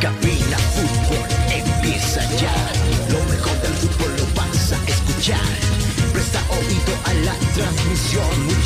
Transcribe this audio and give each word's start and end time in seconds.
Cabina 0.00 0.58
Fútbol 0.58 1.26
empieza 1.50 2.20
ya. 2.36 2.54
Lo 3.10 3.18
mejor 3.32 3.60
del 3.62 3.72
fútbol 3.72 4.16
lo 4.16 4.26
vas 4.40 4.72
a 4.72 4.78
escuchar. 4.88 5.40
Presta 6.12 6.40
oído 6.50 6.94
a 7.04 7.14
la 7.24 7.34
transmisión 7.54 8.63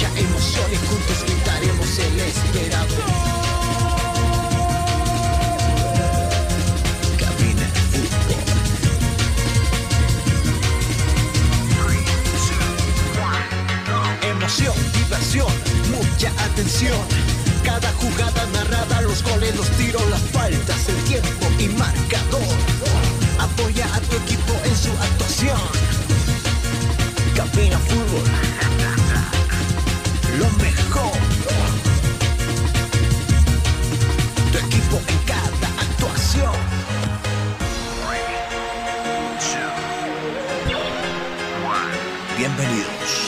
mucha 15.08 16.30
atención. 16.44 16.98
Cada 17.64 17.90
jugada 17.92 18.46
narrada, 18.52 19.00
los 19.02 19.22
goles, 19.22 19.56
los 19.56 19.68
tiros, 19.70 20.02
las 20.10 20.20
faltas, 20.20 20.88
el 20.88 20.96
tiempo 21.04 21.46
y 21.58 21.68
marcador. 21.68 22.42
Apoya 23.38 23.86
a 23.94 24.00
tu 24.00 24.16
equipo 24.16 24.52
en 24.64 24.76
su 24.76 24.90
actuación. 24.90 25.60
Cabina 27.34 27.78
Fútbol. 27.78 28.24
Lo 30.38 30.50
mejor. 30.62 31.12
Tu 34.52 34.58
equipo 34.58 35.00
en 35.08 35.18
cada 35.26 35.68
actuación. 35.80 36.52
Bienvenidos. 42.36 43.27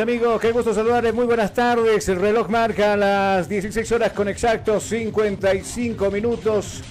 Amigos, 0.00 0.40
qué 0.40 0.50
gusto 0.50 0.74
saludarles, 0.74 1.14
muy 1.14 1.26
buenas 1.26 1.52
tardes. 1.52 2.08
El 2.08 2.20
reloj 2.20 2.48
marca 2.48 2.96
las 2.96 3.48
16 3.48 3.92
horas 3.92 4.12
con 4.12 4.28
exactos 4.28 4.82
55 4.84 6.10
minutos 6.10 6.82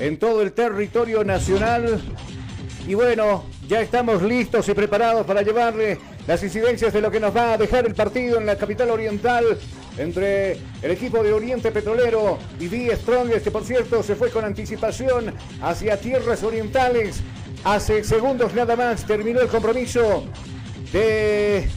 en 0.00 0.18
todo 0.18 0.42
el 0.42 0.52
territorio 0.52 1.22
nacional. 1.22 2.00
Y 2.88 2.94
bueno, 2.94 3.44
ya 3.68 3.80
estamos 3.80 4.22
listos 4.22 4.68
y 4.68 4.74
preparados 4.74 5.26
para 5.26 5.42
llevarle 5.42 5.98
las 6.26 6.42
incidencias 6.42 6.92
de 6.92 7.00
lo 7.00 7.10
que 7.10 7.20
nos 7.20 7.36
va 7.36 7.52
a 7.52 7.58
dejar 7.58 7.86
el 7.86 7.94
partido 7.94 8.38
en 8.38 8.46
la 8.46 8.56
capital 8.56 8.90
oriental 8.90 9.44
entre 9.98 10.52
el 10.82 10.90
equipo 10.90 11.22
de 11.22 11.32
Oriente 11.32 11.70
Petrolero 11.70 12.38
y 12.58 12.66
V 12.66 12.96
Strongest, 12.96 13.44
que 13.44 13.50
por 13.50 13.64
cierto 13.64 14.02
se 14.02 14.16
fue 14.16 14.30
con 14.30 14.44
anticipación 14.44 15.34
hacia 15.62 16.00
tierras 16.00 16.42
orientales. 16.42 17.20
Hace 17.64 18.02
segundos 18.02 18.54
nada 18.54 18.74
más 18.76 19.06
terminó 19.06 19.40
el 19.40 19.48
compromiso 19.48 20.24
de 20.92 21.68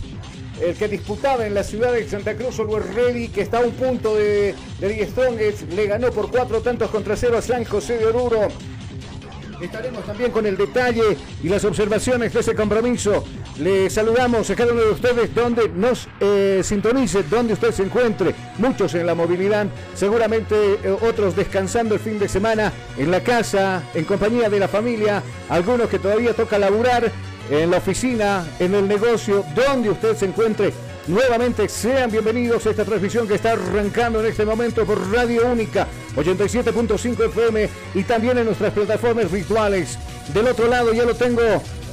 el 0.64 0.76
que 0.76 0.88
disputaba 0.88 1.46
en 1.46 1.54
la 1.54 1.64
ciudad 1.64 1.92
de 1.92 2.08
Santa 2.08 2.36
Cruz, 2.36 2.60
Always 2.60 2.94
Ready, 2.94 3.28
que 3.28 3.42
está 3.42 3.58
a 3.58 3.62
un 3.62 3.72
punto 3.72 4.16
de, 4.16 4.56
de 4.80 5.08
Strongest, 5.08 5.72
le 5.74 5.88
ganó 5.88 6.12
por 6.12 6.32
cuatro 6.32 6.62
tantos 6.62 6.90
contra 6.90 7.16
cero 7.16 7.38
a 7.38 7.42
San 7.42 7.66
José 7.66 7.98
de 7.98 8.06
Oruro. 8.06 8.48
Estaremos 9.62 10.06
también 10.06 10.32
con 10.32 10.46
el 10.46 10.58
detalle 10.58 11.18
y 11.42 11.48
las 11.48 11.64
observaciones 11.64 12.34
de 12.34 12.40
ese 12.42 12.54
compromiso. 12.54 13.24
Le 13.60 13.90
saludamos 13.90 14.50
a 14.50 14.56
cada 14.56 14.74
uno 14.74 14.82
de 14.82 14.92
ustedes 14.92 15.34
donde 15.34 15.70
nos 15.70 16.08
eh, 16.20 16.62
sintonice, 16.64 17.24
donde 17.24 17.54
usted 17.54 17.72
se 17.72 17.84
encuentre. 17.84 18.36
Muchos 18.58 18.94
en 18.96 19.06
la 19.06 19.16
movilidad, 19.16 19.68
seguramente 19.96 20.56
eh, 20.84 20.98
otros 21.08 21.36
descansando 21.36 21.96
el 21.96 22.02
fin 22.02 22.20
de 22.20 22.28
semana 22.28 22.74
en 22.98 23.12
la 23.12 23.22
casa, 23.22 23.84
en 23.94 24.04
compañía 24.04 24.50
de 24.50 24.60
la 24.60 24.68
familia. 24.68 25.24
Algunos 25.50 25.88
que 25.88 26.00
todavía 26.00 26.34
toca 26.34 26.58
laburar 26.58 27.10
en 27.50 27.72
la 27.72 27.78
oficina, 27.78 28.46
en 28.60 28.76
el 28.76 28.88
negocio, 28.88 29.46
donde 29.56 29.90
usted 29.90 30.16
se 30.16 30.26
encuentre. 30.26 30.74
Nuevamente 31.08 31.68
sean 31.68 32.10
bienvenidos 32.10 32.66
a 32.66 32.70
esta 32.70 32.86
transmisión 32.86 33.28
que 33.28 33.36
está 33.36 33.52
arrancando 33.52 34.22
en 34.22 34.28
este 34.28 34.46
momento 34.46 34.86
por 34.86 35.12
Radio 35.12 35.52
Única 35.52 35.86
87.5 36.16 37.26
FM 37.26 37.70
y 37.94 38.04
también 38.04 38.38
en 38.38 38.46
nuestras 38.46 38.72
plataformas 38.72 39.30
virtuales. 39.30 39.98
Del 40.34 40.48
otro 40.48 40.68
lado 40.68 40.94
ya 40.94 41.04
lo 41.04 41.14
tengo 41.14 41.42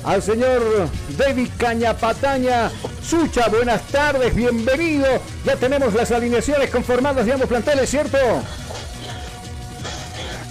al 0.05 0.23
señor 0.23 0.63
David 1.19 1.49
Cañapataña. 1.59 2.71
Sucha, 3.03 3.49
buenas 3.49 3.83
tardes, 3.89 4.33
bienvenido. 4.35 5.07
Ya 5.45 5.57
tenemos 5.57 5.93
las 5.95 6.13
alineaciones 6.13 6.71
conformadas 6.71 7.27
de 7.27 7.33
ambos 7.33 7.49
planteles, 7.49 7.91
¿cierto? 7.91 8.19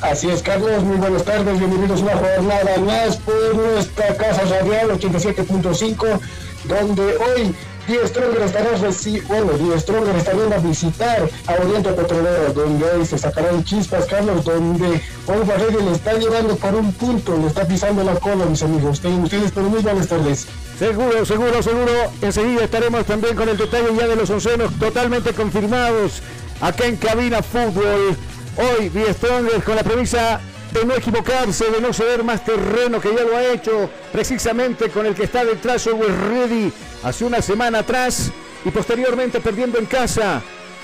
Así 0.02 0.30
es, 0.30 0.42
Carlos, 0.42 0.82
muy 0.84 0.96
buenas 0.96 1.24
tardes, 1.24 1.60
bienvenidos 1.60 2.00
a 2.02 2.04
una 2.04 2.16
jornada 2.16 2.78
más 2.78 3.18
por 3.18 3.56
nuestra 3.56 4.16
casa 4.16 4.44
radial 4.46 4.92
87.5, 4.92 6.20
donde 6.64 7.04
hoy 7.18 7.54
Die 7.86 8.08
Stronger 8.08 8.42
estará 8.44 8.78
reci 8.78 9.20
bueno, 9.22 9.52
Die 9.54 9.78
Stronger 9.78 10.16
estará 10.16 10.56
a 10.56 10.60
visitar 10.60 11.30
a 11.48 11.54
Oriente 11.56 11.92
Petrolero, 11.92 12.54
donde 12.54 12.86
hoy 12.86 13.06
se 13.06 13.18
sacarán 13.18 13.62
chispas, 13.66 14.06
Carlos, 14.06 14.46
donde 14.46 15.02
hoy 15.28 15.46
Barredo 15.46 15.82
le 15.82 15.92
está 15.92 16.14
llevando 16.14 16.56
por 16.56 16.76
un 16.76 16.94
punto, 16.94 17.36
le 17.38 17.48
está 17.48 17.68
pisando 17.68 18.02
la 18.02 18.14
cola, 18.16 18.46
mis 18.46 18.64
amigos. 18.64 18.92
Ustedes, 18.92 19.20
ustedes 19.22 19.52
pero 19.52 19.68
muy 19.68 19.82
buenas 19.82 20.08
tardes. 20.08 20.48
Seguro, 20.78 21.26
seguro, 21.26 21.62
seguro. 21.62 21.92
Enseguida 22.22 22.64
estaremos 22.64 23.06
también 23.06 23.36
con 23.36 23.50
el 23.50 23.58
detalle 23.58 23.90
ya 23.98 24.08
de 24.08 24.16
los 24.16 24.30
oncenos 24.30 24.72
totalmente 24.80 25.34
confirmados 25.34 26.22
acá 26.62 26.86
en 26.86 26.96
Cabina 26.96 27.42
Fútbol. 27.42 28.18
Hoy 28.60 28.90
Die 28.90 29.14
Stronger 29.14 29.64
con 29.64 29.78
la 29.78 29.84
premisa 29.84 30.42
de 30.74 30.84
no 30.84 30.94
equivocarse, 30.94 31.72
de 31.72 31.80
no 31.80 31.94
ceder 31.94 32.26
más 32.26 32.44
terreno 32.44 33.00
que 33.00 33.16
ya 33.16 33.24
lo 33.24 33.38
ha 33.38 33.54
hecho 33.54 33.90
precisamente 34.12 34.90
con 34.90 35.06
el 35.06 35.16
que 35.16 35.24
está 35.24 35.46
detrás 35.46 35.88
Always 35.88 36.14
Ready 36.28 36.74
hace 37.04 37.24
una 37.24 37.42
semana 37.42 37.80
atrás 37.80 38.32
y 38.66 38.70
posteriormente 38.70 39.40
perdiendo 39.40 39.80
en 39.80 39.86
casa 39.86 40.42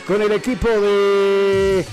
con 0.08 0.22
el 0.22 0.32
equipo 0.32 0.70
de 0.70 1.86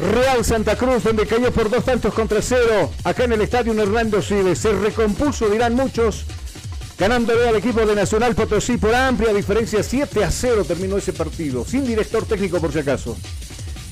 Real 0.00 0.44
Santa 0.44 0.74
Cruz 0.74 1.04
donde 1.04 1.24
cayó 1.24 1.52
por 1.52 1.70
dos 1.70 1.84
tantos 1.84 2.12
contra 2.12 2.42
cero 2.42 2.90
acá 3.04 3.22
en 3.22 3.34
el 3.34 3.42
estadio 3.42 3.80
Hernando 3.80 4.20
Siles. 4.20 4.58
Se 4.58 4.72
recompuso, 4.72 5.48
dirán 5.48 5.74
muchos, 5.74 6.24
ganándole 6.98 7.48
al 7.48 7.54
equipo 7.54 7.86
de 7.86 7.94
Nacional 7.94 8.34
Potosí 8.34 8.76
por 8.76 8.92
amplia 8.92 9.32
diferencia 9.32 9.84
7 9.84 10.24
a 10.24 10.32
0 10.32 10.64
terminó 10.66 10.96
ese 10.96 11.12
partido, 11.12 11.64
sin 11.64 11.86
director 11.86 12.24
técnico 12.24 12.60
por 12.60 12.72
si 12.72 12.80
acaso. 12.80 13.16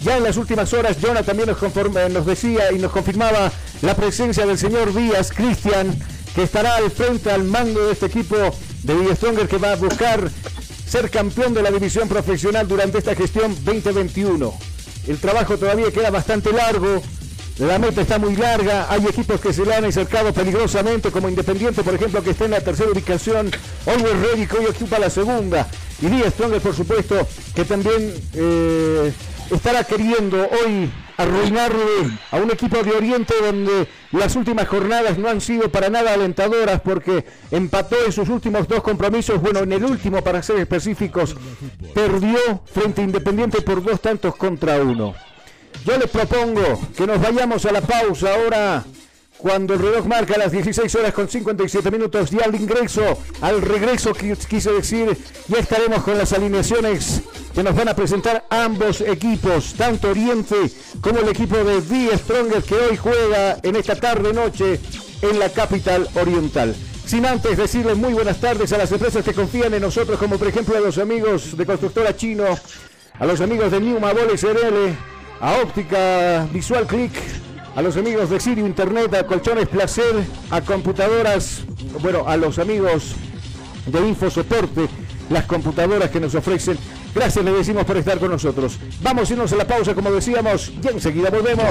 Ya 0.03 0.17
en 0.17 0.23
las 0.23 0.39
últimas 0.39 0.73
horas, 0.73 0.97
Jonah 1.01 1.23
también 1.23 1.49
nos, 1.49 1.59
conforma, 1.59 2.09
nos, 2.09 2.25
decía 2.25 2.73
y 2.73 2.79
nos 2.79 2.91
confirmaba 2.91 3.53
la 3.83 3.95
presencia 3.95 4.47
del 4.47 4.57
señor 4.57 4.95
Díaz, 4.95 5.31
Cristian, 5.31 5.95
que 6.35 6.45
estará 6.45 6.77
al 6.77 6.91
frente 6.91 7.31
al 7.31 7.45
mando 7.45 7.87
de 7.87 7.93
este 7.93 8.07
equipo 8.07 8.37
de 8.83 8.95
Díaz 8.95 9.19
Stronger 9.19 9.47
que 9.47 9.59
va 9.59 9.73
a 9.73 9.77
buscar 9.77 10.31
ser 10.89 11.11
campeón 11.11 11.53
de 11.53 11.63
la 11.63 11.71
división 11.71 12.09
profesional 12.09 12.67
durante 12.67 12.99
esta 12.99 13.15
gestión 13.15 13.55
2021. 13.65 14.55
El 15.07 15.19
trabajo 15.19 15.59
todavía 15.59 15.93
queda 15.93 16.11
bastante 16.11 16.51
largo, 16.51 17.03
la 17.59 17.79
meta 17.79 18.01
está 18.01 18.19
muy 18.19 18.35
larga, 18.37 18.87
hay 18.91 19.05
equipos 19.05 19.39
que 19.39 19.53
se 19.53 19.67
le 19.67 19.75
han 19.75 19.85
acercado 19.85 20.33
peligrosamente, 20.33 21.11
como 21.11 21.29
Independiente, 21.29 21.83
por 21.83 21.95
ejemplo, 21.95 22.23
que 22.23 22.31
está 22.31 22.47
en 22.47 22.53
la 22.53 22.61
tercera 22.61 22.91
ubicación, 22.91 23.51
Always 23.85 24.17
Ready, 24.17 24.47
que 24.47 24.57
hoy 24.57 24.67
ocupa 24.67 24.99
la 24.99 25.11
segunda, 25.11 25.69
y 26.01 26.07
Díaz 26.07 26.33
Stronger, 26.33 26.63
por 26.63 26.75
supuesto, 26.75 27.29
que 27.55 27.67
también... 27.67 28.15
Eh, 28.33 29.13
estará 29.51 29.85
queriendo 29.85 30.49
hoy 30.49 30.91
arruinarle 31.17 32.19
a 32.31 32.37
un 32.39 32.51
equipo 32.51 32.83
de 32.83 32.93
Oriente 32.93 33.35
donde 33.41 33.89
las 34.13 34.37
últimas 34.37 34.69
jornadas 34.69 35.19
no 35.19 35.29
han 35.29 35.41
sido 35.41 35.71
para 35.71 35.91
nada 35.91 36.15
alentadoras 36.15 36.81
porque 36.81 37.25
empató 37.51 37.97
en 38.05 38.13
sus 38.13 38.29
últimos 38.29 38.67
dos 38.67 38.83
compromisos, 38.83 39.41
bueno, 39.41 39.61
en 39.61 39.73
el 39.73 39.85
último 39.85 40.23
para 40.23 40.43
ser 40.43 40.59
específicos, 40.59 41.37
perdió 41.95 42.63
frente 42.73 43.03
a 43.03 43.05
Independiente 43.05 43.61
por 43.61 43.83
dos 43.83 44.01
tantos 44.01 44.37
contra 44.37 44.81
uno. 44.83 45.15
Yo 45.85 45.99
les 45.99 46.11
propongo 46.11 46.81
que 46.97 47.07
nos 47.07 47.21
vayamos 47.21 47.65
a 47.65 47.73
la 47.73 47.81
pausa 47.81 48.35
ahora 48.35 48.85
cuando 49.41 49.75
el 49.75 49.81
reloj 49.81 50.07
marca 50.07 50.37
las 50.37 50.53
16 50.53 50.95
horas 50.97 51.15
con 51.15 51.29
57 51.29 51.91
minutos 51.91 52.33
y 52.33 52.41
al 52.41 52.55
ingreso, 52.55 53.19
al 53.41 53.63
regreso 53.63 54.13
quise 54.13 54.73
decir, 54.73 55.17
ya 55.49 55.59
estaremos 55.59 56.03
con 56.03 56.19
las 56.19 56.33
alineaciones 56.33 57.23
que 57.55 57.63
nos 57.63 57.75
van 57.75 57.89
a 57.89 57.95
presentar 57.95 58.45
ambos 58.51 59.01
equipos, 59.01 59.75
tanto 59.75 60.11
Oriente 60.11 60.57
como 61.01 61.21
el 61.21 61.29
equipo 61.29 61.57
de 61.57 61.81
The 61.81 62.19
Stronger 62.19 62.63
que 62.63 62.75
hoy 62.75 62.97
juega 62.97 63.59
en 63.63 63.77
esta 63.77 63.97
tarde 63.97 64.33
noche 64.33 64.79
en 65.23 65.39
la 65.39 65.49
capital 65.49 66.09
oriental. 66.15 66.75
Sin 67.07 67.27
antes 67.27 67.57
decirles 67.57 67.97
muy 67.97 68.13
buenas 68.13 68.41
tardes 68.41 68.73
a 68.73 68.79
las 68.79 68.93
empresas 68.93 69.25
que 69.25 69.33
confían 69.33 69.75
en 69.75 69.83
nosotros, 69.83 70.19
como 70.19 70.39
por 70.39 70.49
ejemplo 70.49 70.77
a 70.77 70.81
los 70.81 70.99
amigos 70.99 71.57
de 71.57 71.67
Constructora 71.67 72.17
Chino, 72.17 72.45
a 73.19 73.27
los 73.27 73.41
amigos 73.41 73.73
de 73.73 73.81
Newma 73.81 74.13
Bole 74.13 74.37
SRL, 74.37 74.95
a 75.41 75.61
Óptica 75.63 76.47
Visual 76.53 76.87
Click, 76.87 77.13
a 77.75 77.83
los 77.83 77.97
amigos 77.97 78.31
de 78.31 78.41
Sirio 78.41 78.67
Internet, 78.67 79.15
a 79.15 79.27
Colchones 79.27 79.69
Placer, 79.69 80.25
a 80.51 80.61
computadoras, 80.61 81.63
bueno, 82.01 82.27
a 82.27 82.37
los 82.37 82.59
amigos 82.59 83.15
de 83.87 84.09
Infosoporte, 84.09 84.89
las 85.31 85.45
computadoras 85.45 86.11
que 86.11 86.21
nos 86.21 86.35
ofrecen. 86.35 86.79
Gracias 87.15 87.45
le 87.45 87.53
decimos 87.53 87.85
por 87.85 87.97
estar 87.97 88.19
con 88.19 88.31
nosotros. 88.31 88.79
Vamos 89.03 89.29
a 89.29 89.33
irnos 89.33 89.53
a 89.53 89.57
la 89.57 89.67
pausa, 89.67 89.95
como 89.95 90.11
decíamos, 90.11 90.73
y 90.83 90.89
enseguida 90.89 91.31
volvemos. 91.31 91.67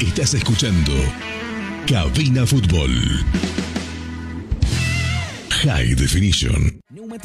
Estás 0.00 0.34
escuchando 0.34 0.92
Cabina 1.86 2.46
Fútbol. 2.46 2.90
High 5.62 5.94
Definition. 5.94 6.77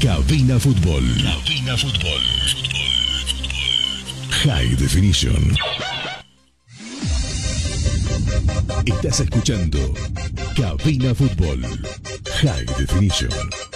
Cabina 0.00 0.60
Fútbol. 0.60 1.02
Cabina 1.22 1.76
Fútbol. 1.76 2.22
High 4.44 4.76
Definition. 4.76 5.56
Estás 8.86 9.20
escuchando 9.20 9.78
Cabina 10.54 11.12
Fútbol. 11.16 11.60
High 12.42 12.66
Definition. 12.78 13.67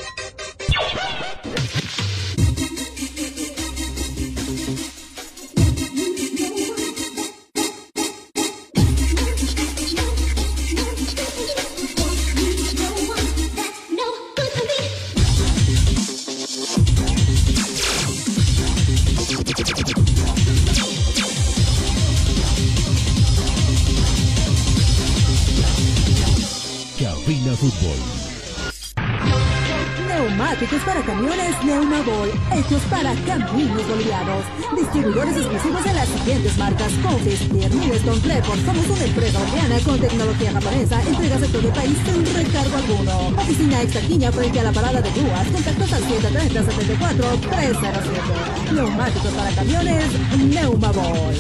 Camiones 31.23 31.65
Neumabol, 31.65 32.31
hechos 32.53 32.83
para 32.91 33.15
caminos 33.25 33.89
bolivianos. 33.89 34.45
Distribuidores 34.77 35.37
exclusivos 35.37 35.85
de 35.85 35.93
las 35.93 36.09
siguientes 36.09 36.59
marcas: 36.59 36.93
Confis, 37.03 37.41
Stone 37.43 38.21
Clepor. 38.23 38.59
Somos 38.67 38.89
una 38.89 39.05
empresa 39.05 39.39
boliviana 39.39 39.81
con 39.85 40.01
tecnología 40.01 40.53
japonesa. 40.53 41.01
Entregas 41.03 41.43
a 41.43 41.47
todo 41.47 41.69
el 41.69 41.75
país 41.75 41.97
sin 42.05 42.27
recargo 42.35 42.77
alguno. 42.77 43.41
Oficina 43.41 43.83
Extaquiña 43.83 44.33
frente 44.33 44.61
a 44.61 44.65
la 44.65 44.73
parada 44.73 45.01
de 45.01 45.11
grúas. 45.13 45.47
Contactos 45.47 45.93
al 45.93 46.03
730 46.03 46.71
74 46.71 47.25
307. 47.51 48.75
Neumáticos 48.75 49.33
para 49.33 49.51
camiones 49.55 50.05
Neumabol. 50.39 51.35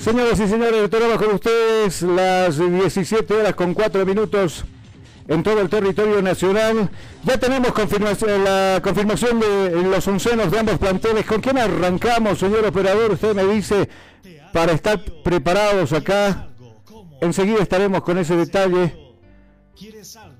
Señoras 0.00 0.40
y 0.40 0.48
señores, 0.48 0.90
tenemos 0.90 1.18
con 1.18 1.34
ustedes 1.34 2.02
las 2.02 2.58
17 2.58 3.32
horas 3.32 3.54
con 3.54 3.74
4 3.74 4.04
minutos 4.04 4.64
en 5.28 5.42
todo 5.42 5.60
el 5.60 5.68
territorio 5.68 6.20
nacional. 6.22 6.90
Ya 7.24 7.38
tenemos 7.38 7.72
confirmación, 7.72 8.44
la 8.44 8.80
confirmación 8.82 9.40
de 9.40 9.82
los 9.82 10.06
oncenos 10.06 10.50
de 10.50 10.58
ambos 10.58 10.78
planteles. 10.78 11.24
¿Con 11.24 11.40
quién 11.40 11.58
arrancamos, 11.58 12.38
señor 12.38 12.64
operador? 12.64 13.12
Usted 13.12 13.34
me 13.34 13.44
dice, 13.44 13.88
para 14.52 14.72
estar 14.72 15.02
preparados 15.22 15.92
acá. 15.92 16.48
Enseguida 17.20 17.62
estaremos 17.62 18.02
con 18.02 18.18
ese 18.18 18.36
detalle. 18.36 18.96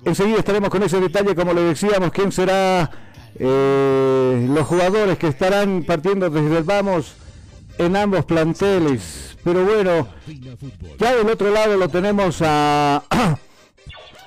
Enseguida 0.04 0.38
estaremos 0.38 0.70
con 0.70 0.82
ese 0.82 1.00
detalle, 1.00 1.34
como 1.34 1.54
le 1.54 1.62
decíamos, 1.62 2.10
quién 2.12 2.30
será 2.30 2.90
eh, 3.36 4.46
los 4.48 4.66
jugadores 4.66 5.18
que 5.18 5.28
estarán 5.28 5.82
partiendo 5.84 6.30
desde 6.30 6.58
el 6.58 6.64
vamos 6.64 7.14
en 7.78 7.96
ambos 7.96 8.24
planteles. 8.24 9.36
Pero 9.42 9.64
bueno, 9.64 10.08
ya 10.98 11.16
del 11.16 11.28
otro 11.28 11.50
lado 11.50 11.76
lo 11.76 11.88
tenemos 11.88 12.40
a 12.42 13.02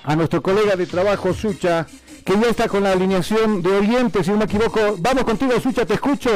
a 0.08 0.16
nuestro 0.16 0.42
colega 0.42 0.78
de 0.78 0.88
trabajo, 0.88 1.34
Sucha, 1.34 1.86
que 2.24 2.40
ya 2.40 2.48
está 2.48 2.70
con 2.70 2.84
la 2.84 2.94
alineación 2.94 3.62
de 3.62 3.72
Oriente, 3.72 4.24
si 4.24 4.32
no 4.32 4.38
me 4.38 4.46
equivoco. 4.46 4.96
Vamos 5.00 5.26
contigo, 5.26 5.60
Sucha, 5.60 5.86
te 5.86 5.96
escucho. 5.96 6.30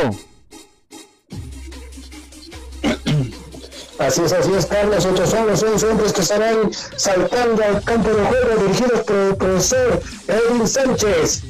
Así 3.97 4.21
es, 4.23 4.33
así 4.33 4.51
es, 4.53 4.65
Carlos. 4.65 5.05
Estos 5.05 5.29
son 5.29 5.47
los 5.47 5.59
seis 5.61 5.83
hombres 5.83 6.11
que 6.11 6.21
estarán 6.21 6.69
saltando 6.97 7.63
al 7.63 7.81
campo 7.83 8.09
de 8.09 8.23
juego, 8.25 8.61
dirigidos 8.61 8.99
por 9.01 9.15
el 9.15 9.35
profesor 9.37 10.01
Edwin 10.27 10.67
Sánchez. 10.67 11.43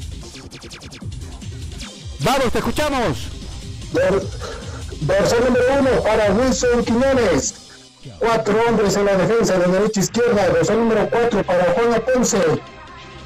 Vamos, 2.19 2.51
te 2.51 2.59
escuchamos. 2.59 3.17
Versión 5.01 5.43
número 5.45 5.65
uno 5.79 6.03
para 6.03 6.31
Wilson 6.33 6.85
Quiñones 6.85 7.60
cuatro 8.21 8.55
hombres 8.67 8.95
en 8.95 9.05
la 9.05 9.15
defensa 9.15 9.57
de 9.57 9.67
derecha 9.67 9.99
e 9.99 10.03
izquierda, 10.03 10.49
dorsal 10.49 10.77
número 10.77 11.09
4 11.09 11.43
para 11.43 11.63
Juan 11.73 11.93
Aponce, 11.95 12.37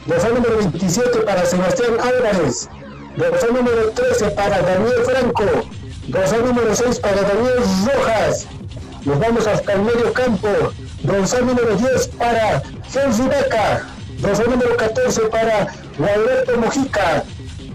dorsal 0.06 0.34
número 0.36 0.58
27 0.58 1.20
para 1.20 1.46
Sebastián 1.46 1.98
Álvarez, 2.02 2.70
dorsal 3.18 3.54
número 3.54 3.92
13 3.92 4.32
para 4.32 4.62
Daniel 4.62 5.04
Franco, 5.04 5.68
dorsal 6.08 6.46
número 6.46 6.74
6 6.74 7.00
para 7.00 7.22
Daniel 7.22 7.60
Rojas, 7.86 8.48
nos 9.04 9.20
vamos 9.20 9.46
hasta 9.46 9.74
el 9.74 9.82
medio 9.82 10.14
campo, 10.14 10.48
dorsal 11.04 11.46
número 11.46 11.76
10 11.76 12.08
para 12.18 12.64
Henry 12.94 13.28
Beca, 13.28 13.86
dorsal 14.20 14.50
número 14.50 14.78
14 14.78 15.22
para 15.24 15.68
Gualberto 15.98 16.58
Mojica, 16.58 17.24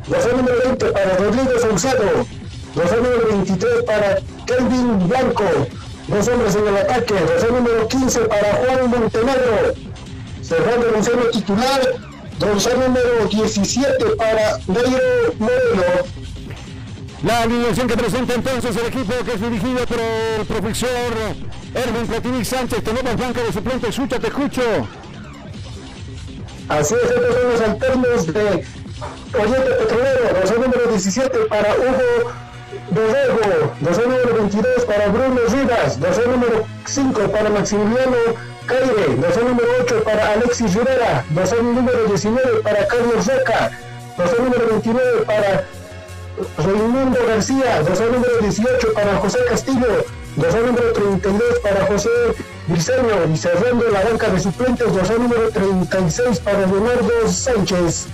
dorsal 0.09 0.39
número 0.39 0.57
20 0.65 0.87
para 0.87 1.17
Rodrigo 1.19 1.59
Saucedo, 1.61 2.27
dorsal 2.75 3.03
número 3.03 3.29
23 3.29 3.85
para 3.85 4.23
Kelvin 4.47 5.07
Blanco, 5.07 5.45
Dos 6.11 6.27
hombres 6.27 6.57
en 6.57 6.67
el 6.67 6.77
ataque. 6.77 7.15
Dorsal 7.15 7.53
número 7.55 7.87
15 7.87 8.21
para 8.23 8.55
Juan 8.55 8.91
Montenegro. 8.91 9.75
Cerrando 10.43 10.89
el 10.89 10.95
ensayo 10.97 11.31
titular. 11.31 11.81
Dorsal 12.39 12.81
número 12.81 13.27
17 13.31 14.05
para 14.17 14.59
Dairo 14.67 15.35
Moreno. 15.39 15.83
La 17.23 17.43
alineación 17.43 17.87
que 17.87 17.97
presenta 17.97 18.35
entonces 18.35 18.77
el 18.77 18.87
equipo 18.87 19.13
que 19.25 19.35
es 19.35 19.41
dirigido 19.41 19.87
por 19.87 20.01
el 20.01 20.47
profesor 20.47 21.13
Erwin 21.75 22.07
Platini 22.09 22.45
Sánchez. 22.45 22.83
Tenemos 22.83 23.17
banca 23.17 23.43
de 23.43 23.53
suplente. 23.53 23.93
Sucha, 23.93 24.19
te 24.19 24.27
escucho. 24.27 24.63
Así 26.69 26.95
es, 26.95 27.11
estos 27.11 27.35
son 27.35 27.53
los 27.53 27.61
alternos 27.61 28.27
de 28.27 28.65
Oriente 29.39 29.71
Petrolero. 29.79 30.35
Dorsal 30.35 30.61
número 30.61 30.87
17 30.89 31.39
para 31.49 31.75
Hugo 31.77 32.50
Borrego, 32.91 33.73
dorsal 33.81 34.09
número 34.09 34.35
22 34.35 34.85
para 34.85 35.09
Bruno 35.09 35.41
Rivas, 35.49 35.99
dorsal 35.99 36.31
número 36.31 36.65
5 36.87 37.29
para 37.29 37.51
Maximiliano 37.51 38.17
Caire, 38.67 39.17
dorsal 39.17 39.45
número 39.45 39.69
8 39.81 40.03
para 40.05 40.33
Alexis 40.33 40.75
Rivera, 40.75 41.25
dorsal 41.31 41.65
número 41.65 42.07
19 42.07 42.63
para 42.63 42.87
Carlos 42.87 43.27
Roca, 43.27 43.73
dorsal 44.17 44.45
número 44.45 44.69
29 44.69 45.25
para 45.27 45.65
Raimundo 46.59 47.19
García, 47.27 47.83
dorsal 47.83 48.13
número 48.13 48.39
18 48.41 48.93
para 48.93 49.17
José 49.17 49.39
Castillo, 49.49 50.05
dorsal 50.37 50.67
número 50.67 50.93
32 50.93 51.59
para 51.61 51.87
José 51.87 52.09
Briceño 52.69 53.33
y 53.33 53.37
cerrando 53.37 53.89
la 53.91 54.03
banca 54.03 54.29
de 54.29 54.39
suplentes, 54.39 54.93
dorsal 54.93 55.21
número 55.23 55.51
36 55.51 56.39
para 56.39 56.67
Leonardo 56.67 57.29
Sánchez. 57.29 58.07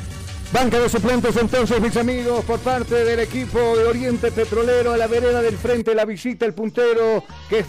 Banca 0.53 0.79
de 0.79 0.89
suplentes 0.89 1.37
entonces, 1.37 1.81
mis 1.81 1.97
amigos, 1.97 2.45
por 2.45 2.59
parte 2.61 2.95
del 3.05 3.21
equipo 3.21 3.59
de 3.77 3.85
Oriente 3.85 4.31
Petrolero 4.31 4.93
a 4.93 4.97
la 4.97 5.07
vereda 5.07 5.43
del 5.43 5.57
frente, 5.59 5.95
la 5.95 6.05
visita 6.05 6.47
el 6.47 6.55
puntero 6.55 7.25
que 7.49 7.59
es. 7.59 7.67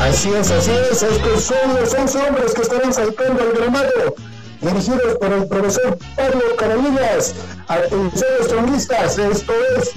Así 0.00 0.30
es, 0.30 0.50
así 0.50 0.70
es, 0.90 1.02
estos 1.02 1.44
son 1.44 1.74
los 1.74 1.94
11 1.94 2.18
hombres 2.18 2.54
que 2.54 2.62
estarán 2.62 2.92
saltando 2.92 3.42
al 3.42 3.52
gramado, 3.52 4.14
dirigidos 4.60 5.18
por 5.18 5.32
el 5.32 5.46
profesor 5.46 5.98
Pablo 6.16 6.56
Caramillas. 6.58 7.34
Atención, 7.66 8.30
estronguistas, 8.40 9.18
esto 9.18 9.52
es 9.76 9.90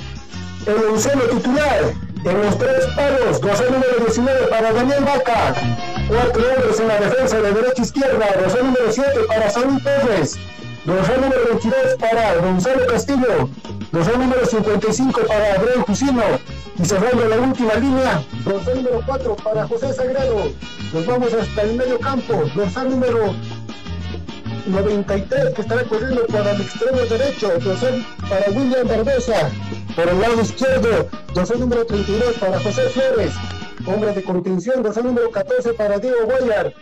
el 0.68 0.86
onceno 0.86 1.22
titular 1.24 1.94
en 2.26 2.42
los 2.42 2.58
tres 2.58 2.86
palos, 2.96 3.42
dorsal 3.42 3.72
número 3.72 4.06
19 4.06 4.48
para 4.48 4.72
Daniel 4.72 5.04
Vaca, 5.04 5.54
cuatro 6.08 6.44
hombres 6.56 6.80
en 6.80 6.88
la 6.88 7.00
defensa 7.00 7.42
de 7.42 7.52
derecha 7.52 7.82
e 7.82 7.86
izquierda, 7.86 8.26
dorsal 8.40 8.66
número 8.66 8.92
7 8.92 9.10
para 9.28 9.50
Saúl 9.50 9.82
Pérez, 9.84 10.36
dorsal 10.86 11.22
número 11.22 11.42
22 11.50 11.78
para 12.00 12.36
Gonzalo 12.36 12.88
Castillo, 12.88 13.50
dorsal 13.92 14.20
número 14.20 14.46
55 14.46 15.22
para 15.28 15.54
Adrián 15.54 15.84
Cusino, 15.84 16.24
y 16.80 16.86
cerrando 16.86 17.28
la 17.28 17.38
última 17.38 17.74
línea, 17.76 18.24
dorsal 18.46 18.76
número 18.76 19.02
4 19.06 19.36
para 19.38 19.68
José 19.68 19.94
Sagrado. 19.94 20.52
Nos 20.94 21.06
vamos 21.06 21.34
hasta 21.34 21.62
el 21.62 21.76
medio 21.76 22.00
campo, 22.00 22.44
dorsal 22.56 22.90
número 22.90 23.34
93 24.66 25.54
que 25.54 25.62
estará 25.62 25.84
corriendo 25.84 26.26
para 26.28 26.52
el 26.52 26.62
extremo 26.62 27.02
derecho, 27.02 27.50
dorsal 27.60 28.06
para 28.30 28.50
William 28.52 28.88
Barbosa, 28.88 29.52
por 29.96 30.08
el 30.08 30.20
lado 30.20 30.42
izquierdo, 30.42 31.10
dorsal 31.34 31.60
número 31.60 31.86
32 31.86 32.38
para 32.38 32.60
José 32.60 32.82
Flores, 32.90 33.34
hombre 33.86 34.14
de 34.14 34.24
contención, 34.24 34.82
dorsal 34.82 35.06
número 35.06 35.32
14 35.32 35.74
para 35.74 36.00
Diego 36.00 36.26
Guayar, 36.26 36.74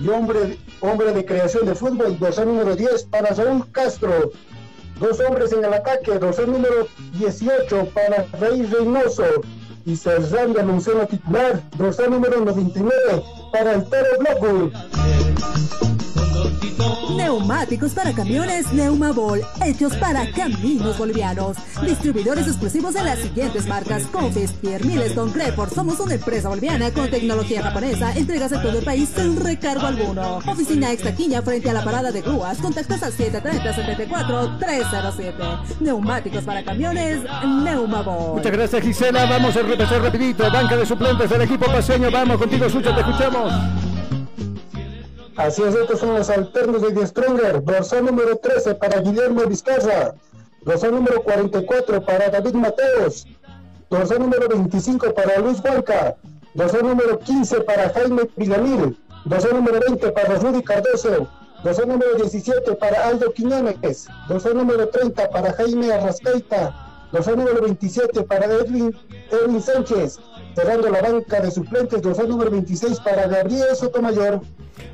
y 0.00 0.08
hombre, 0.08 0.58
hombre 0.80 1.12
de 1.12 1.24
creación 1.24 1.66
de 1.66 1.74
fútbol, 1.74 2.18
dorsal 2.18 2.46
número 2.46 2.74
10 2.74 3.04
para 3.04 3.34
Saúl 3.34 3.70
Castro, 3.70 4.32
dos 4.98 5.20
hombres 5.20 5.52
en 5.52 5.64
el 5.64 5.72
ataque, 5.72 6.18
dorsal 6.18 6.50
número 6.50 6.88
18 7.14 7.88
para 7.94 8.26
Rey 8.40 8.64
Reynoso, 8.64 9.24
y 9.86 9.96
cerrando 9.96 10.60
el 10.60 10.68
onceno 10.68 11.06
titular, 11.06 11.62
dorsal 11.76 12.10
número 12.10 12.44
99 12.44 13.22
para 13.52 13.74
el 13.74 13.82
Blockwood. 13.82 14.72
Neumáticos 17.28 17.92
para 17.92 18.14
camiones 18.14 18.72
Neumabol, 18.72 19.42
hechos 19.62 19.94
para 19.96 20.32
caminos 20.32 20.96
bolivianos. 20.96 21.58
Distribuidores 21.84 22.46
exclusivos 22.46 22.94
de 22.94 23.04
las 23.04 23.18
siguientes 23.18 23.66
marcas: 23.66 24.04
Confis, 24.04 24.54
Milestone, 24.62 25.30
Creport. 25.32 25.74
Somos 25.74 26.00
una 26.00 26.14
empresa 26.14 26.48
boliviana 26.48 26.90
con 26.90 27.10
tecnología 27.10 27.62
japonesa. 27.62 28.16
Entregas 28.16 28.50
en 28.52 28.62
todo 28.62 28.78
el 28.78 28.84
país 28.84 29.10
sin 29.14 29.38
recargo 29.38 29.86
alguno. 29.86 30.38
Oficina 30.46 30.90
Extaquiña 30.90 31.42
frente 31.42 31.68
a 31.68 31.74
la 31.74 31.84
parada 31.84 32.10
de 32.12 32.22
grúas. 32.22 32.56
Contactos 32.56 33.02
al 33.02 33.12
730-74-307. 33.12 35.80
Neumáticos 35.80 36.44
para 36.44 36.64
camiones 36.64 37.18
Neumabol. 37.62 38.36
Muchas 38.36 38.52
gracias, 38.52 38.82
Gisela. 38.82 39.26
Vamos 39.26 39.54
a 39.54 39.60
repasar 39.60 40.00
rapidito. 40.00 40.50
Banca 40.50 40.78
de 40.78 40.86
suplentes 40.86 41.28
del 41.28 41.42
equipo 41.42 41.66
paseño. 41.66 42.10
Vamos 42.10 42.38
contigo, 42.38 42.70
Sucha, 42.70 42.94
te 42.94 43.02
escuchamos. 43.02 43.52
Así 45.38 45.62
es, 45.62 45.72
estos 45.72 46.00
son 46.00 46.16
los 46.16 46.28
alternos 46.30 46.82
de 46.82 46.90
Die 46.90 47.06
Stronger. 47.06 47.62
Dorsal 47.62 48.04
número 48.06 48.36
13 48.38 48.74
para 48.74 49.00
Guillermo 49.00 49.46
Vizcarra. 49.46 50.16
Dorsal 50.62 50.90
número 50.90 51.22
44 51.22 52.04
para 52.04 52.28
David 52.28 52.54
Mateos. 52.54 53.24
Dorsal 53.88 54.18
número 54.18 54.48
25 54.48 55.14
para 55.14 55.38
Luis 55.38 55.62
Huanca. 55.62 56.16
Dorsal 56.54 56.82
número 56.82 57.20
15 57.20 57.60
para 57.60 57.88
Jaime 57.90 58.22
Villamil. 58.36 58.98
Dorsal 59.26 59.54
número 59.54 59.78
20 59.86 60.10
para 60.10 60.34
Rudy 60.40 60.60
Cardoso. 60.60 61.28
Dorsal 61.62 61.86
número 61.86 62.16
17 62.16 62.74
para 62.74 63.06
Aldo 63.06 63.32
Quiñones. 63.32 64.08
Dorsal 64.28 64.56
número 64.56 64.88
30 64.88 65.30
para 65.30 65.52
Jaime 65.52 65.92
Arrascaita. 65.92 66.74
Dorsal 67.12 67.36
número 67.36 67.62
27 67.62 68.24
para 68.24 68.46
Edwin, 68.46 68.92
Edwin 69.30 69.62
Sánchez. 69.62 70.18
Cerrando 70.56 70.90
la 70.90 71.00
banca 71.00 71.40
de 71.40 71.52
suplentes. 71.52 72.02
Dorsal 72.02 72.28
número 72.28 72.50
26 72.50 72.98
para 72.98 73.28
Gabriel 73.28 73.76
Sotomayor. 73.76 74.40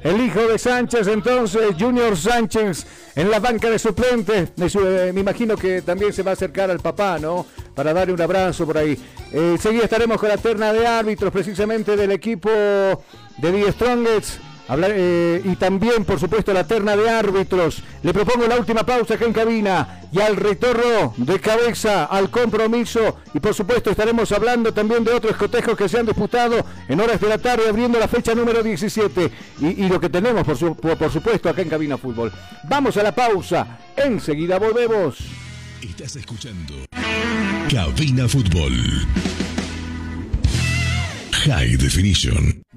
El 0.03 0.21
hijo 0.21 0.41
de 0.41 0.59
Sánchez, 0.59 1.07
entonces, 1.09 1.75
Junior 1.79 2.17
Sánchez, 2.17 2.87
en 3.17 3.31
la 3.31 3.39
banca 3.39 3.71
de 3.71 3.79
suplentes. 3.79 4.51
Me, 4.57 5.13
me 5.13 5.21
imagino 5.21 5.57
que 5.57 5.83
también 5.83 6.13
se 6.13 6.23
va 6.23 6.33
a 6.33 6.35
acercar 6.35 6.71
al 6.71 6.81
papá, 6.81 7.19
¿no? 7.19 7.47
Para 7.75 7.93
darle 7.93 8.13
un 8.13 8.21
abrazo 8.21 8.67
por 8.67 8.79
ahí. 8.79 8.93
Eh, 9.33 9.53
enseguida 9.53 9.85
estaremos 9.85 10.19
con 10.19 10.29
la 10.29 10.37
terna 10.37 10.73
de 10.73 10.87
árbitros, 10.87 11.33
precisamente 11.33 11.97
del 11.97 12.13
equipo 12.13 12.51
de 12.51 13.53
The 13.53 13.73
Strongest. 13.73 14.54
Eh, 14.69 15.43
y 15.45 15.57
también, 15.57 16.05
por 16.05 16.19
supuesto, 16.19 16.53
la 16.53 16.67
terna 16.67 16.97
de 16.97 17.09
árbitros. 17.09 17.83
Le 18.03 18.13
propongo 18.13 18.47
la 18.47 18.57
última 18.57 18.85
pausa 18.85 19.15
acá 19.15 19.27
en 19.27 19.33
cabina 19.33 20.01
y 20.11 20.21
al 20.21 20.37
retorno 20.37 21.15
de 21.17 21.39
cabeza 21.39 22.05
al 22.05 22.31
compromiso. 22.31 23.19
Y 23.35 23.41
por 23.41 23.55
supuesto, 23.55 23.91
estaremos 23.91 24.33
hablando 24.33 24.73
también 24.73 25.05
de 25.05 25.13
otros 25.13 25.37
cotejos 25.37 25.77
que 25.77 25.89
se 25.89 25.99
han 25.99 26.07
disputado 26.07 26.65
en 26.89 27.01
horas 27.01 27.21
de 27.21 27.29
la 27.29 27.39
tarde, 27.39 27.69
abriendo 27.69 27.99
la 27.99 28.09
fecha 28.09 28.35
número 28.35 28.63
17. 28.63 29.31
Y, 29.61 29.89
lo 29.89 30.01
que 30.01 30.09
tenemos, 30.09 30.45
por 30.45 30.57
supuesto, 31.11 31.49
acá 31.49 31.63
en 31.63 31.69
cabina 31.69 31.99
fútbol. 31.99 32.33
Vamos 32.65 32.97
a 32.97 33.03
la 33.03 33.15
pausa. 33.15 33.79
Enseguida 33.97 34.59
volvemos. 34.59 35.19
Estás 35.83 36.17
escuchando 36.17 36.75
Cabina 37.71 38.27
Fútbol. 38.27 38.73
High 41.33 41.77
Definition. 41.77 42.64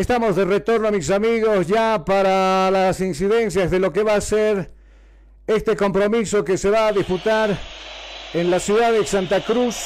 Estamos 0.00 0.34
de 0.34 0.46
retorno, 0.46 0.90
mis 0.90 1.10
amigos, 1.10 1.66
ya 1.66 2.02
para 2.06 2.70
las 2.70 3.02
incidencias 3.02 3.70
de 3.70 3.78
lo 3.78 3.92
que 3.92 4.02
va 4.02 4.14
a 4.14 4.20
ser 4.22 4.70
este 5.46 5.76
compromiso 5.76 6.42
que 6.42 6.56
se 6.56 6.70
va 6.70 6.86
a 6.86 6.92
disputar 6.92 7.54
en 8.32 8.50
la 8.50 8.58
ciudad 8.60 8.92
de 8.92 9.04
Santa 9.04 9.42
Cruz 9.42 9.76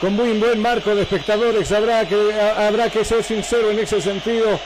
con 0.00 0.12
muy 0.12 0.38
buen 0.38 0.62
marco 0.62 0.94
de 0.94 1.02
espectadores. 1.02 1.72
Habrá 1.72 2.08
que, 2.08 2.14
habrá 2.40 2.88
que 2.88 3.04
ser 3.04 3.24
sincero 3.24 3.72
en 3.72 3.80
ese 3.80 4.00
sentido. 4.00 4.60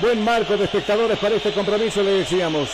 Buen 0.00 0.24
marco 0.24 0.56
de 0.56 0.64
espectadores 0.64 1.18
para 1.18 1.34
este 1.34 1.52
compromiso, 1.52 2.02
le 2.02 2.12
decíamos. 2.12 2.70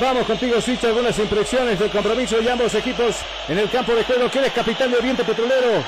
Vamos 0.00 0.26
contigo, 0.26 0.60
Switch, 0.60 0.82
algunas 0.82 1.16
impresiones 1.16 1.78
del 1.78 1.90
compromiso 1.90 2.38
de 2.38 2.50
ambos 2.50 2.74
equipos 2.74 3.18
en 3.46 3.56
el 3.56 3.70
campo 3.70 3.94
de 3.94 4.02
juego. 4.02 4.28
¿Quién 4.28 4.46
es 4.46 4.52
capitán 4.52 4.90
de 4.90 4.96
Oriente 4.96 5.22
Petrolero? 5.22 5.78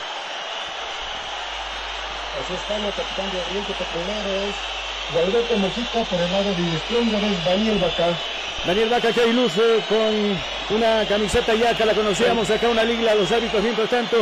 Así 2.40 2.54
estamos, 2.54 2.94
capitán 2.94 3.32
de 3.32 3.40
Oriente 3.40 3.72
Petrolero 3.72 4.83
Gualberto 5.12 5.56
Mojica, 5.58 6.04
por 6.04 6.20
el 6.20 6.32
lado 6.32 6.54
de 6.54 6.78
Stronger 6.78 7.24
es 7.24 7.44
Daniel 7.44 7.78
Vaca. 7.78 8.16
Daniel 8.66 8.88
Vaca 8.88 9.12
que 9.12 9.28
iluso 9.28 9.62
con 9.88 10.76
una 10.76 11.04
camiseta 11.06 11.54
ya 11.54 11.74
que 11.74 11.84
la 11.84 11.94
conocíamos 11.94 12.50
acá, 12.50 12.68
una 12.68 12.82
liga, 12.84 13.14
los 13.14 13.30
hábitos 13.30 13.62
mientras 13.62 13.90
tanto, 13.90 14.16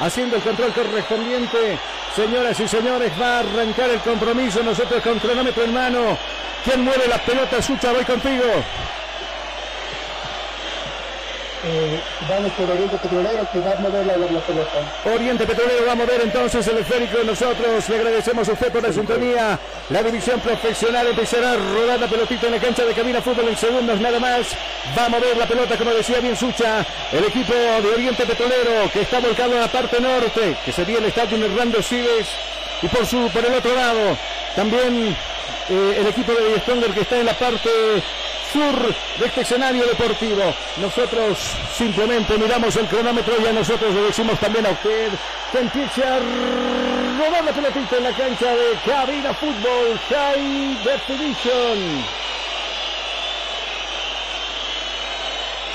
haciendo 0.00 0.36
el 0.36 0.42
control 0.42 0.72
correspondiente. 0.72 1.78
Señoras 2.14 2.58
y 2.58 2.68
señores, 2.68 3.12
va 3.20 3.36
a 3.36 3.40
arrancar 3.40 3.90
el 3.90 4.00
compromiso, 4.00 4.62
nosotros 4.62 5.02
con 5.02 5.18
cronómetro 5.18 5.64
en 5.64 5.72
mano. 5.72 6.18
¿Quién 6.64 6.82
mueve 6.82 7.06
la 7.08 7.18
pelota? 7.18 7.62
Sucha, 7.62 7.92
voy 7.92 8.04
contigo. 8.04 8.44
Eh, 11.66 11.98
vamos 12.28 12.52
por 12.52 12.70
Oriente 12.70 12.98
Petrolero 12.98 13.48
que 13.50 13.58
va 13.60 13.72
a 13.72 13.76
mover 13.76 14.04
la, 14.04 14.16
la, 14.18 14.40
pelota. 14.40 14.78
Oriente 15.06 15.46
Petrolero 15.46 15.86
va 15.86 15.92
a 15.92 15.94
mover 15.94 16.20
entonces 16.22 16.66
el 16.68 16.76
esférico. 16.78 17.24
Nosotros 17.24 17.88
le 17.88 17.96
agradecemos 17.96 18.46
a 18.48 18.52
usted 18.52 18.70
por 18.70 18.82
la 18.82 18.92
sintonía. 18.92 19.58
La 19.88 20.02
división 20.02 20.40
profesional 20.40 21.06
empezará 21.06 21.52
a 21.52 21.56
rodar 21.56 21.98
la 22.00 22.06
pelotita 22.06 22.46
en 22.46 22.52
la 22.52 22.60
cancha 22.60 22.84
de 22.84 22.92
Cabina 22.92 23.22
Fútbol 23.22 23.48
en 23.48 23.56
segundos 23.56 23.98
nada 23.98 24.20
más. 24.20 24.46
Va 24.96 25.06
a 25.06 25.08
mover 25.08 25.38
la 25.38 25.46
pelota, 25.46 25.78
como 25.78 25.94
decía 25.94 26.20
bien 26.20 26.36
Sucha. 26.36 26.84
El 27.10 27.24
equipo 27.24 27.54
de 27.54 27.88
Oriente 27.94 28.26
Petrolero 28.26 28.90
que 28.92 29.00
está 29.00 29.20
volcado 29.20 29.54
en 29.54 29.60
la 29.60 29.68
parte 29.68 29.98
norte, 30.00 30.56
que 30.66 30.72
sería 30.72 30.98
el 30.98 31.06
estadio 31.06 31.42
Hernando 31.42 31.82
Siles. 31.82 32.28
Y 32.82 32.88
por, 32.88 33.06
su, 33.06 33.30
por 33.30 33.42
el 33.42 33.54
otro 33.54 33.74
lado, 33.74 34.18
también 34.54 35.16
eh, 35.70 35.96
el 35.98 36.06
equipo 36.08 36.32
de 36.32 36.60
Stronger 36.60 36.90
que 36.90 37.00
está 37.00 37.20
en 37.20 37.26
la 37.26 37.32
parte 37.32 37.70
sur 38.54 38.94
de 39.18 39.26
este 39.26 39.40
escenario 39.40 39.84
deportivo. 39.84 40.42
Nosotros 40.76 41.56
simplemente 41.76 42.38
miramos 42.38 42.76
el 42.76 42.86
cronómetro 42.86 43.34
y 43.42 43.48
a 43.48 43.52
nosotros 43.52 43.92
le 43.92 44.02
decimos 44.02 44.38
también 44.38 44.64
a 44.64 44.70
usted 44.70 45.08
que 45.50 45.58
empiece 45.58 46.04
a 46.04 46.20
rodar 47.18 47.44
la 47.44 47.52
pelotita 47.52 47.96
en 47.96 48.04
la 48.04 48.12
cancha 48.12 48.54
de 48.54 48.78
Cabina 48.86 49.34
Fútbol 49.34 49.98
High 50.08 50.84
Definition. 50.84 52.33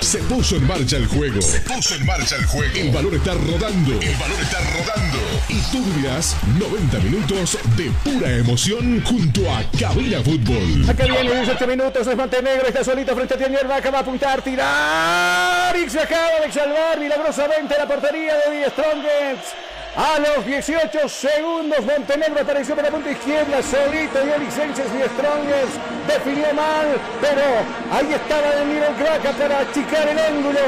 Se 0.02 0.20
puso 0.20 0.56
en 0.56 0.66
marcha 0.66 0.98
el 0.98 1.08
juego. 1.08 1.42
Se 1.42 1.60
puso 1.62 1.94
en 1.96 2.06
marcha 2.06 2.36
el 2.38 2.46
juego. 2.46 2.74
El 2.76 2.90
valor 2.92 3.14
está 3.16 3.34
rodando. 3.34 3.92
El 4.02 4.16
valor 4.16 4.40
está 4.42 4.60
rodando. 4.60 5.18
Y 5.50 5.60
tú 5.72 5.84
vivirás 5.84 6.36
90 6.58 7.00
minutos 7.00 7.58
de 7.76 7.92
pura 8.04 8.32
emoción 8.32 9.04
junto 9.04 9.42
a 9.52 9.64
Cabina 9.78 10.22
Fútbol. 10.24 10.90
Acá 10.90 11.04
viene 11.04 11.34
18 11.36 11.68
minutos, 11.68 12.08
es 12.08 12.16
Montenegro, 12.16 12.68
está 12.68 12.84
solito 12.84 13.14
frente 13.14 13.34
a 13.34 13.38
Tienier 13.38 13.68
Vaca, 13.68 13.92
va 13.92 14.00
a 14.00 14.02
apuntar, 14.02 14.42
tirar 14.42 15.76
y 15.78 15.90
se 15.90 16.00
acaba 16.00 16.40
de 16.46 16.52
salvar 16.52 17.00
milagrosamente 17.00 17.76
la 17.78 17.86
portería 17.86 18.36
de 18.38 18.58
Die 18.58 18.70
Strongest. 18.70 19.69
A 20.00 20.18
los 20.18 20.46
18 20.46 21.10
segundos, 21.10 21.86
Montenegro 21.86 22.40
apareció 22.40 22.74
por 22.74 22.86
la 22.86 22.90
punta 22.90 23.12
izquierda, 23.12 23.62
solito 23.62 24.26
y 24.26 24.30
Elicenses 24.30 24.86
y 24.96 25.04
Strongers 25.10 25.74
definió 26.08 26.54
mal, 26.54 26.88
pero 27.20 27.44
ahí 27.92 28.14
estaba 28.14 28.48
el 28.64 28.96
Craca 28.96 29.32
para 29.34 29.60
achicar 29.60 30.08
el 30.08 30.18
ángulo. 30.18 30.60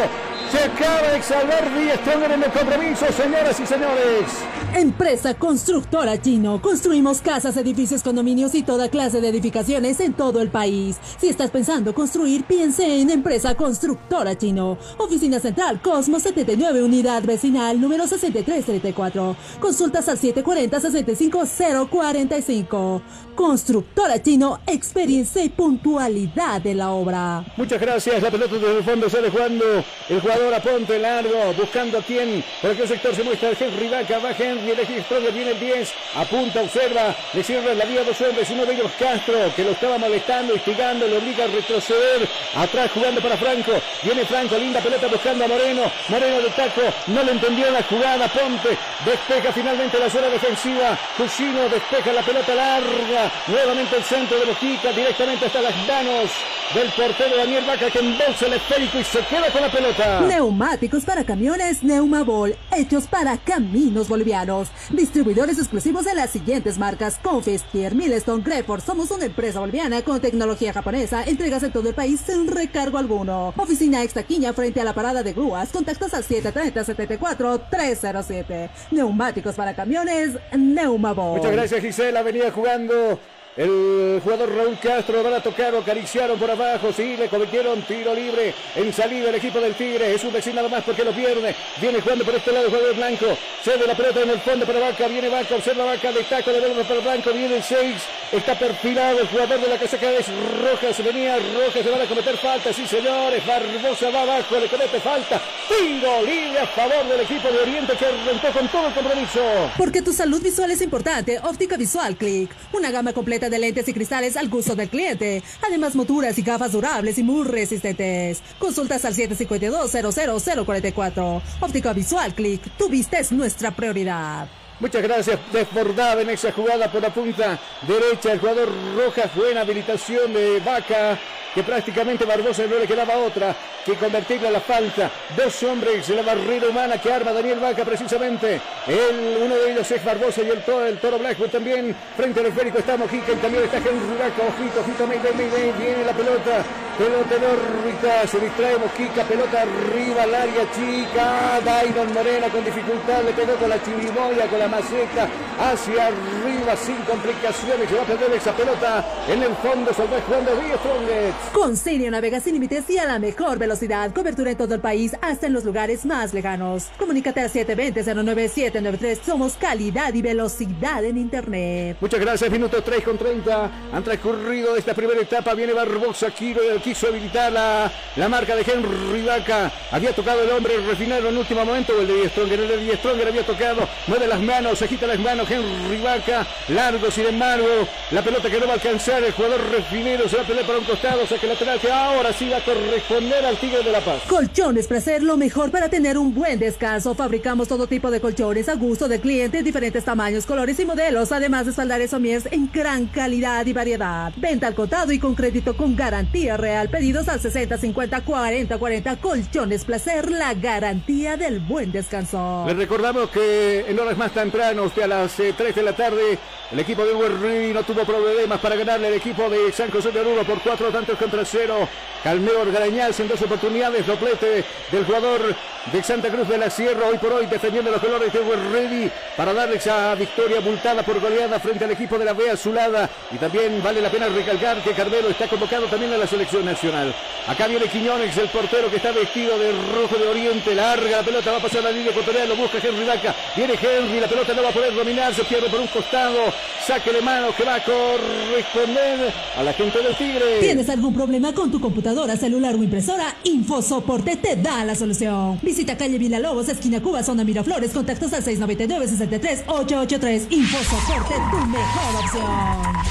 Se 0.52 0.66
acaba 0.66 1.14
de 1.14 1.24
salvar 1.24 1.64
Die 1.74 1.96
Stronger 1.96 2.32
en 2.32 2.44
el 2.44 2.52
compromiso, 2.52 3.06
señoras 3.14 3.58
y 3.58 3.66
señores. 3.66 4.28
Empresa 4.74 5.34
Constructora 5.34 6.22
Chino. 6.22 6.62
Construimos 6.62 7.20
casas, 7.22 7.58
edificios, 7.58 8.04
condominios 8.04 8.56
y 8.56 8.64
toda 8.64 8.88
clase 8.90 9.20
de 9.20 9.28
edificaciones 9.28 10.00
en 10.00 10.14
todo 10.14 10.40
el 10.42 10.50
país. 10.50 10.98
Si 11.20 11.28
estás 11.28 11.52
pensando 11.52 11.94
construir, 11.94 12.46
piense 12.46 13.02
en 13.02 13.10
Empresa 13.10 13.54
Constructora 13.56 14.38
Chino. 14.38 14.78
Oficina 14.98 15.42
Central 15.42 15.82
Cosmo 15.82 16.22
79, 16.22 16.84
Unidad 16.84 17.24
Vecinal 17.24 17.82
número 17.82 18.08
6334. 18.08 19.36
Consultas 19.60 20.08
al 20.08 20.18
740-65045. 20.18 23.02
Constructora 23.36 24.22
Chino, 24.22 24.62
experiencia 24.68 25.44
y 25.44 25.50
puntualidad 25.50 26.62
de 26.62 26.76
la 26.76 26.92
obra. 26.92 27.44
Muchas 27.58 27.82
gracias. 27.82 28.22
La 28.22 28.32
pelota 28.32 28.56
desde 28.56 28.78
el 28.78 28.84
fondo 28.84 29.10
sale 29.10 29.30
jugando 29.30 29.66
el 30.10 30.22
jugador 30.22 30.54
a 30.54 30.62
ponte 30.62 31.00
largo, 31.00 31.54
buscando 31.58 31.98
a 31.98 32.04
quién. 32.04 32.44
Por 32.62 32.72
aquel 32.72 32.88
sector 32.88 33.14
se 33.16 33.24
muestra 33.24 33.50
el 33.50 33.58
Henry 33.60 33.90
Vaca, 33.90 34.20
va 34.20 34.32
Henry, 34.32 34.61
el 34.70 35.04
Stronger 35.04 35.32
viene 35.34 35.52
el 35.52 35.60
10, 35.60 35.94
apunta, 36.16 36.62
observa, 36.62 37.16
le 37.34 37.44
cierra 37.44 37.74
la 37.74 37.86
vía 37.86 38.02
a 38.02 38.04
dos 38.04 38.22
hombres, 38.22 38.50
uno 38.52 38.66
de 38.66 38.74
ellos 38.74 38.92
Castro, 39.00 39.34
que 39.56 39.64
lo 39.64 39.72
estaba 39.72 39.98
molestando, 39.98 40.54
instigando, 40.54 41.08
lo 41.08 41.18
obliga 41.18 41.46
a 41.46 41.48
retroceder. 41.48 42.30
Atrás 42.56 42.92
jugando 42.94 43.22
para 43.22 43.38
Franco, 43.38 43.72
viene 44.04 44.26
Franco, 44.26 44.58
linda 44.58 44.80
pelota 44.80 45.08
buscando 45.08 45.46
a 45.46 45.48
Moreno, 45.48 45.84
Moreno 46.10 46.42
de 46.42 46.50
taco, 46.50 46.82
no 47.08 47.24
le 47.24 47.32
entendió 47.32 47.72
la 47.72 47.84
jugada, 47.84 48.28
Ponte, 48.28 48.78
despeja 49.06 49.52
finalmente 49.52 50.00
la 50.00 50.10
zona 50.10 50.28
defensiva, 50.28 50.98
Cusino 51.18 51.68
despeja 51.70 52.14
la 52.14 52.22
pelota 52.22 52.54
larga, 52.54 53.32
nuevamente 53.48 53.98
el 53.98 54.04
centro 54.04 54.40
de 54.40 54.46
Mojica, 54.46 54.92
directamente 54.92 55.46
hasta 55.46 55.62
las 55.62 55.76
manos 55.88 56.30
del 56.74 56.90
portero 56.92 57.38
Daniel 57.38 57.66
Vaca 57.66 57.90
que 57.90 58.00
embolsa 58.00 58.46
el 58.46 58.54
esférico 58.54 59.00
y 59.00 59.04
se 59.04 59.20
queda 59.26 59.52
con 59.52 59.62
la 59.62 59.72
pelota. 59.72 60.22
Neumáticos 60.22 61.04
para 61.04 61.24
camiones 61.24 61.84
Neumabol, 61.84 62.56
hechos 62.72 63.08
para 63.08 63.38
caminos 63.38 64.08
bolivianos. 64.08 64.51
Distribuidores 64.90 65.58
exclusivos 65.58 66.06
de 66.06 66.14
las 66.14 66.30
siguientes 66.30 66.78
marcas: 66.78 67.20
Confestier, 67.22 67.96
Milestone, 67.96 68.44
Greford. 68.44 68.82
Somos 68.82 69.12
una 69.12 69.26
empresa 69.26 69.60
boliviana 69.60 70.02
con 70.02 70.20
tecnología 70.20 70.74
japonesa. 70.74 71.24
Entregas 71.24 71.64
en 71.64 71.72
todo 71.72 71.88
el 71.90 71.96
país 71.96 72.20
sin 72.26 72.48
recargo 72.48 72.98
alguno. 72.98 73.54
Oficina 73.58 74.04
Extaquiña 74.04 74.54
frente 74.54 74.82
a 74.82 74.84
la 74.84 74.94
parada 74.94 75.24
de 75.24 75.34
grúas. 75.34 75.70
Contactos 75.70 76.14
al 76.14 76.26
730-74-307. 76.26 78.70
Neumáticos 78.92 79.56
para 79.56 79.76
camiones 79.76 80.38
Neumabol. 80.56 81.38
Muchas 81.38 81.54
gracias, 81.54 81.82
Gisela. 81.82 82.22
Venía 82.22 82.52
jugando 82.52 83.20
el 83.58 84.22
jugador 84.24 84.56
Raúl 84.56 84.80
Castro 84.80 85.22
van 85.24 85.34
a 85.34 85.44
tocar, 85.44 85.76
acariciaron 85.76 86.40
por 86.40 86.50
abajo, 86.50 86.94
sí, 86.94 87.18
le 87.18 87.28
cometieron 87.28 87.82
tiro 87.82 88.16
libre 88.16 88.54
en 88.76 88.94
salida 88.94 89.30
el 89.30 89.36
equipo 89.36 89.60
del 89.60 89.76
Tigre. 89.76 90.14
Es 90.16 90.24
un 90.24 90.32
vecino 90.32 90.56
nada 90.56 90.70
más 90.70 90.84
porque 90.84 91.04
lo 91.04 91.12
pierde. 91.12 91.54
Viene 91.82 92.00
jugando 92.00 92.24
por 92.24 92.36
este 92.36 92.52
lado 92.52 92.66
el 92.68 92.72
jugador 92.72 92.96
Blanco. 92.96 93.38
Cede 93.62 93.86
la 93.86 93.96
pelota 93.96 94.22
en 94.22 94.30
el 94.30 94.40
fondo 94.40 94.66
para 94.66 94.80
Vaca. 94.80 95.08
Viene 95.08 95.28
Vaca, 95.28 95.56
observa 95.56 95.84
Vaca, 95.84 96.12
de 96.12 96.24
taco, 96.24 96.52
de 96.54 96.62
para 96.62 97.00
Blanco. 97.02 97.32
Viene 97.34 97.58
el 97.58 97.64
6. 97.64 97.96
Está 98.32 98.58
perfilado 98.58 99.20
el 99.20 99.28
jugador 99.28 99.60
de 99.60 99.68
la 99.68 99.78
casaca 99.78 100.12
es 100.12 100.28
Rojas. 100.62 101.04
Venía 101.04 101.36
Rojas, 101.36 101.84
se 101.84 101.92
van 101.92 102.02
a 102.02 102.06
cometer 102.06 102.38
falta. 102.38 102.72
Sí, 102.72 102.88
señores. 102.88 103.46
Barbosa 103.46 104.10
va 104.12 104.22
abajo, 104.22 104.60
le 104.60 104.68
comete 104.68 105.00
falta. 105.02 105.42
Tiro 105.68 106.22
libre 106.22 106.60
a 106.60 106.68
favor 106.68 107.06
del 107.06 107.22
equipo 107.22 107.50
de 107.50 107.60
Oriente 107.60 107.98
que 107.98 108.06
arrancó 108.06 108.58
con 108.58 108.68
todo 108.70 108.88
el 108.88 108.94
compromiso. 108.94 109.42
Porque 109.78 110.02
tu 110.02 110.14
salud 110.14 110.42
visual 110.42 110.72
es 110.72 110.82
importante. 110.82 111.38
Óptica 111.40 111.76
Visual 111.76 112.16
Click. 112.16 112.50
Una 112.72 112.92
gama 112.92 113.12
completa 113.12 113.41
de 113.50 113.60
lentes 113.60 113.88
y 113.88 113.94
cristales 113.94 114.36
al 114.38 114.50
gusto 114.50 114.76
del 114.76 114.90
cliente. 114.90 115.42
Además, 115.66 115.96
monturas 115.96 116.38
y 116.38 116.42
gafas 116.42 116.74
durables 116.74 117.18
y 117.18 117.24
muy 117.24 117.46
resistentes. 117.46 118.42
Consultas 118.60 119.06
al 119.06 119.16
752-00044. 119.16 121.42
Óptica 121.62 121.94
Visual 121.94 122.36
Click. 122.36 122.62
Tu 122.78 122.90
vista 122.90 123.20
es 123.20 123.32
nuestra 123.32 123.72
prioridad. 123.72 124.50
Muchas 124.82 125.04
gracias. 125.04 125.40
Desbordada 125.54 126.24
en 126.24 126.32
esa 126.32 126.52
jugada 126.52 126.92
por 126.92 127.04
la 127.04 127.12
punta 127.12 127.60
derecha. 127.84 128.34
El 128.34 128.40
jugador 128.40 128.68
Rojas. 128.98 129.34
Buena 129.36 129.62
habilitación 129.62 130.34
de 130.34 130.60
Vaca 130.60 131.20
que 131.54 131.64
prácticamente 131.64 132.26
Barbosa 132.26 132.66
no 132.66 132.80
le 132.80 132.88
quedaba 132.88 133.18
otra 133.18 133.56
que 133.86 133.96
convertirle 133.96 134.48
a 134.48 134.52
la 134.52 134.60
falta. 134.60 135.10
Dos 135.36 135.64
hombres 135.64 136.08
de 136.08 136.16
la 136.16 136.22
barrera 136.22 136.68
humana 136.68 137.02
que 137.02 137.12
arma 137.12 137.32
Daniel 137.34 137.60
Vaca 137.60 137.84
precisamente. 137.84 138.62
El, 138.88 139.38
uno 139.42 139.56
de 139.56 139.72
ellos 139.72 139.90
es 139.92 140.04
Barbosa 140.04 140.42
y 140.44 140.50
el, 140.50 140.64
toro, 140.64 140.86
el 140.86 140.98
toro 141.00 141.20
Blackwood 141.20 141.50
también. 141.50 141.96
Frente 142.16 142.40
al 142.40 142.46
esférico 142.48 142.80
está 142.80 142.96
Mojica, 142.96 143.32
el 143.34 143.40
camión 143.40 143.64
está 143.64 143.78
Henry 143.78 144.18
Vaca. 144.18 144.44
Ojito, 144.48 144.80
ojito, 144.82 145.08
Mayday, 145.08 145.34
Mayday. 145.34 145.72
Viene 145.80 146.06
la 146.06 146.14
pelota. 146.14 146.64
Pelota 146.98 147.36
en 147.36 147.44
órbita. 147.44 148.28
Se 148.28 148.40
distrae 148.40 148.78
Mojica. 148.78 149.24
Pelota 149.24 149.62
arriba 149.62 150.24
al 150.24 150.36
área 150.36 150.72
chica. 150.72 151.60
Dairon 151.66 152.14
Morena 152.14 152.48
con 152.50 152.64
dificultad. 152.64 153.24
Le 153.24 153.34
pegó 153.34 153.56
con 153.56 153.70
la 153.70 153.84
chirimoya, 153.84 154.48
con 154.48 154.60
la 154.60 154.68
maceta. 154.72 155.30
Hacia 155.60 156.08
arriba 156.08 156.76
sin 156.76 156.96
complicaciones. 157.04 157.94
Va 157.94 158.02
a 158.02 158.06
perder 158.06 158.34
esa 158.34 158.54
pelota 158.54 159.06
en 159.28 159.44
el 159.44 159.54
fondo. 159.58 159.94
Se 159.94 160.04
va 160.04 160.22
jugando 160.26 160.56
Díaz 160.56 160.80
Strongets. 160.80 161.36
Con 161.54 161.78
Senio 161.78 162.10
navega 162.10 162.40
sin 162.40 162.54
límites 162.54 162.90
y 162.90 162.98
a 162.98 163.06
la 163.06 163.20
mejor 163.20 163.60
velocidad. 163.60 164.12
Cobertura 164.14 164.52
en 164.52 164.58
todo 164.58 164.74
el 164.74 164.82
país, 164.82 165.16
hasta 165.22 165.48
en 165.48 165.54
los 165.54 165.66
lugares 165.66 166.06
más 166.06 166.34
lejanos. 166.34 166.88
Comunícate 166.98 167.42
al 167.42 167.52
720-09793. 167.52 169.20
Somos 169.24 169.54
calidad 169.54 170.14
y 170.14 170.22
velocidad 170.22 171.04
en 171.04 171.18
Internet. 171.18 171.98
Muchas 172.00 172.20
gracias. 172.20 172.50
Minuto 172.50 172.82
3 172.82 173.04
con 173.04 173.18
30. 173.18 173.72
Han 173.94 174.04
transcurrido 174.04 174.76
esta 174.76 174.94
primera 174.94 175.22
etapa. 175.22 175.54
Viene 175.54 175.74
Barbosa. 175.74 176.32
Quiso 176.32 177.08
habilitar 177.08 177.52
la, 177.52 177.92
la 178.16 178.30
marca 178.30 178.56
de 178.56 178.62
Henry 178.62 179.26
Vaca. 179.26 179.72
Había 179.92 180.14
tocado 180.14 180.42
el 180.42 180.50
hombre 180.52 180.78
refinado 180.88 181.30
en 181.30 181.38
último 181.38 181.66
momento. 181.66 181.94
O 181.98 182.02
el 182.02 182.08
de 182.08 182.30
Stronger. 182.30 182.60
El 182.60 182.88
de 182.88 182.98
Stronger 182.98 183.28
había 183.28 183.46
tocado. 183.46 183.88
Mueve 184.08 184.28
las 184.28 184.40
manos. 184.40 184.61
Se 184.62 184.88
quita 184.88 185.08
las 185.08 185.20
manos. 185.20 185.50
Henry 185.50 186.00
Vaca. 186.02 186.46
Largo, 186.70 187.10
sin 187.10 187.26
embargo. 187.26 187.66
La 188.12 188.22
pelota 188.22 188.48
que 188.48 188.60
no 188.60 188.68
va 188.68 188.74
a 188.74 188.76
alcanzar. 188.76 189.24
El 189.24 189.32
jugador 189.34 189.60
refinero 189.72 190.30
se 190.30 190.38
va 190.38 190.44
a 190.44 190.46
pelear 190.46 190.68
para 190.68 190.78
un 190.78 190.86
costado. 190.86 191.26
Saque 191.26 191.48
lateral 191.48 191.80
que 191.80 191.92
ahora 191.92 192.32
sí 192.32 192.48
va 192.48 192.58
a 192.58 192.64
corresponder 192.64 193.44
al 193.44 193.58
Tigre 193.58 193.82
de 193.84 193.92
la 193.92 194.00
Paz. 194.02 194.22
Colchones 194.28 194.86
Placer, 194.86 195.24
lo 195.24 195.36
mejor 195.36 195.72
para 195.72 195.90
tener 195.90 196.16
un 196.16 196.36
buen 196.36 196.60
descanso. 196.60 197.16
Fabricamos 197.16 197.68
todo 197.68 197.88
tipo 197.88 198.12
de 198.12 198.22
colchones 198.22 198.70
a 198.70 198.76
gusto 198.76 199.08
de 199.08 199.20
clientes, 199.20 199.64
diferentes 199.64 200.06
tamaños, 200.06 200.46
colores 200.46 200.80
y 200.80 200.86
modelos. 200.86 201.32
Además 201.32 201.66
de 201.66 201.72
espaldares 201.72 202.14
mies 202.20 202.48
en 202.52 202.70
gran 202.72 203.08
calidad 203.08 203.66
y 203.66 203.74
variedad. 203.74 204.32
Venta 204.38 204.68
al 204.68 204.76
contado 204.76 205.12
y 205.12 205.18
con 205.18 205.34
crédito 205.34 205.76
con 205.76 205.96
garantía 205.96 206.56
real. 206.56 206.88
Pedidos 206.90 207.28
al 207.30 207.42
60 207.42 207.80
50 207.80 208.22
40 208.22 208.78
40. 208.78 209.16
Colchones 209.18 209.86
Placer, 209.86 210.30
la 210.30 210.54
garantía 210.54 211.36
del 211.36 211.60
buen 211.60 211.92
descanso. 211.92 212.64
Les 212.68 212.78
recordamos 212.78 213.32
que 213.32 213.86
en 213.88 214.00
horas 214.00 214.18
más 214.18 214.32
tempranas, 214.52 214.98
a 214.98 215.08
las 215.08 215.34
3 215.34 215.60
eh, 215.60 215.74
de 215.74 215.84
la 215.84 215.94
tarde, 215.94 216.38
el 216.72 216.80
equipo 216.80 217.06
de 217.06 217.14
Werri 217.14 217.74
no 217.74 217.84
tuvo 217.84 218.04
problemas 218.04 218.60
para 218.60 218.76
ganarle 218.76 219.08
el 219.08 219.14
equipo 219.14 219.50
de 219.50 219.72
San 219.72 219.90
José 219.90 220.12
de 220.12 220.20
Oruro 220.20 220.44
por 220.44 220.62
cuatro 220.62 220.90
tantos 220.90 221.18
contra 221.18 221.46
cero. 221.46 221.88
Calmeo 222.24 222.70
Garañaz 222.72 223.20
en 223.20 223.28
dos 223.28 223.42
oportunidades, 223.42 224.06
doblete 224.06 224.64
del 224.92 225.06
jugador 225.06 225.56
de 225.92 226.04
Santa 226.04 226.30
Cruz 226.30 226.48
de 226.48 226.58
la 226.58 226.70
Sierra, 226.70 227.08
hoy 227.08 227.18
por 227.18 227.34
hoy 227.34 227.48
defendiendo 227.48 227.90
los 227.90 228.00
colores 228.00 228.32
de 228.32 228.40
Werri 228.40 229.12
para 229.36 229.54
darle 229.54 229.78
esa 229.78 230.14
victoria 230.16 230.62
multada 230.62 231.02
por 231.02 231.20
goleada 231.20 231.60
frente 231.60 231.86
al 231.86 231.92
equipo 231.92 232.20
de 232.20 232.26
la 232.26 232.34
Vea 232.34 232.54
Azulada. 232.54 233.10
Y 233.32 233.38
también 233.38 233.82
vale 233.84 234.02
la 234.02 234.12
pena 234.12 234.28
recalcar 234.28 234.84
que 234.84 234.92
Carmelo 234.92 235.30
está 235.30 235.48
convocado 235.48 235.88
también 235.88 236.14
a 236.14 236.18
la 236.18 236.28
selección 236.28 236.66
nacional. 236.66 237.14
Acá 237.48 237.68
viene 237.68 237.86
Quiñones, 237.88 238.38
el 238.38 238.50
portero 238.50 238.90
que 238.92 238.98
está 238.98 239.12
vestido 239.12 239.58
de 239.58 239.72
rojo 239.94 240.16
de 240.18 240.28
oriente, 240.28 240.76
larga 240.76 241.18
la 241.18 241.24
pelota, 241.24 241.52
va 241.52 241.58
a 241.58 241.62
pasar 241.62 241.84
la 241.84 241.92
línea 241.92 242.12
ecuatorial, 242.12 242.48
lo 242.48 242.56
busca 242.56 242.78
Henry 242.78 243.06
Vaca. 243.06 243.34
Viene 243.56 243.74
Henry, 243.74 244.20
la 244.20 244.28
pelota 244.28 244.54
no 244.54 244.62
va 244.62 244.70
a 244.70 244.74
poder 244.74 244.94
dominar, 244.94 245.34
se 245.34 245.44
pierde 245.46 245.68
por 245.70 245.80
un 245.80 245.88
costado. 245.88 246.38
Saque 246.86 247.12
de 247.12 247.22
mano 247.22 247.48
que 247.56 247.64
va 247.64 247.76
a 247.76 247.84
corresponder 247.84 249.34
a 249.58 249.64
la 249.64 249.74
gente 249.74 250.02
del 250.02 250.16
Tigre. 250.16 250.60
¿Tienes 250.60 250.90
algún 250.90 251.14
problema 251.14 251.54
con 251.54 251.72
tu 251.72 251.82
computadora, 251.82 252.38
celular 252.38 252.76
o 252.76 252.84
impresora? 252.84 253.36
InfoSoporte 253.44 254.36
te 254.36 254.56
da 254.58 254.86
la 254.86 254.94
solución. 254.96 255.60
Visita 255.72 255.96
calle 255.96 256.20
Lobos, 256.38 256.68
esquina 256.68 257.02
Cuba, 257.02 257.24
zona 257.24 257.46
Miraflores, 257.46 257.92
contactos 257.92 258.34
al 258.34 258.44
699-63-883. 258.44 260.48
InfoSoporte, 260.50 261.36
tu 261.50 261.66
mejor 261.66 262.16
opción. 262.22 262.44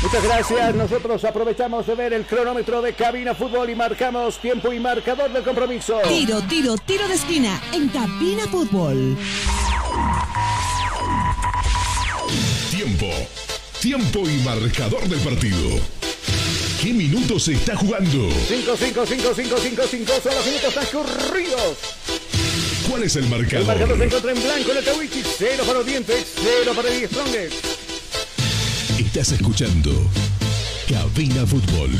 Muchas 0.03 0.23
gracias. 0.23 0.75
Nosotros 0.75 1.25
aprovechamos 1.25 1.87
de 1.87 1.94
ver 1.94 2.12
el 2.12 2.27
cronómetro 2.27 2.83
de 2.83 2.92
Cabina 2.92 3.35
Fútbol 3.35 3.70
y 3.70 3.75
marcamos 3.75 4.38
tiempo 4.42 4.75
y 4.75 4.79
marcador 4.79 5.33
del 5.33 5.42
compromiso. 5.42 6.01
Tiro, 6.07 6.42
tiro, 6.42 6.77
tiro 6.77 7.09
de 7.09 7.14
esquina 7.14 7.59
en 7.73 7.88
Cabina 7.88 8.46
Fútbol. 8.51 9.16
Tiempo 12.70 13.07
Tiempo 13.81 14.29
y 14.29 14.37
marcador 14.44 15.09
del 15.09 15.20
partido. 15.20 15.81
¿Qué 16.83 16.92
minutos 16.92 17.44
se 17.44 17.55
está 17.55 17.75
jugando? 17.75 18.29
5, 18.49 18.77
5, 18.77 19.07
5, 19.07 19.33
5, 19.35 19.57
5, 19.57 19.83
5 19.90 20.12
son 20.23 20.35
los 20.35 20.44
minutos 20.44 20.75
transcurridos. 20.75 21.79
¿Cuál 22.90 23.05
es 23.05 23.14
el 23.14 23.29
marcador? 23.29 23.61
El 23.61 23.66
marcador 23.66 23.98
se 23.98 24.05
encuentra 24.05 24.33
en 24.33 24.42
blanco 24.42 24.72
en 24.72 24.76
el 24.79 24.85
Tawichi. 24.85 25.22
0 25.38 25.62
para 25.64 25.79
Orientes, 25.79 26.26
0 26.35 26.72
para 26.74 26.88
el 26.88 27.07
Strongest. 27.07 27.55
Estás 28.98 29.31
escuchando 29.31 29.92
Cabina 30.88 31.46
Fútbol. 31.46 31.92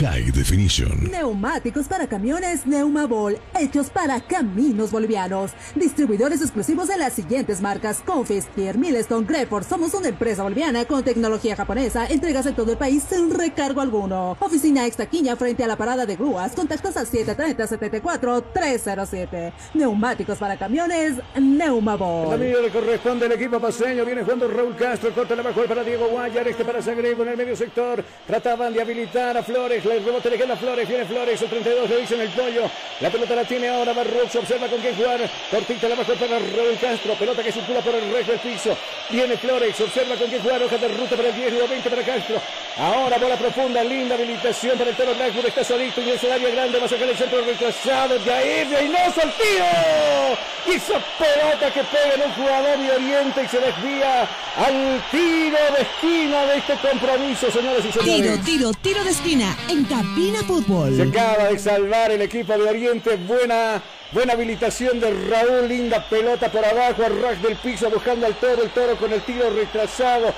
High 0.00 0.32
Definition. 0.32 1.08
Neumáticos 1.08 1.86
para 1.86 2.08
camiones 2.08 2.66
Neumabol, 2.66 3.38
hechos 3.56 3.90
para 3.90 4.20
caminos 4.20 4.90
bolivianos. 4.90 5.52
Distribuidores 5.76 6.40
exclusivos 6.40 6.88
de 6.88 6.96
las 6.96 7.12
siguientes 7.12 7.60
marcas: 7.60 8.02
Confistier, 8.04 8.76
Milestone, 8.76 9.24
Greford. 9.24 9.64
Somos 9.64 9.94
una 9.94 10.08
empresa 10.08 10.42
boliviana 10.42 10.84
con 10.84 11.04
tecnología 11.04 11.54
japonesa. 11.54 12.06
Entregas 12.06 12.44
en 12.46 12.56
todo 12.56 12.72
el 12.72 12.78
país 12.78 13.04
sin 13.08 13.30
recargo 13.30 13.80
alguno. 13.80 14.36
Oficina 14.40 14.84
Extaquiña 14.84 15.36
frente 15.36 15.62
a 15.62 15.68
la 15.68 15.76
parada 15.76 16.06
de 16.06 16.16
grúas. 16.16 16.56
Contactos 16.56 16.96
al 16.96 17.06
730-74-307. 17.06 19.52
Neumáticos 19.74 20.38
para 20.38 20.56
camiones 20.56 21.18
Neumabol. 21.40 22.42
El 22.42 22.64
le 22.64 22.70
corresponde 22.70 23.26
al 23.26 23.32
equipo 23.32 23.60
paseño. 23.60 24.04
Viene 24.04 24.24
jugando 24.24 24.48
Raúl 24.48 24.74
Castro. 24.74 25.14
Corta 25.14 25.36
la 25.36 25.42
bajo 25.42 25.62
para 25.66 25.84
Diego 25.84 26.08
Guayar. 26.08 26.48
Este 26.48 26.64
para 26.64 26.82
Sagrego 26.82 27.22
en 27.22 27.28
el 27.28 27.36
medio 27.36 27.54
sector. 27.54 28.04
Trataban 28.26 28.72
de 28.72 28.82
habilitar 28.82 29.36
a 29.36 29.44
Flores. 29.44 29.83
El 29.92 30.02
rebote 30.02 30.30
le 30.30 30.38
queda 30.38 30.56
Flores, 30.56 30.88
viene 30.88 31.04
Flores, 31.04 31.42
el 31.42 31.48
32 31.48 31.90
le 31.90 31.96
dice 32.00 32.14
en 32.14 32.20
el 32.22 32.30
pollo. 32.30 32.70
La 33.00 33.10
pelota 33.10 33.34
la 33.34 33.44
tiene 33.44 33.68
ahora 33.68 33.92
Barrox, 33.92 34.34
observa 34.36 34.66
con 34.66 34.80
quién 34.80 34.96
jugar. 34.96 35.30
Cortita 35.50 35.88
la 35.88 35.94
baja 35.94 36.14
para 36.14 36.38
Raúl 36.38 36.78
Castro, 36.80 37.14
pelota 37.14 37.42
que 37.42 37.52
circula 37.52 37.80
por 37.80 37.94
el 37.94 38.10
resto 38.10 38.32
del 38.32 38.40
piso. 38.40 38.76
Viene 39.10 39.36
Flores, 39.36 39.78
observa 39.78 40.16
con 40.16 40.28
quién 40.28 40.42
jugar, 40.42 40.62
hoja 40.62 40.78
de 40.78 40.88
ruta 40.88 41.16
para 41.16 41.28
el 41.28 41.34
10 41.36 41.52
y 41.52 41.68
20 41.68 41.90
para 41.90 42.02
Castro. 42.02 42.40
Ahora 42.78 43.18
bola 43.18 43.36
profunda, 43.36 43.84
linda 43.84 44.14
habilitación 44.14 44.78
para 44.78 44.90
el 44.90 44.96
Toro 44.96 45.14
Blackwood, 45.14 45.46
está 45.46 45.62
solito 45.62 46.00
y 46.00 46.10
es 46.10 46.24
el 46.24 46.32
área 46.32 46.50
grande, 46.50 46.78
va 46.78 46.86
a 46.86 46.88
sacar 46.88 47.08
el 47.08 47.16
centro 47.16 47.44
retrasado, 47.44 48.18
Jair 48.24 48.68
Reynoso 48.68 49.20
el 49.22 49.32
tiro. 49.32 50.38
Y 50.66 50.72
esa 50.72 50.98
pelota 51.18 51.72
que 51.72 51.84
pega 51.84 52.14
en 52.14 52.22
un 52.22 52.32
jugador 52.32 52.78
de 52.78 52.90
Oriente 52.90 53.44
y 53.44 53.48
se 53.48 53.60
desvía 53.60 54.22
al 54.56 55.04
tiro 55.10 55.58
de 55.76 55.82
esquina 55.82 56.46
de 56.46 56.56
este 56.56 56.74
compromiso, 56.74 57.50
señores 57.50 57.84
y 57.84 57.92
señores. 57.92 58.14
Tiro, 58.14 58.38
tiro, 58.44 58.72
tiro 58.80 59.04
de 59.04 59.10
esquina 59.10 59.56
en 59.74 59.84
Cabina 59.84 60.40
Fútbol. 60.46 60.96
Se 60.96 61.02
acaba 61.02 61.48
de 61.48 61.58
salvar 61.58 62.10
el 62.10 62.22
equipo 62.22 62.56
de 62.56 62.68
Oriente. 62.68 63.16
Buena, 63.16 63.82
buena 64.12 64.34
habilitación 64.34 65.00
de 65.00 65.10
Raúl. 65.28 65.68
Linda 65.68 66.04
pelota 66.08 66.48
por 66.50 66.64
abajo. 66.64 67.04
Al 67.04 67.20
rack 67.20 67.38
del 67.38 67.56
piso 67.56 67.90
buscando 67.90 68.26
al 68.26 68.34
toro. 68.36 68.62
El 68.62 68.70
toro 68.70 68.96
con 68.96 69.12
el 69.12 69.20
tiro 69.22 69.50
retrasado. 69.50 70.32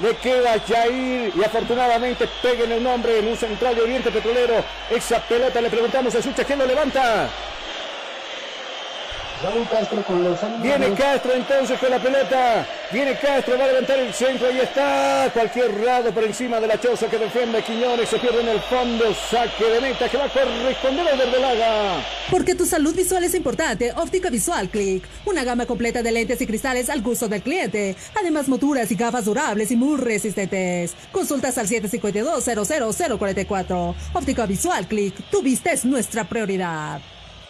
Le 0.00 0.16
queda 0.16 0.58
Jair 0.66 1.32
y 1.34 1.44
afortunadamente 1.44 2.28
pega 2.42 2.64
en 2.64 2.72
el 2.72 2.82
nombre 2.82 3.18
en 3.18 3.28
un 3.28 3.36
central 3.36 3.74
de 3.74 3.82
Oriente 3.82 4.10
Petrolero. 4.10 4.64
Esa 4.90 5.20
pelota 5.20 5.60
le 5.60 5.70
preguntamos 5.70 6.14
a 6.14 6.22
Sucha 6.22 6.44
quién 6.44 6.58
lo 6.58 6.66
levanta. 6.66 7.28
Castro 9.70 10.02
con 10.04 10.22
los 10.22 10.38
Viene 10.62 10.94
Castro 10.94 11.32
entonces 11.32 11.78
con 11.78 11.90
la 11.90 11.98
pelota. 11.98 12.66
Viene 12.92 13.18
Castro, 13.18 13.56
va 13.56 13.64
a 13.64 13.68
levantar 13.68 13.98
el 13.98 14.12
centro. 14.12 14.48
Ahí 14.48 14.60
está. 14.60 15.30
Cualquier 15.32 15.80
lado 15.80 16.12
por 16.12 16.24
encima 16.24 16.60
de 16.60 16.66
la 16.66 16.78
choza 16.78 17.08
que 17.08 17.16
defiende 17.16 17.62
Quiñones. 17.62 18.06
Se 18.06 18.18
pierde 18.18 18.42
en 18.42 18.48
el 18.48 18.60
fondo. 18.60 19.04
Saque 19.30 19.64
de 19.64 19.80
meta 19.80 20.10
que 20.10 20.18
va 20.18 20.26
a 20.26 20.28
corresponder 20.28 21.08
a 21.08 21.16
Verdelaga. 21.16 22.04
Porque 22.30 22.54
tu 22.54 22.66
salud 22.66 22.94
visual 22.94 23.24
es 23.24 23.34
importante. 23.34 23.94
Óptica 23.96 24.28
Visual 24.28 24.68
Click. 24.68 25.04
Una 25.24 25.42
gama 25.42 25.64
completa 25.64 26.02
de 26.02 26.12
lentes 26.12 26.42
y 26.42 26.46
cristales 26.46 26.90
al 26.90 27.00
gusto 27.00 27.28
del 27.28 27.40
cliente. 27.40 27.96
Además, 28.20 28.48
monturas 28.48 28.92
y 28.92 28.94
gafas 28.94 29.24
durables 29.24 29.70
y 29.70 29.76
muy 29.76 29.98
resistentes. 29.98 30.94
Consultas 31.12 31.56
al 31.56 31.68
752-00044. 31.68 33.94
Óptica 34.12 34.44
Visual 34.44 34.86
Click. 34.86 35.14
Tu 35.30 35.40
vista 35.40 35.72
es 35.72 35.86
nuestra 35.86 36.24
prioridad. 36.24 37.00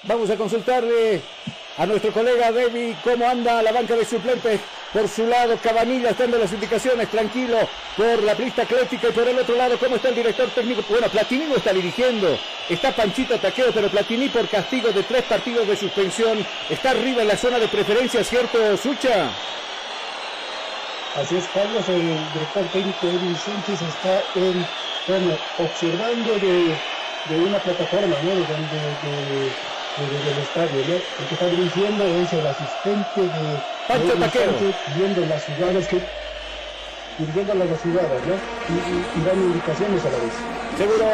Vamos 0.04 0.30
a 0.30 0.36
consultarle 0.36 1.20
a 1.78 1.86
nuestro 1.86 2.12
colega 2.12 2.52
Debbie 2.52 2.96
cómo 3.02 3.26
anda 3.28 3.62
la 3.62 3.72
banca 3.72 3.96
de 3.96 4.04
suplentes. 4.04 4.60
Por 4.92 5.08
su 5.08 5.26
lado, 5.26 5.56
Cabanillas 5.56 6.18
dando 6.18 6.36
las 6.36 6.52
indicaciones, 6.52 7.08
tranquilo, 7.08 7.56
por 7.96 8.22
la 8.22 8.34
pista 8.34 8.62
atlética 8.62 9.08
y 9.08 9.12
por 9.12 9.26
el 9.26 9.38
otro 9.38 9.56
lado, 9.56 9.78
cómo 9.78 9.96
está 9.96 10.10
el 10.10 10.16
director 10.16 10.50
técnico. 10.50 10.82
Bueno, 10.86 11.08
Platini 11.08 11.46
no 11.46 11.56
está 11.56 11.72
dirigiendo, 11.72 12.38
está 12.68 12.92
Panchito 12.92 13.38
Taqueo, 13.38 13.72
pero 13.72 13.88
Platini 13.88 14.28
por 14.28 14.46
castigo 14.48 14.90
de 14.90 15.02
tres 15.02 15.22
partidos 15.22 15.66
de 15.66 15.76
suspensión 15.76 16.46
está 16.68 16.90
arriba 16.90 17.22
en 17.22 17.28
la 17.28 17.38
zona 17.38 17.58
de 17.58 17.68
preferencia, 17.68 18.22
¿cierto, 18.22 18.76
Sucha? 18.76 19.30
Así 21.16 21.36
es, 21.36 21.44
Carlos, 21.54 21.88
el 21.88 22.02
director 22.34 22.64
técnico 22.72 23.06
Edwin 23.06 23.36
Sánchez 23.36 23.80
está 23.80 24.22
en, 24.34 24.66
bueno, 25.06 25.38
observando 25.58 26.34
de, 26.34 26.76
de 27.28 27.44
una 27.44 27.58
plataforma, 27.58 28.16
¿no? 28.22 28.30
De, 28.30 29.52
de, 29.98 30.30
del 30.30 30.38
estadio, 30.42 30.80
¿no? 30.88 30.94
El 30.94 31.26
que 31.28 31.34
está 31.34 31.46
dirigiendo 31.46 32.04
es 32.04 32.32
el 32.32 32.46
asistente 32.46 33.20
de 33.20 33.60
Pancho 33.88 34.14
Taquero. 34.18 34.52
Viendo 34.96 35.26
las 35.26 35.44
jugadas 35.44 35.86
que 35.88 36.00
dirigiendo 37.18 37.54
las 37.54 37.80
jugadas, 37.80 38.20
¿no? 38.24 38.34
Y, 38.72 39.20
y, 39.20 39.24
dando 39.24 39.44
indicaciones 39.46 40.04
a 40.04 40.10
la 40.10 40.18
vez. 40.18 40.34
Seguro. 40.78 41.06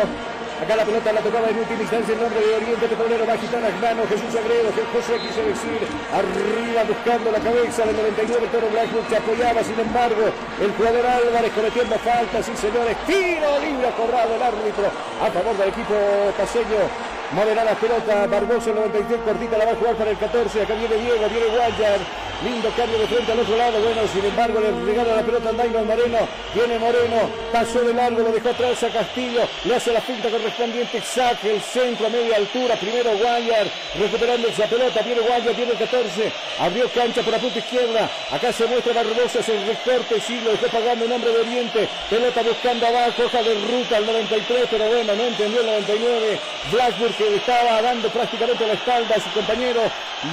Acá 0.59 0.75
la 0.75 0.85
pelota 0.85 1.13
la 1.13 1.21
tocaba 1.21 1.49
en 1.51 1.59
última 1.59 1.81
instancia 1.83 2.15
el 2.15 2.21
nombre 2.21 2.41
de 2.41 2.55
Oriente 2.57 2.89
Petrolero. 2.89 3.27
Va 3.27 3.35
a 3.35 3.39
quitar 3.39 3.63
las 3.63 3.75
manos 3.79 4.09
Jesús 4.11 4.35
Agredo. 4.35 4.75
José 4.91 5.15
quiso 5.23 5.39
decir. 5.47 5.87
Arriba 6.11 6.83
buscando 6.83 7.31
la 7.31 7.39
cabeza 7.39 7.87
del 7.87 7.95
99 7.95 8.43
el 8.43 8.51
Toro 8.51 8.69
Blackwood 8.75 9.07
que 9.07 9.17
apoyaba. 9.17 9.63
Sin 9.63 9.79
embargo, 9.79 10.35
el 10.59 10.71
jugador 10.75 11.07
Álvarez 11.07 11.53
cometiendo 11.55 11.95
faltas. 12.03 12.43
Sí, 12.47 12.53
señores. 12.59 12.97
Tiro 13.07 13.59
libre 13.63 13.87
cobrado 13.95 14.35
el 14.35 14.43
árbitro 14.43 14.91
a 15.23 15.31
favor 15.31 15.55
del 15.63 15.69
equipo 15.71 15.95
paseño. 16.35 17.18
Moverá 17.33 17.63
la 17.63 17.75
pelota, 17.75 18.27
Barbosa 18.27 18.73
93, 18.73 19.21
cortita 19.21 19.59
la 19.59 19.67
va 19.67 19.73
a 19.73 19.77
jugar 19.77 19.97
para 19.97 20.11
el 20.11 20.17
14. 20.17 20.63
Acá 20.63 20.75
viene 20.75 20.97
Diego, 20.97 21.29
viene 21.29 21.47
Guayar. 21.47 22.01
Lindo 22.43 22.71
cambio 22.77 22.97
de 23.01 23.07
frente 23.09 23.33
al 23.33 23.41
otro 23.41 23.57
lado. 23.57 23.83
Bueno, 23.83 24.01
sin 24.13 24.25
embargo, 24.25 24.61
le 24.61 24.71
regala 24.71 25.17
la 25.17 25.23
pelota 25.23 25.49
a 25.51 25.53
Moreno. 25.53 26.19
Viene 26.55 26.79
Moreno, 26.79 27.29
pasó 27.53 27.81
de 27.81 27.93
largo, 27.93 28.23
lo 28.23 28.31
dejó 28.31 28.51
atrás 28.51 28.81
a 28.85 28.89
Castillo. 28.91 29.43
Le 29.65 29.75
hace 29.75 29.93
la 29.93 30.01
finta 30.01 30.31
correspondiente. 30.31 31.03
Saque 31.03 31.57
el 31.57 31.61
centro 31.61 32.07
a 32.07 32.11
media 32.11 32.37
altura. 32.37 32.77
Primero 32.77 33.11
Guayar, 33.19 33.67
recuperando 33.99 34.47
esa 34.47 34.67
pelota. 34.67 35.03
Viene 35.03 35.21
Guayar, 35.21 35.57
viene 35.57 35.73
el 35.73 35.79
14. 35.79 36.33
Abrió 36.61 36.89
cancha 36.91 37.23
por 37.23 37.33
la 37.33 37.41
punta 37.41 37.59
izquierda. 37.59 38.09
Acá 38.31 38.53
se 38.53 38.67
muestra 38.67 38.93
Barbosa, 38.93 39.43
se 39.43 39.59
recorte, 39.67 40.21
sí, 40.21 40.41
lo 40.41 40.53
dejó 40.53 40.69
pagando 40.69 41.05
en 41.07 41.11
nombre 41.11 41.33
de 41.33 41.41
Oriente. 41.41 41.89
Pelota 42.09 42.43
buscando 42.43 42.87
abajo, 42.87 43.25
hoja 43.25 43.43
de 43.43 43.55
ruta 43.67 43.97
al 43.97 44.07
93, 44.07 44.69
pero 44.71 44.87
bueno, 44.87 45.13
no 45.17 45.25
entendió 45.25 45.61
el 45.61 45.67
99. 45.67 46.41
Blackburn 46.71 47.15
que 47.19 47.35
estaba 47.35 47.83
dando 47.83 48.09
prácticamente 48.11 48.65
la 48.65 48.75
espalda 48.75 49.17
a 49.17 49.21
su 49.21 49.31
compañero 49.31 49.83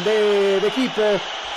de, 0.05 0.59
de 0.61 0.67
equipo. 0.67 1.01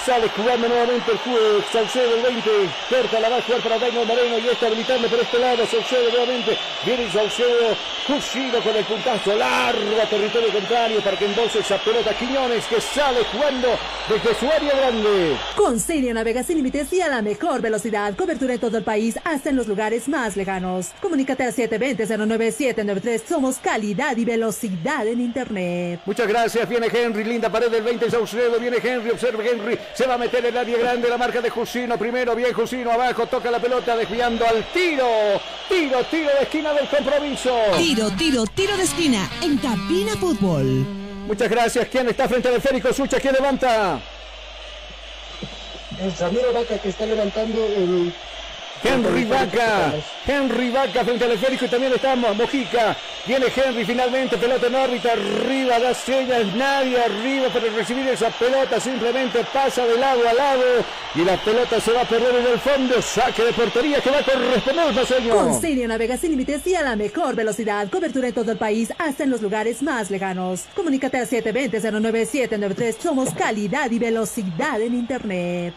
Sale 0.04 0.28
jugando 0.30 0.68
nuevamente 0.68 1.10
el 1.10 1.18
juego 1.18 1.62
Saucedo 1.70 2.14
el 2.16 2.22
20. 2.22 2.50
Corta 2.88 3.20
la 3.20 3.28
va 3.28 3.36
a 3.36 3.42
jugar 3.42 3.60
para 3.60 3.78
Daimon 3.78 4.06
Moreno 4.06 4.38
y 4.38 4.48
está 4.48 4.66
habilitando 4.66 5.08
por 5.08 5.20
este 5.20 5.38
lado. 5.38 5.66
Saucedo 5.66 6.10
nuevamente. 6.10 6.56
Viene 6.84 7.10
Saucedo. 7.12 7.76
Fusido 8.06 8.62
con 8.62 8.74
el 8.74 8.84
puntazo 8.86 9.36
largo 9.36 10.00
a 10.02 10.08
territorio 10.08 10.50
contrario 10.50 11.02
para 11.02 11.18
que 11.18 11.26
embolse 11.26 11.58
esa 11.58 11.76
pelota. 11.78 12.14
Quiñones 12.14 12.64
que 12.64 12.80
sale 12.80 13.22
jugando 13.30 13.68
desde 14.08 14.34
su 14.40 14.46
área 14.50 14.74
grande. 14.74 15.36
Con 15.54 15.78
Siria 15.78 16.14
navega 16.14 16.42
sin 16.42 16.56
límites 16.56 16.90
y 16.94 17.02
a 17.02 17.08
la 17.08 17.20
mejor 17.20 17.60
velocidad. 17.60 18.16
Cobertura 18.16 18.54
en 18.54 18.60
todo 18.60 18.78
el 18.78 18.84
país, 18.84 19.18
hasta 19.24 19.50
en 19.50 19.56
los 19.56 19.66
lugares 19.66 20.08
más 20.08 20.36
lejanos. 20.36 20.92
Comunícate 21.02 21.42
al 21.42 21.52
720-09793. 21.52 23.22
Somos 23.28 23.58
calidad 23.58 24.16
y 24.16 24.24
velocidad 24.24 25.06
en 25.06 25.20
Internet. 25.20 26.00
Muchas 26.06 26.26
gracias. 26.26 26.66
Viene 26.66 26.88
Henry. 26.90 27.24
Linda 27.24 27.50
pared 27.50 27.70
del 27.70 27.82
20. 27.82 28.10
Saucedo. 28.10 28.58
Viene 28.58 28.78
Henry. 28.82 29.10
Observa 29.10 29.44
Henry. 29.44 29.78
Se 29.94 30.06
va 30.06 30.14
a 30.14 30.18
meter 30.18 30.44
en 30.44 30.54
el 30.54 30.58
área 30.58 30.78
grande 30.78 31.08
la 31.08 31.18
marca 31.18 31.40
de 31.40 31.50
Jusino. 31.50 31.98
Primero, 31.98 32.34
bien 32.34 32.52
Jusino 32.52 32.92
abajo. 32.92 33.26
Toca 33.26 33.50
la 33.50 33.58
pelota 33.58 33.96
desviando 33.96 34.46
al 34.46 34.64
tiro. 34.72 35.06
Tiro, 35.68 36.04
tiro 36.04 36.30
de 36.30 36.42
esquina 36.42 36.72
del 36.72 36.88
compromiso. 36.88 37.56
Tiro, 37.76 38.10
tiro, 38.12 38.44
tiro 38.46 38.76
de 38.76 38.84
esquina 38.84 39.28
en 39.42 39.58
Cabina 39.58 40.12
Fútbol. 40.16 40.86
Muchas 41.26 41.50
gracias. 41.50 41.88
¿Quién 41.88 42.08
está 42.08 42.28
frente 42.28 42.48
al 42.48 42.54
esférico? 42.54 42.92
Sucha, 42.92 43.18
¿quién 43.20 43.34
levanta? 43.34 44.00
El 46.00 46.16
Ramiro 46.16 46.52
Vaca 46.52 46.78
que 46.78 46.90
está 46.90 47.04
levantando 47.04 47.64
el 47.66 48.14
Henry 48.82 49.24
Vaca, 49.24 49.92
Henry 50.26 50.70
Vaca 50.70 51.04
frente 51.04 51.24
al 51.24 51.32
esférico 51.32 51.64
y 51.64 51.68
también 51.68 51.92
estamos 51.92 52.36
Mojica. 52.36 52.96
Viene 53.26 53.46
Henry 53.54 53.84
finalmente, 53.84 54.36
pelota 54.36 54.68
en 54.68 54.74
órbita, 54.74 55.12
arriba, 55.12 55.78
da 55.78 55.92
señas, 55.92 56.46
nadie 56.54 56.98
arriba 56.98 57.48
para 57.48 57.66
recibir 57.66 58.06
esa 58.08 58.30
pelota, 58.30 58.80
simplemente 58.80 59.44
pasa 59.52 59.84
de 59.84 59.98
lado 59.98 60.28
a 60.28 60.32
lado 60.32 60.64
y 61.14 61.24
la 61.24 61.36
pelota 61.42 61.80
se 61.80 61.92
va 61.92 62.02
a 62.02 62.08
perder 62.08 62.36
en 62.36 62.46
el 62.46 62.58
fondo. 62.58 63.02
Saque 63.02 63.44
de 63.44 63.52
portería 63.52 64.00
que 64.00 64.10
va 64.10 64.18
a 64.18 64.24
corresponder 64.24 64.86
al 64.86 64.94
paseño. 64.94 65.34
Con 65.34 65.60
Siria 65.60 65.88
navega 65.88 66.16
sin 66.16 66.30
límites 66.30 66.66
y 66.66 66.74
a 66.74 66.82
la 66.82 66.96
mejor 66.96 67.34
velocidad. 67.34 67.88
Cobertura 67.90 68.28
en 68.28 68.34
todo 68.34 68.52
el 68.52 68.58
país, 68.58 68.92
hasta 68.98 69.24
en 69.24 69.30
los 69.30 69.42
lugares 69.42 69.82
más 69.82 70.10
lejanos. 70.10 70.64
Comunícate 70.74 71.18
al 71.18 71.28
720-09793. 71.28 72.96
Somos 72.98 73.30
calidad 73.34 73.90
y 73.90 73.98
velocidad 73.98 74.80
en 74.80 74.94
Internet. 74.94 75.74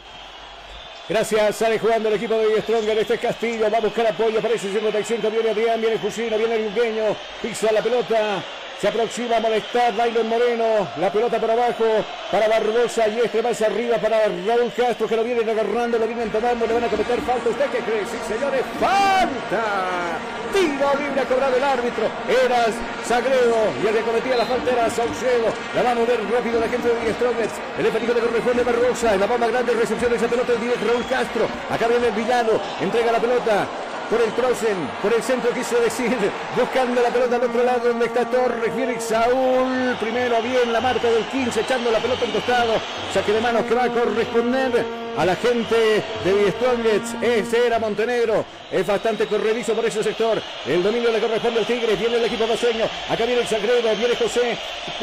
Gracias, 1.10 1.58
sale 1.58 1.80
jugando 1.80 2.10
el 2.10 2.16
equipo 2.16 2.36
de 2.36 2.62
Stronger. 2.62 2.98
Este 2.98 3.16
es 3.16 3.20
Castillo, 3.20 3.70
va 3.70 3.80
a 3.80 3.82
buscar 3.82 4.08
apoyo. 4.08 4.40
Aparece 4.40 4.72
55, 4.72 5.30
viene 5.30 5.50
Adrián, 5.50 5.82
viene 5.82 5.98
Jusino, 5.98 6.38
viene 6.38 6.56
el. 6.56 7.18
Pisa 7.42 7.72
la 7.72 7.82
pelota. 7.82 8.44
Se 8.82 8.88
aproxima 8.88 9.38
a 9.38 9.40
molestar 9.40 9.94
Moreno. 9.94 10.88
La 10.98 11.12
pelota 11.12 11.40
por 11.40 11.52
abajo 11.52 11.86
para 12.32 12.48
Barbosa 12.48 13.08
y 13.10 13.20
este 13.20 13.40
más 13.44 13.62
arriba 13.62 13.98
para 13.98 14.26
Raúl 14.26 14.74
Castro 14.76 15.08
que 15.08 15.16
lo 15.16 15.24
vienen 15.24 15.48
agarrando, 15.48 16.00
lo 16.00 16.08
vienen 16.08 16.32
tomando, 16.32 16.66
le 16.66 16.74
van 16.74 16.86
a 16.86 16.88
cometer 16.88 17.22
falta. 17.22 17.48
¿Usted 17.48 17.66
qué 17.70 17.78
cree? 17.78 18.06
Sí, 18.10 18.18
señores, 18.28 18.64
falta. 18.80 20.18
Tiro 20.52 20.90
libre 20.98 21.22
cobrado 21.30 21.58
el 21.58 21.64
árbitro. 21.64 22.10
Eras 22.28 22.74
Sagredo 23.06 23.70
y 23.84 23.86
el 23.86 23.94
que 23.94 24.02
cometía 24.02 24.36
la 24.36 24.46
falta 24.48 24.72
era 24.72 24.90
Saucedo. 24.90 25.54
La 25.76 25.84
va 25.84 25.92
a 25.92 25.96
mover 25.96 26.20
rápido 26.34 26.60
la 26.60 26.68
gente 26.68 26.88
de 26.88 27.00
Die 27.06 27.14
Strongers. 27.14 27.54
El 27.78 27.86
efectivo 27.86 28.14
de 28.16 28.22
corresponde 28.22 28.64
Barbosa. 28.64 29.14
En 29.14 29.20
la 29.20 29.28
bomba 29.28 29.46
grande 29.46 29.74
recepción 29.74 30.10
de 30.10 30.18
esa 30.18 30.28
pelota 30.28 30.54
el 30.54 30.88
Raúl 30.90 31.06
Castro. 31.06 31.46
Acá 31.70 31.86
viene 31.86 32.08
el 32.08 32.14
villano. 32.14 32.58
Entrega 32.82 33.12
la 33.12 33.20
pelota 33.20 33.68
por 34.12 34.22
el 34.22 34.32
Trosen, 34.34 34.76
por 35.02 35.14
el 35.14 35.24
centro 35.24 35.52
quiso 35.52 35.80
decir, 35.80 36.12
buscando 36.58 37.02
la 37.02 37.08
pelota 37.08 37.38
al 37.38 37.44
otro 37.44 37.64
lado 37.64 37.88
donde 37.88 38.08
está 38.08 38.26
Torres, 38.26 38.76
viene 38.76 39.00
Saúl, 39.00 39.96
primero 40.02 40.42
bien 40.42 40.74
la 40.74 40.82
marca 40.82 41.10
del 41.10 41.24
15, 41.24 41.62
echando 41.62 41.90
la 41.90 42.00
pelota 42.00 42.26
en 42.26 42.32
costado, 42.32 42.74
saque 43.14 43.32
de 43.32 43.40
manos 43.40 43.64
que 43.64 43.74
va 43.74 43.86
a 43.86 43.90
corresponder 43.90 44.86
a 45.18 45.26
la 45.26 45.36
gente 45.38 46.04
de 46.26 46.34
Die 46.34 46.52
Strongets, 46.52 47.16
ese 47.22 47.68
era 47.68 47.80
Montenegro, 47.80 48.44
es 48.72 48.86
bastante 48.86 49.28
corredizo 49.28 49.74
por 49.74 49.86
ese 49.86 50.04
sector, 50.04 50.42
el 50.66 50.82
dominio 50.82 51.12
le 51.12 51.20
corresponde 51.20 51.60
al 51.60 51.66
Tigre, 51.66 51.96
viene 51.96 52.18
el 52.18 52.26
equipo 52.26 52.46
paseño, 52.46 52.86
acá 53.10 53.26
viene 53.26 53.42
el 53.42 53.48
Sagredo, 53.48 53.96
viene 53.96 54.16
José, 54.16 54.58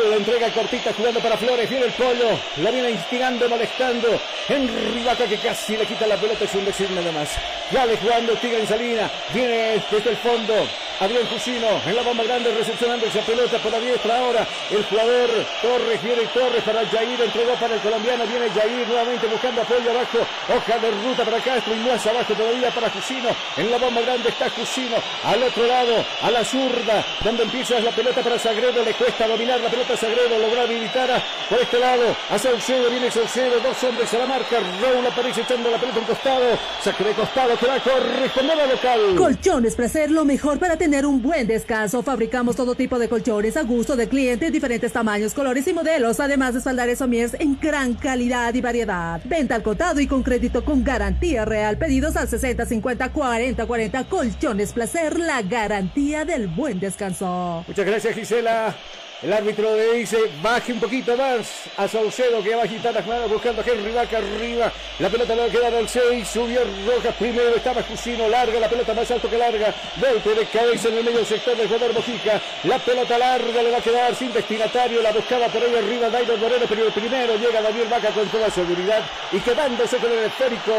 la 0.09 0.17
entrega 0.17 0.51
cortita 0.53 0.93
jugando 0.95 1.21
para 1.21 1.37
Flores, 1.37 1.69
viene 1.69 1.87
el 1.87 1.93
Pollo, 1.93 2.39
la 2.57 2.71
viene 2.71 2.91
instigando, 2.91 3.49
molestando, 3.49 4.09
Henry 4.49 5.05
Vaca 5.05 5.27
que 5.27 5.37
casi 5.37 5.77
le 5.77 5.87
quita 5.87 6.07
la 6.07 6.17
pelota, 6.17 6.45
es 6.45 6.55
un 6.55 6.65
decir 6.65 6.91
nada 6.91 7.13
más, 7.13 7.29
ya 7.71 7.85
le 7.85 7.97
jugando 7.97 8.33
Tigre 8.35 8.61
en 8.61 8.69
Salina, 8.69 9.11
viene 9.33 9.83
desde 9.91 10.11
el 10.11 10.17
fondo, 10.17 10.55
Adrián 11.01 11.27
Jusino 11.27 11.69
en 11.87 11.95
la 11.95 12.03
bomba 12.03 12.25
grande 12.25 12.53
recepcionando 12.53 13.07
esa 13.07 13.21
pelota 13.21 13.59
por 13.59 13.71
la 13.71 13.79
diestra 13.79 14.19
ahora. 14.19 14.47
El 14.69 14.85
jugador 14.85 15.31
Torres 15.63 16.03
viene 16.03 16.23
Torres 16.35 16.63
para 16.65 16.85
Jair, 16.87 17.21
entregó 17.21 17.55
para 17.55 17.75
el 17.75 17.81
colombiano, 17.81 18.27
viene 18.27 18.51
Jair 18.51 18.89
nuevamente 18.89 19.27
buscando 19.29 19.63
apoyo 19.63 19.91
abajo. 19.93 20.19
Hoja 20.49 20.79
de 20.79 20.91
ruta 20.91 21.25
para 21.25 21.39
Castro 21.39 21.73
y 21.73 21.79
más 21.89 22.05
abajo 22.05 22.35
todavía 22.35 22.71
para 22.71 22.91
Jusino. 22.91 23.29
En 23.59 23.69
la 23.73 23.79
bomba 23.79 24.01
grande 24.03 24.29
está 24.29 24.49
Jusino. 24.51 24.95
Al 25.25 25.43
otro 25.43 25.67
lado, 25.67 26.05
a 26.23 26.31
la 26.31 26.45
zurda, 26.45 27.05
donde 27.25 27.43
empieza 27.43 27.81
la 27.81 27.91
pelota 27.91 28.23
para 28.23 28.39
Sagredo. 28.39 28.85
Le 28.85 28.95
cuesta 28.95 29.27
dominar 29.27 29.59
la 29.59 29.69
pelota 29.69 29.95
a 29.95 29.97
Sagredo, 29.97 30.39
logra 30.39 30.63
habilitar 30.63 31.25
por 31.51 31.59
este 31.59 31.81
lado 31.81 32.17
a 32.31 32.39
Saucedo, 32.39 32.89
viene 32.89 33.11
Saucedo, 33.11 33.59
dos 33.59 33.83
hombres 33.83 34.15
a 34.15 34.19
la 34.19 34.27
marca. 34.27 34.61
Raúl 34.81 35.05
aparece 35.05 35.41
echando 35.41 35.73
la 35.73 35.79
pelota 35.79 35.99
en 35.99 36.05
costado. 36.05 36.45
Saque 36.85 37.05
costado 37.15 37.59
que 37.59 37.67
va 37.67 37.75
a 37.75 38.67
local. 38.69 39.17
Colchones 39.17 39.75
Placer, 39.75 40.13
lo 40.13 40.25
mejor 40.25 40.61
para 40.61 40.77
tener 40.77 41.05
un 41.05 41.21
buen 41.21 41.49
descanso. 41.49 42.05
Fabricamos 42.05 42.55
todo 42.55 42.77
tipo 42.77 42.97
de 43.01 43.09
colchones 43.09 43.57
a 43.57 43.63
gusto 43.63 43.97
de 43.97 44.09
cliente, 44.09 44.53
diferentes 44.53 44.93
tamaños, 44.93 45.35
colores 45.35 45.67
y 45.67 45.73
modelos, 45.73 46.21
además 46.21 46.53
de 46.53 46.59
espaldares 46.59 47.01
somiers 47.01 47.35
en 47.41 47.59
gran 47.59 47.95
calidad 47.95 48.55
y 48.55 48.61
variedad. 48.61 49.21
Venta 49.25 49.57
al 49.57 49.65
contado 49.65 49.99
y 49.99 50.07
con 50.07 50.23
crédito 50.23 50.65
con 50.65 50.85
garantía 50.85 51.45
real. 51.45 51.77
Pedidos 51.77 52.15
al 52.15 52.29
60 52.29 52.65
50 52.65 53.09
40 53.09 53.48
40. 53.57 54.05
Colchones 54.05 54.73
Placer, 54.73 55.19
la 55.19 55.43
garantía 55.43 56.25
del 56.25 56.49
buen 56.49 56.81
descanso. 56.81 57.65
Muchas 57.67 57.87
gracias, 57.87 58.15
Gisela. 58.15 58.75
El 59.21 59.33
árbitro 59.33 59.75
le 59.75 59.95
dice, 59.95 60.17
baje 60.41 60.73
un 60.73 60.79
poquito 60.79 61.17
más 61.17 61.65
a 61.77 61.89
Saucedo 61.89 62.41
que 62.41 62.55
va 62.55 62.63
a 62.63 62.65
agitar 62.67 62.95
las 62.95 63.05
manos 63.05 63.29
buscando 63.29 63.63
a 63.63 63.65
Henry 63.65 63.91
Vaca 63.91 64.19
arriba. 64.19 64.71
La 65.01 65.09
pelota 65.09 65.35
le 65.35 65.41
va 65.41 65.49
a 65.49 65.51
quedar 65.51 65.75
al 65.75 65.89
6, 65.89 66.29
subió 66.29 66.61
Rojas 66.87 67.17
primero, 67.17 67.57
estaba 67.57 67.83
Jusino, 67.83 68.29
larga, 68.29 68.61
la 68.61 68.69
pelota 68.69 68.95
más 68.95 69.11
alto 69.11 69.29
que 69.29 69.37
larga. 69.37 69.75
Golpe 69.97 70.37
de 70.37 70.47
cabeza 70.47 70.89
en 70.89 70.99
el 70.99 71.05
medio 71.05 71.25
sector 71.25 71.57
del 71.57 71.67
jugador 71.67 71.95
Mojica. 71.95 72.41
La 72.63 72.79
pelota 72.79 73.19
larga 73.19 73.61
le 73.61 73.73
va 73.73 73.79
a 73.79 73.81
quedar 73.81 74.15
sin 74.15 74.33
destinatario, 74.33 75.03
la 75.03 75.11
buscaba 75.11 75.49
por 75.49 75.65
ahí 75.65 75.75
arriba 75.75 76.11
Dairo 76.11 76.37
Moreno, 76.37 76.67
pero 76.69 76.87
el 76.87 76.93
primero 76.93 77.37
llega 77.39 77.61
Daniel 77.61 77.89
Vaca 77.89 78.11
con 78.11 78.29
toda 78.29 78.49
seguridad 78.51 79.05
y 79.33 79.41
quedándose 79.41 79.97
con 79.97 80.13
el 80.13 80.27
esférico. 80.27 80.73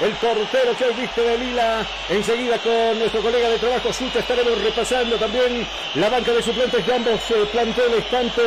El 0.00 0.12
portero 0.12 0.74
que 0.78 0.84
hoy 0.84 0.94
viste 0.94 1.20
de 1.20 1.36
Lila. 1.36 1.86
Enseguida 2.08 2.56
con 2.56 2.98
nuestro 2.98 3.20
colega 3.20 3.50
de 3.50 3.58
trabajo 3.58 3.92
Sucha 3.92 4.20
estaremos 4.20 4.58
repasando 4.62 5.16
también 5.16 5.66
la 5.96 6.08
banca 6.08 6.32
de 6.32 6.42
suplentes 6.42 6.86
de 6.86 6.94
ambos 6.94 7.20
eh, 7.30 7.46
tanto 8.10 8.42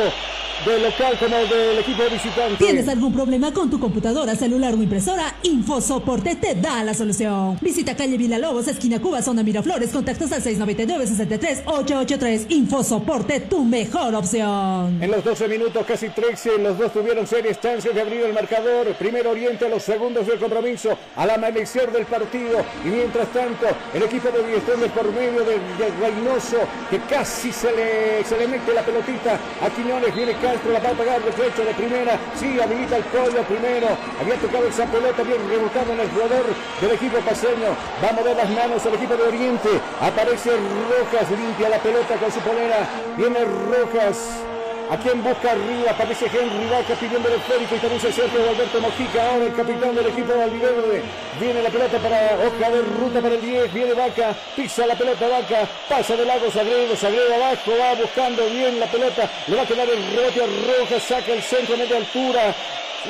del 0.64 0.82
local 0.82 1.18
como 1.18 1.36
del 1.36 1.78
equipo 1.78 2.02
visitante. 2.10 2.56
¿Tienes 2.56 2.88
algún 2.88 3.12
problema 3.12 3.52
con 3.52 3.68
tu 3.68 3.78
computadora, 3.78 4.34
celular 4.34 4.72
o 4.74 4.82
impresora? 4.82 5.34
InfoSoporte 5.42 6.36
te 6.36 6.54
da 6.54 6.82
la 6.82 6.94
solución. 6.94 7.58
Visita 7.60 7.94
calle 7.94 8.16
Villalobos, 8.16 8.66
esquina 8.68 8.98
Cuba, 9.00 9.20
zona 9.22 9.42
Miraflores. 9.42 9.90
Contactos 9.90 10.32
al 10.32 10.42
699-63-883. 10.42 12.46
InfoSoporte, 12.48 13.40
tu 13.40 13.64
mejor 13.64 14.14
opción. 14.14 15.02
En 15.02 15.10
los 15.10 15.22
12 15.24 15.48
minutos, 15.48 15.84
casi 15.86 16.08
13, 16.08 16.58
los 16.58 16.78
dos 16.78 16.90
tuvieron 16.92 17.26
serias 17.26 17.60
chances 17.60 17.94
de 17.94 18.00
abrir 18.00 18.22
el 18.22 18.32
marcador. 18.32 18.94
Primero 18.94 19.30
Oriente 19.30 19.66
a 19.66 19.68
los 19.68 19.82
segundos 19.82 20.26
del 20.26 20.38
compromiso, 20.38 20.96
al 21.16 21.30
amanecer 21.30 21.92
del 21.92 22.06
partido. 22.06 22.64
Y 22.84 22.88
mientras 22.88 23.30
tanto, 23.32 23.66
el 23.92 24.02
equipo 24.02 24.30
de 24.30 24.46
Diestrón 24.46 24.80
por 24.90 25.12
medio 25.12 25.44
de, 25.44 25.58
Reynoso, 26.00 26.58
que 26.90 26.98
casi 27.00 27.52
se 27.52 27.70
le, 27.72 28.24
se 28.24 28.38
le 28.38 28.48
mete 28.48 28.72
la 28.72 28.82
pelotita 28.82 29.25
a 29.34 29.70
Quiñones. 29.70 30.14
Viene 30.14 30.32
Castro, 30.34 30.72
la 30.72 30.80
va 30.80 30.90
a 30.90 30.92
pagar 30.92 31.20
flecha 31.20 31.62
de 31.64 31.74
primera. 31.74 32.18
Sí, 32.34 32.60
habilita 32.60 32.96
el 32.96 33.04
pollo 33.04 33.42
primero. 33.42 33.88
Había 34.20 34.36
tocado 34.36 34.66
esa 34.66 34.84
pelota 34.86 35.22
bien 35.22 35.38
rebotado 35.48 35.92
en 35.92 36.00
el 36.00 36.10
jugador 36.10 36.44
del 36.80 36.90
equipo 36.92 37.18
paseño. 37.18 37.76
Va 38.02 38.08
a 38.10 38.12
mover 38.12 38.36
las 38.36 38.50
manos 38.50 38.86
al 38.86 38.94
equipo 38.94 39.16
de 39.16 39.22
Oriente. 39.24 39.68
Aparece 40.00 40.50
Rojas, 40.50 41.30
limpia 41.30 41.68
la 41.68 41.78
pelota 41.78 42.14
con 42.16 42.30
su 42.30 42.40
polera. 42.40 42.88
Viene 43.16 43.44
Rojas. 43.44 44.55
A 44.88 44.96
quien 44.98 45.20
busca 45.20 45.50
arriba, 45.50 45.90
aparece 45.90 46.26
Henry 46.26 46.70
Vaca 46.70 46.94
pidiendo 46.94 47.28
el 47.28 47.34
esférico 47.34 47.74
y 47.74 47.78
también 47.78 48.00
se 48.00 48.12
centro 48.12 48.40
de 48.40 48.50
Alberto 48.50 48.80
Mojica, 48.80 49.32
ahora 49.32 49.46
el 49.46 49.54
capitán 49.54 49.94
del 49.96 50.06
equipo 50.06 50.32
de 50.32 50.42
Albiverde. 50.44 51.02
Viene 51.40 51.62
la 51.62 51.70
pelota 51.70 51.98
para 51.98 52.38
Oscar 52.46 52.72
de 52.72 52.82
ruta 52.82 53.20
para 53.20 53.34
el 53.34 53.40
10, 53.40 53.72
viene 53.72 53.94
Vaca, 53.94 54.32
pisa 54.54 54.86
la 54.86 54.94
pelota 54.94 55.26
Vaca, 55.26 55.68
pasa 55.88 56.14
de 56.14 56.24
lado 56.24 56.48
Sagredo, 56.52 56.94
Sagredo 56.94 57.34
abajo, 57.34 57.72
va 57.80 57.94
buscando 57.94 58.46
bien 58.46 58.78
la 58.78 58.86
pelota, 58.86 59.28
le 59.48 59.56
va 59.56 59.62
a 59.62 59.66
quedar 59.66 59.88
el 59.88 60.16
rebote 60.16 60.42
a 60.42 60.46
Rojas, 60.46 61.02
saca 61.02 61.32
el 61.32 61.42
centro 61.42 61.74
a 61.74 61.78
media 61.78 61.96
altura, 61.96 62.54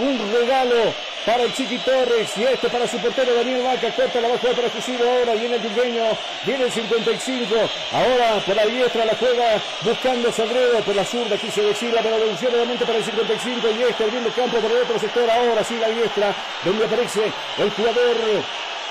un 0.00 0.32
regalo 0.32 0.94
para 1.26 1.42
el 1.42 1.52
Chiqui 1.52 1.78
Torres 1.78 2.30
y 2.38 2.44
este 2.44 2.68
para 2.68 2.86
su 2.86 2.98
portero 2.98 3.34
Daniel 3.34 3.62
Vaca, 3.64 3.90
corta 3.90 4.20
la 4.20 4.28
baja 4.28 4.48
para 4.54 4.70
Fusivo 4.70 5.02
ahora, 5.02 5.34
viene 5.34 5.56
el 5.56 5.62
Duqueño, 5.62 6.04
viene 6.46 6.64
el 6.64 6.72
55, 6.72 7.54
ahora 7.92 8.40
por 8.46 8.54
la 8.54 8.64
diestra 8.66 9.04
la 9.04 9.16
juega 9.16 9.60
buscando 9.82 10.30
Sagredo, 10.30 10.80
por 10.82 10.94
la 10.94 11.04
zurda 11.04 11.36
quiso 11.36 11.62
decir 11.62 11.92
la 11.92 12.00
devolución 12.00 12.52
nuevamente 12.52 12.86
para 12.86 12.98
el 12.98 13.04
55 13.04 13.68
y 13.70 13.82
este 13.82 14.04
abriendo 14.04 14.30
campo 14.30 14.58
por 14.58 14.70
el 14.70 14.78
otro 14.78 14.98
sector, 15.00 15.28
ahora 15.28 15.64
sí 15.64 15.76
la 15.78 15.88
diestra, 15.88 16.32
donde 16.64 16.84
aparece 16.84 17.32
el 17.58 17.70
jugador 17.70 18.16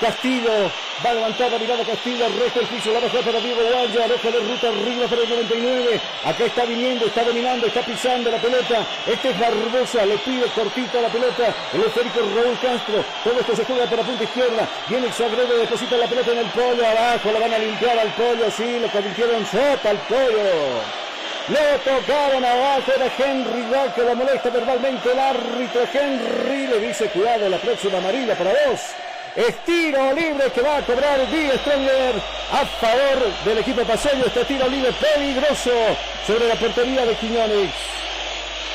Castillo 0.00 0.70
va 1.02 1.10
a 1.10 1.14
levantar 1.14 1.50
la 1.50 1.58
mirada 1.58 1.82
Castillo, 1.82 2.28
resto 2.38 2.60
el 2.60 2.66
piso, 2.66 2.92
la 2.92 3.00
baja 3.00 3.18
para 3.24 3.40
Diego 3.40 3.62
Guaya, 3.62 4.04
aloja 4.04 4.30
de 4.30 4.40
ruta 4.40 4.68
arriba 4.68 5.06
para 5.08 5.22
el 5.22 5.28
99. 5.30 6.00
Acá 6.24 6.44
está 6.44 6.64
viniendo, 6.66 7.06
está 7.06 7.24
dominando, 7.24 7.66
está 7.66 7.80
pisando 7.80 8.30
la 8.30 8.36
pelota. 8.36 8.86
Este 9.06 9.30
es 9.30 9.40
Barbosa, 9.40 10.04
le 10.04 10.18
pide 10.18 10.44
cortita 10.54 11.00
la 11.00 11.08
pelota. 11.08 11.54
El 11.72 11.80
esférico 11.80 12.20
Raúl 12.20 12.58
Castro. 12.60 13.04
Todo 13.24 13.40
esto 13.40 13.56
se 13.56 13.64
juega 13.64 13.86
por 13.86 13.98
la 13.98 14.04
punta 14.04 14.24
izquierda. 14.24 14.68
Viene 14.86 15.12
Sagredo, 15.12 15.56
deposita 15.56 15.96
la 15.96 16.06
pelota 16.06 16.32
en 16.32 16.38
el 16.38 16.50
pollo. 16.50 16.86
Abajo 16.86 17.32
la 17.32 17.40
van 17.40 17.54
a 17.54 17.58
limpiar 17.58 17.98
al 17.98 18.12
pollo. 18.12 18.50
Sí, 18.50 18.78
lo 18.78 18.88
convirtieron 18.90 19.46
sota 19.46 19.90
al 19.90 19.98
pollo. 20.08 20.84
Le 21.48 21.78
tocaron 21.78 22.44
abajo 22.44 22.92
de 22.98 23.24
Henry 23.24 23.64
que 23.94 24.02
la 24.02 24.14
molesta 24.14 24.50
verbalmente 24.50 25.10
el 25.10 25.18
árbitro 25.18 25.82
Henry. 25.90 26.66
Le 26.66 26.80
dice 26.80 27.08
cuidado 27.08 27.48
la 27.48 27.56
próxima 27.56 27.96
amarilla 27.96 28.34
para 28.34 28.50
vos. 28.50 28.80
Estiro 29.36 30.14
libre 30.14 30.50
que 30.54 30.62
va 30.62 30.78
a 30.78 30.86
cobrar 30.86 31.30
Die 31.30 31.50
Stronger 31.58 32.14
a 32.52 32.64
favor 32.80 33.18
del 33.44 33.58
equipo 33.58 33.82
paseño. 33.82 34.24
Este 34.24 34.46
tiro 34.46 34.66
libre 34.66 34.90
peligroso 34.94 35.72
sobre 36.26 36.48
la 36.48 36.54
portería 36.54 37.04
de 37.04 37.14
Quiñones. 37.16 37.70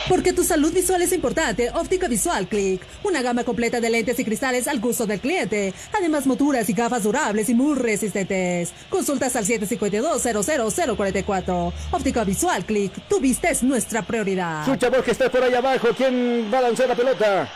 Porque 0.07 0.33
tu 0.33 0.43
salud 0.43 0.71
visual 0.71 1.01
es 1.01 1.13
importante, 1.13 1.71
Óptica 1.71 2.07
Visual 2.07 2.47
Click. 2.47 2.83
Una 3.01 3.23
gama 3.23 3.43
completa 3.43 3.81
de 3.81 3.89
lentes 3.89 4.19
y 4.19 4.25
cristales 4.25 4.67
al 4.67 4.79
gusto 4.79 5.07
del 5.07 5.19
cliente. 5.19 5.73
Además, 5.97 6.27
monturas 6.27 6.69
y 6.69 6.73
gafas 6.73 7.01
durables 7.03 7.49
y 7.49 7.55
muy 7.55 7.75
resistentes. 7.75 8.71
Consultas 8.89 9.35
al 9.35 9.45
752-00044. 9.45 11.73
Óptica 11.91 12.23
Visual 12.23 12.63
Click. 12.65 12.93
Tu 13.07 13.19
vista 13.19 13.49
es 13.49 13.63
nuestra 13.63 14.03
prioridad. 14.03 14.61
Escucha 14.61 14.91
vos 14.91 15.03
que 15.03 15.09
estás 15.11 15.31
por 15.31 15.43
ahí 15.43 15.55
abajo. 15.55 15.87
¿Quién 15.97 16.51
va 16.53 16.59
a 16.59 16.61
lanzar 16.61 16.87
la 16.87 16.95
pelota? 16.95 17.49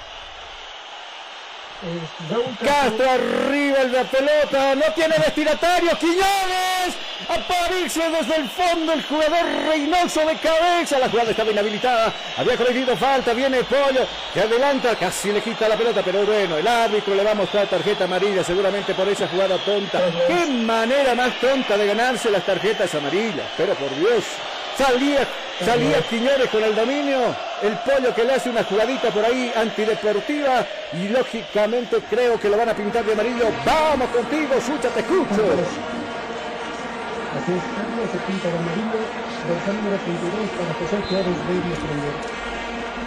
Castro 2.63 3.09
arriba 3.09 3.81
el 3.81 3.91
de 3.91 3.97
la 3.97 4.03
pelota, 4.05 4.75
no 4.75 4.93
tiene 4.93 5.15
destinatario, 5.17 5.91
Quiñones, 5.99 6.95
aparece 7.29 8.09
desde 8.09 8.36
el 8.38 8.49
fondo 8.49 8.93
el 8.93 9.03
jugador 9.03 9.45
Reynoso 9.67 10.25
de 10.25 10.36
cabeza, 10.38 10.97
la 10.97 11.09
jugada 11.09 11.31
estaba 11.31 11.51
inhabilitada, 11.51 12.13
había 12.38 12.57
cometido 12.57 12.97
falta, 12.97 13.33
viene 13.33 13.63
Pollo, 13.63 14.05
que 14.33 14.41
adelanta, 14.41 14.95
casi 14.95 15.31
le 15.31 15.41
quita 15.41 15.69
la 15.69 15.77
pelota, 15.77 16.01
pero 16.03 16.25
bueno, 16.25 16.57
el 16.57 16.67
árbitro 16.67 17.13
le 17.13 17.23
va 17.23 17.31
a 17.31 17.36
mostrar 17.36 17.67
tarjeta 17.67 18.05
amarilla 18.05 18.43
seguramente 18.43 18.95
por 18.95 19.07
esa 19.07 19.27
jugada 19.27 19.57
tonta. 19.59 20.01
Qué 20.27 20.45
manera 20.45 21.13
más 21.13 21.39
tonta 21.39 21.77
de 21.77 21.86
ganarse 21.86 22.31
las 22.31 22.45
tarjetas 22.45 22.93
amarillas, 22.95 23.47
pero 23.57 23.75
por 23.75 23.95
Dios. 23.95 24.23
Salía, 24.78 25.26
salía 25.63 26.01
Quiñones 26.09 26.49
con 26.49 26.61
el 26.61 26.76
dominio, 26.76 27.34
el 27.61 27.78
pollo 27.80 28.13
que 28.13 28.26
le 28.26 28.34
hace 28.34 28.49
una 28.49 28.61
jugadita 28.65 29.09
por 29.09 29.23
ahí 29.23 29.49
antideportiva 29.55 30.65
y 30.91 31.07
lógicamente 31.07 31.97
creo 32.09 32.38
que 32.38 32.49
lo 32.49 32.57
van 32.57 32.67
a 32.67 32.73
pintar 32.73 33.05
de 33.05 33.13
amarillo. 33.13 33.47
Vamos 33.65 34.09
contigo, 34.09 34.53
Sucha, 34.59 34.89
te 34.89 34.99
escucho. 34.99 35.47
Así 37.39 37.51
es, 37.55 37.63
Carlos 37.71 38.07
se 38.11 38.19
pinta 38.28 38.49
de 38.51 38.57
amarillo, 38.57 38.99
dorsal 39.47 39.76
número 39.80 39.95
32 39.95 40.49
para 40.59 40.71
José 40.76 40.97
Flores 41.07 41.36
de 41.36 41.67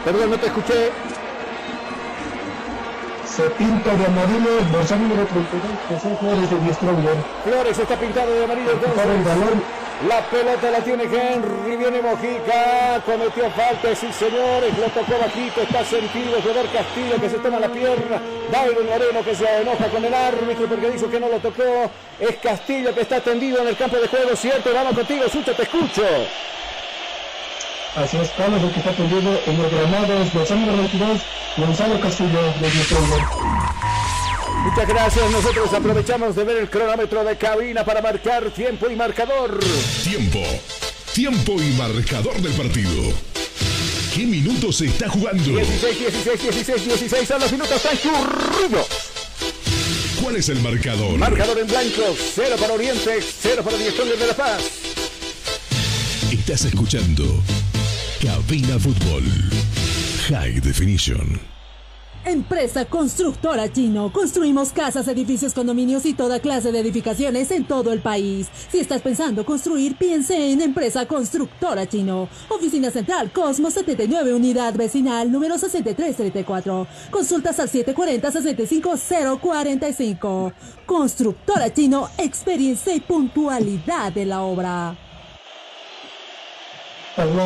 Perdón, 0.05 0.31
no 0.31 0.39
te 0.39 0.47
escuché. 0.47 0.91
Se 3.29 3.43
pinta 3.61 3.95
de 3.95 4.07
amarillo, 4.07 4.53
dorsal 4.73 5.03
número 5.03 5.27
32, 5.27 5.69
José 5.89 6.17
Flores 6.17 6.51
de 6.51 6.59
Diestronger. 6.65 7.17
Flores 7.45 7.79
está 7.79 7.97
pintado 7.97 8.33
de 8.33 8.45
amarillo 8.45 8.73
entonces. 8.73 9.05
el 9.05 9.23
balón 9.23 9.88
la 10.07 10.21
pelota 10.31 10.71
la 10.71 10.79
tiene 10.79 11.05
Henry, 11.05 11.77
viene 11.77 12.01
Mojica, 12.01 13.03
cometió 13.05 13.51
falta, 13.51 13.95
sí 13.97 14.13
señores, 14.13 14.79
lo 14.79 14.87
tocó 14.91 15.19
bajito, 15.19 15.63
está 15.63 15.85
sentido, 15.85 16.41
jugador 16.41 16.69
Castillo 16.71 17.21
que 17.21 17.31
se 17.31 17.39
toma 17.39 17.59
la 17.59 17.69
pierna, 17.69 18.21
David 18.53 18.79
Moreno 18.89 19.25
que 19.25 19.35
se 19.35 19.61
enoja 19.61 19.89
con 19.89 20.05
el 20.05 20.15
árbitro 20.15 20.67
porque 20.69 20.91
dijo 20.91 21.11
que 21.11 21.19
no 21.19 21.29
lo 21.29 21.39
tocó, 21.41 21.91
es 22.21 22.37
Castillo 22.37 22.95
que 22.95 23.01
está 23.01 23.21
tendido 23.21 23.61
en 23.61 23.69
el 23.69 23.77
campo 23.77 23.97
de 23.97 24.07
juego, 24.07 24.37
cierto, 24.37 24.73
vamos 24.73 24.95
contigo, 24.95 25.29
Sucho, 25.29 25.53
te 25.55 25.63
escucho. 25.63 26.05
Así 27.97 28.17
es, 28.19 28.31
Carlos, 28.37 28.63
el 28.63 28.71
que 28.71 28.79
está 28.79 28.93
tendido 28.93 29.41
en 29.47 29.61
el 29.61 29.71
granado 29.71 30.23
es 30.23 30.33
Gonzalo 30.33 30.77
22, 30.77 31.21
Gonzalo 31.57 32.01
Castillo 32.01 32.43
de 32.61 33.88
Muchas 34.65 34.89
gracias. 34.89 35.31
Nosotros 35.31 35.73
aprovechamos 35.73 36.37
de 36.37 36.45
ver 36.45 36.57
el 36.59 36.71
cronómetro 36.71 37.25
de 37.25 37.37
cabina 37.37 37.85
para 37.85 38.03
marcar 38.03 38.51
tiempo 38.51 38.89
y 38.91 38.97
marcador. 38.97 39.59
Tiempo. 40.05 40.41
Tiempo 41.15 41.61
y 41.61 41.73
marcador 41.73 42.41
del 42.41 42.53
partido. 42.53 43.13
¿Qué 44.15 44.25
minutos 44.25 44.77
se 44.77 44.87
está 44.87 45.09
jugando? 45.09 45.43
16, 45.45 45.99
16, 45.99 46.43
16, 46.43 46.85
16 46.85 47.29
son 47.29 47.41
los 47.41 47.53
minutos 47.53 47.81
transcurridos. 47.83 48.87
¿Cuál 50.23 50.37
es 50.37 50.49
el 50.49 50.61
marcador? 50.61 51.17
Marcador 51.19 51.59
en 51.59 51.67
blanco, 51.67 52.03
0 52.35 52.57
para 52.59 52.75
Oriente, 52.75 53.21
0 53.21 53.63
para 53.65 53.77
Dirección 53.77 54.09
de 54.09 54.27
La 54.27 54.35
Paz. 54.35 54.63
Estás 56.33 56.65
escuchando 56.65 57.25
Cabina 58.21 58.79
Fútbol. 58.79 59.25
High 60.29 60.61
Definition. 60.61 61.58
Empresa 62.31 62.85
Constructora 62.85 63.73
Chino. 63.73 64.13
Construimos 64.13 64.73
casas, 64.73 65.09
edificios, 65.09 65.55
condominios 65.55 66.05
y 66.05 66.13
toda 66.15 66.41
clase 66.41 66.73
de 66.73 66.81
edificaciones 66.81 67.51
en 67.51 67.65
todo 67.65 67.91
el 67.93 68.01
país. 68.01 68.49
Si 68.71 68.79
estás 68.79 69.01
pensando 69.01 69.47
construir, 69.47 69.97
piense 69.97 70.53
en 70.53 70.61
Empresa 70.61 71.07
Constructora 71.07 71.89
Chino. 71.89 72.29
Oficina 72.49 72.91
Central 72.91 73.33
Cosmos 73.33 73.73
79, 73.75 74.35
Unidad 74.35 74.75
Vecinal 74.75 75.31
número 75.33 75.57
6334. 75.57 76.87
Consultas 77.11 77.59
al 77.61 77.71
740-65045. 77.71 80.53
Constructora 80.85 81.73
Chino, 81.73 82.11
experiencia 82.19 82.95
y 82.95 83.01
puntualidad 83.01 84.13
de 84.13 84.27
la 84.27 84.43
obra. 84.43 85.08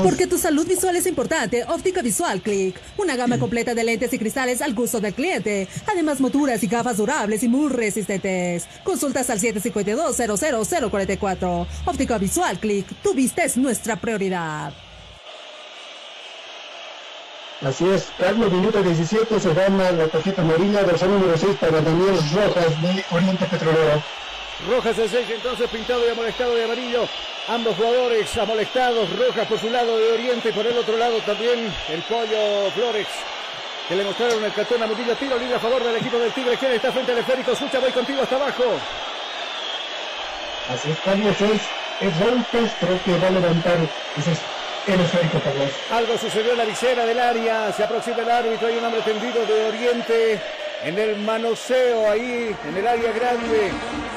Porque 0.02 0.26
tu 0.26 0.36
salud 0.36 0.66
visual 0.66 0.96
es 0.96 1.06
importante, 1.06 1.64
Óptica 1.64 2.02
Visual 2.02 2.42
Click. 2.42 2.78
Una 2.98 3.16
gama 3.16 3.38
completa 3.38 3.74
de 3.74 3.84
lentes 3.84 4.12
y 4.12 4.18
cristales 4.18 4.60
al 4.60 4.74
gusto 4.74 5.00
del 5.00 5.14
cliente. 5.14 5.66
Además, 5.86 6.20
monturas 6.20 6.62
y 6.62 6.66
gafas 6.66 6.98
durables 6.98 7.42
y 7.42 7.48
muy 7.48 7.70
resistentes. 7.70 8.66
Consultas 8.84 9.30
al 9.30 9.40
752-00044. 9.40 11.66
Óptica 11.86 12.18
Visual 12.18 12.58
Click. 12.58 12.86
Tu 13.02 13.14
vista 13.14 13.44
es 13.44 13.56
nuestra 13.56 13.96
prioridad. 13.96 14.74
Así 17.62 17.88
es, 17.88 18.08
Carlos, 18.18 18.52
minuto 18.52 18.82
17, 18.82 19.38
se 19.38 19.54
gana 19.54 19.92
la 19.92 20.08
tarjeta 20.08 20.42
amarilla, 20.42 20.82
versión 20.82 21.12
número 21.12 21.38
6 21.38 21.56
para 21.60 21.80
Daniel 21.80 22.18
Rojas 22.34 22.82
de 22.82 23.04
Oriente 23.12 23.46
Petrolero. 23.46 24.02
Rojas 24.68 24.98
es 24.98 25.14
el 25.14 25.30
entonces 25.30 25.70
pintado 25.70 26.04
y 26.06 26.10
amonestado 26.10 26.54
de 26.56 26.64
amarillo 26.64 27.08
Ambos 27.48 27.76
jugadores 27.76 28.36
amolestados, 28.38 29.10
Rojas 29.18 29.46
por 29.48 29.58
su 29.58 29.68
lado 29.68 29.98
de 29.98 30.12
Oriente 30.12 30.50
y 30.50 30.52
por 30.52 30.66
el 30.66 30.78
otro 30.78 30.96
lado 30.96 31.18
también 31.22 31.74
el 31.88 32.02
Pollo 32.02 32.70
Flores 32.72 33.08
que 33.88 33.96
le 33.96 34.04
mostraron 34.04 34.44
el 34.44 34.52
cartón 34.52 34.82
a 34.82 34.86
Murillo. 34.86 35.16
Tiro 35.16 35.36
libre 35.38 35.56
a 35.56 35.60
favor 35.60 35.82
del 35.82 35.96
equipo 35.96 36.18
del 36.18 36.32
Tigre. 36.32 36.56
¿Quién 36.56 36.72
está 36.72 36.92
frente 36.92 37.12
al 37.12 37.18
esférico? 37.18 37.54
Sucha, 37.54 37.80
voy 37.80 37.90
contigo 37.90 38.22
hasta 38.22 38.36
abajo. 38.36 38.64
Así 40.72 40.90
es, 40.90 40.98
Carlos, 41.00 41.40
es, 41.40 41.60
es 42.00 42.14
Castro 42.52 43.00
que 43.04 43.18
va 43.18 43.26
a 43.26 43.30
levantar 43.30 43.78
ese 44.16 44.30
el 44.86 45.00
esférico, 45.00 45.40
Carlos. 45.40 45.70
Algo 45.90 46.18
sucedió 46.18 46.52
en 46.52 46.58
la 46.58 46.64
visera 46.64 47.04
del 47.04 47.18
área. 47.18 47.72
Se 47.72 47.84
aproxima 47.84 48.22
el 48.22 48.30
árbitro. 48.30 48.68
Hay 48.68 48.76
un 48.76 48.84
hombre 48.84 49.02
tendido 49.02 49.44
de 49.46 49.66
Oriente 49.66 50.40
en 50.84 50.98
el 50.98 51.16
manoseo 51.20 52.10
ahí, 52.10 52.54
en 52.68 52.76
el 52.76 52.86
área 52.86 53.12
grande 53.12 53.70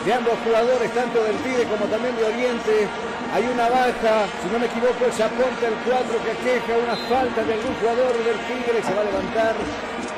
de 0.05 0.13
ambos 0.13 0.33
jugadores, 0.43 0.91
tanto 0.93 1.23
del 1.23 1.37
Tigre 1.37 1.63
como 1.65 1.85
también 1.85 2.15
de 2.17 2.25
Oriente. 2.25 2.87
Hay 3.33 3.45
una 3.45 3.69
baja, 3.69 4.25
si 4.41 4.47
no 4.49 4.59
me 4.59 4.65
equivoco, 4.65 5.05
es 5.05 5.19
aporta 5.19 5.67
el 5.67 5.77
4 5.85 6.05
que 6.25 6.33
queja 6.41 6.73
una 6.77 6.95
falta 7.05 7.43
de 7.43 7.53
algún 7.53 7.73
jugador 7.75 8.13
del 8.17 8.39
Tigre, 8.49 8.81
se 8.81 8.93
va 8.93 9.01
a 9.01 9.05
levantar. 9.05 9.53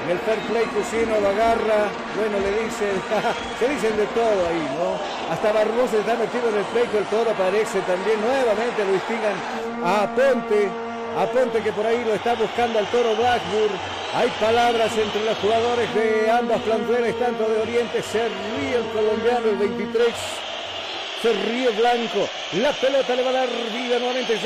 En 0.05 0.11
el 0.11 0.19
fair 0.19 0.39
play 0.47 0.63
Cusino 0.71 1.19
lo 1.19 1.27
agarra, 1.35 1.91
bueno, 2.15 2.39
le 2.39 2.63
dicen, 2.63 2.95
se 3.59 3.67
dicen 3.67 3.97
de 3.97 4.07
todo 4.15 4.39
ahí, 4.47 4.63
¿no? 4.79 4.95
Hasta 5.33 5.51
Barbosa 5.51 5.99
está 5.99 6.15
metido 6.15 6.47
en 6.47 6.63
el 6.63 6.67
pleito, 6.71 6.97
el 6.97 7.05
toro 7.11 7.31
aparece 7.31 7.81
también, 7.83 8.21
nuevamente 8.21 8.85
lo 8.87 8.93
distingan 8.93 9.35
a 9.83 10.07
Ponte, 10.15 10.86
a 11.17 11.25
Ponte 11.25 11.61
que 11.63 11.71
por 11.73 11.85
ahí 11.85 12.03
lo 12.05 12.13
está 12.13 12.35
buscando 12.35 12.77
al 12.77 12.85
toro 12.87 13.15
Blackburn. 13.15 13.73
Hay 14.13 14.29
palabras 14.39 14.95
entre 14.97 15.25
los 15.25 15.37
jugadores 15.39 15.93
de 15.95 16.29
ambas 16.29 16.61
planteles, 16.61 17.17
tanto 17.17 17.43
de 17.49 17.61
Oriente, 17.61 18.03
se 18.03 18.25
el 18.27 18.85
colombiano, 18.93 19.49
el 19.49 19.57
23 19.57 20.07
se 21.21 21.33
ríe 21.33 21.69
Blanco, 21.69 22.29
la 22.53 22.71
pelota 22.73 23.15
le 23.15 23.23
va 23.23 23.29
a 23.29 23.33
dar 23.33 23.49
vida 23.73 23.99
nuevamente, 23.99 24.39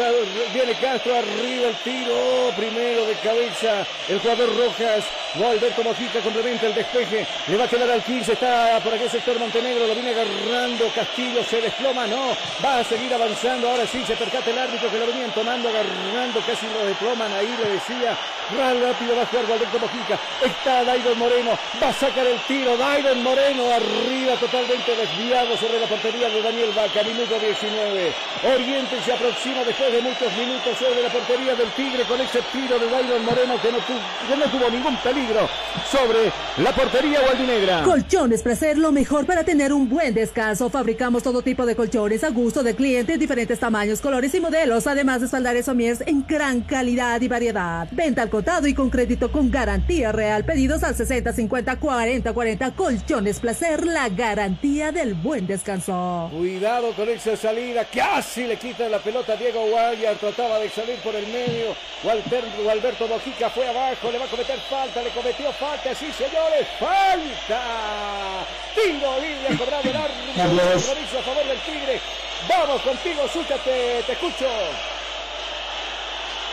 viene 0.54 0.74
Castro, 0.74 1.16
arriba 1.16 1.68
el 1.68 1.76
tiro, 1.84 2.52
primero 2.56 3.06
de 3.06 3.14
cabeza, 3.16 3.86
el 4.08 4.20
jugador 4.20 4.50
Rojas, 4.58 5.06
Alberto 5.36 5.84
Mojica 5.84 6.20
complementa 6.20 6.68
el 6.68 6.76
despeje, 6.76 7.26
le 7.48 7.58
va 7.58 7.64
a 7.64 7.68
quedar 7.68 7.90
al 7.90 8.04
15, 8.04 8.34
está 8.34 8.80
por 8.84 8.94
aquel 8.94 9.10
sector 9.10 9.40
Montenegro, 9.40 9.88
lo 9.88 9.94
viene 9.94 10.12
agarrando, 10.12 10.92
Castillo. 10.94 11.44
Se 11.44 11.62
desploma, 11.62 12.06
no, 12.08 12.36
va 12.64 12.80
a 12.80 12.84
seguir 12.84 13.14
avanzando, 13.14 13.70
ahora 13.70 13.88
sí 13.88 14.04
se 14.06 14.16
percata 14.16 14.50
el 14.50 14.60
árbitro 14.60 14.92
que 14.92 15.00
lo 15.00 15.08
venían 15.08 15.32
tomando, 15.32 15.70
agarrando, 15.70 16.40
casi 16.46 16.68
lo 16.68 16.86
desploman, 16.86 17.32
ahí 17.34 17.56
le 17.64 17.70
decía, 17.72 18.18
rápido 18.52 19.16
va 19.16 19.24
a 19.24 19.26
jugar 19.26 19.46
Alberto 19.46 19.80
Mojica, 19.80 20.20
está 20.44 20.84
Dairon 20.84 21.18
Moreno, 21.18 21.58
va 21.82 21.88
a 21.88 21.94
sacar 21.94 22.28
el 22.28 22.40
tiro, 22.42 22.78
Dairon 22.78 23.24
Moreno 23.24 23.72
arriba 23.72 24.36
totalmente 24.36 24.96
desviado 24.96 25.58
sobre 25.58 25.80
la 25.80 25.88
portería 25.88 26.30
de 26.30 26.42
Daniel 26.42 26.61
el 26.64 26.72
Vaca, 26.74 27.04
minuto 27.04 27.40
19. 27.40 28.14
Oriente 28.44 28.96
se 29.04 29.14
aproxima 29.14 29.64
después 29.64 29.92
de 29.92 30.02
muchos 30.02 30.38
minutos 30.38 30.78
sobre 30.78 31.02
la 31.02 31.10
portería 31.10 31.56
del 31.56 31.70
Tigre 31.72 32.04
con 32.04 32.22
ese 32.22 32.40
tiro 32.52 32.78
de 32.78 32.86
Byron 32.86 33.26
Moreno 33.26 33.56
que 33.62 33.72
no, 33.72 34.46
tuvo 34.46 34.70
ningún 34.70 34.96
peligro 34.98 35.50
sobre 35.90 36.32
la 36.58 36.72
portería 36.74 37.22
gualdinegra. 37.22 37.84
Colchones 37.84 38.44
Placer, 38.44 38.78
lo 38.78 38.92
mejor 38.92 39.26
para 39.26 39.44
tener 39.44 39.74
un 39.74 39.90
buen 39.90 40.14
descanso. 40.14 40.70
Fabricamos 40.70 41.24
todo 41.24 41.42
tipo 41.42 41.66
de 41.66 41.76
colchones 41.76 42.24
a 42.24 42.30
gusto 42.30 42.64
de 42.64 42.76
clientes, 42.76 43.20
diferentes 43.20 43.60
tamaños, 43.60 44.02
colores 44.02 44.34
y 44.36 44.40
modelos, 44.40 44.88
además 44.88 45.22
de 45.22 45.26
espaldares 45.26 45.66
Somiers 45.66 46.02
en 46.06 46.26
gran 46.28 46.62
calidad 46.62 47.22
y 47.22 47.28
variedad. 47.28 47.88
Venta 47.92 48.22
al 48.22 48.30
contado 48.30 48.68
y 48.68 48.74
con 48.74 48.90
crédito 48.90 49.32
con 49.32 49.50
garantía 49.50 50.12
real. 50.12 50.46
Pedidos 50.46 50.84
al 50.84 50.96
60 50.96 51.34
50 51.34 51.76
40 51.78 52.34
40. 52.34 52.72
Colchones 52.72 53.40
Placer, 53.40 53.86
la 53.86 54.10
garantía 54.10 54.92
del 54.92 55.16
buen 55.16 55.48
descanso. 55.48 56.30
Cuidado 56.52 56.92
con 56.92 57.08
esa 57.08 57.38
salida. 57.38 57.86
Casi 57.86 58.44
le 58.46 58.58
quita 58.58 58.90
la 58.90 59.00
pelota 59.00 59.34
a 59.34 59.36
Diego 59.38 59.68
Guayar. 59.68 60.18
Trataba 60.18 60.60
de 60.60 60.70
salir 60.70 60.98
por 60.98 61.16
el 61.16 61.26
medio. 61.28 61.74
Walter, 62.04 62.44
Alberto 62.70 63.08
Mojica 63.08 63.50
fue 63.50 63.66
abajo. 63.70 64.12
Le 64.12 64.18
va 64.18 64.26
a 64.26 64.28
cometer 64.28 64.60
falta. 64.70 65.02
Le 65.02 65.12
cometió 65.12 65.50
falta. 65.54 65.96
Sí, 65.96 66.12
señores. 66.12 66.68
Falta. 66.78 68.46
Tiro 68.76 69.20
libre 69.22 69.58
cobrado 69.58 69.90
el 69.90 69.96
árbitro. 69.96 71.20
a 71.20 71.24
favor 71.24 71.46
del 71.46 71.60
Tigre. 71.62 72.02
Vamos 72.50 72.82
contigo, 72.82 73.28
súchate. 73.30 74.04
Te 74.06 74.12
escucho. 74.12 74.48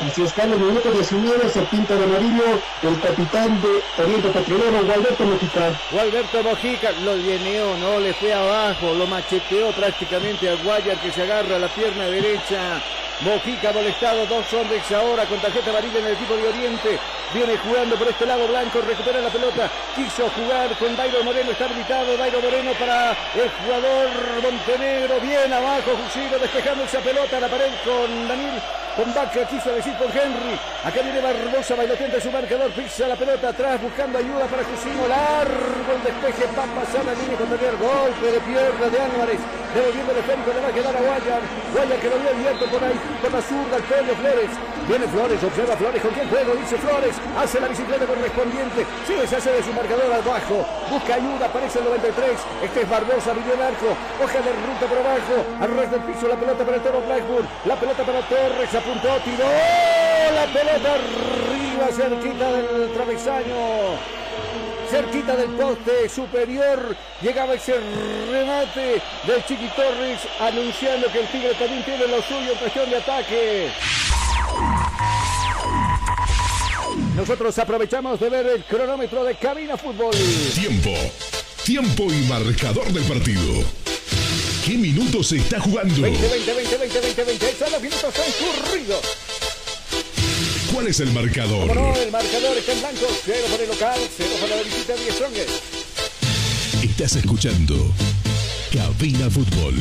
Así 0.01 0.22
en 0.22 0.53
el 0.53 0.61
minuto 0.61 0.92
19, 0.92 1.49
se 1.49 1.61
pinta 1.62 1.96
de 1.96 2.05
amarillo 2.05 2.61
el 2.82 3.01
capitán 3.01 3.61
de 3.61 4.03
Oriente 4.03 4.28
Petrolero, 4.28 4.84
Gualberto 4.84 5.24
Mojica. 5.24 5.80
Gualberto 5.90 6.42
Mojica 6.44 6.92
lo 7.03 7.16
lleneó, 7.16 7.76
no 7.78 7.99
le 7.99 8.14
fue 8.14 8.32
abajo, 8.32 8.94
lo 8.94 9.09
macheteó 9.09 9.72
prácticamente 9.72 10.49
a 10.51 10.55
Guayar 10.55 11.01
que 11.01 11.11
se 11.11 11.22
agarra 11.22 11.59
la 11.59 11.68
pierna 11.68 12.05
derecha. 12.05 12.80
Mojica 13.21 13.73
molestado, 13.73 14.27
dos 14.27 14.53
hombres 14.53 14.93
ahora 14.93 15.25
con 15.27 15.41
tarjeta 15.41 15.71
amarilla 15.71 15.99
en 15.99 16.07
el 16.07 16.12
equipo 16.12 16.37
de 16.37 16.49
Oriente. 16.49 16.99
Viene 17.35 17.57
jugando 17.59 17.97
por 17.97 18.07
este 18.07 18.25
lado 18.25 18.47
Blanco, 18.47 18.81
recupera 18.81 19.21
la 19.21 19.29
pelota. 19.29 19.69
Quiso 19.97 20.31
jugar 20.31 20.71
con 20.79 20.97
Dairo 20.97 21.25
Moreno, 21.25 21.51
está 21.51 21.64
habilitado 21.64 22.16
Dairo 22.16 22.41
Moreno 22.41 22.71
para 22.79 23.11
el 23.35 23.51
jugador 23.51 24.09
Montenegro. 24.41 25.21
Bien 25.21 25.53
abajo, 25.53 25.99
Jusino 26.05 26.39
despejando 26.39 26.85
esa 26.85 27.01
pelota, 27.01 27.41
la 27.41 27.49
pared 27.49 27.73
con 27.85 28.29
Daniel 28.29 28.62
con 28.99 29.14
quiso 29.47 29.71
decir 29.71 29.95
con 29.95 30.11
Henry. 30.11 30.59
Acá 30.83 31.01
viene 31.03 31.21
Barbosa, 31.21 31.77
bailoteante 31.77 32.21
su 32.21 32.33
marcador, 32.33 32.69
pisa 32.73 33.07
la 33.07 33.14
pelota 33.14 33.51
atrás, 33.51 33.81
buscando 33.81 34.19
ayuda 34.19 34.47
para 34.47 34.64
Jusino. 34.64 35.07
Largo 35.07 35.93
el 35.95 36.03
despeje, 36.03 36.51
va 36.59 36.64
a 36.64 36.83
pasar 36.83 37.05
la 37.07 37.14
línea 37.14 37.39
con 37.39 37.47
el 37.47 37.77
golpe 37.79 38.27
de 38.27 38.41
pierna 38.41 38.87
de 38.91 38.99
Álvarez. 38.99 39.39
Devolviendo 39.73 40.11
el 40.11 40.19
esférico, 40.19 40.51
le 40.51 40.61
va 40.61 40.69
a 40.69 40.73
quedar 40.75 40.97
a 40.97 41.01
Guayar. 41.01 41.43
Guayar 41.73 41.99
que 42.01 42.11
lo 42.11 42.19
vio 42.19 42.31
abierto 42.31 42.64
por 42.66 42.83
ahí, 42.83 42.99
por 43.21 43.33
la 43.33 43.43
zurda, 43.43 43.77
el 43.77 43.83
Pedro 43.85 44.15
Flores. 44.17 44.51
Viene 44.89 45.07
Flores, 45.09 45.45
observa 45.45 45.77
Flores, 45.77 46.03
¿con 46.03 46.13
quién 46.13 46.29
juego? 46.29 46.55
Dice 46.55 46.77
Flores, 46.79 47.15
hace 47.37 47.61
la 47.61 47.69
bicicleta 47.69 48.07
correspondiente. 48.07 48.87
Sigue, 49.07 49.27
se 49.27 49.37
hace 49.37 49.53
de 49.53 49.63
su 49.63 49.73
marcador 49.73 50.13
abajo. 50.13 50.65
Busca 50.91 51.15
ayuda, 51.15 51.47
aparece 51.47 51.79
el 51.79 51.85
93. 51.85 52.31
Este 52.65 52.81
es 52.83 52.89
Barbosa, 52.89 53.33
vivió 53.35 53.55
el 53.55 53.63
arco. 53.63 53.97
Hoja 54.23 54.41
de 54.41 54.53
ruta 54.53 54.85
por 54.89 54.99
abajo. 54.99 55.37
Al 55.61 55.91
del 55.91 56.03
piso, 56.09 56.29
la 56.29 56.37
pelota 56.37 56.65
para 56.65 56.77
el 56.77 56.83
Toro 56.83 57.01
Blackburn. 57.03 57.49
La 57.67 57.77
pelota 57.77 58.03
para 58.05 58.21
Torres, 58.29 58.75
apuntó, 58.75 59.09
tiró. 59.25 59.49
La 60.35 60.47
pelota 60.53 60.89
arriba, 60.95 61.89
cerquita 61.93 62.53
del 62.53 62.93
travesaño 62.93 64.19
cerquita 64.89 65.36
del 65.36 65.51
poste 65.51 66.09
superior. 66.09 66.97
Llegaba 67.20 67.55
ese 67.55 67.74
remate 68.30 69.03
de 69.26 69.45
Chiqui 69.47 69.68
Torres 69.76 70.20
anunciando 70.41 71.11
que 71.12 71.20
el 71.20 71.28
Tigre 71.28 71.55
también 71.55 71.84
tiene 71.84 72.07
lo 72.07 72.22
suyo 72.22 72.53
en 72.53 72.59
cuestión 72.59 72.91
de 72.91 72.97
ataque. 72.97 73.70
Nosotros 77.14 77.59
aprovechamos 77.59 78.20
de 78.20 78.30
ver 78.30 78.47
el 78.47 78.64
cronómetro 78.64 79.24
de 79.24 79.34
Cabina 79.34 79.76
Fútbol. 79.76 80.14
Tiempo. 80.55 80.91
Tiempo 81.64 82.05
y 82.05 82.22
marcador 82.26 82.86
del 82.93 83.05
partido. 83.05 83.64
¿Qué 84.64 84.74
minutos 84.74 85.28
se 85.28 85.36
está 85.36 85.61
jugando? 85.61 86.03
20, 86.03 86.28
20, 86.28 86.55
20, 86.55 86.78
20, 86.78 87.01
20, 87.01 87.24
20. 87.24 87.55
Son 87.59 87.72
los 87.72 87.82
minutos 87.82 88.14
transcurridos. 88.14 89.28
¿Cuál 90.79 90.91
es 90.91 91.01
el 91.01 91.11
marcador? 91.11 91.66
Como 91.66 91.89
no, 91.89 91.97
el 91.97 92.12
marcador 92.12 92.57
está 92.57 92.70
en 92.72 92.79
blanco. 92.79 93.07
Cero 93.24 93.47
para 93.51 93.62
el 93.64 93.68
local, 93.68 93.99
cero 94.16 94.31
para 94.41 94.55
la 94.55 94.62
visita 94.62 94.95
de 94.95 95.11
Strongest. 95.11 96.85
Estás 96.85 97.16
escuchando 97.16 97.93
Cabina 98.72 99.29
Fútbol. 99.29 99.74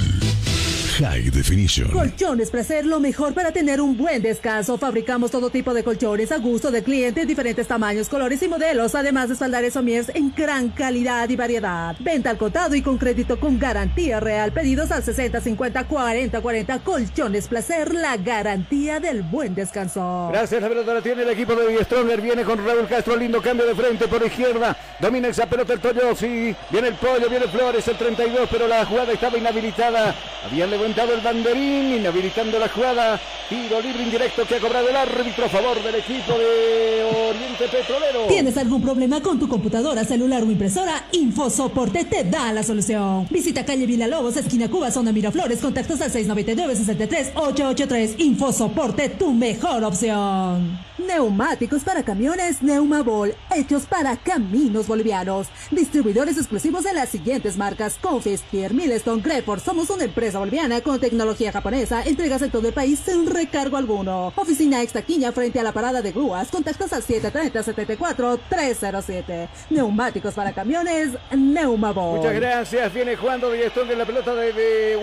High 0.98 1.30
Definition. 1.30 1.92
Colchones 1.92 2.50
Placer, 2.50 2.84
lo 2.84 3.00
mejor 3.00 3.36
para 3.36 3.52
tener 3.52 3.82
un 3.82 3.96
buen 3.96 4.24
descanso. 4.24 4.80
Fabricamos 4.80 5.30
todo 5.30 5.52
tipo 5.52 5.72
de 5.76 5.84
colchones 5.84 6.32
a 6.32 6.38
gusto 6.38 6.72
de 6.72 6.82
clientes, 6.82 7.28
diferentes 7.28 7.68
tamaños, 7.68 8.10
colores 8.10 8.42
y 8.42 8.48
modelos, 8.48 8.96
además 8.96 9.28
de 9.28 9.34
espaldares 9.36 9.74
somiers 9.74 10.10
en 10.16 10.34
gran 10.36 10.70
calidad 10.70 11.30
y 11.30 11.36
variedad. 11.36 11.96
Venta 12.00 12.32
al 12.32 12.40
contado 12.40 12.74
y 12.74 12.82
con 12.82 12.98
crédito 12.98 13.40
con 13.40 13.60
garantía 13.60 14.20
real. 14.20 14.52
Pedidos 14.52 14.90
al 14.90 15.04
60 15.04 15.40
50 15.40 15.84
40 15.84 16.42
40. 16.42 16.80
Colchones 16.80 17.48
Placer, 17.48 17.94
la 17.94 18.18
garantía 18.18 19.00
del 19.00 19.22
buen 19.22 19.54
descanso. 19.54 20.30
Gracias, 20.32 20.60
la 20.60 20.68
pelota 20.68 20.96
la 20.96 21.02
tiene 21.02 21.22
el 21.22 21.30
equipo 21.30 21.56
de 21.56 21.78
Stronger. 21.84 22.22
Viene 22.22 22.42
con 22.42 22.66
Raúl 22.66 22.88
Castro, 22.88 23.16
lindo 23.16 23.40
cambio 23.40 23.68
de 23.68 23.76
frente 23.76 24.08
por 24.08 24.26
izquierda. 24.26 24.76
Domina 25.00 25.28
esa 25.28 25.46
pelota 25.46 25.74
el 25.74 25.80
Toyo, 25.80 26.16
sí. 26.16 26.56
Viene 26.72 26.88
el 26.88 26.96
pollo, 26.96 27.30
viene 27.30 27.46
Flores, 27.50 27.88
el 27.88 27.98
32, 27.98 28.50
pero 28.52 28.68
la 28.68 28.84
jugada 28.84 29.14
estaba 29.14 29.38
inhabilitada. 29.38 30.16
Habían 30.44 30.72
levantado 30.72 30.87
el 30.96 31.22
banderín, 31.22 32.00
inhabilitando 32.00 32.60
la 32.60 32.70
jugada. 32.70 33.20
Tiro 33.50 33.82
libre 33.82 34.04
indirecto 34.04 34.46
que 34.46 34.56
ha 34.56 34.60
cobrado 34.60 34.90
el 34.90 34.96
árbitro 34.96 35.46
a 35.46 35.50
favor 35.50 35.82
del 35.82 35.96
equipo 35.96 36.38
de 36.38 37.04
Oriente 37.04 37.68
Petrolero. 37.72 38.28
¿Tienes 38.28 38.58
algún 38.58 38.82
problema 38.82 39.22
con 39.22 39.40
tu 39.40 39.48
computadora, 39.48 40.04
celular 40.04 40.44
o 40.44 40.52
impresora? 40.52 41.06
InfoSoporte 41.12 42.06
te 42.06 42.24
da 42.24 42.52
la 42.54 42.64
solución. 42.64 43.28
Visita 43.30 43.66
calle 43.66 43.86
Villalobos, 43.86 44.38
esquina 44.38 44.70
Cuba, 44.70 44.92
zona 44.92 45.12
Miraflores. 45.12 45.60
Contactos 45.60 46.02
al 46.02 46.12
699-63-883. 46.12 48.16
InfoSoporte, 48.18 49.10
tu 49.10 49.34
mejor 49.34 49.84
opción. 49.84 50.88
Neumáticos 50.98 51.84
para 51.84 52.04
camiones 52.04 52.64
Neumabol, 52.64 53.36
hechos 53.56 53.84
para 53.84 54.18
caminos 54.18 54.88
bolivianos. 54.88 55.48
Distribuidores 55.70 56.38
exclusivos 56.38 56.84
de 56.84 56.94
las 56.94 57.10
siguientes 57.10 57.56
marcas: 57.56 57.98
Confis, 58.02 58.42
Pierre 58.50 58.74
Milestone. 58.74 59.22
Somos 59.64 59.90
una 59.90 60.06
empresa 60.06 60.40
boliviana 60.40 60.77
con 60.82 61.00
tecnología 61.00 61.52
japonesa. 61.52 62.02
Entregas 62.04 62.42
en 62.42 62.50
todo 62.52 62.68
el 62.68 62.74
país 62.74 63.00
sin 63.04 63.28
recargo 63.28 63.78
alguno. 63.78 64.34
Oficina 64.36 64.82
Extaquiña 64.82 65.32
frente 65.32 65.60
a 65.60 65.64
la 65.64 65.72
parada 65.72 66.02
de 66.02 66.12
grúas. 66.12 66.50
Contactos 66.50 66.92
al 66.94 67.04
730-74-307. 67.04 69.48
Neumáticos 69.70 70.34
para 70.34 70.54
camiones, 70.54 71.12
Neumabol. 71.32 72.18
Muchas 72.18 72.34
gracias. 72.36 72.94
Viene 72.94 73.16
jugando 73.16 73.52
Villestón 73.52 73.90
en 73.92 73.98
la 73.98 74.06
pelota 74.06 74.36
de, 74.36 74.54
de. 74.54 74.98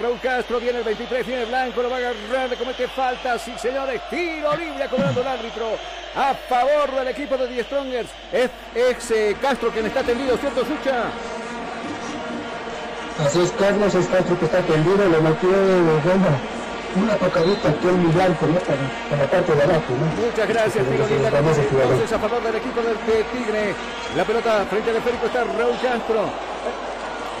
Raúl 0.00 0.18
Castro 0.22 0.60
viene 0.60 0.78
el 0.78 0.84
23, 0.84 1.26
viene 1.26 1.44
Blanco, 1.44 1.82
lo 1.82 1.90
va 1.90 1.96
a 1.96 1.98
agarrar, 1.98 2.48
le 2.50 2.56
comete 2.56 2.86
falta. 2.88 3.38
Sí, 3.38 3.52
señores, 3.60 4.00
tiro 4.10 4.56
libre 4.56 4.86
cobrando 4.88 5.20
el 5.20 5.26
árbitro 5.26 5.66
a 6.14 6.34
favor 6.34 6.94
del 6.94 7.08
equipo 7.08 7.36
de 7.36 7.48
The 7.48 7.64
Strongers. 7.64 8.08
Es 8.32 9.10
eh, 9.10 9.36
Castro 9.40 9.70
quien 9.70 9.86
está 9.86 10.02
tendido, 10.02 10.36
¿cierto, 10.36 10.64
Sucha? 10.64 11.10
Así 13.18 13.40
es, 13.40 13.50
Carlos 13.52 13.94
es 13.94 14.06
Castro 14.06 14.38
que 14.38 14.44
está 14.44 14.60
tendido, 14.60 14.96
le 14.96 15.20
metió 15.20 15.50
bueno, 15.50 16.30
una 16.94 17.14
tocadita 17.16 17.68
aquí 17.68 17.88
en 17.88 18.06
mi 18.06 18.12
blanco, 18.12 18.46
¿no? 18.46 18.60
Para, 18.60 18.78
para, 19.10 19.22
la 19.22 19.30
parte 19.30 19.54
de 19.54 19.62
abajo, 19.62 19.92
¿no? 19.98 20.24
Muchas 20.24 20.48
gracias, 20.48 20.86
tiro 20.86 21.06
libre. 21.08 21.26
Entonces 21.26 22.12
a 22.12 22.18
favor 22.18 22.42
del 22.42 22.56
equipo 22.56 22.80
del 22.80 22.94
de 22.94 23.24
Tigre. 23.24 23.74
La 24.16 24.24
pelota 24.24 24.64
frente 24.70 24.90
al 24.90 24.96
esférico 24.96 25.26
está 25.26 25.44
Raúl 25.44 25.76
Castro. 25.82 26.30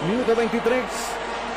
Minuto 0.08 0.34
23. 0.34 0.82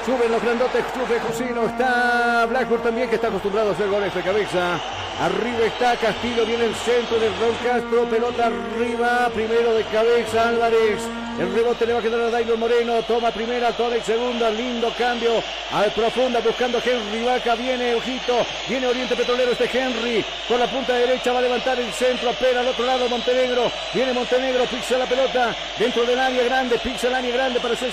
Suben 0.06 0.32
los 0.32 0.42
grandotes 0.42 0.84
Club 0.94 1.08
de 1.08 1.18
Cocino. 1.20 1.66
Está 1.68 2.46
Blackburn 2.50 2.82
también, 2.82 3.10
que 3.10 3.16
está 3.16 3.28
acostumbrado 3.28 3.70
a 3.70 3.74
hacer 3.74 3.88
goles 3.88 4.14
de 4.14 4.22
cabeza. 4.22 4.80
Arriba 5.20 5.66
está 5.66 5.96
Castillo, 5.98 6.46
viene 6.46 6.66
el 6.66 6.76
centro 6.76 7.20
de 7.20 7.30
Raúl 7.30 7.56
Castro. 7.64 8.06
Pelota 8.06 8.48
arriba, 8.48 9.30
primero 9.34 9.74
de 9.76 9.84
cabeza 9.84 10.50
Álvarez. 10.50 11.02
El 11.40 11.54
rebote 11.54 11.86
le 11.86 11.94
va 11.94 12.00
a 12.00 12.02
quedar 12.02 12.20
a 12.20 12.30
Dairo 12.30 12.58
Moreno. 12.58 13.02
Toma 13.04 13.32
primera, 13.32 13.72
Torres 13.72 14.04
segunda. 14.06 14.50
Lindo 14.50 14.94
cambio. 14.98 15.42
Al 15.72 15.92
profunda 15.92 16.40
buscando 16.40 16.78
a 16.78 16.82
Henry 16.84 17.24
Vaca. 17.24 17.56
Viene 17.56 17.96
Ojito. 17.96 18.46
Viene 18.68 18.88
Oriente 18.88 19.16
Petrolero 19.16 19.52
este 19.54 19.70
Henry. 19.72 20.24
Con 20.48 20.60
la 20.60 20.68
punta 20.68 20.94
derecha 20.94 21.32
va 21.32 21.40
a 21.40 21.44
levantar 21.44 21.80
el 21.80 21.92
centro. 21.94 22.30
Apera 22.30 22.60
al 22.60 22.68
otro 22.68 22.86
lado 22.86 23.08
Montenegro. 23.08 23.72
Viene 23.94 24.14
Montenegro. 24.14 24.66
Pixa 24.66 24.98
la 24.98 25.06
pelota 25.06 25.56
dentro 25.80 26.04
del 26.04 26.20
área 26.20 26.44
grande. 26.44 26.78
Pixa 26.78 27.08
el 27.08 27.16
área 27.16 27.34
grande 27.34 27.60
para 27.60 27.76
ser 27.76 27.92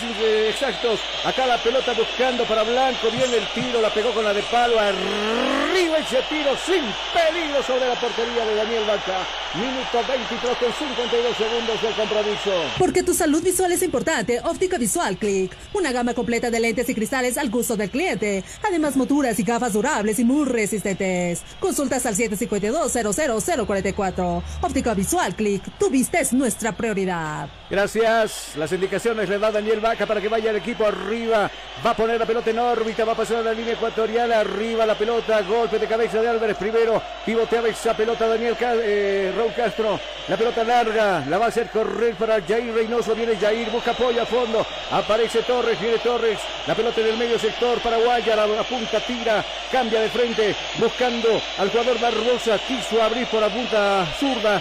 exactos. 0.49 1.01
Acá 1.25 1.47
la 1.47 1.57
pelota 1.59 1.95
buscando 1.99 2.45
para 2.45 2.63
Blanco. 2.63 3.11
Viene 3.11 3.37
el 3.37 3.47
tiro. 3.49 3.81
La 3.81 3.93
pegó 3.93 4.15
con 4.15 4.25
la 4.25 4.33
de 4.33 4.43
palo. 4.43 4.79
Arriba 4.79 5.99
ese 5.99 6.23
tiro 6.29 6.57
sin 6.65 6.85
peligro 7.13 7.61
sobre 7.63 7.89
la 7.89 7.97
portería 7.97 8.47
de 8.47 8.55
Daniel 8.55 8.85
Vaca. 8.87 9.27
Minuto 9.55 9.99
23 10.07 10.59
con 10.59 10.73
52 10.73 11.37
segundos 11.37 11.83
del 11.83 11.95
compromiso. 11.95 12.53
Porque 12.79 13.03
tu 13.03 13.15
salud 13.15 13.43
visual 13.43 13.73
es 13.73 13.83
importante. 13.83 14.41
Óptica 14.45 14.79
Visual 14.79 15.17
Click. 15.17 15.51
Una 15.73 15.91
gama 15.91 16.15
completa 16.15 16.51
de 16.51 16.61
lentes 16.61 16.89
y 16.89 16.95
cristales 16.95 17.37
al 17.37 17.51
gusto 17.51 17.77
del 17.77 17.91
cliente. 17.91 18.45
Además, 18.67 18.97
monturas 18.97 19.37
y 19.39 19.43
gafas 19.43 19.73
durables 19.73 20.19
y 20.19 20.25
muy 20.25 20.47
resistentes. 20.47 21.43
Consultas 21.61 22.07
al 22.07 22.15
752-00044. 22.15 24.43
Óptica 24.63 24.95
Visual 24.95 25.35
Click. 25.35 25.63
Tu 25.79 25.91
vista 25.91 26.21
es 26.21 26.33
nuestra 26.33 26.73
prioridad. 26.73 27.49
Gracias. 27.71 28.53
Las 28.57 28.73
indicaciones 28.73 29.29
le 29.29 29.39
da 29.39 29.51
Daniel 29.51 29.81
Vaca 29.81 30.07
para 30.07 30.21
que 30.21 30.29
vaya 30.29 30.51
el 30.51 30.57
equipo 30.57 30.87
arriba. 30.87 31.51
Va 31.85 31.88
a 31.91 31.95
poner 31.95 32.19
la 32.19 32.27
pelota 32.27 32.51
en 32.51 32.59
órbita. 32.59 33.05
Va 33.05 33.13
a 33.13 33.17
pasar 33.17 33.39
a 33.39 33.43
la 33.43 33.53
línea 33.53 33.75
ecuatorial. 33.75 34.33
Arriba 34.33 34.85
la 34.85 34.95
pelota. 34.95 35.41
Golpe 35.43 35.79
de 35.79 35.87
cabeza 35.87 36.21
de 36.21 36.29
Álvarez 36.29 36.57
primero. 36.57 37.01
Pivoteaba 37.25 37.69
esa 37.69 37.95
pelota 37.95 38.27
Daniel 38.27 38.57
eh, 38.61 39.33
Raúl 39.37 39.53
Castro. 39.55 39.99
La 40.29 40.37
pelota 40.37 40.65
larga. 40.65 41.25
La 41.29 41.39
va 41.39 41.47
a 41.47 41.49
hacer 41.49 41.69
correr 41.71 42.15
para 42.15 42.41
Jair 42.43 42.75
Reynoso. 42.75 43.15
Viene 43.15 43.37
Jair. 43.37 43.71
Busca 43.71 43.93
apoyo 43.93 44.23
a 44.23 44.27
fondo. 44.27 44.65
Aparece 44.91 45.43
Torres. 45.43 45.81
Viene 45.81 45.99
Torres. 45.99 46.39
La 46.67 46.75
pelota 46.75 47.01
en 47.01 47.09
el 47.09 47.17
medio 47.17 47.39
sector 47.39 47.79
para 47.81 47.99
Guaya. 47.99 48.37
La, 48.37 48.47
la 48.47 48.65
punta 48.65 49.01
tira. 49.01 49.45
Cambia 49.71 50.01
de 50.01 50.09
frente. 50.09 50.57
Buscando 50.79 51.41
al 51.59 51.71
jugador 51.71 52.01
Barbosa. 52.01 52.59
Quiso 52.59 53.03
abrir 53.03 53.27
por 53.29 53.41
la 53.41 53.49
punta 53.49 54.07
zurda. 54.19 54.61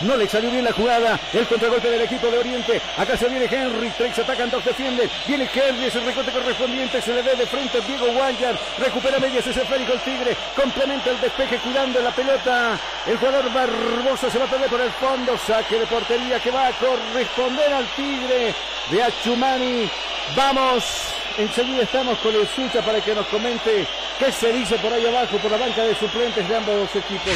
No 0.00 0.16
le 0.16 0.28
salió 0.28 0.50
bien 0.50 0.64
la 0.64 0.72
jugada. 0.72 1.20
El 1.32 1.46
contragolpe 1.46 1.90
del 1.90 2.02
equipo 2.02 2.28
de 2.28 2.38
Oriente. 2.38 2.80
Acá 2.96 3.16
se 3.16 3.28
viene 3.28 3.46
Henry. 3.50 3.90
Tres 3.96 4.18
atacan, 4.18 4.50
dos 4.50 4.64
defienden. 4.64 5.10
Viene 5.26 5.48
Henry. 5.52 5.86
Es 5.86 5.94
el 5.94 6.04
recorte 6.04 6.32
correspondiente. 6.32 7.02
Se 7.02 7.14
le 7.14 7.22
ve 7.22 7.34
de 7.36 7.46
frente 7.46 7.80
Diego 7.82 8.06
Guayar. 8.12 8.58
Recupera 8.78 9.18
medias 9.18 9.46
ese 9.46 9.62
esférico 9.62 9.92
el 9.92 10.00
Tigre. 10.00 10.36
Complementa 10.56 11.10
el 11.10 11.20
despeje 11.20 11.58
cuidando 11.58 12.00
la 12.00 12.10
pelota. 12.12 12.78
El 13.06 13.18
jugador 13.18 13.52
Barbosa 13.52 14.30
se 14.30 14.38
va 14.38 14.46
a 14.46 14.48
perder 14.48 14.70
por 14.70 14.80
el 14.80 14.90
fondo. 14.92 15.36
Saque 15.36 15.78
de 15.78 15.86
portería 15.86 16.40
que 16.40 16.50
va 16.50 16.68
a 16.68 16.72
corresponder 16.72 17.72
al 17.72 17.86
Tigre 17.94 18.54
de 18.90 19.02
Achumani. 19.02 19.90
Vamos. 20.34 21.19
Enseguida 21.38 21.82
estamos 21.82 22.18
con 22.18 22.34
el 22.34 22.46
Sucha 22.48 22.84
para 22.84 23.00
que 23.00 23.14
nos 23.14 23.26
comente 23.26 23.86
qué 24.18 24.32
se 24.32 24.52
dice 24.52 24.76
por 24.78 24.92
ahí 24.92 25.06
abajo, 25.06 25.36
por 25.38 25.50
la 25.50 25.58
banca 25.58 25.82
de 25.82 25.94
suplentes 25.94 26.48
de 26.48 26.56
ambos 26.56 26.88
equipos. 26.94 27.34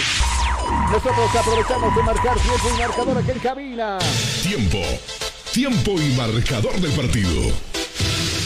Nosotros 0.91 1.37
aprovechamos 1.37 1.95
de 1.97 2.03
marcar 2.03 2.39
tiempo 2.39 2.69
y 2.69 2.79
marcador 2.79 3.19
aquí 3.19 3.31
en 3.31 3.39
cabina. 3.39 3.99
Tiempo. 4.43 4.79
Tiempo 5.53 5.93
y 5.93 6.15
marcador 6.17 6.75
del 6.81 6.93
partido. 6.93 7.74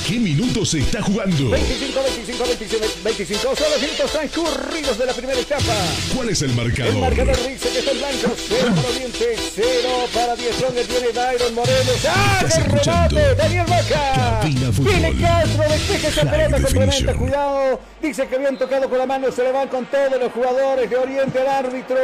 ¿Qué 0.08 0.18
minutos 0.18 0.70
se 0.70 0.78
está 0.78 1.02
jugando? 1.02 1.50
25, 1.50 2.00
25, 2.02 2.44
25, 2.44 2.86
25. 3.04 3.56
Son 3.56 3.70
los 3.70 3.78
minutos 3.78 4.10
transcurridos 4.10 4.96
de 4.96 5.04
la 5.04 5.12
primera 5.12 5.38
etapa. 5.38 5.74
¿Cuál 6.16 6.30
es 6.30 6.40
el 6.40 6.54
marcador? 6.54 6.94
El 6.94 7.00
marcador 7.00 7.36
dice 7.46 7.68
que 7.68 7.78
está 7.80 7.90
en 7.90 7.98
blanco. 7.98 8.34
0 8.48 8.72
para 8.74 8.88
Oriente, 8.88 9.36
0 9.54 9.88
para 10.14 10.36
Diez 10.36 10.56
Strongers. 10.56 10.88
Tiene 10.88 11.12
Dairon 11.12 11.54
Moreno. 11.54 11.90
¡Ah! 12.08 12.40
¡El 12.56 12.64
remate! 12.64 13.34
Daniel 13.34 13.66
Vaca. 13.68 14.40
Viene 14.78 15.20
Castro. 15.20 15.64
Despeja 15.68 16.08
esa 16.08 16.30
pelota. 16.30 16.62
Complementa. 16.62 17.12
Cuidado. 17.14 17.80
Dice 18.00 18.26
que 18.28 18.36
habían 18.36 18.56
tocado 18.56 18.88
con 18.88 18.96
la 18.96 19.04
mano. 19.04 19.30
Se 19.30 19.44
le 19.44 19.52
van 19.52 19.68
con 19.68 19.84
todos 19.90 20.18
los 20.18 20.32
jugadores 20.32 20.88
de 20.88 20.96
Oriente 20.96 21.38
al 21.38 21.48
árbitro 21.48 21.98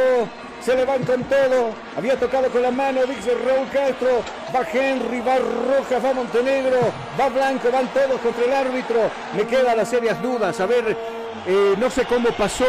se 0.65 0.75
le 0.75 0.83
van 0.83 1.03
con 1.03 1.23
todo. 1.25 1.69
Había 1.95 2.19
tocado 2.19 2.49
con 2.49 2.61
la 2.61 2.71
mano, 2.71 3.01
dice 3.05 3.35
Raúl 3.45 3.69
Castro. 3.71 4.23
Va 4.53 4.65
Henry, 4.73 5.21
va 5.21 5.37
Rojas, 5.37 6.03
va 6.03 6.13
Montenegro, 6.13 6.79
va 7.19 7.29
Blanco, 7.29 7.69
van 7.71 7.87
todos 7.89 8.19
contra 8.19 8.45
el 8.45 8.53
árbitro. 8.53 9.11
Me 9.35 9.45
quedan 9.45 9.77
las 9.77 9.89
serias 9.89 10.19
dudas. 10.23 10.59
A 10.59 10.65
ver, 10.65 10.97
eh, 11.45 11.75
no 11.77 11.89
sé 11.91 12.05
cómo 12.05 12.29
pasó. 12.31 12.65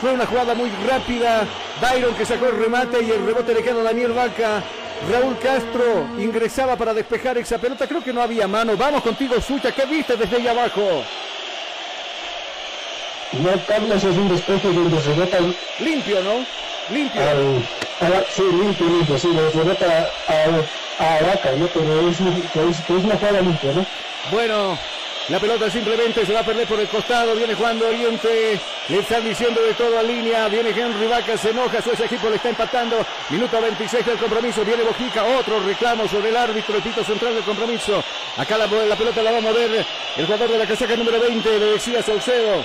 Fue 0.00 0.12
una 0.12 0.26
jugada 0.26 0.54
muy 0.54 0.70
rápida. 0.88 1.44
Byron 1.80 2.14
que 2.14 2.24
sacó 2.24 2.46
el 2.46 2.58
remate 2.58 3.02
y 3.02 3.10
el 3.10 3.26
rebote 3.26 3.52
le 3.52 3.62
queda 3.62 3.80
a 3.80 3.84
Daniel 3.84 4.12
Vaca. 4.12 4.62
Raúl 5.10 5.36
Castro 5.38 6.06
ingresaba 6.18 6.76
para 6.76 6.94
despejar 6.94 7.36
esa 7.38 7.58
pelota. 7.58 7.88
Creo 7.88 8.04
que 8.04 8.12
no 8.12 8.22
había 8.22 8.46
mano. 8.46 8.76
Vamos 8.76 9.02
contigo, 9.02 9.40
Sucha. 9.40 9.72
¿Qué 9.72 9.84
viste 9.86 10.16
desde 10.16 10.36
ahí 10.36 10.46
abajo? 10.46 11.02
No, 13.32 13.50
Carlos 13.66 14.04
es 14.04 14.16
un 14.16 14.28
despeje 14.28 14.72
donde 14.72 15.00
se 15.00 15.16
nota 15.16 15.38
limpio, 15.80 16.22
¿no? 16.22 16.46
Limpio. 16.90 17.22
Al, 17.22 18.26
sí, 18.28 18.42
limpio, 18.42 18.86
limpio, 18.86 19.18
sí, 19.18 19.28
le 19.28 19.50
rebota 19.50 20.10
a, 20.28 20.32
a, 20.32 21.16
a 21.16 21.22
Vaca, 21.22 21.52
¿no? 21.56 21.66
Pero 21.68 22.08
es, 22.08 22.20
es, 22.20 22.80
es 22.80 23.04
una 23.04 23.16
jugada 23.16 23.40
limpia, 23.40 23.72
¿no? 23.72 23.86
Bueno, 24.30 24.78
la 25.28 25.40
pelota 25.40 25.70
simplemente 25.70 26.26
se 26.26 26.34
va 26.34 26.40
a 26.40 26.44
perder 26.44 26.66
por 26.66 26.78
el 26.78 26.86
costado. 26.88 27.34
Viene 27.34 27.54
jugando 27.54 27.88
Oriente. 27.88 28.60
Le 28.88 28.98
están 28.98 29.24
diciendo 29.24 29.62
de 29.62 29.72
todo 29.72 29.98
a 29.98 30.02
línea. 30.02 30.48
Viene 30.48 30.68
Henry 30.68 31.06
Vaca. 31.06 31.38
Se 31.38 31.50
enoja. 31.50 31.80
Su 31.80 31.92
ese 31.92 32.04
equipo 32.04 32.28
le 32.28 32.36
está 32.36 32.50
empatando. 32.50 32.96
Minuto 33.30 33.58
26 33.58 34.04
del 34.04 34.18
compromiso. 34.18 34.62
Viene 34.66 34.82
Bojica. 34.82 35.24
Otro 35.24 35.60
reclamo 35.60 36.06
sobre 36.08 36.28
el 36.28 36.36
árbitro. 36.36 36.76
El 36.76 36.82
pito 36.82 37.02
central 37.02 37.34
del 37.34 37.44
compromiso. 37.44 38.04
Acá 38.36 38.58
la, 38.58 38.66
la, 38.66 38.96
pelota 38.96 39.22
la 39.22 39.32
va 39.32 39.38
a 39.38 39.40
mover 39.40 39.86
el 40.16 40.26
jugador 40.26 40.50
de 40.50 40.58
la 40.58 40.66
casaca 40.66 40.94
número 40.94 41.18
20. 41.18 41.58
Le 41.58 41.66
decía 41.72 42.02
Saucedo. 42.02 42.62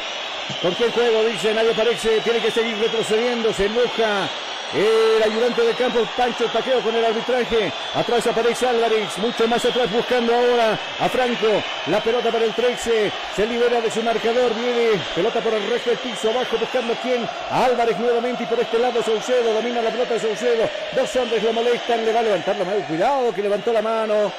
¿Por 0.61 0.75
qué 0.75 0.85
el 0.85 0.91
juego? 0.91 1.23
Dice, 1.23 1.53
nadie 1.53 1.73
parece, 1.73 2.19
tiene 2.21 2.39
que 2.39 2.51
seguir 2.51 2.77
retrocediendo, 2.77 3.53
se 3.53 3.65
enoja. 3.67 4.29
El 4.73 5.23
ayudante 5.23 5.63
de 5.63 5.73
campo, 5.73 6.07
Pancho 6.15 6.45
Taqueo 6.45 6.79
con 6.81 6.93
el 6.93 7.03
arbitraje. 7.03 7.71
Atrás 7.95 8.27
aparece 8.27 8.67
Álvarez, 8.67 9.17
mucho 9.17 9.47
más 9.47 9.65
atrás 9.65 9.91
buscando 9.91 10.35
ahora 10.35 10.77
a 10.99 11.09
Franco. 11.09 11.47
La 11.87 11.99
pelota 12.03 12.31
para 12.31 12.45
el 12.45 12.53
13, 12.53 13.11
se 13.35 13.47
libera 13.47 13.81
de 13.81 13.89
su 13.89 14.03
marcador. 14.03 14.53
Viene 14.53 15.01
pelota 15.15 15.41
por 15.41 15.53
el 15.53 15.67
resto 15.71 15.89
del 15.89 15.99
piso, 15.99 16.29
abajo 16.29 16.57
buscando 16.59 16.93
quién. 17.01 17.27
A 17.49 17.65
Álvarez 17.65 17.97
nuevamente 17.97 18.43
y 18.43 18.45
por 18.45 18.59
este 18.59 18.77
lado 18.77 19.01
Saucedo, 19.01 19.53
domina 19.55 19.81
la 19.81 19.89
pelota 19.89 20.13
de 20.13 20.19
Saucedo. 20.19 20.69
Dos 20.95 21.15
hombres 21.15 21.41
lo 21.41 21.53
molestan, 21.53 22.05
le 22.05 22.13
va 22.13 22.19
a 22.19 22.23
levantar 22.23 22.55
la 22.57 22.65
mano. 22.65 22.85
Cuidado 22.85 23.33
que 23.33 23.41
levantó 23.41 23.73
la 23.73 23.81
mano. 23.81 24.31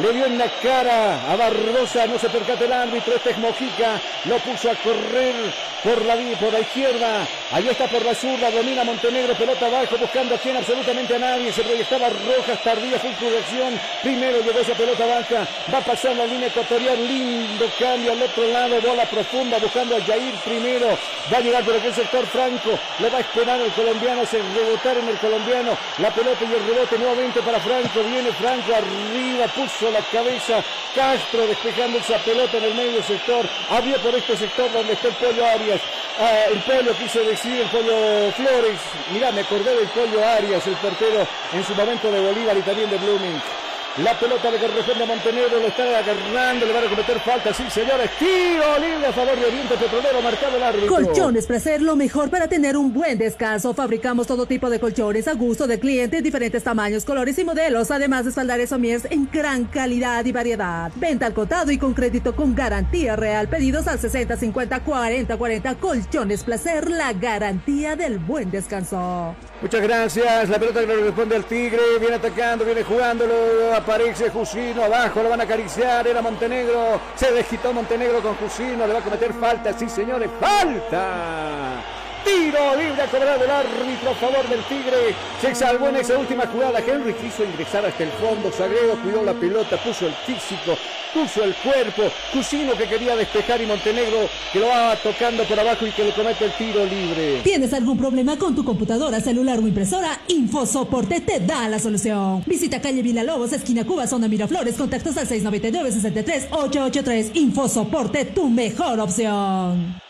Le 0.00 0.12
dio 0.12 0.26
en 0.26 0.38
la 0.38 0.48
cara 0.62 1.32
a 1.32 1.34
Barbosa, 1.34 2.06
no 2.06 2.18
se 2.20 2.30
percata 2.30 2.64
el 2.64 2.72
árbitro, 2.72 3.16
este 3.16 3.30
es 3.30 3.38
Mojica, 3.38 4.00
lo 4.26 4.38
puso 4.38 4.70
a 4.70 4.74
correr 4.76 5.34
por 5.82 6.04
la, 6.04 6.14
por 6.38 6.52
la 6.52 6.60
izquierda, 6.60 7.26
Ahí 7.50 7.66
está 7.66 7.86
por 7.86 8.04
la 8.04 8.14
zurda, 8.14 8.50
domina 8.50 8.84
Montenegro, 8.84 9.34
pelota 9.34 9.66
abajo, 9.66 9.96
buscando 9.96 10.34
a 10.34 10.38
quien 10.38 10.54
absolutamente 10.54 11.14
a 11.14 11.18
nadie. 11.18 11.50
Se 11.50 11.62
proyectaba 11.62 12.10
Rojas, 12.10 12.62
tardía, 12.62 12.98
fue 12.98 13.10
acción. 13.10 13.80
Primero 14.02 14.42
llegó 14.42 14.58
esa 14.58 14.74
pelota 14.74 15.06
baja, 15.06 15.48
va 15.72 15.80
pasando 15.80 16.26
la 16.26 16.30
línea 16.30 16.48
ecuatorial, 16.48 17.08
lindo 17.08 17.64
cambio 17.78 18.12
al 18.12 18.22
otro 18.22 18.46
lado, 18.48 18.80
bola 18.82 19.04
profunda, 19.06 19.58
buscando 19.58 19.96
a 19.96 20.00
Jair 20.02 20.34
primero. 20.44 20.88
Va 21.32 21.38
a 21.38 21.40
llegar 21.40 21.64
por 21.64 21.74
aquel 21.74 21.94
sector 21.94 22.26
Franco, 22.26 22.78
le 22.98 23.08
va 23.08 23.16
a 23.16 23.20
esperar 23.22 23.58
el 23.62 23.72
colombiano, 23.72 24.26
se 24.26 24.42
rebotar 24.42 24.98
en 24.98 25.08
el 25.08 25.18
colombiano. 25.18 25.78
La 25.96 26.10
pelota 26.10 26.44
y 26.44 26.52
el 26.52 26.66
rebote 26.68 26.98
nuevamente 26.98 27.40
para 27.40 27.60
Franco. 27.60 28.02
Viene 28.02 28.30
Franco 28.32 28.74
arriba, 28.74 29.46
puso 29.56 29.87
la 29.90 30.00
cabeza. 30.10 30.62
Castro 30.94 31.46
despejando 31.46 31.98
esa 31.98 32.18
pelota 32.18 32.58
en 32.58 32.64
el 32.64 32.74
medio 32.74 33.02
sector. 33.02 33.48
Abrió 33.70 33.96
por 33.98 34.14
este 34.14 34.36
sector 34.36 34.72
donde 34.72 34.92
está 34.92 35.08
el 35.08 35.14
pollo 35.14 35.46
Arias. 35.46 35.80
Ah, 36.18 36.44
el 36.52 36.60
pollo 36.60 36.96
quiso 36.96 37.20
decir, 37.20 37.60
el 37.60 37.68
pollo 37.68 38.32
Flores. 38.32 38.80
Mirá, 39.12 39.30
me 39.32 39.42
acordé 39.42 39.74
del 39.76 39.88
pollo 39.88 40.26
Arias, 40.26 40.66
el 40.66 40.76
portero 40.76 41.26
en 41.52 41.64
su 41.64 41.74
momento 41.74 42.10
de 42.10 42.20
Bolívar 42.20 42.56
y 42.56 42.62
también 42.62 42.90
de 42.90 42.98
Blooming. 42.98 43.67
La 44.02 44.16
pelota 44.16 44.48
le 44.48 44.58
corresponde 44.58 45.02
a 45.02 45.06
Montenegro, 45.06 45.58
lo 45.58 45.66
está 45.66 45.82
agarrando, 45.82 46.66
le 46.66 46.72
van 46.72 46.84
a 46.84 46.88
cometer 46.88 47.18
falta, 47.18 47.52
sí 47.52 47.64
señores, 47.68 48.08
tiro 48.16 48.78
libre 48.78 49.06
a 49.08 49.12
favor 49.12 49.36
de 49.36 49.44
Oriente 49.44 49.74
Petrolero, 49.74 50.22
marcado 50.22 50.56
el 50.56 50.62
árbitro. 50.62 50.94
Colchones 50.94 51.46
Placer, 51.46 51.82
lo 51.82 51.96
mejor 51.96 52.30
para 52.30 52.46
tener 52.46 52.76
un 52.76 52.92
buen 52.92 53.18
descanso. 53.18 53.74
Fabricamos 53.74 54.28
todo 54.28 54.46
tipo 54.46 54.70
de 54.70 54.78
colchones 54.78 55.26
a 55.26 55.34
gusto 55.34 55.66
de 55.66 55.80
clientes, 55.80 56.22
diferentes 56.22 56.62
tamaños, 56.62 57.04
colores 57.04 57.36
y 57.40 57.44
modelos, 57.44 57.90
además 57.90 58.22
de 58.22 58.30
espaldares 58.30 58.70
somiers 58.70 59.04
en 59.10 59.28
gran 59.32 59.64
calidad 59.64 60.24
y 60.24 60.30
variedad. 60.30 60.92
Venta 60.94 61.26
al 61.26 61.34
contado 61.34 61.72
y 61.72 61.78
con 61.78 61.92
crédito 61.92 62.36
con 62.36 62.54
garantía 62.54 63.16
real. 63.16 63.48
Pedidos 63.48 63.88
al 63.88 63.98
60 63.98 64.36
50 64.36 64.84
40 64.84 65.36
40. 65.36 65.74
Colchones 65.74 66.44
Placer, 66.44 66.88
la 66.88 67.14
garantía 67.14 67.96
del 67.96 68.20
buen 68.20 68.52
descanso. 68.52 69.34
Muchas 69.60 69.82
gracias. 69.82 70.48
La 70.48 70.58
pelota 70.58 70.80
que 70.80 70.86
le 70.86 70.94
corresponde 70.96 71.36
al 71.36 71.44
Tigre. 71.44 71.98
Viene 71.98 72.16
atacando, 72.16 72.64
viene 72.64 72.84
jugándolo. 72.84 73.74
Aparece 73.74 74.30
Jusino 74.30 74.84
abajo. 74.84 75.22
Lo 75.22 75.30
van 75.30 75.40
a 75.40 75.44
acariciar. 75.44 76.06
Era 76.06 76.22
Montenegro. 76.22 77.00
Se 77.16 77.32
desquitó 77.32 77.72
Montenegro 77.72 78.20
con 78.20 78.36
Jusino. 78.36 78.86
Le 78.86 78.92
va 78.92 79.00
a 79.00 79.02
cometer 79.02 79.32
falta. 79.34 79.76
Sí, 79.76 79.88
señores. 79.88 80.30
¡Falta! 80.40 81.82
Tiro 82.24 82.76
libre 82.76 83.02
a 83.02 83.06
cobrar 83.06 83.42
el 83.42 83.50
árbitro 83.50 84.10
a 84.10 84.14
favor 84.14 84.48
del 84.48 84.60
Tigre. 84.64 85.14
Se 85.40 85.54
salvó 85.54 85.88
en 85.88 85.96
esa 85.96 86.18
última 86.18 86.46
jugada. 86.46 86.80
Henry 86.80 87.14
quiso 87.14 87.44
ingresar 87.44 87.84
hasta 87.86 88.02
el 88.02 88.10
fondo. 88.12 88.52
Sagredo 88.52 88.96
cuidó 89.02 89.22
la 89.22 89.34
pelota, 89.34 89.76
puso 89.76 90.06
el 90.06 90.14
físico, 90.26 90.76
puso 91.14 91.44
el 91.44 91.54
cuerpo. 91.56 92.02
Cusino 92.32 92.74
que 92.74 92.86
quería 92.86 93.16
despejar 93.16 93.60
y 93.62 93.66
Montenegro 93.66 94.28
que 94.52 94.60
lo 94.60 94.68
va 94.68 94.96
tocando 94.96 95.44
por 95.44 95.58
abajo 95.58 95.86
y 95.86 95.92
que 95.92 96.04
le 96.04 96.12
comete 96.12 96.44
el 96.46 96.52
tiro 96.52 96.84
libre. 96.84 97.40
¿Tienes 97.42 97.72
algún 97.72 97.98
problema 97.98 98.36
con 98.36 98.54
tu 98.54 98.64
computadora, 98.64 99.20
celular 99.20 99.58
o 99.58 99.66
impresora? 99.66 100.20
InfoSoporte 100.28 101.20
te 101.20 101.40
da 101.40 101.68
la 101.68 101.78
solución. 101.78 102.42
Visita 102.46 102.80
calle 102.80 103.02
Villalobos, 103.02 103.52
esquina 103.52 103.84
Cuba, 103.84 104.06
zona 104.06 104.28
Miraflores. 104.28 104.76
Contactos 104.76 105.16
al 105.16 105.26
699 105.26 105.92
63 105.92 106.48
883. 106.50 107.30
InfoSoporte, 107.34 108.24
tu 108.26 108.48
mejor 108.48 109.00
opción. 109.00 110.07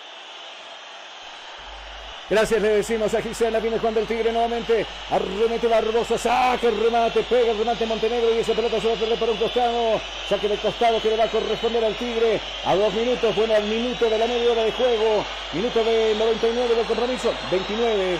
Gracias 2.31 2.61
le 2.61 2.69
decimos 2.69 3.15
a 3.15 3.23
Gisela, 3.23 3.59
viene 3.59 3.79
Juan 3.79 3.95
del 3.95 4.07
Tigre 4.07 4.31
nuevamente, 4.31 4.85
arremete 5.11 5.67
Barbosa, 5.67 6.19
saca 6.19 6.69
el 6.69 6.79
remate, 6.79 7.23
pega 7.23 7.53
el 7.53 7.59
remate 7.59 7.87
Montenegro 7.87 8.35
y 8.35 8.41
esa 8.41 8.53
pelota 8.53 8.79
se 8.79 8.87
va 8.87 8.93
a 8.93 8.97
perder 8.99 9.19
por 9.19 9.31
un 9.31 9.39
costado, 9.39 9.99
saque 10.29 10.47
de 10.47 10.59
costado 10.59 11.01
que 11.01 11.09
le 11.09 11.17
va 11.17 11.25
a 11.25 11.31
corresponder 11.31 11.83
al 11.87 11.95
Tigre. 11.95 12.39
A 12.67 12.75
dos 12.75 12.93
minutos, 12.93 13.35
bueno, 13.35 13.55
al 13.55 13.65
minuto 13.65 14.11
de 14.11 14.19
la 14.19 14.27
media 14.27 14.53
hora 14.53 14.63
de 14.63 14.73
juego, 14.73 15.25
minuto 15.55 15.83
de 15.83 16.15
99 16.19 16.75
del 16.75 16.87
compromiso, 16.87 17.33
29. 17.51 18.19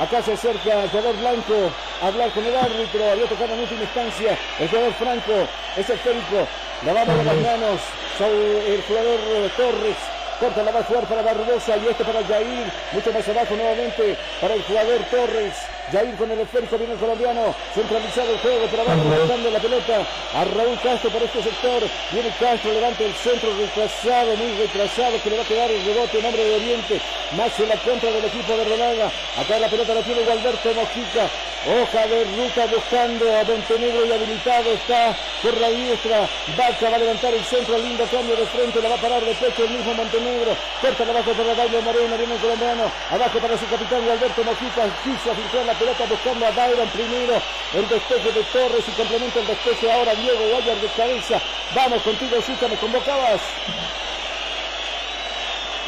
Acá 0.00 0.22
se 0.22 0.34
acerca 0.34 0.84
el 0.84 0.90
jugador 0.90 1.16
blanco 1.16 1.72
a 2.02 2.06
hablar 2.08 2.30
con 2.32 2.44
el 2.44 2.54
árbitro, 2.54 3.10
había 3.10 3.24
tocado 3.24 3.54
en 3.54 3.60
última 3.60 3.82
instancia 3.82 4.38
el 4.58 4.68
jugador 4.68 4.92
Franco, 4.92 5.48
es 5.78 5.88
esférico, 5.88 6.46
la 6.84 6.92
va 6.92 7.02
a 7.02 7.06
las 7.06 7.36
manos, 7.36 7.80
el 8.20 8.82
jugador 8.82 9.18
Torres 9.56 10.19
Corta 10.40 10.62
la 10.62 10.72
va 10.72 10.80
a 10.80 10.84
jugar 10.84 11.04
para 11.04 11.20
Barbosa 11.20 11.76
y 11.76 11.86
este 11.86 12.02
para 12.02 12.24
Jair. 12.24 12.72
Mucho 12.92 13.12
más 13.12 13.28
abajo 13.28 13.54
nuevamente 13.54 14.16
para 14.40 14.54
el 14.54 14.62
jugador 14.62 15.02
Torres. 15.10 15.79
Jair 15.90 16.14
con 16.16 16.30
el 16.30 16.38
esférico 16.38 16.78
viene 16.78 16.94
el 16.94 16.98
colombiano. 16.98 17.54
Centralizado 17.74 18.30
el 18.30 18.38
juego, 18.38 18.66
pero 18.70 18.82
abajo 18.82 19.02
buscando 19.02 19.50
la 19.50 19.58
pelota 19.58 20.06
a 20.34 20.44
Raúl 20.44 20.78
Castro 20.82 21.10
por 21.10 21.22
este 21.22 21.42
sector. 21.42 21.82
Viene 22.12 22.30
Castro, 22.38 22.72
levanta 22.72 23.02
el 23.02 23.14
centro 23.14 23.50
retrasado, 23.58 24.36
muy 24.36 24.52
retrasado, 24.58 25.20
que 25.22 25.30
le 25.30 25.36
va 25.36 25.42
a 25.42 25.46
quedar 25.46 25.70
el 25.70 25.84
rebote 25.84 26.18
en 26.18 26.22
nombre 26.22 26.44
de 26.44 26.54
Oriente. 26.56 27.00
Más 27.36 27.58
en 27.58 27.68
la 27.68 27.76
contra 27.76 28.10
del 28.10 28.24
equipo 28.24 28.52
de 28.56 28.64
Ronaldo. 28.64 29.10
Acá 29.38 29.58
la 29.58 29.68
pelota 29.68 29.94
la 29.94 30.02
tiene 30.02 30.22
Gualberto 30.22 30.74
Mojica. 30.74 31.26
Hoja 31.60 32.06
de 32.06 32.24
ruta 32.24 32.64
buscando 32.72 33.36
a 33.36 33.44
Montenegro 33.44 34.06
y 34.06 34.12
habilitado 34.12 34.72
está 34.72 35.14
por 35.42 35.60
la 35.60 35.68
diestra. 35.68 36.26
Vaca 36.56 36.88
va 36.88 36.96
a 36.96 36.98
levantar 36.98 37.34
el 37.34 37.44
centro, 37.44 37.76
lindo 37.76 38.04
cambio 38.06 38.34
de 38.34 38.46
frente, 38.46 38.80
la 38.80 38.88
va 38.88 38.94
a 38.94 38.98
parar 38.98 39.22
de 39.22 39.34
pecho 39.34 39.64
el 39.64 39.70
mismo 39.76 39.92
Montenegro. 39.92 40.56
Corta 40.80 41.02
abajo 41.04 41.32
para 41.32 41.54
Dairo 41.54 41.82
Moreno, 41.82 42.16
viene 42.16 42.34
el 42.34 42.40
colombiano. 42.40 42.90
Abajo 43.10 43.38
para 43.38 43.58
su 43.58 43.66
capitán 43.68 44.08
Alberto 44.08 44.42
Mojica. 44.42 44.88
Quiso 45.04 45.34
filtrar 45.36 45.66
la 45.66 45.74
pelota 45.80 46.04
buscando 46.04 46.46
a 46.46 46.52
Dairon 46.52 46.88
primero. 46.90 47.40
El 47.72 47.88
despeje 47.88 48.32
de 48.32 48.44
Torres 48.52 48.84
y 48.86 48.90
complementa 48.92 49.40
el 49.40 49.46
despeje 49.46 49.90
ahora 49.90 50.14
Diego 50.14 50.44
Guayar 50.52 50.76
de 50.76 50.88
cabeza. 50.88 51.40
Vamos 51.74 52.02
contigo, 52.02 52.36
Suca, 52.42 52.68
me 52.68 52.76
convocabas. 52.76 53.40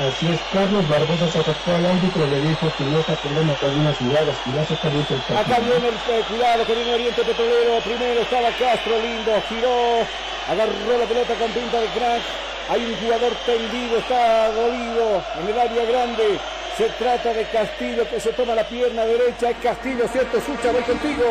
Así 0.01 0.27
es, 0.27 0.41
Carlos 0.53 0.89
Barbosa 0.89 1.29
se 1.29 1.39
acercó 1.39 1.71
al 1.77 1.85
árbitro, 1.85 2.27
le 2.27 2.41
dijo 2.41 2.73
que 2.79 2.85
no 2.85 2.99
está 3.01 3.15
problema 3.17 3.55
con 3.57 3.71
jugadas, 3.95 4.37
y 4.47 4.53
ya 4.57 4.65
se 4.65 4.75
está 4.75 4.89
viendo 4.89 5.15
el 5.15 5.37
Acá 5.37 5.59
viene 5.61 5.89
el 5.89 5.95
eh, 5.95 6.25
cuidado 6.27 6.67
que 6.67 6.75
viene 6.75 6.95
Oriente 6.95 7.23
Petrolero, 7.23 7.79
primero 7.85 8.21
estaba 8.23 8.49
Castro, 8.57 8.99
lindo, 8.99 9.31
giró, 9.51 10.01
agarró 10.49 10.99
la 10.99 11.05
pelota 11.05 11.35
con 11.35 11.51
pinta 11.53 11.79
de 11.79 11.87
crack, 11.89 12.23
hay 12.71 12.85
un 12.87 12.97
jugador 12.97 13.33
tendido, 13.45 13.99
está 13.99 14.51
dolido 14.51 15.23
en 15.39 15.49
el 15.49 15.61
área 15.61 15.85
grande, 15.85 16.41
se 16.77 16.89
trata 16.99 17.33
de 17.33 17.45
Castillo 17.45 18.09
que 18.09 18.21
se 18.21 18.33
toma 18.33 18.55
la 18.55 18.67
pierna 18.69 19.05
derecha, 19.05 19.51
es 19.51 19.57
Castillo, 19.59 20.09
¿cierto? 20.09 20.39
Sucha, 20.41 20.73
voy 20.73 20.83
contigo. 20.83 21.25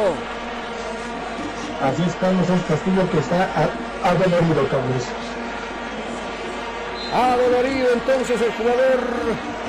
Así 1.82 2.04
es, 2.08 2.16
Carlos, 2.16 2.48
es 2.48 2.62
Castillo 2.68 3.10
que 3.12 3.20
está 3.20 3.50
adolorido, 4.04 4.68
Carlos. 4.70 5.04
Adolorido 7.14 7.90
entonces 7.94 8.42
el 8.42 8.52
jugador 8.54 9.00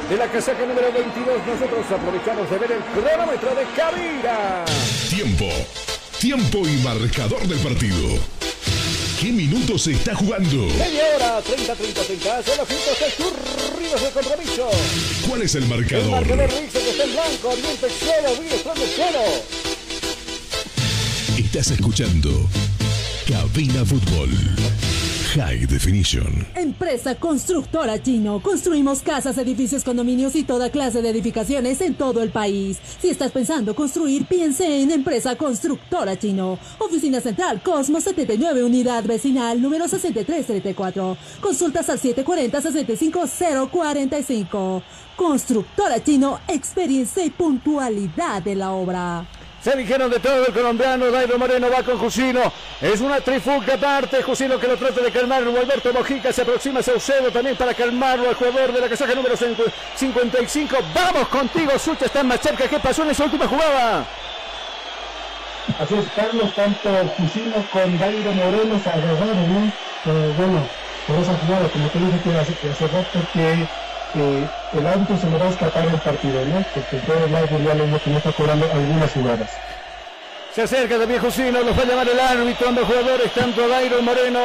de 0.08 0.16
la 0.16 0.26
casaca 0.26 0.64
número 0.66 0.92
22. 0.92 1.46
Nosotros 1.46 1.86
aprovechamos 1.90 2.50
de 2.50 2.58
ver 2.58 2.72
el 2.72 2.82
cronómetro 2.82 3.54
de 3.54 3.64
Cabira. 3.74 4.64
Tiempo. 5.08 5.46
Tiempo 6.20 6.58
y 6.68 6.76
marcador 6.84 7.40
del 7.48 7.58
partido. 7.58 8.41
¿Qué 9.22 9.30
minutos 9.30 9.82
se 9.82 9.92
está 9.92 10.16
jugando? 10.16 10.66
Media 10.66 11.04
hora, 11.14 11.40
30, 11.42 11.76
30, 11.76 12.02
30. 12.02 12.42
Son 12.42 12.56
los 12.58 12.68
minutos 12.68 12.98
escurridos 13.06 14.02
de 14.02 14.10
compromiso. 14.10 14.68
¿Cuál 15.28 15.42
es 15.42 15.54
el 15.54 15.64
marcador? 15.66 16.02
El 16.02 16.10
marcador 16.10 16.50
dice 16.60 16.80
que 16.80 16.90
está 16.90 17.04
en 17.04 17.12
blanco, 17.12 17.48
Oriente 17.50 17.86
0, 18.00 18.34
Vídeo 18.40 18.58
0. 18.96 19.18
Estás 21.38 21.70
escuchando 21.70 22.48
Cabina 23.28 23.84
Fútbol. 23.84 24.30
High 25.34 25.66
Definition. 25.66 26.46
Empresa 26.54 27.14
Constructora 27.14 28.02
Chino. 28.02 28.42
Construimos 28.42 29.00
casas, 29.00 29.38
edificios, 29.38 29.82
condominios 29.82 30.36
y 30.36 30.44
toda 30.44 30.68
clase 30.68 31.00
de 31.00 31.08
edificaciones 31.08 31.80
en 31.80 31.94
todo 31.94 32.22
el 32.22 32.28
país. 32.28 32.78
Si 33.00 33.08
estás 33.08 33.32
pensando 33.32 33.74
construir, 33.74 34.26
piense 34.26 34.82
en 34.82 34.90
Empresa 34.90 35.34
Constructora 35.36 36.18
Chino. 36.18 36.58
Oficina 36.78 37.22
Central 37.22 37.62
Cosmos 37.62 38.04
79, 38.04 38.62
Unidad 38.62 39.04
Vecinal 39.04 39.62
número 39.62 39.88
6334. 39.88 41.16
Consultas 41.40 41.88
al 41.88 41.98
740-65045. 41.98 44.82
Constructora 45.16 46.04
Chino, 46.04 46.40
experiencia 46.46 47.24
y 47.24 47.30
puntualidad 47.30 48.42
de 48.42 48.54
la 48.54 48.72
obra. 48.72 49.26
Se 49.62 49.76
dijeron 49.76 50.10
de 50.10 50.18
todo 50.18 50.44
el 50.44 50.52
colombiano. 50.52 51.08
Dairo 51.12 51.38
Moreno 51.38 51.68
va 51.70 51.84
con 51.84 51.96
Jusino. 51.96 52.52
Es 52.80 53.00
una 53.00 53.20
trifulca 53.20 53.74
aparte. 53.74 54.20
Jusino 54.22 54.58
que 54.58 54.66
lo 54.66 54.76
trata 54.76 55.00
de 55.00 55.12
calmar. 55.12 55.42
Alberto 55.42 55.92
Mojica 55.92 56.32
se 56.32 56.42
aproxima 56.42 56.82
Saucedo 56.82 57.30
también 57.30 57.54
para 57.54 57.72
calmarlo. 57.72 58.28
El 58.28 58.34
jugador 58.34 58.72
de 58.72 58.80
la 58.80 58.88
casaca 58.88 59.14
número 59.14 59.36
55. 59.36 60.76
Vamos 60.92 61.28
contigo, 61.28 61.78
Sucha. 61.78 62.06
Está 62.06 62.24
más 62.24 62.40
cerca. 62.40 62.66
¿Qué 62.66 62.80
pasó 62.80 63.04
en 63.04 63.10
esa 63.10 63.22
última 63.22 63.46
jugada? 63.46 64.04
Así 65.78 65.94
es, 65.94 66.06
Carlos. 66.16 66.52
Tanto 66.54 66.90
Jusino 67.16 67.64
con 67.72 67.98
Dairo 68.00 68.32
Moreno 68.32 68.80
se 68.82 68.90
agarraron, 68.90 69.54
¿no? 69.54 69.66
Eh, 70.04 70.34
bueno, 70.36 70.66
por 71.06 71.16
esa 71.18 71.34
jugada, 71.36 71.68
como 71.68 71.88
te 71.88 71.98
dije 72.00 72.20
que 72.24 72.36
hace, 72.36 72.52
hace 72.68 72.86
rato 72.88 73.18
que 73.32 73.68
el 74.14 74.86
árbitro 74.86 75.16
se 75.16 75.30
le 75.30 75.38
va 75.38 75.46
a 75.46 75.50
escapar 75.50 75.84
el 75.86 76.00
partido, 76.00 76.44
¿no? 76.44 76.64
Porque 76.74 76.96
todo 76.98 77.24
el 77.24 77.34
árbitro 77.34 77.58
ya 77.58 77.74
lo 77.74 77.98
que 78.00 78.10
no 78.10 78.18
está 78.18 78.32
cobrando 78.32 78.66
algunas 78.72 79.12
jugadas. 79.12 79.50
Se 80.54 80.62
acerca 80.62 80.98
también 80.98 81.20
Jusino, 81.20 81.62
los 81.62 81.78
va 81.78 81.82
a 81.82 81.86
llamar 81.86 82.08
el 82.08 82.20
árbitro, 82.20 82.68
ambos 82.68 82.84
jugadores, 82.84 83.32
tanto 83.32 83.66
Dairo 83.66 84.02
Moreno, 84.02 84.40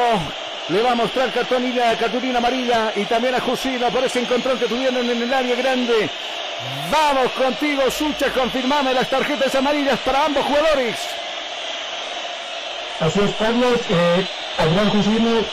le 0.68 0.82
va 0.82 0.92
a 0.92 0.94
mostrar 0.94 1.30
cartulina, 1.32 1.96
cartulina 1.98 2.38
amarilla 2.38 2.92
y 2.96 3.04
también 3.04 3.34
a 3.34 3.40
Jusino 3.40 3.90
por 3.90 4.04
ese 4.04 4.20
encontrón 4.20 4.58
que 4.58 4.66
tuvieron 4.66 5.08
en 5.08 5.22
el 5.22 5.34
área 5.34 5.56
grande. 5.56 6.08
Vamos 6.90 7.30
contigo, 7.32 7.90
Sucha, 7.90 8.32
confirmame 8.32 8.94
las 8.94 9.08
tarjetas 9.08 9.54
amarillas 9.54 9.98
para 10.00 10.24
ambos 10.24 10.44
jugadores. 10.44 10.96
Así 13.00 13.20
es, 13.20 13.30
Carlos. 13.38 13.78
Eh, 13.90 14.26
Adrián 14.58 14.90
Jusino 14.90 15.44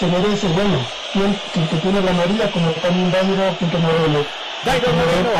se 0.00 0.06
merece, 0.08 0.48
bueno, 0.48 0.94
quien, 1.10 1.42
que 1.68 1.78
tiene 1.78 2.00
la 2.00 2.12
amarilla 2.12 2.50
como 2.50 2.72
también 2.74 3.10
Dairo 3.10 3.56
Quinto 3.58 3.78
Moreno. 3.78 4.30
Dairon 4.64 4.94
Moreno. 4.94 5.30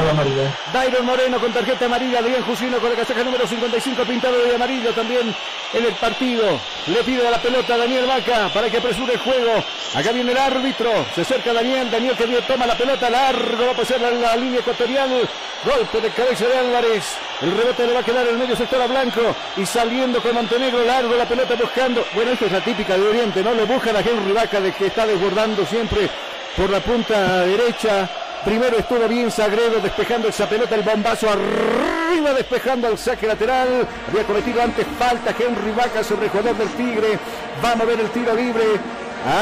Dairon 0.72 1.04
Moreno 1.04 1.38
con 1.38 1.52
tarjeta 1.52 1.84
amarilla. 1.84 2.20
Adrián 2.20 2.42
Jusino 2.42 2.78
con 2.78 2.88
la 2.90 2.96
casaca 2.96 3.22
número 3.22 3.46
55 3.46 4.02
pintado 4.04 4.38
de 4.38 4.54
amarillo 4.54 4.92
también 4.94 5.34
en 5.74 5.84
el 5.84 5.92
partido. 5.94 6.58
Le 6.86 7.04
pide 7.04 7.26
a 7.28 7.30
la 7.30 7.38
pelota 7.38 7.74
a 7.74 7.78
Daniel 7.78 8.06
Vaca 8.06 8.48
para 8.52 8.70
que 8.70 8.78
apresure 8.78 9.12
el 9.12 9.18
juego. 9.18 9.62
Acá 9.94 10.12
viene 10.12 10.32
el 10.32 10.38
árbitro. 10.38 10.90
Se 11.14 11.20
acerca 11.20 11.52
Daniel. 11.52 11.90
Daniel 11.90 12.16
que 12.16 12.26
toma 12.42 12.66
la 12.66 12.74
pelota 12.74 13.10
largo. 13.10 13.66
Va 13.66 13.72
a 13.72 13.76
pasar 13.76 14.02
a 14.02 14.10
la 14.10 14.36
línea 14.36 14.60
ecuatorial. 14.60 15.28
Golpe 15.64 16.00
de 16.00 16.08
cabeza 16.10 16.46
de 16.46 16.56
Álvarez. 16.56 17.04
El 17.42 17.54
rebote 17.54 17.86
le 17.86 17.92
va 17.92 18.00
a 18.00 18.02
quedar 18.02 18.26
en 18.26 18.32
el 18.32 18.38
medio 18.38 18.56
sector 18.56 18.80
a 18.80 18.86
Blanco. 18.86 19.36
Y 19.58 19.66
saliendo 19.66 20.22
con 20.22 20.34
Montenegro 20.34 20.82
largo 20.82 21.14
la 21.14 21.26
pelota 21.26 21.56
buscando. 21.56 22.06
Bueno, 22.14 22.30
esto 22.30 22.46
es 22.46 22.52
la 22.52 22.64
típica 22.64 22.96
de 22.96 23.06
Oriente, 23.06 23.42
¿no? 23.42 23.52
Le 23.52 23.64
busca 23.64 23.90
a 23.90 24.00
Henry 24.00 24.32
Vaca 24.32 24.60
de 24.60 24.72
que 24.72 24.86
está 24.86 25.04
desbordando 25.04 25.66
siempre 25.66 26.08
por 26.56 26.70
la 26.70 26.80
punta 26.80 27.44
derecha. 27.44 28.08
Primero 28.44 28.78
estuvo 28.78 29.06
bien 29.06 29.30
Sagredo 29.30 29.80
despejando 29.82 30.28
esa 30.28 30.48
pelota, 30.48 30.74
el 30.74 30.82
bombazo 30.82 31.28
arriba 31.28 32.32
despejando 32.34 32.88
al 32.88 32.96
saque 32.96 33.26
lateral. 33.26 33.86
Había 34.08 34.24
cometido 34.24 34.62
antes 34.62 34.86
falta 34.98 35.34
Henry 35.38 35.72
Vaca 35.72 36.02
sobre 36.02 36.26
el 36.26 36.30
jugador 36.30 36.56
del 36.56 36.68
Tigre. 36.70 37.18
Vamos 37.62 37.82
a 37.82 37.84
ver 37.84 38.00
el 38.00 38.08
tiro 38.10 38.34
libre. 38.34 38.64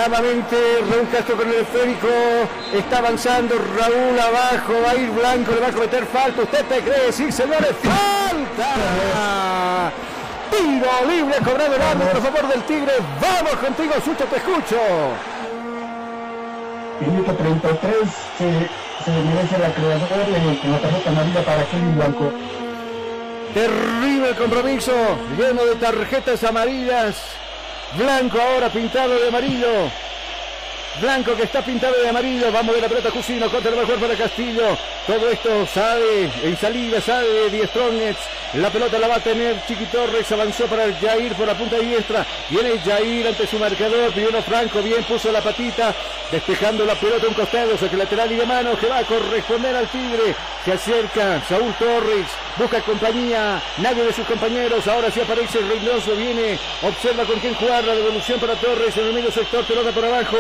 Amamente 0.05 0.57
Raúl 0.91 1.09
Castro 1.13 1.37
con 1.37 1.49
el 1.49 1.61
esférico. 1.61 2.09
Está 2.75 2.99
avanzando 2.99 3.55
Raúl 3.57 4.19
abajo. 4.19 4.73
Va 4.85 4.91
a 4.91 4.97
ir 4.97 5.11
Blanco, 5.11 5.53
le 5.53 5.61
va 5.61 5.69
a 5.69 5.73
cometer 5.73 6.05
falta. 6.07 6.43
¿Usted 6.43 6.65
te 6.65 6.81
cree? 6.81 7.13
Sí, 7.13 7.31
señores, 7.31 7.71
falta. 7.83 8.75
Tiro 10.51 10.91
libre 11.09 11.37
cobrado 11.45 11.75
el 11.77 11.83
árbitro 11.83 12.19
a 12.19 12.23
favor 12.23 12.49
del 12.49 12.63
Tigre. 12.63 12.93
Vamos 13.21 13.55
contigo, 13.65 13.95
Sucho, 14.05 14.25
te 14.25 14.37
escucho. 14.37 14.77
Minuto 17.01 17.33
33 17.33 18.88
se, 19.09 19.23
merece 19.23 19.59
la 19.59 19.73
creadora 19.73 20.61
con 20.61 20.73
la 20.73 20.79
tarjeta 20.79 21.11
amarilla 21.11 21.45
para 21.45 21.65
Kevin 21.65 21.97
Blanco. 21.97 22.33
Terrible 23.55 24.35
compromiso, 24.37 24.93
lleno 25.37 25.65
de 25.65 25.75
tarjetas 25.77 26.45
amarillas. 26.45 27.17
Blanco 27.97 28.39
ahora 28.41 28.69
pintado 28.69 29.19
de 29.19 29.29
amarillo. 29.29 29.91
Blanco 31.01 31.37
que 31.37 31.45
está 31.45 31.63
pintado 31.63 31.95
de 32.01 32.09
amarillo. 32.09 32.51
Vamos 32.51 32.75
de 32.75 32.81
la 32.81 32.89
pelota 32.89 33.11
Cusino 33.11 33.49
contra 33.51 33.71
el 33.71 33.77
mejor 33.77 33.99
para 34.01 34.15
Castillo. 34.15 34.77
Todo 35.07 35.31
esto 35.31 35.67
sabe 35.67 36.31
en 36.43 36.57
salida, 36.57 37.01
sabe 37.01 37.51
Die 37.51 37.67
Strongets. 37.67 38.19
La 38.55 38.71
pelota 38.71 38.99
la 38.99 39.09
va 39.09 39.17
a 39.17 39.21
tener 39.21 39.57
Chiqui 39.67 39.85
Torres. 39.87 40.31
Avanzó 40.33 40.67
para 40.67 40.85
el 40.85 40.95
Jair 40.97 41.35
por 41.35 41.47
la 41.47 41.55
punta 41.55 41.79
diestra. 41.79 42.27
Viene 42.49 42.79
Jair 42.79 43.29
ante 43.29 43.47
su 43.47 43.59
marcador. 43.59 44.13
Pidió 44.13 44.43
Franco. 44.43 44.83
Bien 44.83 45.05
puso 45.05 45.31
la 45.31 45.41
patita. 45.41 45.95
Despejando 46.33 46.85
la 46.85 46.95
pelota 46.95 47.27
a 47.27 47.29
un 47.29 47.35
costado. 47.35 47.77
Saque 47.77 47.97
lateral 47.97 48.33
y 48.33 48.37
de 48.37 48.47
mano 48.47 48.77
que 48.79 48.87
va 48.87 48.99
a 48.99 49.05
corresponder 49.05 49.77
al 49.77 49.87
Tigre. 49.89 50.35
Se 50.65 50.73
acerca 50.73 51.43
Saúl 51.47 51.75
Torres. 51.75 52.27
Busca 52.57 52.81
compañía. 52.81 53.63
Nadie 53.79 54.05
de 54.05 54.13
sus 54.13 54.27
compañeros. 54.27 54.87
Ahora 54.89 55.11
sí 55.11 55.21
aparece 55.21 55.61
Reynoso. 55.61 56.17
Viene. 56.17 56.59
Observa 56.83 57.25
con 57.25 57.39
quién 57.41 57.55
jugar. 57.55 57.85
La 57.85 57.95
devolución 57.95 58.41
para 58.41 58.55
Torres. 58.55 58.97
En 58.97 59.07
el 59.07 59.13
medio 59.13 59.31
sector. 59.31 59.65
Pelota 59.65 59.93
por 59.93 60.05
abajo. 60.07 60.39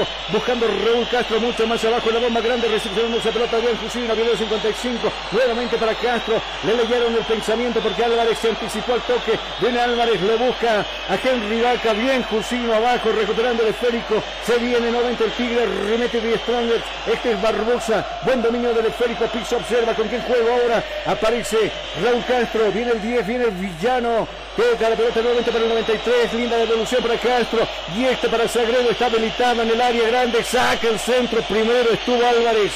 Buscando 0.49 0.67
Raúl 0.83 1.07
Castro. 1.11 1.41
Mucho 1.41 1.67
más 1.67 1.85
abajo. 1.85 2.11
La 2.11 2.21
bomba 2.21 2.41
grande. 2.41 2.69
Recepcionando 2.69 3.19
esa 3.19 3.31
pelota. 3.31 3.59
Bien 3.59 3.77
Fusina. 3.77 4.15
Viene 4.15 4.35
55. 4.35 5.13
Nuevamente 5.33 5.77
para 5.77 5.93
Castro. 5.95 6.41
Le 6.65 6.75
leyeron 6.75 7.15
el 7.15 7.25
pensamiento 7.25 7.81
porque 7.81 8.03
Álvarez 8.03 8.39
se 8.39 8.49
anticipó 8.49 8.95
al 8.95 9.03
toque. 9.03 9.39
Viene 9.61 9.79
Álvarez, 9.79 10.19
lo 10.23 10.39
busca 10.39 10.81
a 10.81 11.15
Henry 11.23 11.61
Vaca, 11.61 11.93
bien 11.93 12.23
Jusino 12.23 12.73
abajo, 12.73 13.11
recuperando 13.13 13.63
el 13.63 13.69
esférico. 13.69 14.23
Se 14.47 14.57
viene 14.57 14.91
nuevamente 14.91 15.25
el 15.25 15.33
Tigre, 15.33 15.67
remete 15.85 16.21
de 16.21 16.39
Stronger. 16.39 16.83
Este 17.07 17.33
es 17.33 17.43
Barbosa, 17.43 18.07
buen 18.25 18.41
dominio 18.41 18.73
del 18.73 18.87
esférico. 18.87 19.27
Piso 19.27 19.57
observa 19.59 19.93
con 19.95 20.09
quién 20.09 20.23
juego 20.23 20.49
ahora. 20.51 20.83
Aparece 21.05 21.71
Raúl 22.03 22.25
Castro, 22.25 22.73
viene 22.73 22.93
el 22.93 23.03
10, 23.03 23.27
viene 23.27 23.45
el 23.45 23.51
villano. 23.51 24.27
Toca 24.59 24.91
la 24.91 24.97
pelota 24.97 25.21
nuevamente 25.21 25.53
para 25.53 25.63
el 25.63 25.71
93. 25.71 26.35
Linda 26.35 26.57
devolución 26.57 27.01
para 27.01 27.17
Castro. 27.17 27.61
Y 27.97 28.07
este 28.07 28.29
para 28.29 28.49
Sagredo 28.49 28.91
está 28.91 29.07
habilitado 29.07 29.63
en 29.63 29.71
el 29.71 29.81
área 29.81 30.09
grande. 30.09 30.43
Saca 30.43 30.89
el 30.89 30.99
centro. 30.99 31.41
Primero 31.43 31.93
estuvo 31.93 32.27
Álvarez. 32.27 32.73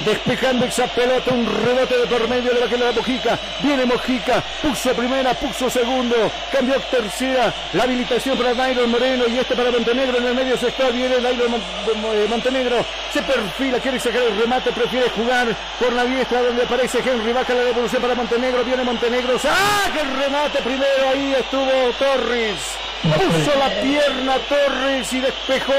Despejando 0.00 0.66
esa 0.66 0.86
pelota, 0.88 1.32
un 1.32 1.46
rebote 1.46 1.96
de 1.96 2.06
por 2.06 2.28
medio 2.28 2.52
de 2.52 2.60
la 2.60 2.66
que 2.66 2.76
le 2.76 2.84
da 2.84 2.92
Mojica. 2.92 3.38
Viene 3.60 3.86
Mojica, 3.86 4.42
puso 4.60 4.92
primera, 4.92 5.32
puso 5.34 5.70
segundo, 5.70 6.16
cambió 6.50 6.80
tercera. 6.90 7.54
La 7.72 7.84
habilitación 7.84 8.36
para 8.36 8.54
Nairo 8.54 8.86
Moreno 8.88 9.24
y 9.28 9.38
este 9.38 9.54
para 9.54 9.70
Montenegro 9.70 10.18
en 10.18 10.26
el 10.26 10.34
medio 10.34 10.56
sector. 10.58 10.92
Viene 10.92 11.20
Nairo 11.20 11.46
eh, 11.46 12.26
Montenegro, 12.28 12.84
se 13.12 13.22
perfila, 13.22 13.78
quiere 13.78 14.00
sacar 14.00 14.22
el 14.22 14.36
remate, 14.36 14.72
prefiere 14.72 15.08
jugar 15.10 15.46
por 15.78 15.92
la 15.92 16.04
diestra 16.04 16.42
donde 16.42 16.64
aparece 16.64 16.98
Henry. 16.98 17.32
Baja 17.32 17.54
la 17.54 17.64
devolución 17.64 18.02
para 18.02 18.14
Montenegro, 18.14 18.64
viene 18.64 18.82
Montenegro, 18.82 19.38
saca 19.38 20.00
el 20.00 20.16
remate 20.18 20.58
primero. 20.62 21.08
Ahí 21.12 21.34
estuvo 21.38 21.70
Torres. 21.98 22.58
Puso 23.02 23.58
la 23.58 23.68
pierna 23.82 24.38
Torres 24.48 25.12
y 25.12 25.20
despejó 25.20 25.72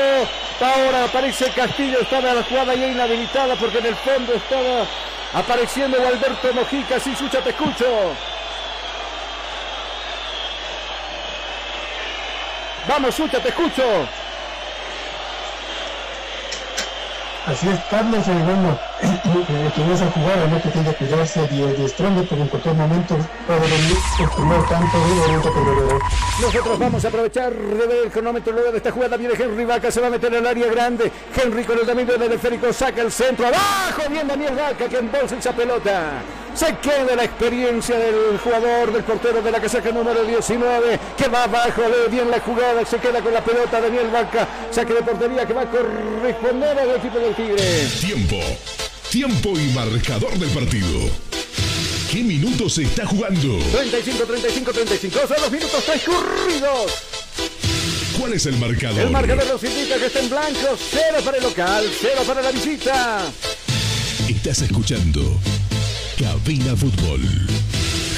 Ahora 0.61 1.03
aparece 1.03 1.49
Castillo, 1.49 1.99
estaba 1.99 2.34
la 2.34 2.41
jugada 2.43 2.74
ya 2.76 2.88
inhabilitada 2.88 3.55
porque 3.55 3.80
en 3.80 3.88
el 3.88 3.95
fondo 4.06 4.34
estaba 4.34 4.86
apareciendo 5.34 5.97
Alberto 5.97 6.53
Mojica. 6.53 6.99
Sí, 6.99 7.16
Sucha, 7.16 7.41
te 7.41 7.49
escucho. 7.49 8.14
Vamos, 12.88 13.16
Sucha, 13.16 13.39
te 13.41 13.49
escucho. 13.49 13.84
Así 17.46 17.70
es, 17.70 17.80
Carlos, 17.91 18.28
eh, 18.28 18.43
bueno, 18.43 18.80
que 19.76 19.82
en 19.84 19.91
esa 19.91 20.10
jugada 20.10 20.48
no 20.48 20.60
que 20.64 20.70
tiene 20.70 20.89
que 20.89 20.96
cuidarse 20.96 21.48
de, 21.48 21.74
de 21.74 21.88
Strong, 21.89 22.26
pero 22.28 22.41
en 22.41 22.48
cualquier 22.48 22.74
momento 22.74 23.16
puede 23.46 23.60
venir 23.60 23.98
el 24.20 24.30
primer 24.30 24.66
tanto 24.66 24.98
de 24.98 26.00
Nosotros 26.41 26.80
vamos 26.80 27.06
a 27.06 27.08
aprovechar 27.08 27.54
de 27.54 28.04
el 28.04 28.12
cronómetro 28.12 28.52
luego 28.52 28.72
de 28.72 28.78
esta 28.78 28.91
jugada. 28.91 29.16
Viene 29.18 29.36
Henry 29.38 29.64
Vaca, 29.64 29.91
se 29.91 30.02
va 30.02 30.08
a 30.08 30.10
meter 30.10 30.34
en 30.34 30.39
el 30.39 30.48
área 30.48 30.72
grande. 30.72 31.12
Henry 31.36 31.64
con 31.66 31.78
el 31.78 31.86
dominio 31.86 32.18
del 32.18 32.32
esférico 32.32 32.74
saca 32.74 33.04
el 33.04 33.12
centro. 33.12 33.46
Abajo, 33.46 34.10
bien 34.10 34.28
Daniel 34.28 34.56
Vaca 34.56 34.89
que 34.89 34.98
embolsa 34.98 35.36
esa 35.38 35.52
pelota. 35.52 36.24
Se 36.56 36.68
queda 36.78 37.18
la 37.18 37.26
experiencia 37.26 37.97
del 37.99 38.38
jugador, 38.39 38.93
del 38.93 39.03
portero 39.03 39.41
de 39.41 39.51
la 39.51 39.60
casaca 39.60 39.91
número 39.91 40.24
19, 40.24 40.99
que 41.18 41.28
va 41.28 41.43
abajo, 41.43 41.82
lee 41.82 42.10
bien 42.10 42.32
la 42.32 42.39
jugada, 42.39 42.86
se 42.86 42.97
queda 42.97 43.22
con 43.22 43.34
la 43.34 43.43
pelota 43.43 43.82
Daniel 43.82 44.10
Vaca, 44.10 44.47
saque 44.72 44.93
de 44.93 45.01
portería 45.01 45.45
que 45.45 45.51
va 45.51 45.64
a 45.64 45.70
corresponder 45.70 46.80
al 46.80 46.95
equipo 46.95 47.20
del 47.20 47.36
Tigre. 47.36 47.88
Tiempo, 47.99 48.38
tiempo 49.12 49.60
y 49.60 49.68
marcador 49.74 50.32
del 50.39 50.49
partido. 50.51 51.10
¿Qué 52.10 52.24
minutos 52.24 52.76
se 52.76 52.84
está 52.84 53.06
jugando? 53.06 53.60
35, 53.74 54.24
35, 54.24 54.72
35, 54.72 55.20
son 55.28 55.41
los 55.41 55.51
minutos 55.51 55.84
transcurridos. 55.84 56.91
¿Cuál 58.18 58.32
es 58.32 58.45
el 58.45 58.58
marcador? 58.60 59.01
El 59.01 59.10
marcador 59.10 59.45
nos 59.45 59.62
indica 59.62 59.97
que 59.97 60.06
está 60.06 60.20
en 60.22 60.30
blanco, 60.30 60.78
cero 60.89 61.18
para 61.26 61.36
el 61.36 61.43
local, 61.43 61.84
cero 61.99 62.22
para 62.26 62.41
la 62.41 62.51
visita. 62.51 63.26
Estás 64.30 64.62
escuchando 64.62 65.38
Cabina 66.18 66.78
Fútbol. 66.78 67.20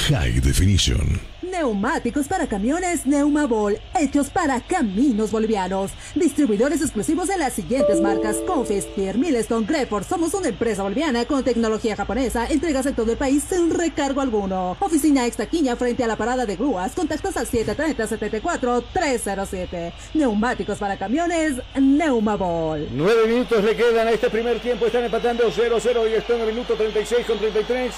High 0.08 0.40
Definition. 0.40 1.37
Neumáticos 1.50 2.28
para 2.28 2.46
camiones 2.46 3.06
Neumabol, 3.06 3.78
hechos 3.98 4.28
para 4.30 4.60
caminos 4.60 5.30
bolivianos. 5.30 5.92
Distribuidores 6.14 6.82
exclusivos 6.82 7.28
de 7.28 7.38
las 7.38 7.54
siguientes 7.54 8.00
marcas: 8.00 8.36
Confis, 8.46 8.84
Pierre, 8.84 9.18
Milestone, 9.18 9.66
Greford. 9.66 10.04
Somos 10.04 10.34
una 10.34 10.48
empresa 10.48 10.82
boliviana 10.82 11.24
con 11.24 11.44
tecnología 11.44 11.96
japonesa. 11.96 12.46
Entregas 12.46 12.84
en 12.86 12.94
todo 12.94 13.10
el 13.12 13.18
país 13.18 13.44
sin 13.48 13.70
recargo 13.70 14.20
alguno. 14.20 14.76
Oficina 14.80 15.26
Extaquiña 15.26 15.76
frente 15.76 16.04
a 16.04 16.06
la 16.06 16.16
parada 16.16 16.44
de 16.46 16.56
grúas. 16.56 16.92
Contactos 16.92 17.36
al 17.36 17.46
730-74-307. 17.46 19.92
Neumáticos 20.14 20.78
para 20.78 20.96
camiones 20.98 21.54
Neumabol. 21.80 22.88
Nueve 22.92 23.26
minutos 23.26 23.64
le 23.64 23.74
quedan 23.74 24.06
a 24.08 24.10
este 24.10 24.28
primer 24.30 24.60
tiempo. 24.60 24.86
Están 24.86 25.04
empatando 25.04 25.50
0-0 25.50 26.10
y 26.10 26.14
están 26.14 26.36
en 26.36 26.48
el 26.48 26.54
minuto 26.54 26.74
36 26.74 27.26
con 27.26 27.38
33. 27.38 27.94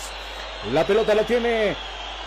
La 0.72 0.86
pelota 0.86 1.14
la 1.14 1.24
tiene 1.24 1.74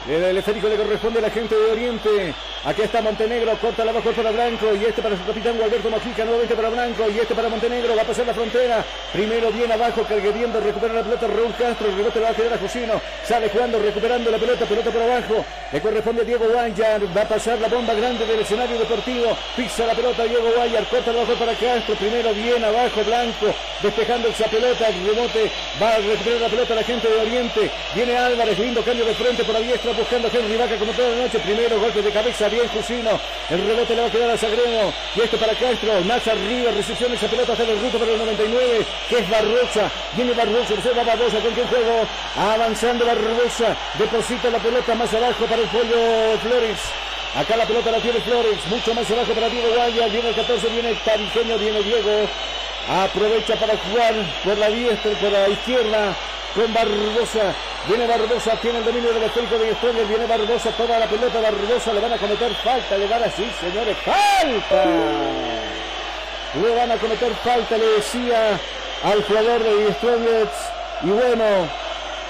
El 0.08 0.38
esférico 0.38 0.68
le 0.68 0.76
corresponde 0.76 1.20
a 1.20 1.22
la 1.22 1.30
gente 1.30 1.56
de 1.56 1.72
Oriente. 1.72 2.34
Aquí 2.66 2.82
está 2.82 3.01
Montenegro, 3.01 3.58
corta 3.60 3.86
la 3.86 3.91
abajo 3.91 4.12
para 4.12 4.32
Blanco. 4.32 4.76
Y 4.76 4.84
este 4.84 5.01
para 5.01 5.16
su 5.16 5.26
capitán 5.26 5.58
Gualberto 5.58 5.89
Mojica, 5.89 6.26
nuevamente 6.26 6.56
para 6.56 6.70
Blanco. 6.70 7.10
Y 7.10 7.20
este 7.20 7.34
para 7.34 7.47
Montenegro, 7.47 7.95
va 7.95 8.01
a 8.01 8.06
pasar 8.06 8.28
la 8.28 8.34
frontera. 8.34 8.84
Primero 9.14 9.49
bien 9.51 9.72
abajo, 9.72 10.04
cargueriendo, 10.04 10.60
recupera 10.60 10.93
la 10.93 11.04
pelota 11.04 11.28
Raúl 11.28 11.54
Castro, 11.58 11.88
el 11.88 11.95
rebote 11.95 12.20
le 12.20 12.26
va 12.26 12.32
a 12.32 12.36
quedar 12.36 12.54
a 12.54 12.58
Josino, 12.58 13.01
sale 13.24 13.47
jugando, 13.49 13.80
recuperando 13.80 14.32
la 14.32 14.38
pelota, 14.38 14.66
pelota 14.66 14.91
por 14.91 15.01
abajo. 15.01 15.45
Le 15.72 15.82
corresponde 15.82 16.22
a 16.22 16.26
Diego 16.26 16.45
Guayar, 16.49 17.01
va 17.16 17.22
a 17.22 17.28
pasar 17.28 17.60
la 17.60 17.68
bomba 17.68 17.93
grande 17.93 18.26
del 18.26 18.39
escenario 18.41 18.78
deportivo, 18.78 19.38
pisa 19.56 19.86
la 19.86 19.93
pelota 19.93 20.24
Diego 20.24 20.51
Guayar, 20.56 20.86
corta 20.88 21.14
la 21.14 21.22
abajo 21.22 21.36
para 21.39 21.54
Castro, 21.54 21.95
primero 21.95 22.34
bien 22.34 22.64
abajo 22.64 23.04
Blanco, 23.06 23.54
despejando 23.82 24.28
esa 24.28 24.45
pelota, 24.45 24.88
el 24.88 25.08
rebote, 25.08 25.51
va 25.82 25.89
a 25.89 25.97
recuperar 25.97 26.41
la 26.41 26.49
pelota 26.49 26.76
la 26.76 26.84
gente 26.84 27.08
de 27.08 27.22
Oriente. 27.22 27.72
Viene 27.95 28.18
Álvarez, 28.18 28.60
lindo 28.60 28.84
cambio 28.84 29.06
de 29.06 29.14
frente 29.14 29.43
por 29.43 29.54
la 29.54 29.60
diestra, 29.60 29.93
buscando 29.96 30.30
Henry 30.34 30.58
Vaca 30.58 30.76
como 30.78 30.91
toda 30.94 31.10
la 31.10 31.24
noche. 31.24 31.39
Primero 31.39 31.80
golpe 31.80 32.02
de 32.02 32.12
cabeza, 32.12 32.50
bien 32.50 32.68
Jusino. 32.68 33.20
El 33.50 33.66
rebote 33.66 33.96
le 33.96 34.02
va 34.02 34.08
a 34.08 34.12
quedar 34.12 34.30
a 34.30 34.38
Sagredo. 34.38 34.94
Y 35.16 35.22
esto 35.22 35.38
para 35.38 35.54
Castro. 35.54 36.02
Más 36.02 36.28
arriba, 36.28 36.72
recepción 36.72 37.14
esa 37.14 37.28
pelota 37.28 37.54
hacia 37.54 37.66
el 37.66 37.80
ruto 37.80 38.00
para 38.00 38.12
el 38.12 38.18
99, 38.18 38.86
que 39.10 39.20
es 39.20 39.30
Barrocha. 39.30 39.91
Viene 40.16 40.34
Barrocha, 40.34 40.74
va 40.98 41.04
Barbosa 41.04 41.39
con 41.39 41.54
quien 41.54 41.68
juego. 41.68 42.08
Avanzando 42.36 43.06
Barbosa. 43.06 43.76
Deposita 43.98 44.50
la 44.50 44.60
pelota 44.60 44.96
más 44.96 45.14
abajo 45.14 45.46
para 45.46 45.62
el 45.62 45.68
pollo 45.70 46.38
Flores. 46.41 46.80
Acá 47.36 47.58
la 47.58 47.66
pelota 47.66 47.89
la 47.89 47.98
tiene 47.98 48.22
Flores, 48.22 48.60
mucho 48.70 48.94
más 48.94 49.10
abajo 49.10 49.34
para 49.34 49.50
Diego 49.50 49.68
Guaya, 49.74 50.08
viene 50.08 50.30
el 50.30 50.36
14, 50.36 50.70
viene 50.70 50.89
el 50.91 50.98
Tavijeño, 51.00 51.58
viene 51.58 51.82
Diego, 51.82 52.30
aprovecha 52.88 53.56
para 53.56 53.76
jugar 53.76 54.14
por 54.44 54.56
la 54.56 54.70
diestra, 54.70 55.12
por 55.14 55.32
la 55.32 55.50
izquierda, 55.50 56.16
con 56.54 56.74
Barbosa. 56.74 57.54
Viene 57.88 58.08
Barbosa, 58.08 58.56
tiene 58.62 58.80
el 58.80 58.86
dominio 58.86 59.14
del 59.14 59.24
esférico 59.24 59.58
de 59.58 59.76
Stronger. 59.76 60.06
Viene 60.06 60.26
Barbosa, 60.26 60.72
toda 60.72 60.99
la 60.99 61.08
pelota. 61.08 61.39
Barbosa 61.41 61.93
le 61.93 61.99
van 61.99 62.14
a 62.14 62.18
cometer 62.18 62.54
falta. 62.56 62.97
Le 62.97 63.08
van 63.08 63.24
a, 63.24 63.30
sí, 63.30 63.51
señores, 63.60 63.97
falta. 63.97 64.84
Le 66.62 66.76
van 66.76 66.91
a 66.91 66.97
cometer 66.97 67.34
falta, 67.43 67.78
le 67.78 67.86
decía 67.86 68.60
al 69.04 69.24
jugador 69.24 69.64
de 69.64 69.93
Strongets. 69.93 70.70
Y 71.01 71.10
bueno, 71.10 71.45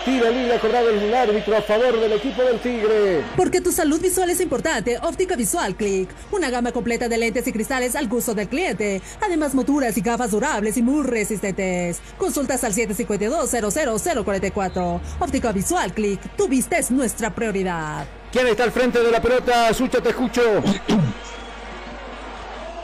Tiro 0.05 0.29
libre 0.29 0.59
cobrado 0.59 0.89
el 0.89 1.13
árbitro 1.13 1.55
a 1.55 1.61
favor 1.61 1.97
del 1.97 2.11
equipo 2.13 2.43
del 2.43 2.59
Tigre. 2.59 3.23
Porque 3.37 3.61
tu 3.61 3.71
salud 3.71 4.01
visual 4.01 4.29
es 4.29 4.41
importante, 4.41 4.97
Óptica 5.01 5.37
Visual 5.37 5.75
Click. 5.75 6.09
Una 6.31 6.49
gama 6.49 6.73
completa 6.73 7.07
de 7.07 7.17
lentes 7.17 7.47
y 7.47 7.53
cristales 7.53 7.95
al 7.95 8.09
gusto 8.09 8.33
del 8.33 8.49
cliente. 8.49 9.01
Además, 9.21 9.55
monturas 9.55 9.97
y 9.97 10.01
gafas 10.01 10.31
durables 10.31 10.75
y 10.75 10.81
muy 10.81 11.03
resistentes. 11.03 12.01
Consultas 12.17 12.65
al 12.65 12.73
752-00044. 12.73 14.99
Óptica 15.19 15.53
Visual 15.53 15.93
Click. 15.93 16.19
Tu 16.35 16.49
vista 16.49 16.77
es 16.77 16.91
nuestra 16.91 17.33
prioridad. 17.33 18.05
¿Quién 18.33 18.47
está 18.47 18.65
al 18.65 18.71
frente 18.71 18.99
de 18.99 19.09
la 19.09 19.21
pelota? 19.21 19.73
Sucha, 19.73 20.01
te 20.01 20.09
escucho. 20.09 20.41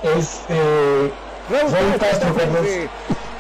Este. 0.03 1.11
Raúl 1.49 1.97
Castro, 1.99 2.34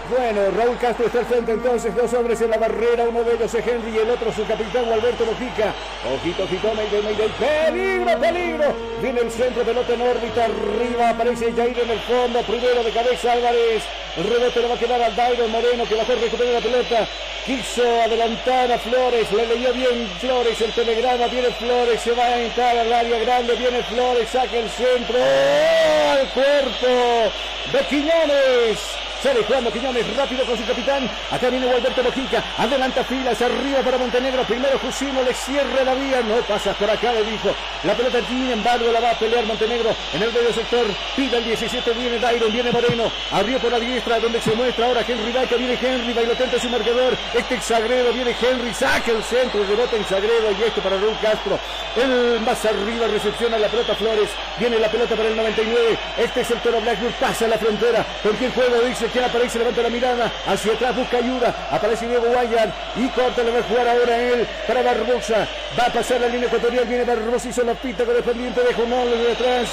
bueno, 0.09 0.41
Raúl 0.57 0.77
Castro 0.77 1.05
está 1.05 1.19
al 1.19 1.25
frente 1.25 1.51
entonces, 1.51 1.95
dos 1.95 2.11
hombres 2.13 2.41
en 2.41 2.49
la 2.49 2.57
barrera, 2.57 3.05
uno 3.07 3.23
de 3.23 3.35
ellos 3.35 3.53
es 3.53 3.67
Henry 3.67 3.91
y 3.95 3.97
el 3.99 4.09
otro 4.09 4.31
su 4.31 4.45
capitán 4.45 4.91
Alberto 4.91 5.25
Mojica. 5.25 5.73
Ojito, 6.13 6.43
ojito, 6.43 6.73
Mayday, 6.73 7.01
Mayday, 7.03 7.29
peligro, 7.39 8.19
peligro. 8.19 8.73
Viene 9.01 9.21
el 9.21 9.31
centro, 9.31 9.63
pelota 9.63 9.93
en 9.93 10.01
órbita, 10.01 10.45
arriba 10.45 11.09
aparece 11.09 11.53
Jair 11.53 11.79
en 11.79 11.89
el 11.89 11.99
fondo, 11.99 12.41
primero 12.41 12.83
de 12.83 12.91
cabeza 12.91 13.33
Álvarez. 13.33 13.83
Rebote 14.17 14.61
le 14.61 14.67
va 14.67 14.75
a 14.75 14.79
quedar 14.79 15.01
a 15.01 15.09
Dairo 15.11 15.47
Moreno 15.47 15.85
que 15.85 15.95
va 15.95 16.01
a 16.01 16.05
recuperar 16.05 16.53
la 16.53 16.61
pelota. 16.61 17.07
Quiso 17.45 17.83
adelantar 18.01 18.71
a 18.71 18.77
Flores, 18.79 19.31
le 19.31 19.47
leyó 19.47 19.73
bien 19.73 20.07
Flores 20.19 20.59
el 20.61 20.73
telegrama, 20.73 21.27
viene 21.27 21.49
Flores, 21.51 22.01
se 22.01 22.11
va 22.11 22.25
a 22.25 22.41
entrar 22.41 22.77
al 22.77 22.91
área 22.91 23.19
grande, 23.19 23.55
viene 23.55 23.83
Flores, 23.83 24.29
saca 24.29 24.57
el 24.57 24.69
centro, 24.69 25.17
¡Oh! 25.17 26.11
al 26.11 26.29
cuerpo 26.29 27.31
de 27.71 27.79
Quiñones. 27.89 29.08
Sale 29.21 29.43
jugando 29.43 29.69
Quiñones 29.71 30.15
rápido 30.15 30.45
con 30.45 30.57
su 30.57 30.65
capitán. 30.65 31.09
Acá 31.29 31.49
viene 31.49 31.67
Gualberto 31.67 32.01
Mojica. 32.03 32.41
Adelanta 32.57 33.03
filas 33.03 33.41
arriba 33.41 33.79
para 33.83 33.97
Montenegro. 33.97 34.43
Primero 34.43 34.79
Jusino 34.79 35.21
le 35.23 35.33
cierra 35.33 35.83
la 35.83 35.93
vía. 35.93 36.21
No 36.21 36.35
pasas 36.47 36.75
por 36.77 36.89
acá, 36.89 37.11
le 37.11 37.25
dijo. 37.25 37.53
La 37.83 37.93
pelota, 37.95 38.19
sin 38.25 38.49
embargo, 38.49 38.89
la 38.93 39.01
va 39.01 39.11
a 39.11 39.19
pelear 39.19 39.45
Montenegro 39.45 39.93
en 40.13 40.23
el 40.23 40.31
medio 40.31 40.53
sector. 40.53 40.85
Pida 41.17 41.37
el 41.37 41.43
17. 41.43 41.91
Viene 41.91 42.17
Dairon, 42.17 42.51
viene 42.51 42.71
Moreno. 42.71 43.11
Abrió 43.31 43.59
por 43.59 43.71
la 43.71 43.79
diestra 43.79 44.19
donde 44.19 44.39
se 44.39 44.55
muestra 44.55 44.85
ahora 44.85 45.03
Henry 45.05 45.33
Vaca. 45.33 45.57
Viene 45.57 45.77
Henry, 45.81 46.13
bailotente 46.13 46.57
su 46.57 46.69
marcador. 46.69 47.17
Este 47.33 47.55
es 47.55 47.63
Sagredo, 47.65 48.13
viene 48.13 48.33
Henry, 48.41 48.73
saca 48.73 49.11
el 49.11 49.23
centro, 49.23 49.65
rebota 49.65 49.97
en 49.97 50.05
Sagredo 50.05 50.51
y 50.57 50.63
esto 50.63 50.79
para 50.81 50.95
Raúl 50.97 51.17
Castro. 51.21 51.59
El 51.97 52.39
más 52.39 52.63
arriba 52.63 53.07
recepciona 53.07 53.57
la 53.57 53.67
pelota 53.67 53.95
Flores. 53.95 54.29
Viene 54.57 54.79
la 54.79 54.87
pelota 54.87 55.15
para 55.15 55.27
el 55.27 55.35
99. 55.35 55.99
Este 56.17 56.41
es 56.41 56.51
el 56.51 56.59
Toro 56.59 56.79
Blackwood, 56.79 57.11
pasa 57.19 57.47
la 57.47 57.57
frontera. 57.57 58.05
¿Con 58.23 58.37
quién 58.37 58.51
juega? 58.53 58.79
Dice 58.79 59.08
quien 59.09 59.23
aparece, 59.23 59.59
levanta 59.59 59.81
la 59.81 59.89
mirada, 59.89 60.31
hacia 60.47 60.73
atrás 60.73 60.95
busca 60.95 61.17
ayuda, 61.17 61.53
aparece 61.71 62.07
Diego 62.07 62.27
Guayar 62.27 62.73
y 62.95 63.07
corta, 63.09 63.43
le 63.43 63.51
va 63.51 63.59
a 63.59 63.63
jugar 63.63 63.87
ahora 63.87 64.17
él 64.17 64.47
para 64.67 64.81
Barbosa, 64.81 65.47
va 65.77 65.85
a 65.85 65.93
pasar 65.93 66.21
la 66.21 66.27
línea 66.27 66.47
ecuatorial, 66.47 66.85
viene 66.85 67.03
Barbosa, 67.03 67.49
hizo 67.49 67.63
la 67.63 67.73
pista 67.73 68.05
correspondiente 68.05 68.61
de 68.61 68.73
Junol 68.73 69.09
de 69.09 69.31
atrás, 69.31 69.69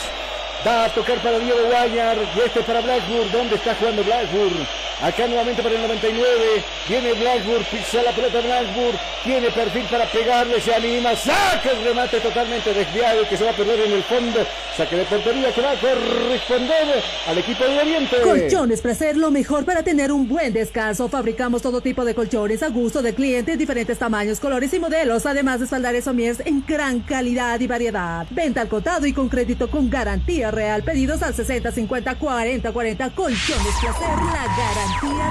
va 0.67 0.85
a 0.87 0.89
tocar 0.89 1.19
para 1.23 1.39
Diego 1.39 1.59
Guayar 1.67 2.17
y 2.35 2.41
este 2.41 2.61
para 2.63 2.81
Blackburn, 2.81 3.31
¿dónde 3.31 3.55
está 3.55 3.75
jugando 3.77 4.03
Blackburn? 4.03 4.67
Acá 5.03 5.27
nuevamente 5.27 5.63
para 5.63 5.75
el 5.75 5.83
99. 5.83 6.65
Viene 6.89 7.13
Blackburn, 7.13 7.65
pisa 7.71 8.03
la 8.03 8.13
pelota 8.13 8.41
Blackburn. 8.41 8.99
Tiene 9.25 9.51
perfil 9.51 9.85
para 9.91 10.07
pegarle, 10.07 10.59
se 10.59 10.75
anima. 10.75 11.15
Saca 11.15 11.71
el 11.71 11.85
remate 11.85 12.19
totalmente 12.19 12.73
desviado 12.73 13.29
que 13.29 13.37
se 13.37 13.45
va 13.45 13.51
a 13.51 13.55
perder 13.55 13.81
en 13.81 13.93
el 13.93 14.03
fondo. 14.05 14.41
Saque 14.75 14.97
de 14.97 15.05
portería 15.05 15.53
que 15.53 15.61
va 15.61 15.73
a 15.73 15.81
corresponder 15.81 17.03
al 17.27 17.39
equipo 17.39 17.65
de 17.65 17.79
Oriente. 17.79 18.21
Colchones 18.23 18.81
Placer, 18.81 19.19
lo 19.19 19.31
mejor 19.31 19.67
para 19.67 19.83
tener 19.83 20.11
un 20.13 20.27
buen 20.27 20.55
descanso. 20.55 21.09
Fabricamos 21.09 21.61
todo 21.61 21.83
tipo 21.83 22.05
de 22.05 22.15
colchones 22.15 22.63
a 22.63 22.69
gusto 22.69 23.03
del 23.03 23.15
cliente, 23.15 23.59
diferentes 23.59 23.99
tamaños, 23.99 24.41
colores 24.41 24.73
y 24.73 24.79
modelos. 24.81 25.27
Además 25.27 25.59
de 25.59 25.65
espaldares 25.67 26.05
somiers 26.05 26.41
en 26.47 26.65
gran 26.67 27.01
calidad 27.01 27.61
y 27.61 27.67
variedad. 27.67 28.27
Venta 28.31 28.63
al 28.63 28.69
contado 28.69 29.07
y 29.07 29.13
con 29.13 29.29
crédito 29.29 29.69
con 29.69 29.91
garantía 29.91 30.51
real. 30.57 30.83
Pedidos 30.83 31.23
al 31.23 31.35
60 31.35 31.71
50 31.71 32.17
40 32.17 32.73
40. 32.73 33.11
Colchones 33.11 33.75
Placer, 33.81 34.09
la 34.09 34.47
garantía 34.57 35.27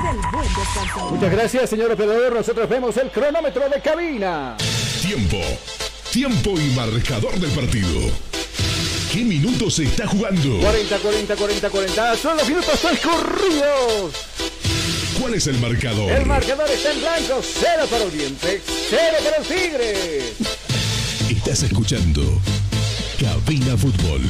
Muchas 1.12 1.32
gracias, 1.32 1.70
señor 1.70 1.92
operador. 1.92 2.34
Nosotros 2.34 2.70
vemos 2.70 2.96
el 2.98 3.10
cronómetro 3.10 3.68
de 3.68 3.82
cabina. 3.82 4.56
Tiempo. 5.02 5.38
Tiempo 6.12 6.52
y 6.52 6.70
marcador 6.76 7.38
del 7.40 7.52
partido. 7.52 8.10
¿Qué 9.12 9.24
minutos 9.24 9.76
se 9.76 9.84
está 9.84 10.08
jugando? 10.08 10.60
40, 10.60 10.98
40, 11.00 11.36
40, 11.36 11.70
40. 11.70 12.16
Son 12.16 12.38
los 12.38 12.48
minutos 12.48 12.80
transcurridos. 12.80 14.14
¿Cuál 15.20 15.34
es 15.34 15.48
el 15.48 15.58
marcador? 15.60 16.12
El 16.12 16.26
marcador 16.26 16.70
está 16.70 16.92
en 16.92 17.00
blanco. 17.00 17.42
Cero 17.42 17.88
para 17.90 18.06
Oriente, 18.06 18.62
cero 18.90 19.18
para 19.24 19.38
el 19.38 19.44
Tigre. 19.44 20.34
Estás 21.30 21.64
escuchando 21.64 22.22
Cabina 23.20 23.78
Fútbol. 23.78 24.22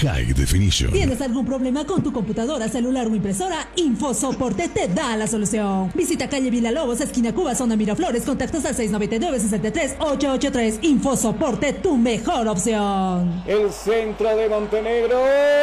High 0.00 0.32
Definition. 0.32 0.90
¿Tienes 0.92 1.20
algún 1.20 1.44
problema 1.44 1.84
con 1.84 2.02
tu 2.02 2.10
computadora, 2.10 2.70
celular 2.70 3.06
o 3.06 3.14
impresora? 3.14 3.68
InfoSoporte 3.76 4.68
te 4.68 4.88
da 4.88 5.14
la 5.14 5.26
solución. 5.26 5.92
Visita 5.94 6.26
calle 6.26 6.48
Villalobos, 6.48 7.02
esquina 7.02 7.34
Cuba, 7.34 7.54
zona 7.54 7.76
Miraflores. 7.76 8.24
Contactos 8.24 8.64
al 8.64 8.74
699-63-883. 8.76 10.78
InfoSoporte, 10.82 11.74
tu 11.74 11.98
mejor 11.98 12.48
opción. 12.48 13.42
El 13.46 13.70
centro 13.70 14.34
de 14.36 14.48
Montenegro, 14.48 15.22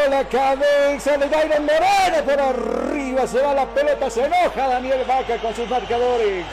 la 0.10 0.30
cabeza 0.30 1.18
de 1.18 1.28
Dairon 1.30 1.66
Moreno 1.66 2.24
por 2.24 2.40
arriba. 2.40 3.26
Se 3.26 3.42
va 3.42 3.56
la 3.56 3.66
pelota, 3.74 4.08
se 4.12 4.26
enoja 4.26 4.68
Daniel 4.68 5.00
Vaca 5.08 5.42
con 5.42 5.56
sus 5.56 5.68
marcadores. 5.68 6.46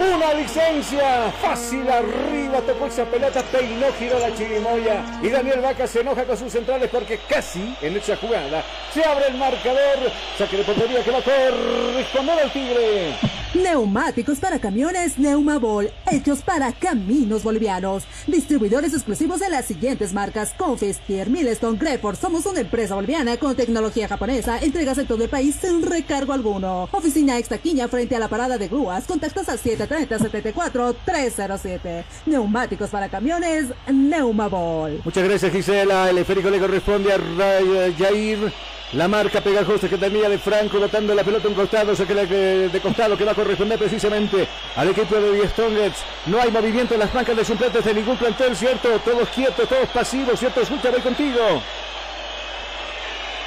Una 0.00 0.32
licencia 0.32 1.30
fácil 1.42 1.86
arriba, 1.86 2.60
tocó 2.66 2.86
esa 2.86 3.04
pelota, 3.04 3.42
peinó, 3.52 3.86
giró 3.98 4.18
la 4.18 4.34
chirimoya. 4.34 5.20
Y 5.22 5.28
Daniel 5.28 5.60
Vaca 5.60 5.86
se 5.86 6.00
enoja 6.00 6.24
con 6.24 6.38
sus 6.38 6.50
centrales 6.50 6.88
porque 6.90 7.20
casi 7.28 7.76
en 7.82 7.98
esa 7.98 8.16
jugada 8.16 8.64
se 8.94 9.04
abre 9.04 9.26
el 9.28 9.36
marcador. 9.36 10.10
Saque 10.38 10.56
de 10.56 10.64
portería 10.64 11.04
que 11.04 11.10
va 11.10 11.18
a 11.18 11.22
corresponder 11.22 12.38
al 12.38 12.50
Tigre. 12.50 13.14
Neumáticos 13.52 14.38
para 14.38 14.60
camiones 14.60 15.18
Neumabol, 15.18 15.90
hechos 16.10 16.40
para 16.40 16.72
caminos 16.72 17.42
bolivianos. 17.42 18.04
Distribuidores 18.28 18.94
exclusivos 18.94 19.40
de 19.40 19.50
las 19.50 19.66
siguientes 19.66 20.12
marcas: 20.12 20.54
Confes, 20.56 20.98
Pierre 21.06 21.28
Millestone, 21.28 21.76
Greford. 21.76 22.16
Somos 22.16 22.46
una 22.46 22.60
empresa 22.60 22.94
boliviana 22.94 23.36
con 23.38 23.56
tecnología 23.56 24.06
japonesa. 24.06 24.58
Entregas 24.58 24.98
en 24.98 25.08
todo 25.08 25.24
el 25.24 25.30
país 25.30 25.56
sin 25.60 25.82
recargo 25.82 26.32
alguno. 26.32 26.88
Oficina 26.92 27.38
Extaquiña 27.38 27.88
frente 27.88 28.14
a 28.14 28.20
la 28.20 28.28
parada 28.28 28.56
de 28.56 28.68
grúas. 28.68 29.04
Contactos 29.04 29.48
al 29.48 29.58
730-74-307. 29.90 32.04
Neumáticos 32.26 32.90
para 32.90 33.08
camiones 33.08 33.66
Neumabol. 33.88 35.00
Muchas 35.04 35.24
gracias, 35.24 35.50
Gisela. 35.52 36.08
El 36.08 36.18
esférico 36.18 36.48
le 36.48 36.60
corresponde 36.60 37.12
a 37.12 37.18
Jair. 37.98 38.52
La 38.92 39.06
marca 39.06 39.40
pegajosa 39.40 39.88
que 39.88 39.96
tenía 39.96 40.28
de 40.28 40.36
Franco 40.36 40.80
botando 40.80 41.14
la 41.14 41.22
pelota 41.22 41.46
un 41.46 41.54
costado, 41.54 41.94
que 41.94 42.12
de 42.12 42.80
costado 42.80 43.16
que 43.16 43.24
va 43.24 43.30
a 43.30 43.36
corresponder 43.36 43.78
precisamente 43.78 44.48
al 44.74 44.88
equipo 44.88 45.14
de 45.14 45.32
Die 45.32 45.48
Strongets. 45.48 45.98
No 46.26 46.40
hay 46.40 46.50
movimiento 46.50 46.94
en 46.94 47.00
las 47.00 47.12
bancas 47.12 47.36
de 47.36 47.44
suplentes 47.44 47.84
de 47.84 47.94
ningún 47.94 48.16
plantel, 48.16 48.56
¿cierto? 48.56 48.88
Todos 49.04 49.28
quietos, 49.28 49.68
todos 49.68 49.88
pasivos, 49.90 50.40
¿cierto? 50.40 50.62
Escucha, 50.62 50.90
voy 50.90 51.02
contigo. 51.02 51.62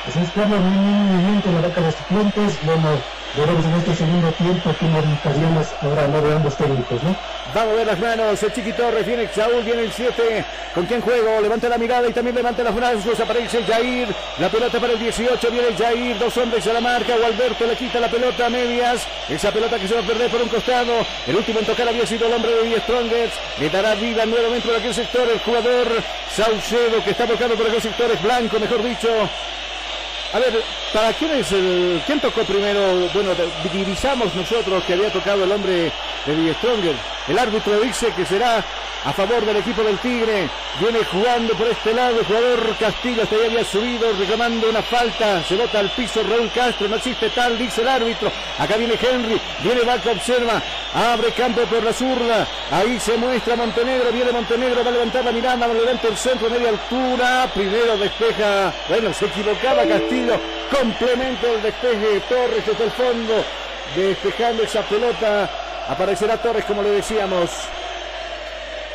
Así 0.08 0.20
es, 0.20 0.32
Carlos, 0.32 0.62
no 0.62 0.66
hay 0.66 0.78
movimiento 0.78 1.50
en 1.50 1.56
la 1.56 1.62
banca 1.62 1.82
de 1.82 1.92
suplentes. 1.92 2.66
Bueno, 2.66 3.02
veremos 3.36 3.66
en 3.66 3.74
este 3.74 3.96
segundo 3.96 4.32
tiempo 4.34 4.76
qué 4.80 4.86
modificaciones 4.86 5.68
ahora 5.82 6.08
no 6.08 6.22
de 6.22 6.36
ambos 6.36 6.56
técnicos, 6.56 7.04
¿no? 7.04 7.16
Vamos 7.54 7.74
a 7.74 7.76
ver 7.78 7.88
las 7.88 8.00
manos. 8.00 8.42
El 8.42 8.54
Chiqui 8.54 8.74
Torres 8.74 9.06
viene 9.06 9.28
Saúl, 9.28 9.64
viene 9.64 9.84
el 9.84 9.92
7. 9.92 10.46
¿Con 10.74 10.86
quién 10.88 11.02
juego? 11.02 11.40
Levanta 11.40 11.70
la 11.70 11.78
mirada 11.78 12.08
y 12.08 12.14
también 12.14 12.36
levanta 12.36 12.64
las 12.64 12.74
brazos. 12.74 13.20
Aparece 13.20 13.64
Jair. 13.64 14.08
La 14.40 14.50
pelota 14.50 14.80
para 14.80 14.94
el 14.94 15.00
18. 15.00 15.52
Viene 15.52 15.68
Jair. 15.78 16.18
Dos 16.18 16.36
hombres 16.38 16.66
a 16.66 16.74
la 16.74 16.82
marca. 16.82 17.14
O 17.16 17.24
Alberto 17.24 17.68
le 17.68 17.76
quita 17.76 18.00
la 18.00 18.10
pelota 18.10 18.48
a 18.48 18.50
medias. 18.50 19.06
Esa 19.30 19.52
pelota 19.52 19.78
que 19.78 19.88
se 19.88 19.94
va 19.94 20.02
a 20.02 20.04
perder 20.04 20.32
por 20.32 20.42
un 20.42 20.50
costado. 20.50 20.94
El 21.28 21.36
último 21.36 21.60
en 21.60 21.66
tocar 21.66 21.88
había 21.88 22.08
sido 22.08 22.26
el 22.26 22.34
hombre 22.34 22.56
de 22.56 22.64
Die 22.64 22.80
Strongers. 22.80 23.34
Le 23.60 23.70
dará 23.70 23.94
vida 23.96 24.26
nuevamente 24.26 24.68
por 24.68 24.78
aquel 24.78 24.94
sector. 24.94 25.30
El 25.30 25.40
jugador 25.40 25.88
Saucedo 26.36 27.04
que 27.04 27.12
está 27.12 27.28
tocando 27.28 27.56
por 27.56 27.68
aquel 27.68 27.82
sector. 27.82 28.10
Es 28.10 28.22
blanco, 28.24 28.60
mejor 28.60 28.82
dicho. 28.82 29.10
A 30.34 30.40
ver, 30.40 30.64
¿para 30.92 31.14
quién 31.14 31.32
es 31.32 31.52
el. 31.52 32.02
¿Quién 32.08 32.20
tocó 32.20 32.42
primero? 32.44 33.08
Bueno, 33.14 33.30
divisamos 33.72 34.34
nosotros 34.34 34.84
que 34.84 34.94
había 34.94 35.12
tocado 35.12 35.44
el 35.44 35.52
hombre 35.52 35.92
de 36.26 36.36
Die 36.36 36.54
Stronger. 36.56 36.96
El 37.28 37.38
árbitro 37.38 37.80
dice 37.80 38.12
que 38.16 38.26
será 38.26 38.64
a 39.06 39.14
favor 39.14 39.46
del 39.46 39.58
equipo 39.58 39.84
del 39.84 40.00
Tigre. 40.00 40.50
Viene 40.80 41.04
jugando 41.06 41.54
por 41.54 41.68
este 41.68 41.94
lado 41.94 42.20
el 42.20 42.26
jugador 42.26 42.76
Castillo. 42.80 43.24
Hasta 43.24 43.36
ahí 43.36 43.46
había 43.46 43.64
subido 43.64 44.12
reclamando 44.18 44.70
una 44.70 44.82
falta. 44.82 45.44
Se 45.44 45.56
bota 45.56 45.80
al 45.80 45.92
piso 45.92 46.24
Raúl 46.24 46.50
Castro. 46.52 46.88
No 46.88 46.96
existe 46.96 47.30
tal, 47.30 47.58
dice 47.58 47.82
el 47.82 47.88
árbitro. 47.90 48.32
Acá 48.58 48.76
viene 48.78 48.96
Henry. 49.00 49.40
Viene 49.62 49.82
Vaca, 49.82 50.12
observa. 50.12 50.62
Abre 50.96 51.32
campo 51.32 51.62
por 51.62 51.84
la 51.84 51.94
zurda. 51.94 52.48
Ahí 52.72 53.00
se 53.00 53.16
muestra 53.18 53.56
Montenegro. 53.56 54.12
Viene 54.12 54.32
Montenegro. 54.32 54.84
Va 54.84 54.90
a 54.90 54.94
levantar 54.94 55.26
la 55.26 55.32
mirada. 55.32 55.58
Va 55.58 55.66
a 55.66 55.76
levantar 55.76 56.10
el 56.12 56.18
centro 56.18 56.50
media 56.50 56.70
altura. 56.70 57.52
Primero 57.54 57.98
despeja. 57.98 58.74
Bueno, 58.90 59.14
se 59.14 59.26
equivocaba 59.26 59.86
Castillo. 59.86 60.23
Complemento 60.72 61.48
el 61.48 61.62
despeje. 61.62 62.22
Torres 62.30 62.66
desde 62.66 62.84
el 62.84 62.92
fondo. 62.92 63.44
Despejando 63.96 64.64
esa 64.64 64.82
pelota. 64.84 65.50
Aparecerá 65.88 66.38
Torres 66.42 66.66
como 66.66 66.82
le 66.82 66.90
decíamos. 66.90 67.50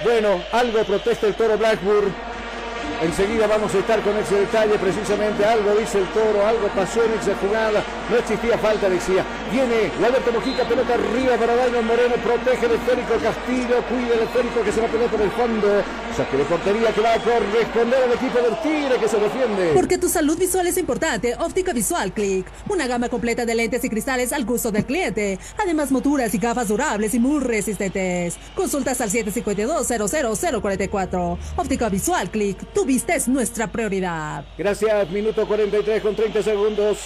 Bueno, 0.03 0.43
algo 0.53 0.85
protesta 0.85 1.27
el 1.27 1.35
toro 1.35 1.59
Blackburn. 1.59 2.15
Enseguida 3.01 3.47
vamos 3.47 3.73
a 3.73 3.79
estar 3.79 4.03
con 4.03 4.17
ese 4.17 4.35
detalle, 4.35 4.77
precisamente 4.77 5.45
algo 5.45 5.73
dice 5.77 5.99
el 5.99 6.09
toro, 6.09 6.45
algo 6.45 6.67
pasó 6.75 7.05
en 7.05 7.13
esa 7.13 7.33
jugada, 7.37 7.81
no 8.11 8.17
existía 8.17 8.59
falta, 8.59 8.89
decía. 8.89 9.25
Viene 9.53 9.93
Alberto 10.05 10.33
Mojica, 10.33 10.65
pelota 10.65 10.95
arriba 10.95 11.37
para 11.37 11.55
Daniel 11.55 11.85
Moreno, 11.85 12.17
protege 12.17 12.67
el 12.67 12.73
esférico 12.73 13.15
Castillo, 13.23 13.85
cuida 13.87 14.15
el 14.15 14.23
esférico 14.27 14.65
que 14.65 14.73
se 14.73 14.81
va 14.81 14.89
a 14.89 14.91
pelota 14.91 15.23
el 15.23 15.31
fondo. 15.31 15.85
Saque 16.17 16.39
de 16.39 16.45
portería 16.45 16.93
que 16.93 17.01
va 17.01 17.15
a 17.15 17.23
corresponder 17.23 18.03
al 18.03 18.13
equipo 18.13 18.41
del 18.41 18.61
Tigre 18.63 18.99
que 18.99 19.09
se 19.09 19.19
defiende. 19.19 19.71
Porque 19.75 19.99
tu 19.99 20.09
salud 20.09 20.37
visual 20.37 20.67
es 20.67 20.77
importante, 20.77 21.37
Óptica 21.39 21.73
Visual 21.73 22.13
Click. 22.13 22.47
Una 22.69 22.89
gama 22.89 23.09
completa 23.09 23.47
de 23.47 23.55
lentes 23.55 23.85
y 23.85 23.91
cristales 23.91 24.33
al 24.33 24.45
gusto 24.45 24.73
del 24.73 24.85
cliente. 24.85 25.39
Además, 25.63 25.93
monturas 25.93 26.35
y 26.35 26.39
gafas 26.39 26.67
durables 26.67 27.15
y 27.15 27.21
muy 27.21 27.39
resistentes. 27.39 28.37
Consultas 28.57 29.01
al 29.01 29.11
752-00044. 29.11 31.39
Óptica 31.57 31.89
Visual 31.89 32.29
Click, 32.31 32.59
tu 32.73 32.88
vista 32.89 33.15
es 33.15 33.29
nuestra 33.29 33.67
prioridad. 33.67 34.45
Gracias, 34.57 35.11
minuto 35.11 35.47
43 35.47 36.03
con 36.03 36.17
30 36.17 36.43
segundos. 36.43 36.99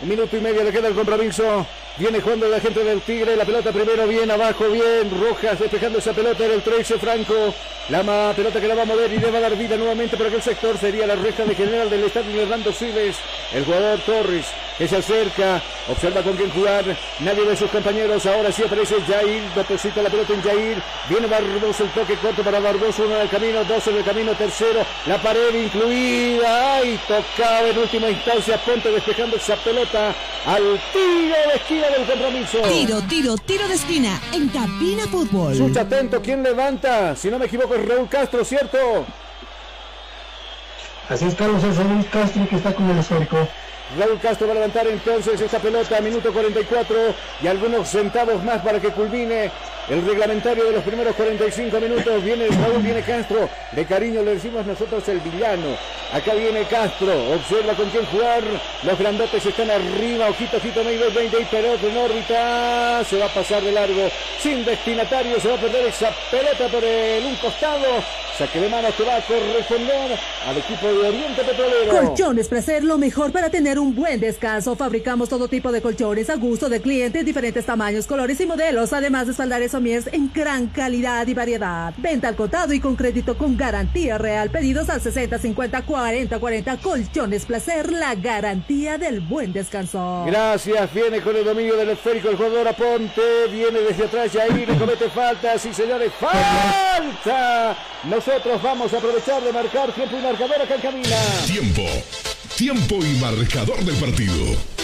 Un 0.00 0.08
minuto 0.08 0.36
y 0.36 0.40
medio 0.40 0.62
le 0.62 0.70
queda 0.70 0.86
el 0.88 0.94
compromiso. 0.94 1.66
Viene 1.96 2.20
jugando 2.20 2.48
la 2.48 2.60
gente 2.60 2.82
del 2.82 3.00
Tigre. 3.02 3.36
La 3.36 3.44
pelota 3.44 3.72
primero 3.72 4.06
bien 4.06 4.30
abajo, 4.30 4.68
bien. 4.70 5.10
Rojas 5.20 5.58
despejando 5.58 5.98
esa 5.98 6.12
pelota 6.12 6.44
en 6.44 6.52
el 6.52 6.62
13. 6.62 6.98
Franco. 6.98 7.54
La 7.88 8.32
pelota 8.34 8.60
que 8.60 8.68
la 8.68 8.74
va 8.74 8.82
a 8.82 8.86
mover 8.86 9.12
y 9.12 9.18
le 9.18 9.30
va 9.30 9.38
a 9.38 9.40
dar 9.42 9.56
vida 9.56 9.76
nuevamente 9.76 10.16
por 10.16 10.26
aquel 10.26 10.42
sector. 10.42 10.78
Sería 10.78 11.06
la 11.06 11.16
reja 11.16 11.44
de 11.44 11.54
general 11.54 11.90
del 11.90 12.04
estadio 12.04 12.42
Hernando 12.42 12.72
Siles. 12.72 13.16
El 13.52 13.64
jugador 13.64 13.98
Torres 14.00 14.46
que 14.78 14.88
se 14.88 14.96
acerca. 14.96 15.60
Observa 15.88 16.22
con 16.22 16.36
quién 16.36 16.50
jugar. 16.50 16.84
Nadie 17.18 17.44
de 17.44 17.56
sus 17.56 17.70
compañeros. 17.70 18.24
Ahora 18.26 18.50
sí 18.52 18.62
aparece 18.62 18.94
Jair. 19.02 19.42
Deposita 19.54 20.02
la 20.02 20.08
pelota 20.08 20.32
en 20.32 20.42
Jair. 20.42 20.82
Viene 21.08 21.26
Barbosa. 21.26 21.84
El 21.84 21.90
toque 21.90 22.14
corto 22.14 22.42
para 22.42 22.60
Barbosa. 22.60 23.02
Uno 23.02 23.16
en 23.16 23.22
el 23.22 23.28
camino. 23.28 23.64
Dos 23.64 23.86
en 23.88 23.96
el 23.96 24.04
camino. 24.04 24.32
Tercero. 24.32 24.86
La 25.06 25.18
pared 25.20 25.54
incluida. 25.54 26.76
Ay, 26.76 26.98
tocaba 27.06 27.68
en 27.68 27.78
última 27.78 28.08
instancia. 28.08 28.56
Ponte 28.58 28.90
despejando 28.90 29.36
esa 29.36 29.56
pelota 29.56 30.14
al 30.46 30.80
tiro 30.92 31.36
de 31.48 31.56
esquina 31.56 31.79
del 31.88 32.06
compromiso. 32.06 32.58
Tiro, 32.62 33.00
tiro, 33.02 33.36
tiro 33.38 33.68
de 33.68 33.74
esquina 33.74 34.20
en 34.32 34.48
Cabina 34.48 35.06
Fútbol. 35.06 35.54
Sucha 35.54 35.82
atento, 35.82 36.20
¿quién 36.20 36.42
levanta? 36.42 37.16
Si 37.16 37.30
no 37.30 37.38
me 37.38 37.46
equivoco 37.46 37.74
es 37.74 37.88
Raúl 37.88 38.08
Castro, 38.08 38.44
¿cierto? 38.44 38.78
Así 41.08 41.24
es, 41.24 41.34
Carlos, 41.34 41.62
es 41.64 41.76
Raúl 41.76 42.06
Castro 42.10 42.48
que 42.48 42.56
está 42.56 42.74
con 42.74 42.88
el 42.90 42.98
histórico. 42.98 43.48
Raúl 43.98 44.20
Castro 44.20 44.46
va 44.46 44.52
a 44.52 44.56
levantar 44.56 44.86
entonces 44.86 45.40
esta 45.40 45.58
pelota, 45.58 46.00
minuto 46.00 46.32
44 46.32 46.96
y 47.42 47.46
algunos 47.46 47.88
centavos 47.88 48.42
más 48.44 48.62
para 48.62 48.80
que 48.80 48.88
culmine 48.88 49.50
el 49.88 50.06
reglamentario 50.06 50.64
de 50.64 50.72
los 50.72 50.84
primeros 50.84 51.14
45 51.16 51.80
minutos. 51.80 52.24
Viene 52.24 52.48
Raúl, 52.48 52.82
viene 52.82 53.02
Castro. 53.02 53.48
De 53.72 53.84
cariño 53.84 54.22
le 54.22 54.34
decimos 54.34 54.66
nosotros 54.66 55.08
el 55.08 55.20
villano. 55.20 55.76
Acá 56.12 56.34
viene 56.34 56.64
Castro. 56.64 57.12
Observa 57.34 57.74
con 57.74 57.88
quién 57.90 58.04
jugar. 58.06 58.42
Los 58.82 58.98
grandotes 58.98 59.44
están 59.44 59.70
arriba. 59.70 60.28
Ojito, 60.28 60.56
ojito, 60.56 60.84
medio 60.84 61.10
20 61.12 61.40
y 61.40 61.44
pelota 61.44 61.86
en 61.86 61.96
órbita. 61.96 63.04
Se 63.04 63.18
va 63.18 63.26
a 63.26 63.34
pasar 63.34 63.62
de 63.62 63.72
largo. 63.72 64.08
Sin 64.40 64.64
destinatario. 64.64 65.40
Se 65.40 65.48
va 65.48 65.54
a 65.54 65.60
perder 65.60 65.86
esa 65.86 66.10
pelota 66.30 66.68
por 66.68 66.84
el 66.84 67.26
un 67.26 67.36
costado. 67.36 67.86
Saque 68.40 68.58
de 68.58 68.68
manos 68.70 68.94
que 68.94 69.02
va 69.02 69.16
a 69.16 69.20
corresponder 69.20 70.18
al 70.46 70.56
equipo 70.56 70.86
de 70.86 71.08
Oriente 71.08 71.44
Petrolero. 71.44 71.90
Colchones 71.90 72.48
Placer, 72.48 72.82
lo 72.82 72.96
mejor 72.96 73.32
para 73.32 73.50
tener 73.50 73.78
un 73.78 73.94
buen 73.94 74.18
descanso. 74.18 74.76
Fabricamos 74.76 75.28
todo 75.28 75.46
tipo 75.46 75.70
de 75.70 75.82
colchones 75.82 76.30
a 76.30 76.36
gusto 76.36 76.70
de 76.70 76.80
clientes, 76.80 77.22
diferentes 77.24 77.66
tamaños, 77.66 78.06
colores 78.06 78.40
y 78.40 78.46
modelos, 78.46 78.94
además 78.94 79.26
de 79.26 79.32
espaldares 79.32 79.69
En 79.72 80.32
gran 80.34 80.66
calidad 80.66 81.24
y 81.28 81.34
variedad. 81.34 81.94
Venta 81.96 82.26
al 82.26 82.34
contado 82.34 82.72
y 82.72 82.80
con 82.80 82.96
crédito 82.96 83.38
con 83.38 83.56
garantía 83.56 84.18
real. 84.18 84.50
Pedidos 84.50 84.90
al 84.90 85.00
60 85.00 85.38
50 85.38 85.82
40 85.82 86.38
40. 86.40 86.76
Colchones 86.78 87.44
Placer, 87.44 87.92
la 87.92 88.16
garantía 88.16 88.98
del 88.98 89.20
buen 89.20 89.52
descanso. 89.52 90.24
Gracias, 90.26 90.92
viene 90.92 91.20
con 91.20 91.36
el 91.36 91.44
dominio 91.44 91.76
del 91.76 91.90
esférico 91.90 92.30
el 92.30 92.36
jugador 92.36 92.66
Aponte, 92.66 93.46
viene 93.52 93.80
desde 93.80 94.06
atrás 94.06 94.32
y 94.34 94.66
le 94.66 94.76
comete 94.76 95.08
falta, 95.08 95.56
sí 95.56 95.72
señores, 95.72 96.10
falta. 96.18 97.76
Nosotros 98.04 98.60
vamos 98.60 98.92
a 98.92 98.98
aprovechar 98.98 99.40
de 99.40 99.52
marcar 99.52 99.92
tiempo 99.92 100.16
y 100.18 100.22
marcador 100.22 100.62
acá 100.62 100.74
en 100.74 100.80
Camina. 100.80 101.16
Tiempo. 101.46 101.82
Tiempo 102.56 102.96
y 102.96 103.20
marcador 103.20 103.84
del 103.84 103.96
partido. 103.96 104.79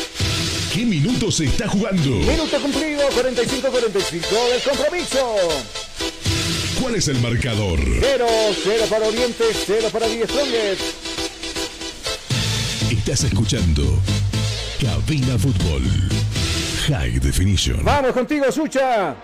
¿Qué 0.77 0.85
minuto 0.85 1.33
se 1.33 1.47
está 1.47 1.67
jugando? 1.67 2.11
Minuto 2.11 2.61
cumplido, 2.61 3.01
45-45 3.09 4.21
del 4.51 4.63
compromiso. 4.63 5.37
¿Cuál 6.79 6.97
es 6.97 7.09
el 7.09 7.19
marcador? 7.23 7.81
0, 7.99 8.27
0 8.63 8.85
para 8.91 9.09
Oriente, 9.09 9.45
0 9.55 9.89
para 9.91 10.07
Die 10.07 10.25
Strongest. 10.25 10.83
Estás 12.91 13.25
escuchando 13.25 13.85
Cabina 14.79 15.39
Fútbol. 15.39 15.83
High 16.89 17.21
Definition. 17.21 17.83
Vamos 17.83 18.13
contigo, 18.13 18.53
Sucha. 18.53 19.17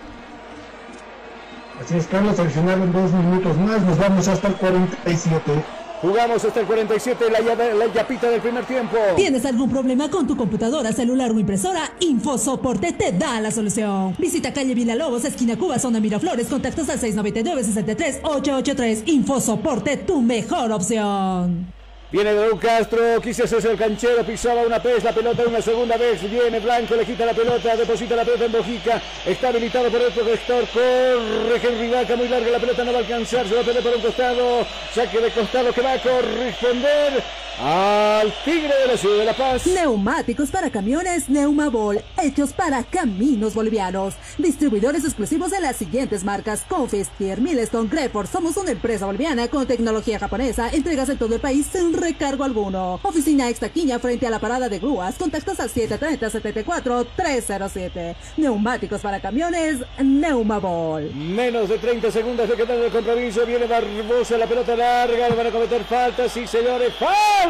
Así 1.79 1.95
es, 1.95 2.07
Carlos, 2.07 2.39
adicional 2.39 2.81
en 2.81 2.91
dos 2.91 3.11
minutos 3.11 3.55
más, 3.57 3.79
nos 3.83 3.99
vamos 3.99 4.27
hasta 4.27 4.47
el 4.47 4.55
47. 4.55 5.82
Jugamos 6.03 6.43
hasta 6.43 6.59
el 6.59 6.65
47, 6.65 7.25
la, 7.31 7.39
la 7.75 7.93
yapita 7.93 8.29
del 8.29 8.41
primer 8.41 8.65
tiempo. 8.65 8.97
¿Tienes 9.15 9.45
algún 9.45 9.69
problema 9.69 10.09
con 10.09 10.27
tu 10.27 10.35
computadora, 10.35 10.91
celular 10.91 11.31
o 11.31 11.39
impresora? 11.39 11.93
InfoSoporte 12.01 12.91
te 12.91 13.13
da 13.13 13.39
la 13.39 13.51
solución. 13.51 14.13
Visita 14.19 14.51
calle 14.51 14.75
Villalobos, 14.75 15.23
esquina 15.23 15.57
Cuba, 15.57 15.79
zona 15.79 16.01
Miraflores, 16.01 16.47
contactos 16.47 16.89
al 16.89 16.99
699-63-883. 16.99 19.03
InfoSoporte, 19.05 19.95
tu 19.95 20.21
mejor 20.21 20.73
opción. 20.73 21.71
Viene 22.13 22.31
Raúl 22.31 22.59
Castro, 22.59 23.19
quise 23.19 23.41
hacerse 23.41 23.71
el 23.71 23.75
canchero, 23.75 24.23
pisaba 24.23 24.61
una 24.61 24.77
vez 24.77 25.03
la 25.03 25.11
pelota 25.11 25.41
una 25.47 25.63
segunda 25.63 25.97
vez. 25.97 26.21
Viene 26.29 26.59
Blanco, 26.59 26.95
le 26.95 27.05
quita 27.05 27.25
la 27.25 27.33
pelota, 27.33 27.75
deposita 27.75 28.15
la 28.15 28.23
pelota 28.23 28.45
en 28.45 28.51
Bojica. 28.51 29.01
Está 29.25 29.47
habilitado 29.47 29.89
por 29.89 29.99
el 29.99 30.11
protector, 30.11 30.63
corre 30.67 31.59
Henry 31.63 31.89
Vaca, 31.89 32.15
muy 32.15 32.27
larga 32.27 32.51
la 32.51 32.59
pelota, 32.59 32.83
no 32.83 32.91
va 32.91 32.99
a 32.99 33.01
alcanzar, 33.01 33.47
se 33.47 33.55
va 33.55 33.61
a 33.61 33.63
por 33.63 33.95
un 33.95 34.01
costado. 34.03 34.63
Saque 34.93 35.21
de 35.21 35.31
costado 35.31 35.73
que 35.73 35.81
va 35.81 35.93
a 35.93 36.01
corresponder 36.03 37.23
al 37.59 38.33
Tigre 38.43 38.73
de 38.81 38.87
la 38.87 38.97
Ciudad 38.97 39.19
de 39.19 39.25
La 39.25 39.33
Paz. 39.33 39.67
Neumáticos 39.67 40.49
para 40.49 40.69
camiones 40.69 41.29
Neumabol, 41.29 42.01
hechos 42.21 42.53
para 42.53 42.83
caminos 42.83 43.53
bolivianos. 43.53 44.15
Distribuidores 44.37 45.03
exclusivos 45.03 45.51
de 45.51 45.59
las 45.61 45.75
siguientes 45.75 46.23
marcas: 46.23 46.63
Confistier, 46.67 47.41
Milestone, 47.41 47.89
Greford. 47.89 48.27
Somos 48.27 48.57
una 48.57 48.71
empresa 48.71 49.05
boliviana 49.05 49.47
con 49.47 49.67
tecnología 49.67 50.19
japonesa. 50.19 50.69
Entregas 50.69 51.09
en 51.09 51.17
todo 51.17 51.35
el 51.35 51.41
país 51.41 51.67
sin 51.71 51.93
recargo 51.93 52.43
alguno. 52.43 52.99
Oficina 53.03 53.49
Extaquiña 53.49 53.99
frente 53.99 54.27
a 54.27 54.29
la 54.29 54.39
parada 54.39 54.69
de 54.69 54.79
grúas. 54.79 55.15
Contactos 55.15 55.59
al 55.59 55.69
730-74-307. 55.69 58.15
Neumáticos 58.37 59.01
para 59.01 59.19
camiones 59.19 59.79
Neumabol. 60.01 61.13
Menos 61.13 61.67
de 61.69 61.77
30 61.77 62.11
segundos 62.11 62.49
de 62.49 62.55
quedar 62.55 62.77
el 62.77 62.91
compromiso. 62.91 63.45
Viene 63.45 63.67
Barbosa, 63.67 64.37
la 64.37 64.47
pelota 64.47 64.75
larga. 64.75 65.29
Van 65.29 65.47
a 65.47 65.51
cometer 65.51 65.83
faltas. 65.83 66.31
Sí, 66.31 66.47
señores, 66.47 66.93
falta. 66.95 67.42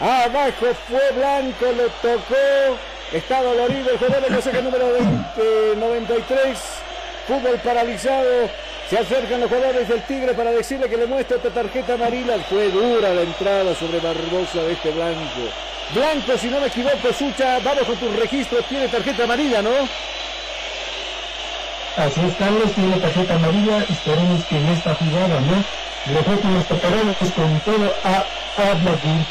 Abajo 0.00 0.66
fue 0.88 1.10
Blanco, 1.14 1.66
lo 1.76 1.88
tocó. 2.00 2.78
Está 3.12 3.42
dolorido 3.42 3.90
el 3.90 3.98
jugador 3.98 4.22
de 4.30 4.58
el 4.58 4.64
número 4.64 4.92
20, 4.92 5.76
93. 5.76 6.58
Fútbol 7.26 7.60
paralizado. 7.62 8.48
Se 8.88 8.98
acercan 8.98 9.40
los 9.40 9.50
jugadores 9.50 9.88
del 9.88 10.02
Tigre 10.02 10.32
para 10.34 10.52
decirle 10.52 10.88
que 10.88 10.96
le 10.96 11.06
muestra 11.06 11.36
esta 11.36 11.50
tarjeta 11.50 11.94
amarilla. 11.94 12.38
Fue 12.48 12.70
dura 12.70 13.12
la 13.12 13.22
entrada 13.22 13.74
sobre 13.74 14.00
Barbosa 14.00 14.62
de 14.62 14.72
este 14.72 14.90
Blanco. 14.90 15.50
Blanco, 15.94 16.38
si 16.38 16.48
no 16.48 16.60
me 16.60 16.66
equivoco, 16.68 17.12
Sucha, 17.12 17.58
vamos 17.60 17.82
con 17.84 17.96
tu 17.96 18.10
registro, 18.12 18.62
tiene 18.62 18.88
tarjeta 18.88 19.24
amarilla, 19.24 19.60
¿no? 19.60 19.70
Así 21.96 22.20
es, 22.20 22.34
Carlos, 22.36 22.72
tiene 22.74 22.96
tarjeta 22.98 23.34
amarilla. 23.34 23.84
Esperemos 23.88 24.44
que 24.46 24.56
en 24.56 24.68
esta 24.68 24.94
jugada, 24.94 25.40
¿no? 25.40 25.89
Le 26.06 26.14
los 26.14 26.64
preparamos 26.64 27.16
con 27.18 27.60
todo 27.60 27.94
a 28.04 28.24
Ablagur. 28.56 29.24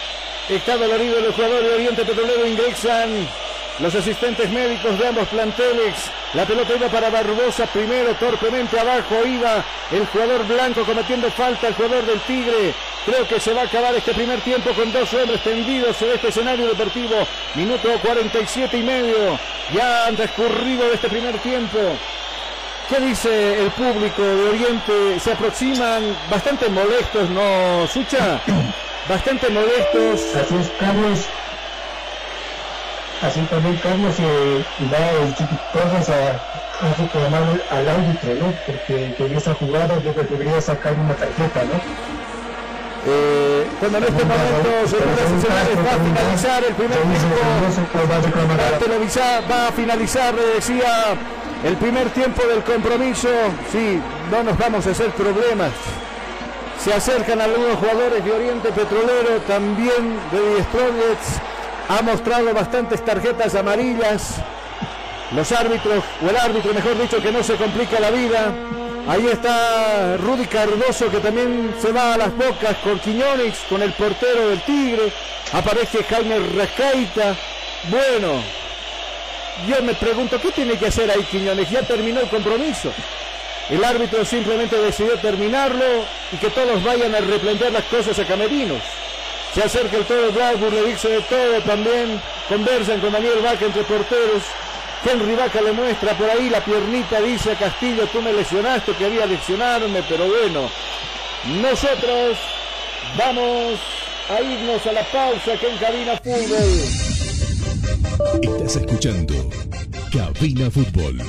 Está 0.50 0.78
dolorido 0.78 1.18
el 1.18 1.34
jugador 1.34 1.64
de 1.64 1.74
Oriente 1.74 2.06
Petrolero, 2.06 2.46
ingresan 2.46 3.28
los 3.80 3.96
asistentes 3.96 4.50
médicos 4.52 5.00
de 5.00 5.08
ambos 5.08 5.28
planteles. 5.30 5.96
La 6.36 6.46
pelota 6.46 6.76
iba 6.76 6.88
para 6.88 7.10
Barbosa 7.10 7.66
primero, 7.68 8.14
torpemente 8.16 8.80
abajo 8.80 9.26
iba 9.26 9.64
el 9.92 10.06
jugador 10.08 10.46
blanco 10.46 10.84
cometiendo 10.84 11.32
falta, 11.32 11.70
el 11.70 11.74
jugador 11.74 12.06
del 12.06 12.20
Tigre. 12.22 12.74
Creo 13.04 13.28
que 13.28 13.40
se 13.40 13.54
va 13.54 13.62
a 13.62 13.66
acabar 13.66 13.96
este 13.96 14.14
primer 14.14 14.40
tiempo 14.42 14.72
con 14.74 14.92
dos 14.92 15.12
hombres 15.14 15.42
tendidos 15.42 16.00
en 16.04 16.12
este 16.12 16.28
escenario 16.28 16.68
deportivo. 16.68 17.16
Minuto 17.56 17.90
47 18.00 18.78
y 18.78 18.84
medio. 18.84 19.40
Ya 19.74 20.06
han 20.06 20.16
transcurrido 20.16 20.92
este 20.94 21.10
primer 21.10 21.40
tiempo. 21.40 21.80
¿Qué 22.90 23.00
dice 23.02 23.62
el 23.62 23.70
público 23.72 24.20
de 24.20 24.50
Oriente? 24.50 25.20
Se 25.20 25.34
aproximan 25.34 26.02
bastante 26.30 26.68
molestos, 26.70 27.30
¿no, 27.30 27.86
Sucha? 27.86 28.42
Bastante 29.08 29.48
molestos. 29.50 30.36
Así 30.36 30.56
es, 30.56 30.72
Carlos. 30.80 31.20
Así 33.22 33.42
también, 33.42 33.78
Carlos, 33.84 34.16
eh, 34.18 34.66
va 34.92 35.12
el 35.22 35.36
Chiquitorres 35.36 36.10
a, 36.10 36.30
a 36.32 36.94
reclamar 36.98 37.62
al 37.70 37.90
árbitro, 37.90 38.34
¿no? 38.34 38.54
Porque 38.66 39.14
en 39.20 39.38
esa 39.38 39.54
jugada 39.54 40.00
debería 40.00 40.60
sacar 40.60 40.94
una 40.94 41.14
tarjeta, 41.14 41.64
¿no? 41.66 41.80
Eh, 43.06 43.68
cuando 43.80 43.98
en 44.00 44.04
este 44.06 44.26
momento 44.26 44.70
se 44.88 44.98
va 44.98 45.92
a 45.92 46.00
finalizar 46.00 46.64
el 46.64 46.74
primer 46.74 46.98
tiempo, 46.98 47.36
va 49.50 49.68
a 49.68 49.72
finalizar, 49.72 50.34
le 50.34 50.56
decía 50.56 51.16
el 51.64 51.76
primer 51.78 52.10
tiempo 52.12 52.42
del 52.48 52.64
compromiso, 52.64 53.30
sí, 53.72 54.00
no 54.32 54.44
nos 54.44 54.58
vamos 54.58 54.88
a 54.88 54.92
hacer 54.92 55.12
problemas. 55.12 55.72
Se 56.84 56.94
acercan 56.94 57.42
algunos 57.42 57.78
jugadores 57.78 58.24
de 58.24 58.32
Oriente 58.32 58.70
Petrolero, 58.72 59.42
también 59.48 60.18
de 60.32 60.40
Die 60.40 60.66
Ha 61.90 62.02
mostrado 62.02 62.54
bastantes 62.54 63.04
tarjetas 63.04 63.54
amarillas. 63.56 64.36
Los 65.36 65.52
árbitros, 65.52 66.04
o 66.26 66.30
el 66.30 66.38
árbitro 66.38 66.74
mejor 66.74 66.98
dicho, 66.98 67.22
que 67.22 67.32
no 67.32 67.44
se 67.44 67.56
complica 67.56 68.00
la 68.00 68.12
vida. 68.12 68.54
Ahí 69.08 69.28
está 69.28 70.18
Rudy 70.18 70.46
Cardoso 70.46 71.10
que 71.10 71.18
también 71.18 71.74
se 71.82 71.92
va 71.92 72.14
a 72.14 72.18
las 72.18 72.36
bocas 72.36 72.78
con 72.84 73.00
Quiñones, 73.00 73.58
con 73.68 73.82
el 73.82 73.92
portero 73.94 74.50
del 74.50 74.62
Tigre. 74.62 75.12
Aparece 75.52 76.04
Jaime 76.04 76.40
Rascaita. 76.56 77.36
Bueno, 77.90 78.42
yo 79.68 79.82
me 79.84 79.94
pregunto, 79.94 80.40
¿qué 80.40 80.52
tiene 80.52 80.78
que 80.78 80.88
hacer 80.88 81.10
ahí 81.10 81.24
Quiñones? 81.24 81.70
Ya 81.70 81.82
terminó 81.82 82.22
el 82.22 82.28
compromiso. 82.28 82.92
El 83.70 83.84
árbitro 83.84 84.26
simplemente 84.26 84.76
decidió 84.78 85.18
terminarlo 85.20 85.86
y 86.32 86.38
que 86.38 86.50
todos 86.50 86.84
vayan 86.84 87.14
a 87.14 87.20
replantear 87.20 87.72
las 87.72 87.84
cosas 87.86 88.18
a 88.18 88.26
Camerinos. 88.26 88.82
Se 89.54 89.64
acerca 89.64 89.98
el 89.98 90.06
todo 90.06 90.32
Blackburn, 90.32 90.76
le 90.76 90.84
dice 90.86 91.10
de 91.10 91.22
todo 91.22 91.62
también. 91.62 92.22
Conversan 92.48 93.00
con 93.00 93.12
Daniel 93.12 93.40
Vaca 93.44 93.66
entre 93.66 93.84
porteros. 93.84 94.44
Henry 95.06 95.36
Vaca 95.36 95.62
le 95.62 95.72
muestra 95.72 96.18
por 96.18 96.30
ahí 96.30 96.50
la 96.50 96.64
piernita, 96.64 97.22
dice 97.22 97.54
a 97.54 97.56
Castillo, 97.56 98.06
tú 98.08 98.22
me 98.22 98.34
lesionaste, 98.34 98.92
quería 98.94 99.26
lesionarme, 99.26 100.04
pero 100.10 100.28
bueno. 100.28 100.70
Nosotros 101.62 102.38
vamos 103.18 103.80
a 104.30 104.42
irnos 104.42 104.86
a 104.86 104.92
la 104.92 105.04
pausa 105.04 105.58
que 105.58 105.70
en 105.70 105.78
Cabina 105.78 106.18
Fútbol. 106.18 107.19
Estás 108.42 108.76
escuchando 108.78 109.34
Cabina 110.12 110.70
Fútbol 110.70 111.20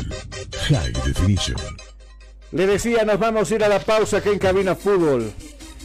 High 0.68 0.92
Definition. 1.04 1.56
Le 2.52 2.66
decía, 2.66 3.04
nos 3.04 3.18
vamos 3.18 3.50
a 3.50 3.54
ir 3.54 3.64
a 3.64 3.68
la 3.68 3.78
pausa 3.78 4.18
aquí 4.18 4.30
en 4.30 4.38
Cabina 4.38 4.74
Fútbol. 4.74 5.32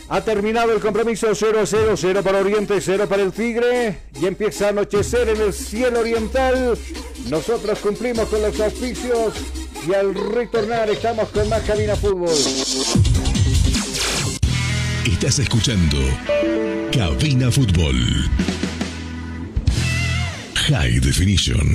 Ha 0.10 0.22
terminado 0.22 0.72
el 0.72 0.80
compromiso 0.80 1.32
0-0, 1.32 1.96
0 1.96 2.22
para 2.24 2.40
Oriente, 2.40 2.80
0 2.80 3.08
para 3.08 3.24
el 3.24 3.32
Tigre. 3.32 4.00
Y 4.20 4.26
empieza 4.26 4.68
a 4.68 4.70
anochecer 4.70 5.30
en 5.30 5.42
el 5.42 5.54
cielo 5.54 6.00
oriental. 6.00 6.78
Nosotros 7.30 7.80
cumplimos 7.80 8.28
con 8.30 8.42
los 8.42 8.60
oficios 8.60 9.34
y 9.88 9.94
al 9.94 10.14
retornar 10.14 10.90
estamos 10.90 11.30
con 11.30 11.48
más 11.50 11.62
Cabina 11.64 11.96
Fútbol. 11.96 12.30
Estás 15.06 15.40
escuchando 15.40 15.98
Cabina 16.92 17.52
Fútbol. 17.52 17.96
High 20.66 20.98
Definition. 20.98 21.75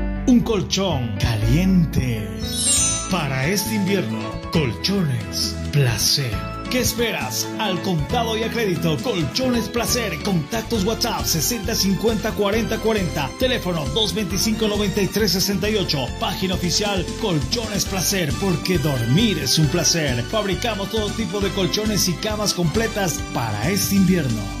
Un 0.31 0.39
colchón 0.39 1.17
caliente. 1.19 2.25
Para 3.11 3.47
este 3.47 3.75
invierno, 3.75 4.17
colchones 4.53 5.57
placer. 5.73 6.31
¿Qué 6.69 6.79
esperas? 6.79 7.45
Al 7.59 7.81
contado 7.81 8.37
y 8.37 8.43
a 8.43 8.49
crédito, 8.49 8.95
Colchones 9.03 9.67
Placer. 9.67 10.23
Contactos 10.23 10.85
WhatsApp 10.85 11.25
6050 11.25 12.31
4040. 12.31 13.29
Teléfono 13.39 13.83
225 13.87 14.69
9368. 14.69 16.07
Página 16.17 16.53
oficial 16.53 17.05
Colchones 17.21 17.83
Placer, 17.83 18.31
porque 18.39 18.77
dormir 18.77 19.37
es 19.37 19.59
un 19.59 19.67
placer. 19.67 20.23
Fabricamos 20.23 20.89
todo 20.91 21.09
tipo 21.09 21.41
de 21.41 21.49
colchones 21.49 22.07
y 22.07 22.13
camas 22.13 22.53
completas 22.53 23.19
para 23.33 23.69
este 23.69 23.95
invierno. 23.95 24.60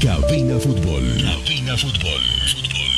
Cabina 0.00 0.60
Fútbol. 0.60 1.02
Cabina 1.18 1.76
Fútbol. 1.76 2.97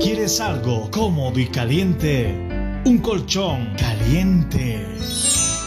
¿Quieres 0.00 0.40
algo 0.40 0.90
cómodo 0.90 1.38
y 1.40 1.46
caliente? 1.46 2.34
Un 2.84 2.98
colchón 2.98 3.74
caliente. 3.78 4.86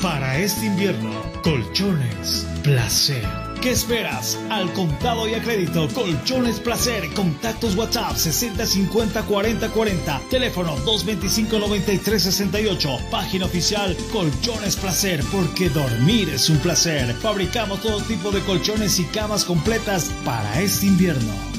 Para 0.02 0.38
este 0.38 0.68
invierno, 0.68 1.10
colchones 1.44 2.46
placer. 2.64 3.26
¿Qué 3.62 3.72
esperas? 3.72 4.40
Al 4.50 4.72
contado 4.72 5.28
y 5.28 5.34
a 5.34 5.42
crédito, 5.42 5.90
Colchones 5.90 6.62
Placer. 6.62 7.10
Contactos 7.14 7.76
WhatsApp 7.76 8.16
60 8.16 8.66
50 8.66 9.24
40 9.24 9.70
40. 9.70 10.22
Teléfono 10.30 10.78
225 10.86 11.60
93 11.60 12.24
68. 12.24 12.90
Página 13.12 13.46
oficial 13.46 13.98
Colchones 14.14 14.78
Placer, 14.78 15.22
porque 15.30 15.70
dormir 15.70 16.30
es 16.30 16.50
un 16.50 16.58
placer. 16.60 17.14
Fabricamos 17.16 17.82
todo 17.82 18.00
tipo 18.04 18.32
de 18.32 18.42
colchones 18.42 18.98
y 19.00 19.04
camas 19.06 19.44
completas 19.44 20.10
para 20.24 20.62
este 20.62 20.86
invierno. 20.86 21.59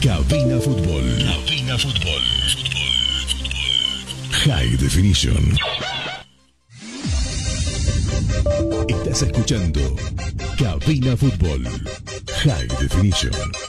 Cabina 0.00 0.60
Fútbol. 0.60 1.04
Cabina 1.18 1.78
Fútbol. 1.78 2.22
High 4.44 4.76
Definition. 4.76 5.56
Estás 8.88 9.22
escuchando 9.22 9.80
Cabina 10.58 11.16
Fútbol. 11.16 11.64
High 12.44 12.68
Definition. 12.80 13.65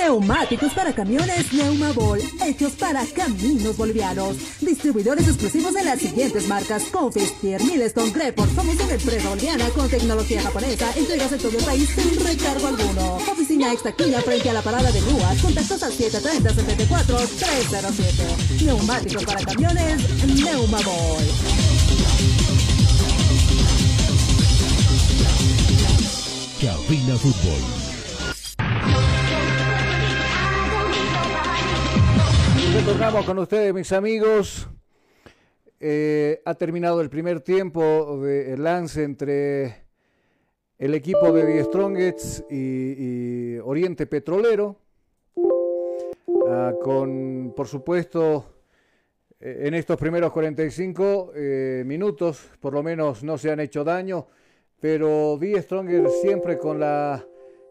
Neumáticos 0.00 0.72
para 0.72 0.94
camiones 0.94 1.52
Neumabol, 1.52 2.20
hechos 2.46 2.72
para 2.72 3.04
caminos 3.04 3.76
bolivianos. 3.76 4.34
Distribuidores 4.62 5.28
exclusivos 5.28 5.74
de 5.74 5.84
las 5.84 6.00
siguientes 6.00 6.48
marcas: 6.48 6.84
Confistier, 6.84 7.62
Milestone, 7.62 8.10
Creport. 8.10 8.50
Somos 8.54 8.76
una 8.76 8.94
empresa 8.94 9.28
boliviana 9.28 9.68
con 9.68 9.90
tecnología 9.90 10.40
japonesa. 10.40 10.90
Entregas 10.96 11.32
en 11.32 11.38
todo 11.38 11.58
el 11.58 11.64
país 11.64 11.90
sin 11.90 12.24
recargo 12.24 12.68
alguno. 12.68 13.16
Oficina 13.30 13.74
Extaquilla 13.74 14.22
frente 14.22 14.48
a 14.48 14.54
la 14.54 14.62
parada 14.62 14.90
de 14.90 15.02
grúas. 15.02 15.38
Contactos 15.42 15.82
al 15.82 15.92
730 15.92 16.54
74 16.54 17.16
307. 17.18 18.64
Neumáticos 18.64 19.24
para 19.24 19.44
camiones 19.44 20.24
Neumabol. 20.42 21.24
Cabina 26.58 27.16
Fútbol. 27.18 27.79
Retornamos 32.72 33.26
con 33.26 33.38
ustedes, 33.38 33.74
mis 33.74 33.92
amigos. 33.92 34.68
Eh, 35.80 36.40
ha 36.44 36.54
terminado 36.54 37.00
el 37.00 37.10
primer 37.10 37.40
tiempo 37.40 38.20
del 38.22 38.62
lance 38.62 39.02
entre 39.02 39.86
el 40.78 40.94
equipo 40.94 41.32
de 41.32 41.46
Die 41.46 41.64
Strongets 41.64 42.44
y, 42.48 43.54
y 43.56 43.58
Oriente 43.58 44.06
Petrolero. 44.06 44.76
Ah, 46.46 46.72
con, 46.80 47.52
por 47.56 47.66
supuesto, 47.66 48.60
eh, 49.40 49.62
en 49.66 49.74
estos 49.74 49.98
primeros 49.98 50.30
45 50.32 51.32
eh, 51.34 51.82
minutos, 51.84 52.50
por 52.60 52.72
lo 52.72 52.82
menos 52.82 53.24
no 53.24 53.36
se 53.36 53.50
han 53.50 53.60
hecho 53.60 53.82
daño, 53.82 54.28
pero 54.78 55.36
Die 55.40 55.60
Stronger 55.60 56.08
siempre 56.10 56.56
con 56.56 56.78
la 56.78 57.26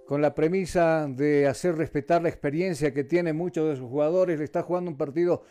con 0.10 0.24
la 0.24 0.34
premisa 0.34 1.06
de 1.08 1.46
hacer 1.46 1.76
respetar 1.76 2.24
la 2.24 2.30
experiencia 2.30 2.92
que 2.96 3.04
tienen 3.04 3.38
muchos 3.38 3.70
de 3.70 3.76
sus 3.76 3.88
jugadores. 3.88 4.40
Le 4.40 4.44
está 4.44 4.64
jugando 4.64 4.90
un 4.90 4.98
partido 4.98 5.44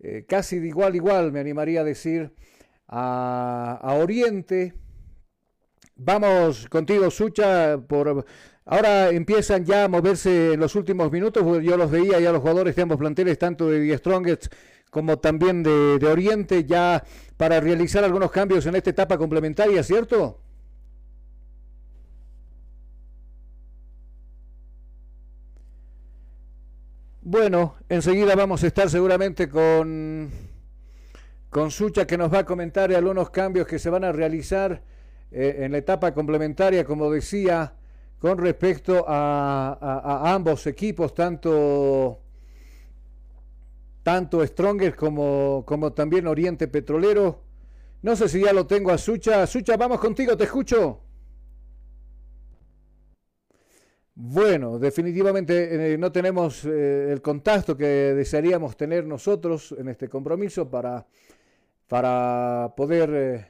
eh, 0.00 0.24
casi 0.28 0.58
de 0.58 0.66
igual 0.66 0.96
igual, 0.96 1.30
me 1.30 1.38
animaría 1.38 1.82
a 1.82 1.84
decir, 1.84 2.34
a, 2.88 3.96
Oriente. 4.00 4.74
Vamos 5.94 6.68
contigo, 6.68 7.08
Sucha. 7.08 7.78
Por, 7.86 8.26
ahora 8.64 9.10
empiezan 9.10 9.64
ya 9.64 9.84
a 9.84 9.88
moverse 9.88 10.54
en 10.54 10.58
los 10.58 10.74
últimos 10.74 11.12
minutos. 11.12 11.44
Yo 11.62 11.76
los 11.76 11.88
veía 11.88 12.18
ya 12.18 12.32
los 12.32 12.40
jugadores 12.40 12.74
de 12.74 12.82
ambos 12.82 12.98
planteles, 12.98 13.38
tanto 13.38 13.70
de 13.70 13.96
Strongest 13.96 14.52
como 14.90 15.20
también 15.20 15.62
de, 15.62 16.00
de 16.00 16.06
Oriente, 16.08 16.64
ya 16.64 17.04
para 17.36 17.60
realizar 17.60 18.02
algunos 18.02 18.32
cambios 18.32 18.66
en 18.66 18.74
esta 18.74 18.90
etapa 18.90 19.16
complementaria, 19.16 19.84
¿cierto? 19.84 20.40
Bueno, 27.22 27.74
enseguida 27.90 28.34
vamos 28.34 28.64
a 28.64 28.66
estar 28.66 28.88
seguramente 28.88 29.46
con, 29.46 30.30
con 31.50 31.70
Sucha 31.70 32.06
que 32.06 32.16
nos 32.16 32.32
va 32.32 32.38
a 32.38 32.46
comentar 32.46 32.90
algunos 32.94 33.28
cambios 33.28 33.66
que 33.66 33.78
se 33.78 33.90
van 33.90 34.04
a 34.04 34.12
realizar 34.12 34.82
eh, 35.30 35.56
en 35.58 35.72
la 35.72 35.78
etapa 35.78 36.14
complementaria, 36.14 36.82
como 36.82 37.10
decía, 37.10 37.74
con 38.18 38.38
respecto 38.38 39.04
a, 39.06 40.32
ambos 40.32 40.66
equipos, 40.66 41.14
tanto, 41.14 42.20
tanto 44.02 44.46
Strongers 44.46 44.96
como, 44.96 45.62
como 45.66 45.92
también 45.92 46.26
Oriente 46.26 46.68
Petrolero. 46.68 47.42
No 48.00 48.16
sé 48.16 48.30
si 48.30 48.40
ya 48.40 48.54
lo 48.54 48.66
tengo 48.66 48.92
a 48.92 48.96
Sucha. 48.96 49.46
Sucha, 49.46 49.76
vamos 49.76 50.00
contigo, 50.00 50.38
te 50.38 50.44
escucho. 50.44 51.00
Bueno, 54.22 54.78
definitivamente 54.78 55.94
eh, 55.94 55.96
no 55.96 56.12
tenemos 56.12 56.66
eh, 56.66 57.10
el 57.10 57.22
contacto 57.22 57.74
que 57.74 57.86
desearíamos 57.86 58.76
tener 58.76 59.06
nosotros 59.06 59.74
en 59.78 59.88
este 59.88 60.10
compromiso 60.10 60.68
para, 60.68 61.06
para 61.88 62.74
poder 62.76 63.10
eh, 63.14 63.46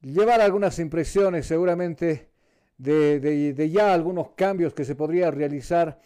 llevar 0.00 0.40
algunas 0.40 0.80
impresiones 0.80 1.46
seguramente 1.46 2.30
de, 2.76 3.70
ya 3.72 3.94
algunos 3.94 4.30
cambios 4.30 4.74
que 4.74 4.84
se 4.84 4.96
podría 4.96 5.30
realizar 5.30 6.00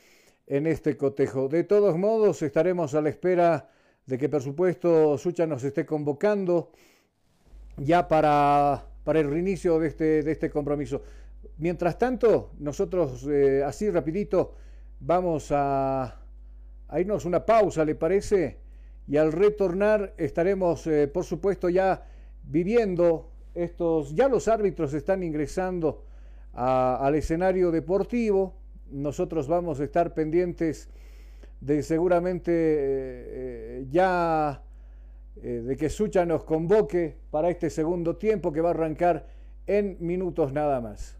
en 0.47 0.67
este 0.67 0.99
cotejo. 0.99 1.49
De 1.49 1.65
todos 1.65 1.97
modos, 1.97 2.43
estaremos 2.43 2.95
a 2.95 3.01
la 3.01 3.09
espera 3.09 3.71
de 4.05 4.19
que, 4.19 4.29
por 4.29 4.43
supuesto, 4.43 5.17
Sucha 5.17 5.47
nos 5.47 5.65
esté 5.65 5.87
convocando 5.87 6.71
ya 7.79 8.07
para, 8.07 8.85
para 9.05 9.21
el 9.21 9.31
reinicio 9.31 9.79
de 9.79 9.89
este, 9.89 10.23
de 10.23 10.33
este 10.33 10.51
compromiso. 10.51 11.03
Mientras 11.61 11.99
tanto, 11.99 12.53
nosotros 12.59 13.29
eh, 13.31 13.63
así 13.63 13.91
rapidito 13.91 14.55
vamos 14.99 15.49
a, 15.51 16.17
irnos 16.99 17.27
una 17.27 17.45
pausa, 17.45 17.85
¿le 17.85 17.95
parece? 17.95 18.57
Y 19.07 19.19
al 19.19 19.31
retornar 19.31 20.15
estaremos, 20.17 20.87
eh, 20.87 21.07
por 21.07 21.25
supuesto, 21.25 21.69
ya 21.69 22.03
viviendo 22.45 23.31
estos, 23.55 24.15
ya 24.15 24.27
los 24.27 24.49
árbitros 24.49 24.95
están 24.95 25.23
ingresando 25.23 26.07
al 26.55 27.15
escenario 27.15 27.71
deportivo. 27.71 28.55
Nosotros 28.91 29.47
vamos 29.47 29.81
a 29.81 29.85
estar 29.85 30.15
pendientes 30.15 30.89
de 31.61 31.83
seguramente 31.83 32.53
eh, 32.55 33.87
ya 33.91 34.63
de 35.35 35.77
que 35.77 35.91
Sucha 35.91 36.25
nos 36.25 36.45
convoque 36.45 37.19
para 37.31 37.51
este 37.51 37.69
segundo 37.69 38.17
tiempo 38.17 38.51
que 38.51 38.63
va 38.63 38.71
a 38.71 38.73
arrancar 38.73 39.27
en 39.67 39.99
minutos 40.01 40.55
nada 40.55 40.81
más. 40.81 41.20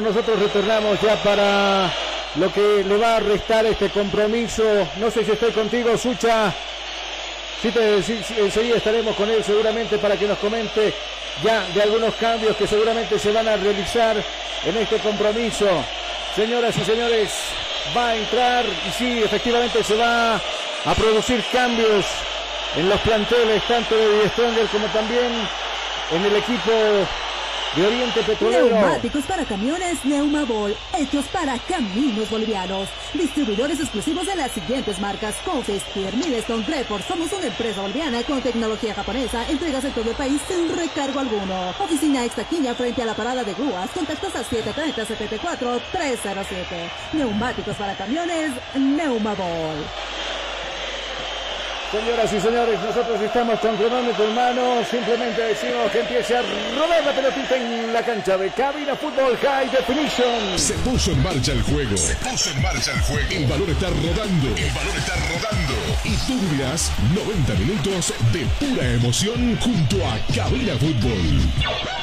Nosotros 0.00 0.40
retornamos 0.40 1.00
ya 1.00 1.14
para 1.22 1.92
lo 2.36 2.52
que 2.52 2.82
le 2.84 2.96
va 2.96 3.16
a 3.16 3.20
restar 3.20 3.64
este 3.64 3.90
compromiso. 3.90 4.62
No 4.96 5.08
sé 5.10 5.24
si 5.24 5.32
estoy 5.32 5.52
contigo, 5.52 5.96
Sucha. 5.96 6.52
Sí, 7.62 7.72
enseguida 8.36 8.76
estaremos 8.76 9.14
con 9.14 9.30
él 9.30 9.42
seguramente 9.44 9.98
para 9.98 10.16
que 10.16 10.26
nos 10.26 10.38
comente 10.38 10.92
ya 11.42 11.64
de 11.68 11.82
algunos 11.82 12.14
cambios 12.16 12.56
que 12.56 12.66
seguramente 12.66 13.18
se 13.18 13.32
van 13.32 13.46
a 13.46 13.56
realizar 13.56 14.16
en 14.64 14.76
este 14.76 14.98
compromiso. 14.98 15.66
Señoras 16.34 16.76
y 16.76 16.84
señores, 16.84 17.30
va 17.96 18.08
a 18.08 18.16
entrar 18.16 18.64
y 18.66 18.92
sí, 18.98 19.22
efectivamente 19.22 19.82
se 19.84 19.96
va 19.96 20.34
a 20.34 20.94
producir 20.96 21.42
cambios 21.52 22.04
en 22.76 22.88
los 22.88 23.00
planteles, 23.00 23.62
tanto 23.68 23.96
de 23.96 24.28
Stronger 24.30 24.66
como 24.66 24.86
también 24.88 25.32
en 26.10 26.24
el 26.24 26.36
equipo 26.36 26.72
Neumáticos 27.76 29.24
para 29.24 29.44
camiones 29.44 30.04
Neumabol, 30.04 30.76
hechos 30.96 31.24
para 31.26 31.58
caminos 31.58 32.30
bolivianos. 32.30 32.88
Distribuidores 33.12 33.80
exclusivos 33.80 34.26
de 34.26 34.36
las 34.36 34.52
siguientes 34.52 35.00
marcas: 35.00 35.34
Confes, 35.44 35.82
Milestone, 35.96 36.64
Report. 36.66 37.04
Somos 37.06 37.32
una 37.32 37.46
empresa 37.46 37.80
boliviana 37.80 38.22
con 38.22 38.40
tecnología 38.42 38.94
japonesa. 38.94 39.44
Entregas 39.48 39.84
en 39.84 39.92
todo 39.92 40.08
el 40.08 40.16
país 40.16 40.40
sin 40.46 40.68
recargo 40.76 41.18
alguno. 41.18 41.70
Oficina 41.80 42.24
Extaquiña 42.24 42.74
frente 42.74 43.02
a 43.02 43.06
la 43.06 43.14
parada 43.14 43.42
de 43.42 43.54
grúas. 43.54 43.90
Contactos 43.90 44.36
a 44.36 44.44
730-74-307. 44.44 46.90
Neumáticos 47.12 47.74
para 47.76 47.96
camiones 47.96 48.52
Neumabol. 48.76 49.84
Señoras 51.94 52.32
y 52.32 52.40
señores, 52.40 52.80
nosotros 52.80 53.20
estamos 53.20 53.60
con 53.60 53.76
cronómetro 53.76 54.24
en 54.24 54.34
mano. 54.34 54.84
Simplemente 54.90 55.40
decimos 55.40 55.92
que 55.92 56.00
empiece 56.00 56.36
a 56.36 56.42
rodar 56.42 57.04
la 57.04 57.12
pelotita 57.12 57.56
en 57.56 57.92
la 57.92 58.02
cancha 58.02 58.36
de 58.36 58.50
Cabina 58.50 58.96
Fútbol 58.96 59.38
High 59.38 59.70
Definition. 59.70 60.58
Se 60.58 60.74
puso 60.78 61.12
en 61.12 61.22
marcha 61.22 61.52
el 61.52 61.62
juego. 61.62 61.96
Se 61.96 62.16
puso 62.16 62.50
en 62.50 62.62
marcha 62.62 62.90
el 62.90 63.00
juego. 63.02 63.28
El 63.30 63.46
valor 63.46 63.70
está 63.70 63.90
rodando. 63.90 64.48
El 64.56 64.70
valor 64.72 64.96
está 64.98 65.14
rodando. 65.14 65.74
Y 66.02 66.16
tú 66.26 66.36
dirás 66.56 66.90
90 67.14 67.54
minutos 67.62 68.12
de 68.32 68.44
pura 68.58 68.90
emoción 68.90 69.56
junto 69.60 69.96
a 70.04 70.18
Cabina 70.34 70.74
Fútbol. 70.74 71.94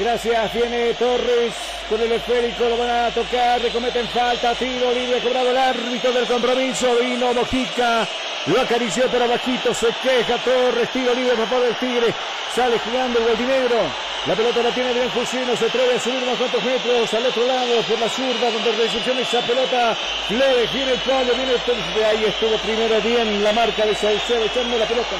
Gracias, 0.00 0.54
viene 0.54 0.94
Torres 0.94 1.52
con 1.88 2.00
el 2.00 2.12
esférico, 2.12 2.68
lo 2.68 2.76
van 2.78 2.90
a 2.90 3.10
tocar, 3.10 3.60
le 3.60 3.70
cometen 3.70 4.06
falta, 4.08 4.54
tiro 4.54 4.92
libre, 4.92 5.20
cobrado 5.20 5.50
el 5.50 5.56
árbitro 5.56 6.12
del 6.12 6.26
compromiso, 6.26 6.96
vino 7.00 7.32
Mojica, 7.32 8.06
lo 8.48 8.60
acarició 8.60 9.04
pero 9.10 9.28
bajito, 9.28 9.74
se 9.74 9.88
queja 10.02 10.36
Torres, 10.38 10.88
tiro 10.90 11.12
libre 11.14 11.36
favor 11.36 11.64
del 11.64 11.76
Tigre, 11.76 12.14
sale 12.54 12.78
jugando 12.78 13.18
el 13.18 13.24
Gualdinegro. 13.24 14.08
La 14.26 14.34
pelota 14.34 14.62
la 14.62 14.70
tiene 14.70 14.92
bien 14.92 15.10
Fusino, 15.10 15.56
se 15.56 15.66
atreve 15.66 15.94
a 15.94 16.00
subir 16.00 16.22
unos 16.22 16.36
cuantos 16.36 16.62
metros 16.64 17.14
al 17.14 17.26
otro 17.26 17.46
lado 17.46 17.82
por 17.82 17.98
la 17.98 18.08
zurda 18.08 18.50
donde 18.50 18.72
recepciona 18.72 19.20
esa 19.20 19.40
pelota. 19.42 19.96
Fleve, 20.26 20.66
viene 20.72 20.92
el 20.92 21.00
palo, 21.00 21.34
viene 21.34 21.52
el 21.52 21.94
de 21.94 22.04
ahí 22.04 22.24
estuvo 22.24 22.56
primero 22.58 23.00
bien 23.00 23.44
la 23.44 23.52
marca 23.52 23.86
de 23.86 23.94
Salcedo 23.94 24.44
echando 24.44 24.76
la 24.76 24.86
pelota 24.86 25.16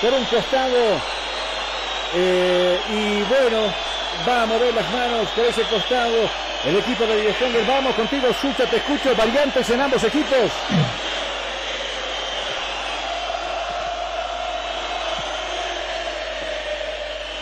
por 0.00 0.12
un 0.12 0.24
costado. 0.24 1.00
Eh, 2.14 2.80
y 2.90 3.22
bueno, 3.24 3.72
va 4.26 4.42
a 4.42 4.46
mover 4.46 4.72
las 4.74 4.90
manos 4.90 5.28
por 5.36 5.44
ese 5.44 5.62
costado 5.64 6.28
el 6.64 6.76
equipo 6.76 7.06
de 7.06 7.16
dirección. 7.16 7.52
Vamos 7.66 7.94
contigo, 7.94 8.28
Sucha, 8.40 8.66
te 8.66 8.76
escucho, 8.76 9.14
variantes 9.14 9.68
en 9.70 9.80
ambos 9.80 10.02
equipos. 10.04 10.50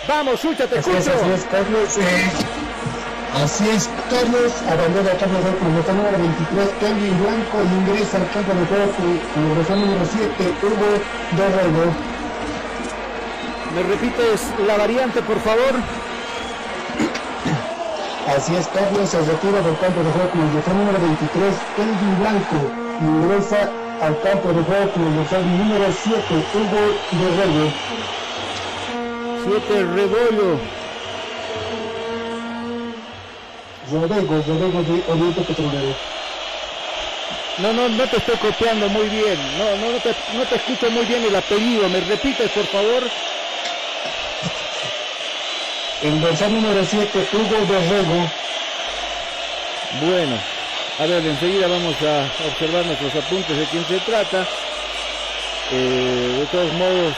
Vamos, 0.08 0.38
Sucha, 0.40 0.66
te 0.68 0.78
escucho. 0.78 0.96
así 0.98 1.30
es, 1.34 1.44
Carlos. 1.50 1.98
Eh, 1.98 2.30
así 3.42 3.68
es, 3.70 3.90
Carlos. 4.08 4.52
Abandona 4.62 5.10
Carlos 5.18 5.42
con 5.58 5.66
el 5.66 5.96
número 5.96 6.18
23, 6.18 6.68
cambio 6.80 7.06
en 7.10 7.18
blanco, 7.18 7.56
ingresa 7.64 8.18
al 8.18 8.30
campo 8.30 8.54
de 8.54 8.66
juego 8.66 8.92
con 8.94 9.42
el 9.42 9.80
número 9.80 10.06
7, 10.06 10.54
Hugo 10.62 10.90
Dorrego. 11.34 11.84
¿Me 13.74 13.82
repites 13.82 14.46
la 14.66 14.76
variante, 14.78 15.22
por 15.22 15.40
favor? 15.40 15.74
Así 18.30 18.54
es, 18.54 18.66
Carlos 18.68 19.10
se 19.10 19.18
retira 19.18 19.60
del 19.60 19.78
campo 19.78 20.02
de 20.02 20.10
juego 20.12 20.30
con 20.30 20.40
el 20.40 20.78
número 20.78 20.98
23, 21.00 21.54
Kelvin 21.74 22.18
Blanco, 22.20 22.58
ingresa 23.00 23.70
al 24.02 24.20
campo 24.22 24.52
de 24.52 24.62
juego 24.62 24.92
con 24.92 25.02
el 25.02 25.58
número 25.58 25.86
7, 25.90 26.46
Hugo 26.54 26.82
Guerrero. 27.10 28.25
7 29.46 29.84
Rebollo. 29.94 30.58
Rodego, 33.92 34.42
Rodego 34.42 34.82
de 34.82 35.12
Oriente 35.12 35.40
Petrolero. 35.42 35.94
No, 37.58 37.72
no, 37.72 37.88
no 37.88 38.08
te 38.08 38.16
estoy 38.16 38.36
copiando 38.38 38.88
muy 38.88 39.08
bien. 39.08 39.38
No, 39.56 39.76
no, 39.76 39.92
no 39.92 39.98
te, 40.00 40.14
no 40.34 40.44
te 40.46 40.56
escucho 40.56 40.90
muy 40.90 41.04
bien 41.04 41.24
el 41.24 41.36
apellido. 41.36 41.88
¿Me 41.88 42.00
repites, 42.00 42.50
por 42.50 42.66
favor? 42.66 43.04
El 46.02 46.20
dorsal 46.20 46.52
número 46.52 46.84
7, 46.84 47.28
Hugo 47.32 47.66
Borrego. 47.66 48.30
Bueno, 50.00 50.38
a 50.98 51.06
ver, 51.06 51.24
enseguida 51.24 51.68
vamos 51.68 51.94
a 52.02 52.28
observar 52.48 52.84
nuestros 52.84 53.14
apuntes 53.14 53.56
de 53.56 53.64
quién 53.66 53.86
se 53.86 54.00
trata. 54.00 54.44
Eh, 55.70 56.36
de 56.40 56.46
todos 56.46 56.72
modos, 56.74 57.14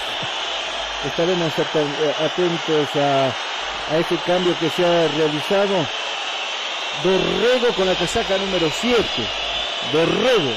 estaremos 1.05 1.53
atentos 1.59 2.97
a 2.97 3.33
a 3.91 3.99
este 3.99 4.17
cambio 4.19 4.59
que 4.59 4.71
se 4.71 4.85
ha 4.85 5.09
realizado. 5.09 5.87
Dorrego 7.03 7.75
con 7.75 7.87
la 7.87 7.95
casaca 7.95 8.37
número 8.39 8.71
7. 8.71 9.05
Dorrego 9.93 10.53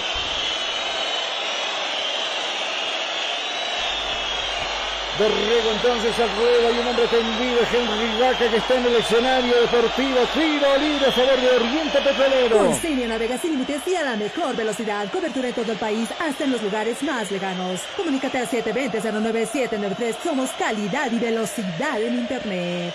Dorrego 5.20 5.72
entonces 5.72 6.18
al 6.20 6.30
ruedo, 6.38 6.68
hay 6.70 6.80
un 6.80 6.88
hombre 6.88 7.06
tendido, 7.08 7.60
Henry 7.72 8.20
Vaca 8.22 8.50
que 8.50 8.58
está 8.58 8.76
en 8.76 8.86
el 8.86 8.96
escenario 8.96 9.62
deportivo, 9.62 10.18
tiro 10.34 10.78
libre 10.78 11.06
a 11.06 11.12
favor 11.12 11.40
de 11.40 11.50
Oriente 11.50 11.98
Petrolero. 12.02 12.58
Consigna 12.58 13.08
navega 13.08 13.38
sin 13.38 13.52
límites 13.52 13.82
y 13.88 13.96
a 13.96 14.04
la 14.04 14.16
mejor 14.16 14.56
velocidad, 14.56 15.12
cobertura 15.12 15.50
en 15.50 15.54
todo 15.54 15.72
el 15.74 15.78
país, 15.78 16.10
hasta 16.20 16.46
en 16.46 16.52
los 16.54 16.64
lugares 16.64 17.04
más 17.04 17.30
lejanos. 17.30 17.82
Comunícate 17.98 18.38
al 18.38 18.50
720-09793, 18.50 20.16
somos 20.24 20.50
calidad 20.52 21.12
y 21.12 21.20
velocidad 21.20 22.02
en 22.02 22.14
Internet. 22.20 22.94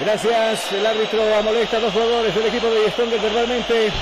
Gracias, 0.00 0.72
el 0.72 0.84
árbitro 0.84 1.34
amolesta 1.36 1.76
a 1.76 1.80
dos 1.80 1.92
jugadores 1.92 2.34
del 2.34 2.46
equipo 2.46 2.66
de 2.66 2.90
Stronger 2.90 3.20
verbalmente. 3.20 3.92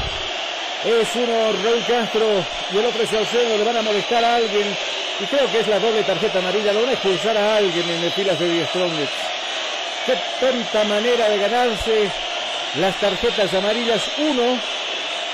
Es 0.85 1.15
uno 1.15 1.53
Raúl 1.63 1.85
Castro 1.87 2.45
y 2.73 2.79
el 2.79 2.87
otro 2.87 3.03
es 3.05 3.11
Saucedo, 3.11 3.57
le 3.57 3.65
van 3.65 3.77
a 3.77 3.83
molestar 3.83 4.25
a 4.25 4.37
alguien. 4.37 4.77
Y 5.21 5.25
creo 5.27 5.51
que 5.53 5.61
es 5.61 5.69
la 5.69 5.79
doble 5.79 6.03
tarjeta 6.03 6.41
amarilla. 6.41 6.73
Lo 6.73 6.81
van 6.81 6.91
a 6.91 6.93
expulsar 6.95 7.37
a 7.37 7.57
alguien 7.57 7.89
en 7.89 8.05
las 8.05 8.15
filas 8.15 8.39
de 8.39 8.49
Die 8.49 8.67
Strongest. 8.67 9.13
Qué 10.07 10.19
tanta 10.41 10.85
manera 10.85 11.29
de 11.29 11.39
ganarse 11.39 12.11
las 12.81 12.99
tarjetas 12.99 13.55
amarillas. 13.55 14.03
Uno 14.19 14.59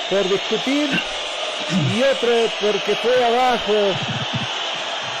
por 0.09 0.29
discutir 0.29 0.89
y 1.95 2.03
otro 2.03 2.51
porque 2.61 2.95
fue 2.97 3.23
abajo. 3.25 3.73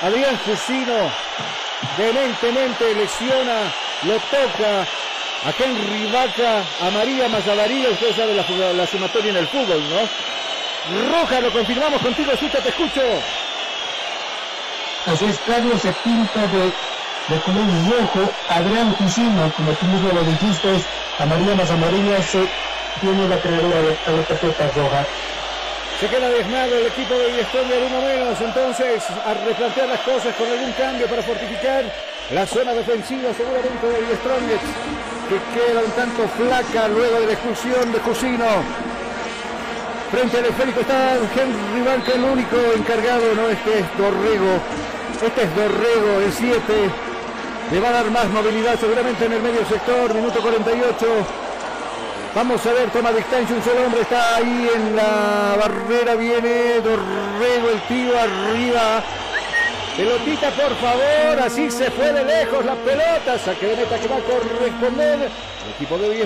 Adrián 0.03 0.39
Jusino 0.45 1.11
vehementemente 1.97 2.93
lesiona, 2.93 3.73
lo 4.03 4.13
toca 4.13 4.87
a 5.45 5.53
Henry 5.57 6.11
Vaca, 6.11 6.63
amarilla 6.81 7.29
más 7.29 7.47
amarilla. 7.47 7.89
Usted 7.89 8.15
sabe 8.15 8.33
la, 8.33 8.73
la 8.73 8.87
sumatoria 8.87 9.31
en 9.31 9.37
el 9.37 9.47
fútbol, 9.47 9.81
¿no? 9.89 11.09
Roja, 11.11 11.39
lo 11.39 11.51
confirmamos 11.51 12.01
contigo, 12.01 12.31
Sucha, 12.37 12.59
te 12.61 12.69
escucho. 12.69 13.01
Así 15.05 15.25
es, 15.25 15.39
Carlos 15.39 15.81
se 15.81 15.91
pinta 16.03 16.41
de, 16.47 16.65
de 17.33 17.41
color 17.45 17.65
rojo. 17.89 18.31
Adrián 18.49 18.93
Cusino, 18.93 19.51
como 19.55 19.71
tú 19.73 19.85
mismo 19.85 20.11
lo 20.11 20.23
dijiste, 20.23 20.69
amarilla 21.19 21.55
más 21.55 21.71
amarilla, 21.71 22.21
se 22.21 22.45
tiene 22.99 23.27
la 23.27 23.39
creadora 23.39 23.81
de 23.81 24.17
la 24.17 24.23
tarjeta 24.23 24.67
roja. 24.75 25.05
Se 25.99 26.07
queda 26.07 26.29
desmado 26.29 26.77
el 26.77 26.87
equipo 26.87 27.13
de 27.13 27.41
Estonia 27.41 27.75
uno 27.87 28.01
menos, 28.01 28.39
entonces 28.39 29.03
a 29.09 29.33
replantear 29.33 29.89
las 29.89 29.99
cosas 29.99 30.33
con 30.35 30.49
algún 30.49 30.71
cambio 30.73 31.07
para 31.07 31.21
fortificar 31.21 31.83
la 32.31 32.45
zona 32.45 32.73
defensiva 32.73 33.33
seguramente 33.33 33.87
de 33.87 34.15
Strongest, 34.17 34.63
que 35.29 35.37
queda 35.53 35.81
un 35.81 35.91
tanto 35.91 36.27
flaca 36.37 36.87
luego 36.87 37.19
de 37.21 37.25
la 37.25 37.33
expulsión 37.33 37.91
de 37.91 37.99
Cusino. 37.99 38.45
Frente 40.11 40.37
al 40.37 40.45
esférico 40.45 40.81
está 40.81 41.15
Henry 41.15 41.81
Banca, 41.81 42.11
el 42.13 42.23
único 42.23 42.55
encargado, 42.75 43.33
no 43.35 43.49
este 43.49 43.79
es 43.79 43.97
Dorrego. 43.97 44.61
Este 45.25 45.43
es 45.43 45.55
Dorrego, 45.55 46.21
el 46.21 46.31
7. 46.31 46.59
Le 47.71 47.79
va 47.79 47.89
a 47.89 47.91
dar 47.91 48.11
más 48.11 48.27
movilidad 48.29 48.79
seguramente 48.79 49.25
en 49.25 49.33
el 49.33 49.41
medio 49.41 49.65
sector, 49.65 50.13
minuto 50.13 50.39
48. 50.39 51.07
Vamos 52.35 52.63
a 52.63 52.73
ver, 52.73 52.91
toma 52.91 53.11
distancia, 53.11 53.55
un 53.55 53.63
solo 53.63 53.85
hombre 53.85 54.01
está 54.01 54.35
ahí 54.35 54.69
en 54.75 54.95
la 54.95 55.55
barrera, 55.59 56.13
viene 56.13 56.79
Dorrego, 56.81 57.69
el 57.73 57.81
tío 57.87 58.19
arriba. 58.19 59.03
Pelotita, 59.95 60.49
por 60.51 60.75
favor, 60.77 61.39
así 61.43 61.69
se 61.69 61.91
fue 61.91 62.13
de 62.13 62.23
lejos 62.23 62.65
la 62.65 62.75
pelota. 62.75 63.37
Saque 63.37 63.67
de 63.67 63.75
meta 63.75 63.99
que 63.99 64.07
va 64.07 64.15
a 64.15 64.21
corresponder 64.21 65.19
el 65.19 65.71
equipo 65.75 65.97
de 65.97 66.09
Villa 66.09 66.25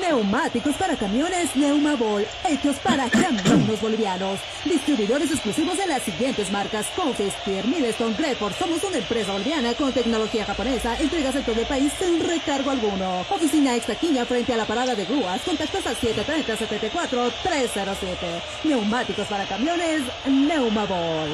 Neumáticos 0.00 0.74
para 0.76 0.96
camiones 0.96 1.54
Neumabol, 1.54 2.26
hechos 2.48 2.76
para 2.76 3.10
caminos 3.10 3.78
bolivianos. 3.82 4.40
Distribuidores 4.64 5.30
exclusivos 5.30 5.76
de 5.76 5.86
las 5.86 6.02
siguientes 6.02 6.50
marcas: 6.50 6.86
Confestier, 6.96 7.66
Milestone, 7.66 8.16
Greford. 8.16 8.54
Somos 8.54 8.82
una 8.82 8.96
empresa 8.98 9.32
boliviana 9.32 9.74
con 9.74 9.92
tecnología 9.92 10.46
japonesa. 10.46 10.96
Entregas 10.98 11.34
en 11.34 11.44
todo 11.44 11.60
el 11.60 11.66
país 11.66 11.92
sin 11.98 12.26
recargo 12.26 12.70
alguno. 12.70 13.26
Oficina 13.28 13.76
Extaquiña 13.76 14.24
frente 14.24 14.54
a 14.54 14.56
la 14.56 14.64
parada 14.64 14.94
de 14.94 15.04
grúas. 15.04 15.42
Contactos 15.42 15.86
al 15.86 15.96
730-74-307. 15.96 18.40
Neumáticos 18.64 19.26
para 19.26 19.44
camiones 19.44 20.00
Neumabol. 20.26 21.28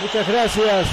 Muchas 0.00 0.26
gracias. 0.26 0.86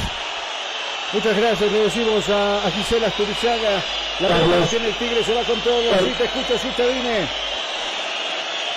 Muchas 1.14 1.38
gracias. 1.38 1.72
Le 1.72 1.80
decimos 1.80 2.30
a, 2.30 2.68
a 2.68 2.72
Gisela 2.72 3.10
Sturizaga. 3.10 3.82
La 4.20 4.28
preparación 4.28 4.84
del 4.84 4.96
Tigre 4.96 5.24
se 5.24 5.34
va 5.34 5.44
con 5.44 5.60
todo. 5.62 5.82
Sí, 6.00 6.14
te 6.18 6.26
escucho, 6.26 6.58
sí, 6.58 6.68
Chavine. 6.76 7.28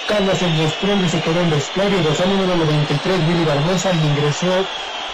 Carlos 0.07 0.43
el 0.43 0.57
Desprende 0.59 1.09
se 1.09 1.21
quedó 1.21 1.41
en 1.41 1.51
vestuario. 1.51 2.03
Dorsal 2.03 2.29
número 2.29 2.57
93, 2.57 3.27
Billy 3.27 3.45
Barbosa, 3.45 3.91
y 3.93 4.07
ingresó 4.07 4.67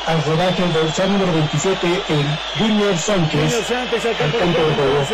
al 0.07 0.25
rodaje 0.25 0.63
el 0.63 0.73
dorsal 0.73 1.13
número 1.13 1.33
27, 1.33 2.03
el 2.09 2.27
Junior 2.59 2.97
Sánchez. 2.97 3.41
Junior 3.43 3.65
Sánchez 3.65 4.05
al 4.07 4.17
campo 4.17 4.39
de 4.39 4.75
juego. 4.75 5.07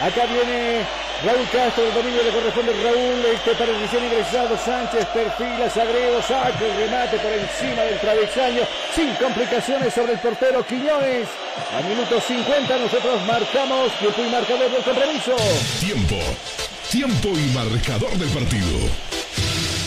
Acá 0.00 0.26
viene 0.26 0.82
Raúl 1.24 1.48
Castro, 1.50 1.86
el 1.86 1.94
dominio 1.94 2.22
le 2.22 2.30
corresponde 2.30 2.72
a 2.72 2.82
Raúl, 2.82 3.24
este 3.32 3.54
para 3.54 3.72
recién 3.78 4.04
ingresado 4.04 4.58
Sánchez, 4.58 5.06
perfila, 5.06 5.70
Sagredo, 5.70 6.20
saca 6.20 6.58
el 6.60 6.76
remate 6.76 7.16
por 7.18 7.32
encima 7.32 7.82
del 7.82 8.00
travesaño, 8.00 8.62
sin 8.94 9.14
complicaciones 9.14 9.94
sobre 9.94 10.14
el 10.14 10.18
portero 10.18 10.66
Quiñones. 10.66 11.28
A 11.78 11.80
minuto 11.88 12.20
50 12.20 12.78
nosotros 12.78 13.22
marcamos 13.26 13.92
tiempo 13.98 14.20
y 14.20 14.30
marcador 14.30 14.70
del 14.70 14.82
compromiso. 14.82 15.36
Tiempo, 15.80 16.16
tiempo 16.90 17.28
y 17.38 17.54
marcador 17.54 18.12
del 18.18 18.28
partido. 18.30 19.13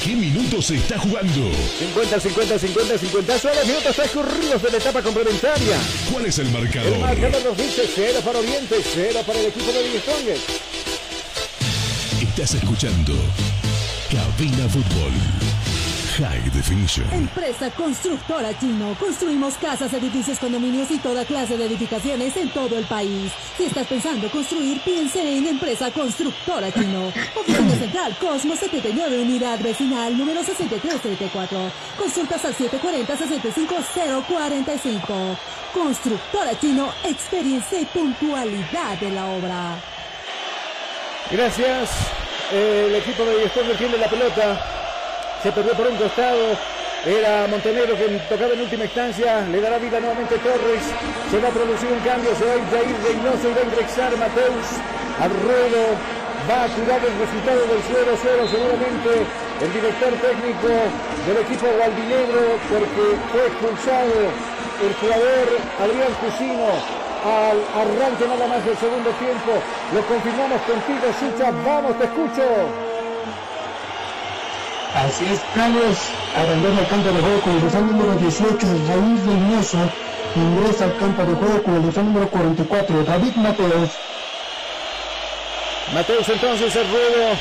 ¿Qué 0.07 0.15
minutos 0.15 0.67
se 0.67 0.75
está 0.75 0.97
jugando? 0.97 1.51
50, 1.79 2.17
50, 2.21 2.59
50, 2.59 2.97
50. 2.97 3.39
Son 3.39 3.53
los 3.53 3.67
minutos 3.67 3.93
transcurridos 3.93 4.63
de 4.63 4.71
la 4.71 4.77
etapa 4.77 5.01
complementaria. 5.01 5.77
¿Cuál 6.09 6.27
es 6.27 6.39
el 6.39 6.49
marcador? 6.49 6.93
El 6.93 6.99
marcador 7.01 7.43
nos 7.43 7.57
dice 7.57 7.81
0 7.93 8.21
para 8.23 8.39
Oriente, 8.39 8.77
0 8.81 9.19
para 9.27 9.38
el 9.38 9.47
equipo 9.47 9.69
de 9.69 9.84
Villestrongues. 9.84 10.39
Estás 12.21 12.53
escuchando 12.53 13.15
Cabina 14.09 14.69
Fútbol. 14.69 15.11
High 16.18 16.49
Definition. 16.49 17.06
Empresa 17.14 17.69
Constructora 17.69 18.57
Chino. 18.57 18.95
Construimos 18.99 19.53
casas, 19.56 19.94
edificios, 19.94 20.39
condominios 20.39 20.89
y 20.89 20.98
toda 20.98 21.23
clase 21.26 21.57
de 21.57 21.68
edificaciones 21.68 22.35
en 22.38 22.49
todo 22.49 22.76
el 22.76 22.85
país. 22.85 23.31
Si 23.56 23.65
estás 23.65 23.85
pensando 23.85 24.27
construir, 24.31 24.81
piense 24.81 25.22
en 25.22 25.45
Empresa 25.45 25.91
Constructora 25.91 26.73
Chino. 26.73 27.14
Oficina 27.35 27.76
Central 27.80 28.18
Cosmo 28.19 28.56
79, 28.56 29.22
Unidad 29.22 29.61
Vecinal 29.61 30.18
número 30.18 30.44
6334. 30.44 31.72
Consultas 31.99 32.44
al 32.45 32.56
740-65045. 32.56 35.38
Constructora 35.72 36.60
Chino, 36.60 36.91
experiencia 37.03 37.80
y 37.80 37.85
puntualidad 37.85 38.98
de 38.99 39.11
la 39.11 39.27
obra. 39.27 39.76
Gracias. 41.30 41.91
El 42.52 42.95
equipo 42.95 43.23
de 43.23 43.35
Villestón 43.35 43.68
tiene 43.77 43.98
la 43.98 44.10
pelota. 44.10 44.77
Se 45.48 45.53
perdió 45.53 45.72
por 45.80 45.88
un 45.88 45.95
costado. 45.95 46.60
Era 47.07 47.48
Montenegro 47.48 47.95
quien 47.95 48.19
tocaba 48.28 48.52
en 48.52 48.68
última 48.68 48.84
instancia. 48.84 49.48
Le 49.48 49.61
dará 49.61 49.78
vida 49.80 49.98
nuevamente 49.98 50.36
Torres. 50.44 50.84
Se 51.32 51.40
va 51.40 51.48
a 51.48 51.56
producir 51.56 51.88
un 51.88 52.03
cambio. 52.03 52.36
Se 52.36 52.44
va 52.44 52.52
a 52.52 52.60
ir 52.60 52.68
Jair 52.68 52.91
Reynoso 52.99 53.48
y 53.48 53.53
va 53.56 53.61
a 53.64 53.68
ingresar 53.72 54.11
Mateus 54.19 54.68
al. 55.24 55.32
Va 56.52 56.64
a 56.64 56.68
cuidar 56.68 56.99
el 56.99 57.15
resultado 57.15 57.64
del 57.64 57.80
0-0 57.80 58.44
seguramente 58.52 59.11
el 59.64 59.72
director 59.72 60.11
técnico 60.19 60.68
del 60.68 61.38
equipo 61.44 61.65
Gualdinegro 61.80 62.44
porque 62.68 63.03
fue 63.32 63.48
expulsado 63.48 64.15
el 64.84 64.91
jugador 64.99 65.48
Adrián 65.80 66.11
Cusino 66.19 66.76
al 67.24 67.60
arranque 67.72 68.28
nada 68.28 68.48
más 68.52 68.64
del 68.68 68.76
segundo 68.84 69.11
tiempo. 69.15 69.56
Lo 69.95 70.02
confirmamos 70.11 70.60
contigo, 70.68 71.07
Sucha. 71.15 71.52
Vamos, 71.64 71.95
te 71.99 72.03
escucho. 72.03 72.97
Así 74.98 75.26
es, 75.26 75.40
Carlos, 75.53 75.95
abandona 76.36 76.82
el 76.82 76.88
campo 76.88 77.11
de 77.11 77.22
juego 77.22 77.41
con 77.41 77.53
el 77.53 77.61
dorsal 77.61 77.86
número 77.86 78.18
18, 78.18 78.57
Raúl 78.90 79.14
Reynoso, 79.30 79.78
ingresa 80.34 80.86
al 80.86 80.98
campo 80.98 81.22
de 81.22 81.36
juego 81.36 81.61
con 81.61 81.76
el 81.76 81.84
dorsal 81.84 82.06
número 82.06 82.28
44, 82.32 83.03
David 83.03 83.36
Mateos. 83.36 83.90
Mateos 85.94 86.30
entonces 86.30 86.76
el 86.76 86.90
ruedo. 86.90 87.38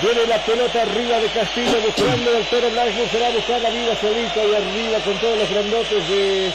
Viene 0.00 0.26
la 0.28 0.38
pelota 0.46 0.80
arriba 0.80 1.18
de 1.18 1.28
Castillo 1.28 1.76
buscando 1.84 2.30
el 2.32 2.46
Toro 2.46 2.70
Blackburn. 2.70 3.10
Se 3.10 3.20
va 3.20 3.26
a 3.26 3.36
buscar 3.36 3.60
la 3.60 3.70
vida 3.70 3.92
solita 4.00 4.40
y 4.40 4.54
arriba 4.54 4.98
con 5.04 5.18
todos 5.18 5.38
los 5.38 5.50
grandotes 5.50 6.08
de, 6.08 6.54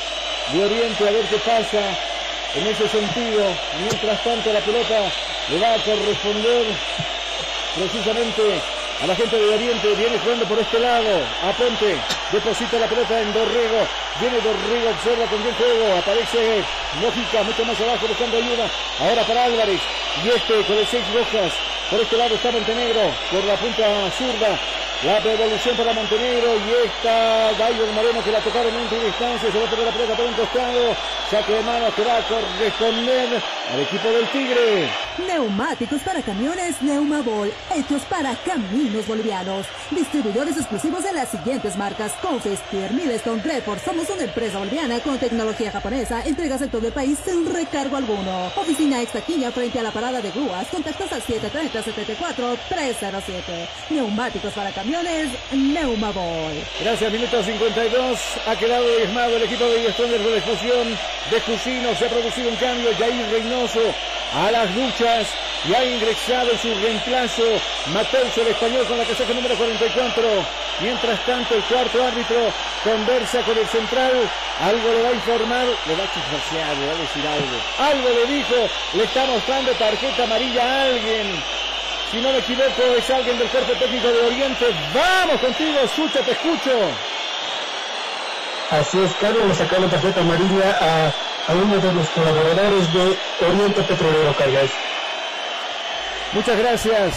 de 0.51 0.65
Oriente 0.65 1.10
a 1.10 1.11
ver 1.11 1.26
qué 1.30 1.38
pasa 1.45 1.84
en 2.55 2.68
ese 2.73 2.89
sentido. 2.89 3.53
Mientras 3.77 4.23
tanto 4.23 4.51
la 4.51 4.61
pelota 4.61 4.97
le 5.51 5.60
va 5.60 5.73
a 5.76 5.84
corresponder 5.84 6.65
precisamente 7.76 8.61
a 9.03 9.07
la 9.07 9.15
gente 9.15 9.35
de 9.38 9.53
Oriente. 9.53 9.95
Viene 9.95 10.17
jugando 10.19 10.45
por 10.45 10.59
este 10.59 10.80
lado. 10.80 11.21
Aponte. 11.43 11.99
deposita 12.34 12.80
la 12.80 12.88
pelota 12.88 13.21
en 13.21 13.31
Dorrego, 13.31 13.85
viene 14.19 14.41
Dorrego, 14.41 14.89
observa 14.89 15.25
con 15.27 15.43
bien 15.43 15.53
juego, 15.53 15.97
aparece 15.97 16.63
Lógica 16.99 17.43
mucho 17.43 17.63
más 17.63 17.80
abajo 17.80 18.07
buscando 18.07 18.38
ayuda, 18.38 18.65
ahora 18.99 19.23
para 19.27 19.43
Álvarez, 19.45 19.80
y 20.25 20.30
este 20.30 20.65
con 20.65 20.77
el 20.77 20.88
6 20.88 21.03
rojas, 21.13 21.53
por 21.91 22.01
este 22.01 22.17
lado 22.17 22.34
está 22.34 22.51
Montenegro, 22.51 23.13
por 23.30 23.43
la 23.45 23.55
punta 23.55 23.85
zurda, 24.17 24.59
la 25.05 25.19
devolución 25.19 25.75
para 25.75 25.91
Montenegro 25.91 26.55
y 26.55 26.88
esta 26.88 27.51
Dayo 27.59 27.91
Moreno 27.93 28.23
que 28.23 28.31
la 28.31 28.39
tocaron 28.39 28.73
en 28.73 28.81
última 28.81 29.03
distancia. 29.03 29.51
Se 29.51 29.59
va 29.59 29.65
a 29.65 29.69
poner 29.69 29.85
la 29.85 29.91
pelota 29.91 30.15
por 30.15 30.25
un 30.25 30.34
costado. 30.34 30.95
Saque 31.30 31.51
de 31.51 31.61
manos 31.63 31.93
que 31.93 32.03
va 32.03 32.17
a 32.17 32.27
corresponder 32.27 33.41
al 33.73 33.80
equipo 33.81 34.07
del 34.07 34.27
Tigre. 34.30 34.89
Neumáticos 35.27 36.01
para 36.03 36.21
camiones 36.21 36.81
Neumabol, 36.81 37.51
hechos 37.75 38.03
para 38.03 38.35
caminos 38.45 39.05
bolivianos. 39.07 39.65
Distribuidores 39.91 40.57
exclusivos 40.57 41.03
de 41.03 41.11
las 41.11 41.30
siguientes 41.30 41.75
marcas: 41.75 42.13
Confes, 42.21 42.59
Pierre 42.71 42.93
Milestone, 42.93 43.41
Report. 43.43 43.84
Somos 43.84 44.09
una 44.09 44.23
empresa 44.23 44.59
boliviana 44.59 44.99
con 45.01 45.17
tecnología 45.17 45.71
japonesa. 45.71 46.23
Entregas 46.23 46.61
en 46.61 46.69
todo 46.69 46.88
el 46.88 46.93
país 46.93 47.19
sin 47.25 47.51
recargo 47.53 47.97
alguno. 47.97 48.47
Oficina 48.55 49.01
extaquilla 49.01 49.51
frente 49.51 49.80
a 49.80 49.84
la 49.84 49.91
parada 49.91 50.21
de 50.21 50.31
grúas. 50.31 50.67
Contactos 50.67 51.11
al 51.11 51.21
730 51.21 51.84
74 51.84 52.57
307. 52.69 53.69
Neumáticos 53.89 54.53
para 54.53 54.71
camiones 54.71 54.92
Neumabol. 55.51 56.53
Gracias, 56.79 57.11
minuto 57.11 57.41
52. 57.43 58.19
Ha 58.45 58.55
quedado 58.55 58.85
diezmado 58.95 59.37
el 59.37 59.43
equipo 59.43 59.65
de 59.65 59.91
Stronger 59.91 60.21
de 60.21 60.29
la 60.29 60.37
explosión 60.37 60.87
de 61.31 61.41
Cusino. 61.41 61.95
Se 61.95 62.05
ha 62.05 62.09
producido 62.09 62.49
un 62.49 62.55
cambio. 62.57 62.91
Jair 62.99 63.25
Reynoso 63.31 63.81
a 64.35 64.51
las 64.51 64.75
luchas 64.75 65.27
y 65.67 65.73
ha 65.73 65.83
ingresado 65.83 66.57
su 66.57 66.73
reemplazo 66.75 67.43
Mateus 67.93 68.37
el 68.37 68.47
español 68.47 68.85
con 68.85 68.97
la 68.99 69.05
casaca 69.05 69.33
número 69.33 69.55
44. 69.55 70.21
Mientras 70.81 71.25
tanto, 71.25 71.55
el 71.55 71.63
cuarto 71.63 72.03
árbitro 72.03 72.53
conversa 72.83 73.41
con 73.41 73.57
el 73.57 73.67
central. 73.67 74.13
Algo 74.61 74.93
le 74.93 75.01
va 75.01 75.09
a 75.09 75.13
informar, 75.13 75.65
le 75.87 75.95
va 75.95 76.03
a 76.03 76.13
chismosear, 76.13 76.77
le 76.77 76.85
va 76.85 76.93
a 76.93 77.01
decir 77.01 77.25
algo. 77.25 77.57
Algo 77.79 78.09
le 78.09 78.33
dijo, 78.33 78.55
le 78.93 79.03
está 79.05 79.25
mostrando 79.25 79.71
tarjeta 79.71 80.23
amarilla 80.23 80.61
a 80.61 80.83
alguien. 80.83 81.62
Si 82.14 82.22
no 82.22 82.31
me 82.31 82.38
equivoco, 82.38 82.84
es 82.95 83.10
alguien 83.10 83.40
del 83.40 83.49
cuerpo 83.49 83.73
técnico 83.73 84.07
de 84.07 84.22
Oriente. 84.22 84.65
Vamos 84.94 85.41
contigo, 85.41 85.80
Sucha, 85.95 86.22
te 86.22 86.34
escucho. 86.34 86.69
Así 88.69 88.99
es, 88.99 89.11
Carlos 89.19 89.48
le 89.48 89.56
sacó 89.56 89.81
la 89.81 89.90
tarjeta 89.90 90.22
amarilla 90.22 90.77
a, 90.80 91.52
a, 91.52 91.56
uno 91.56 91.76
de 91.76 91.91
los 91.91 92.07
colaboradores 92.10 92.94
de 92.94 93.18
Oriente 93.48 93.81
Petrolero, 93.81 94.35
Carlos. 94.38 94.69
Muchas 96.34 96.56
gracias, 96.56 97.15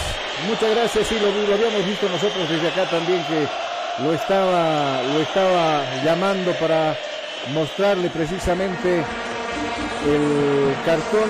muchas 0.48 0.74
gracias. 0.74 1.06
Sí, 1.08 1.18
lo, 1.20 1.30
lo, 1.46 1.54
habíamos 1.54 1.84
visto 1.84 2.08
nosotros 2.08 2.48
desde 2.48 2.68
acá 2.68 2.86
también 2.86 3.22
que 3.24 3.46
lo 4.02 4.14
estaba, 4.14 5.02
lo 5.02 5.20
estaba 5.20 5.84
llamando 6.06 6.52
para 6.54 6.96
mostrarle 7.52 8.08
precisamente 8.08 9.04
el 10.06 10.74
cartón 10.86 11.28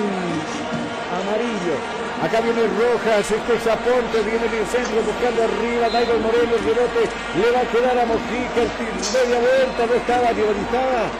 amarillo 1.18 2.05
Acá 2.22 2.40
viene 2.40 2.62
Rojas, 2.64 3.30
este 3.30 3.60
Zaponte 3.60 4.20
viene 4.24 4.46
en 4.46 4.54
el 4.54 4.66
centro 4.66 5.02
buscando 5.04 5.44
arriba, 5.44 5.88
Dairo 5.90 6.18
Moreno, 6.18 6.56
el 6.56 6.64
rebote, 6.64 7.04
le 7.36 7.50
va 7.52 7.60
a 7.60 7.68
quedar 7.68 7.98
a 7.98 8.06
Mojica, 8.06 8.64
media 8.64 9.38
vuelta, 9.38 9.84
no 9.84 9.94
estaba, 9.94 10.32
ni 10.32 10.40
estaba. 10.40 11.12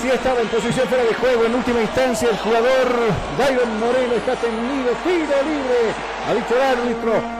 Sí 0.00 0.08
estaba 0.08 0.40
en 0.40 0.48
posición 0.48 0.88
fuera 0.88 1.04
de 1.04 1.14
juego, 1.14 1.44
en 1.44 1.54
última 1.54 1.80
instancia 1.82 2.30
el 2.30 2.38
jugador 2.38 2.88
Byron 3.36 3.80
Moreno 3.80 4.14
está 4.14 4.34
tenido, 4.36 4.94
tiro 5.04 5.36
libre, 5.44 5.78
ha 6.24 6.32
dicho 6.32 6.54
el 6.56 6.62
árbitro, 6.62 7.39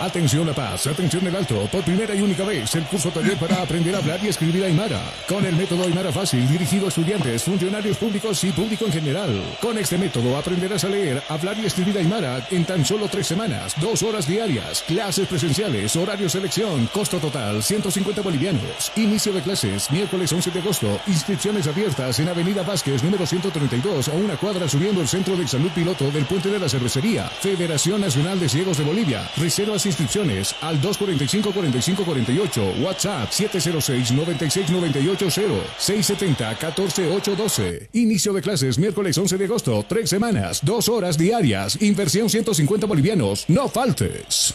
Atención 0.00 0.44
La 0.44 0.52
Paz, 0.52 0.88
atención 0.88 1.24
el 1.26 1.36
alto, 1.36 1.68
por 1.70 1.84
primera 1.84 2.14
y 2.14 2.20
única 2.20 2.44
vez 2.44 2.74
el 2.74 2.84
curso 2.84 3.10
taller 3.10 3.36
para 3.36 3.62
aprender 3.62 3.94
a 3.94 3.98
hablar 3.98 4.18
y 4.22 4.28
escribir 4.28 4.64
Aymara. 4.64 5.00
Con 5.28 5.46
el 5.46 5.54
método 5.54 5.84
Aymara 5.84 6.10
Fácil, 6.10 6.48
dirigido 6.48 6.86
a 6.86 6.88
estudiantes, 6.88 7.44
funcionarios 7.44 7.96
públicos 7.96 8.42
y 8.42 8.50
público 8.50 8.86
en 8.86 8.92
general. 8.92 9.56
Con 9.60 9.78
este 9.78 9.96
método 9.96 10.36
aprenderás 10.36 10.82
a 10.82 10.88
leer, 10.88 11.22
hablar 11.28 11.56
y 11.58 11.66
escribir 11.66 11.96
Aymara 11.96 12.44
en 12.50 12.64
tan 12.64 12.84
solo 12.84 13.06
tres 13.08 13.28
semanas, 13.28 13.74
dos 13.80 14.02
horas 14.02 14.26
diarias, 14.26 14.82
clases 14.82 15.28
presenciales, 15.28 15.94
horario 15.94 16.28
selección, 16.28 16.88
costo 16.92 17.18
total 17.18 17.62
150 17.62 18.20
bolivianos. 18.20 18.90
Inicio 18.96 19.32
de 19.32 19.42
clases, 19.42 19.90
miércoles 19.92 20.32
11 20.32 20.50
de 20.50 20.58
agosto, 20.58 21.00
inscripciones 21.06 21.68
abiertas 21.68 22.18
en 22.18 22.28
Avenida 22.28 22.62
Vázquez, 22.62 23.02
número 23.04 23.24
132, 23.26 24.08
a 24.08 24.12
una 24.12 24.36
cuadra 24.36 24.68
subiendo 24.68 25.00
el 25.00 25.08
Centro 25.08 25.36
de 25.36 25.46
Salud 25.46 25.70
Piloto 25.70 26.10
del 26.10 26.24
Puente 26.24 26.48
de 26.48 26.58
la 26.58 26.68
Cervecería. 26.68 27.28
Federación 27.28 28.00
Nacional 28.00 28.40
de 28.40 28.48
Ciegos 28.48 28.78
de 28.78 28.84
Bolivia. 28.84 29.30
Reservas 29.36 29.83
inscripciones 29.86 30.54
al 30.60 30.80
245-4548, 30.80 32.82
WhatsApp 32.82 33.30
706-96980, 33.30 35.62
670-14812. 35.78 37.88
Inicio 37.92 38.32
de 38.32 38.42
clases 38.42 38.78
miércoles 38.78 39.18
11 39.18 39.38
de 39.38 39.44
agosto, 39.44 39.84
tres 39.88 40.10
semanas, 40.10 40.60
dos 40.64 40.88
horas 40.88 41.18
diarias, 41.18 41.80
inversión 41.82 42.30
150 42.30 42.86
bolivianos, 42.86 43.44
no 43.48 43.68
faltes. 43.68 44.54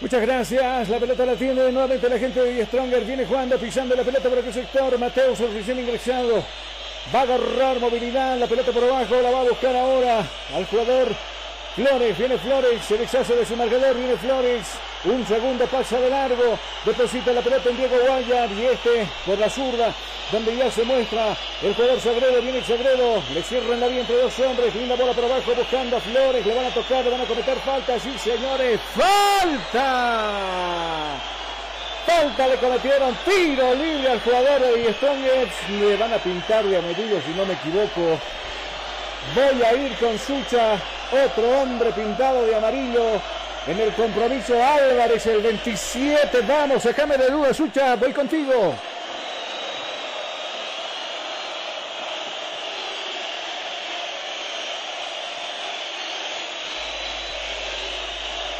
Muchas 0.00 0.20
gracias. 0.20 0.88
La 0.90 0.98
pelota 0.98 1.24
la 1.24 1.36
tiene 1.36 1.72
nuevamente 1.72 2.08
la 2.08 2.18
gente 2.18 2.40
de 2.40 2.66
Stronger. 2.66 3.04
Viene 3.04 3.24
jugando, 3.24 3.58
pisando 3.58 3.96
la 3.96 4.02
pelota 4.02 4.28
por 4.28 4.38
el 4.38 4.52
sector. 4.52 4.98
Mateus 4.98 5.38
recién 5.38 5.78
ingresado. 5.78 6.44
Va 7.14 7.20
a 7.20 7.22
agarrar 7.22 7.80
movilidad. 7.80 8.38
La 8.38 8.46
pelota 8.46 8.72
por 8.72 8.84
abajo. 8.84 9.22
La 9.22 9.30
va 9.30 9.40
a 9.40 9.44
buscar 9.44 9.74
ahora 9.74 10.28
al 10.54 10.66
jugador 10.66 11.16
Flores, 11.76 12.16
viene 12.16 12.38
Flores, 12.38 12.90
el 12.90 13.02
exceso 13.02 13.36
de 13.36 13.44
su 13.44 13.54
marcador, 13.54 13.94
viene 13.94 14.16
Flores, 14.16 14.66
un 15.04 15.26
segundo 15.26 15.66
pasa 15.66 16.00
de 16.00 16.08
largo, 16.08 16.58
deposita 16.86 17.34
la 17.34 17.42
pelota 17.42 17.68
en 17.68 17.76
Diego 17.76 17.96
Guayar 18.00 18.50
y 18.50 18.64
este 18.64 19.06
por 19.26 19.38
la 19.38 19.50
zurda, 19.50 19.92
donde 20.32 20.56
ya 20.56 20.70
se 20.70 20.84
muestra 20.84 21.36
el 21.62 21.74
jugador 21.74 22.00
Sagredo, 22.00 22.40
viene 22.40 22.64
Sagredo, 22.64 23.22
le 23.30 23.42
cierran 23.42 23.78
la 23.78 23.88
vía 23.88 24.00
entre 24.00 24.16
dos 24.16 24.38
hombres, 24.38 24.74
linda 24.74 24.96
bola 24.96 25.12
por 25.12 25.26
abajo 25.26 25.54
buscando 25.54 25.98
a 25.98 26.00
Flores, 26.00 26.46
le 26.46 26.54
van 26.54 26.64
a 26.64 26.70
tocar, 26.70 27.04
le 27.04 27.10
van 27.10 27.20
a 27.20 27.26
cometer 27.26 27.58
falta, 27.58 28.00
sí 28.00 28.18
señores, 28.20 28.80
falta. 28.94 30.32
Falta 32.06 32.46
le 32.46 32.56
cometieron, 32.56 33.14
tiro 33.22 33.74
libre 33.74 34.12
al 34.12 34.20
jugador 34.22 34.62
de 34.62 34.94
Strongers, 34.94 35.68
le 35.78 35.96
van 35.96 36.14
a 36.14 36.18
pintar 36.18 36.64
de 36.64 36.78
amarillo 36.78 37.20
si 37.20 37.34
no 37.36 37.44
me 37.44 37.52
equivoco. 37.52 38.18
Voy 39.34 39.62
a 39.62 39.74
ir 39.74 39.96
con 39.96 40.18
Sucha 40.18 40.78
otro 41.10 41.60
hombre 41.60 41.90
pintado 41.92 42.46
de 42.46 42.56
amarillo 42.56 43.20
en 43.66 43.78
el 43.80 43.92
compromiso 43.94 44.54
Álvarez, 44.62 45.26
el 45.26 45.42
27. 45.42 46.40
Vamos, 46.42 46.82
déjame 46.84 47.16
de 47.16 47.30
duda, 47.30 47.52
Sucha, 47.52 47.96
voy 47.96 48.12
contigo. 48.12 48.74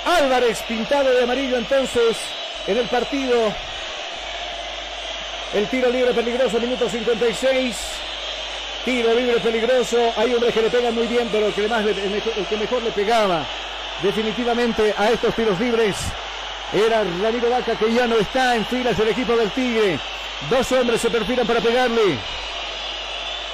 Álvarez 0.04 0.62
pintado 0.62 1.10
de 1.10 1.22
amarillo 1.22 1.56
entonces 1.56 2.16
en 2.66 2.76
el 2.76 2.86
partido. 2.88 3.52
El 5.54 5.68
tiro 5.68 5.88
libre 5.90 6.12
peligroso, 6.12 6.58
minuto 6.58 6.88
56. 6.88 8.05
Tiro 8.86 9.12
libre 9.14 9.40
peligroso. 9.40 9.98
Hay 10.16 10.32
hombres 10.32 10.54
que 10.54 10.62
le 10.62 10.70
pegan 10.70 10.94
muy 10.94 11.08
bien, 11.08 11.28
pero 11.32 11.48
el 11.48 11.52
que, 11.52 11.66
más, 11.66 11.84
el 11.84 12.46
que 12.48 12.56
mejor 12.56 12.82
le 12.84 12.92
pegaba 12.92 13.44
definitivamente 14.00 14.94
a 14.96 15.10
estos 15.10 15.34
tiros 15.34 15.58
libres 15.58 15.96
era 16.72 17.02
Ramiro 17.20 17.50
Vaca, 17.50 17.74
que 17.74 17.92
ya 17.92 18.06
no 18.06 18.14
está 18.14 18.54
en 18.54 18.64
filas 18.66 18.96
del 18.96 19.08
equipo 19.08 19.36
del 19.36 19.50
Tigre. 19.50 19.98
Dos 20.48 20.70
hombres 20.70 21.00
se 21.00 21.10
perfilan 21.10 21.44
para 21.48 21.60
pegarle. 21.60 22.16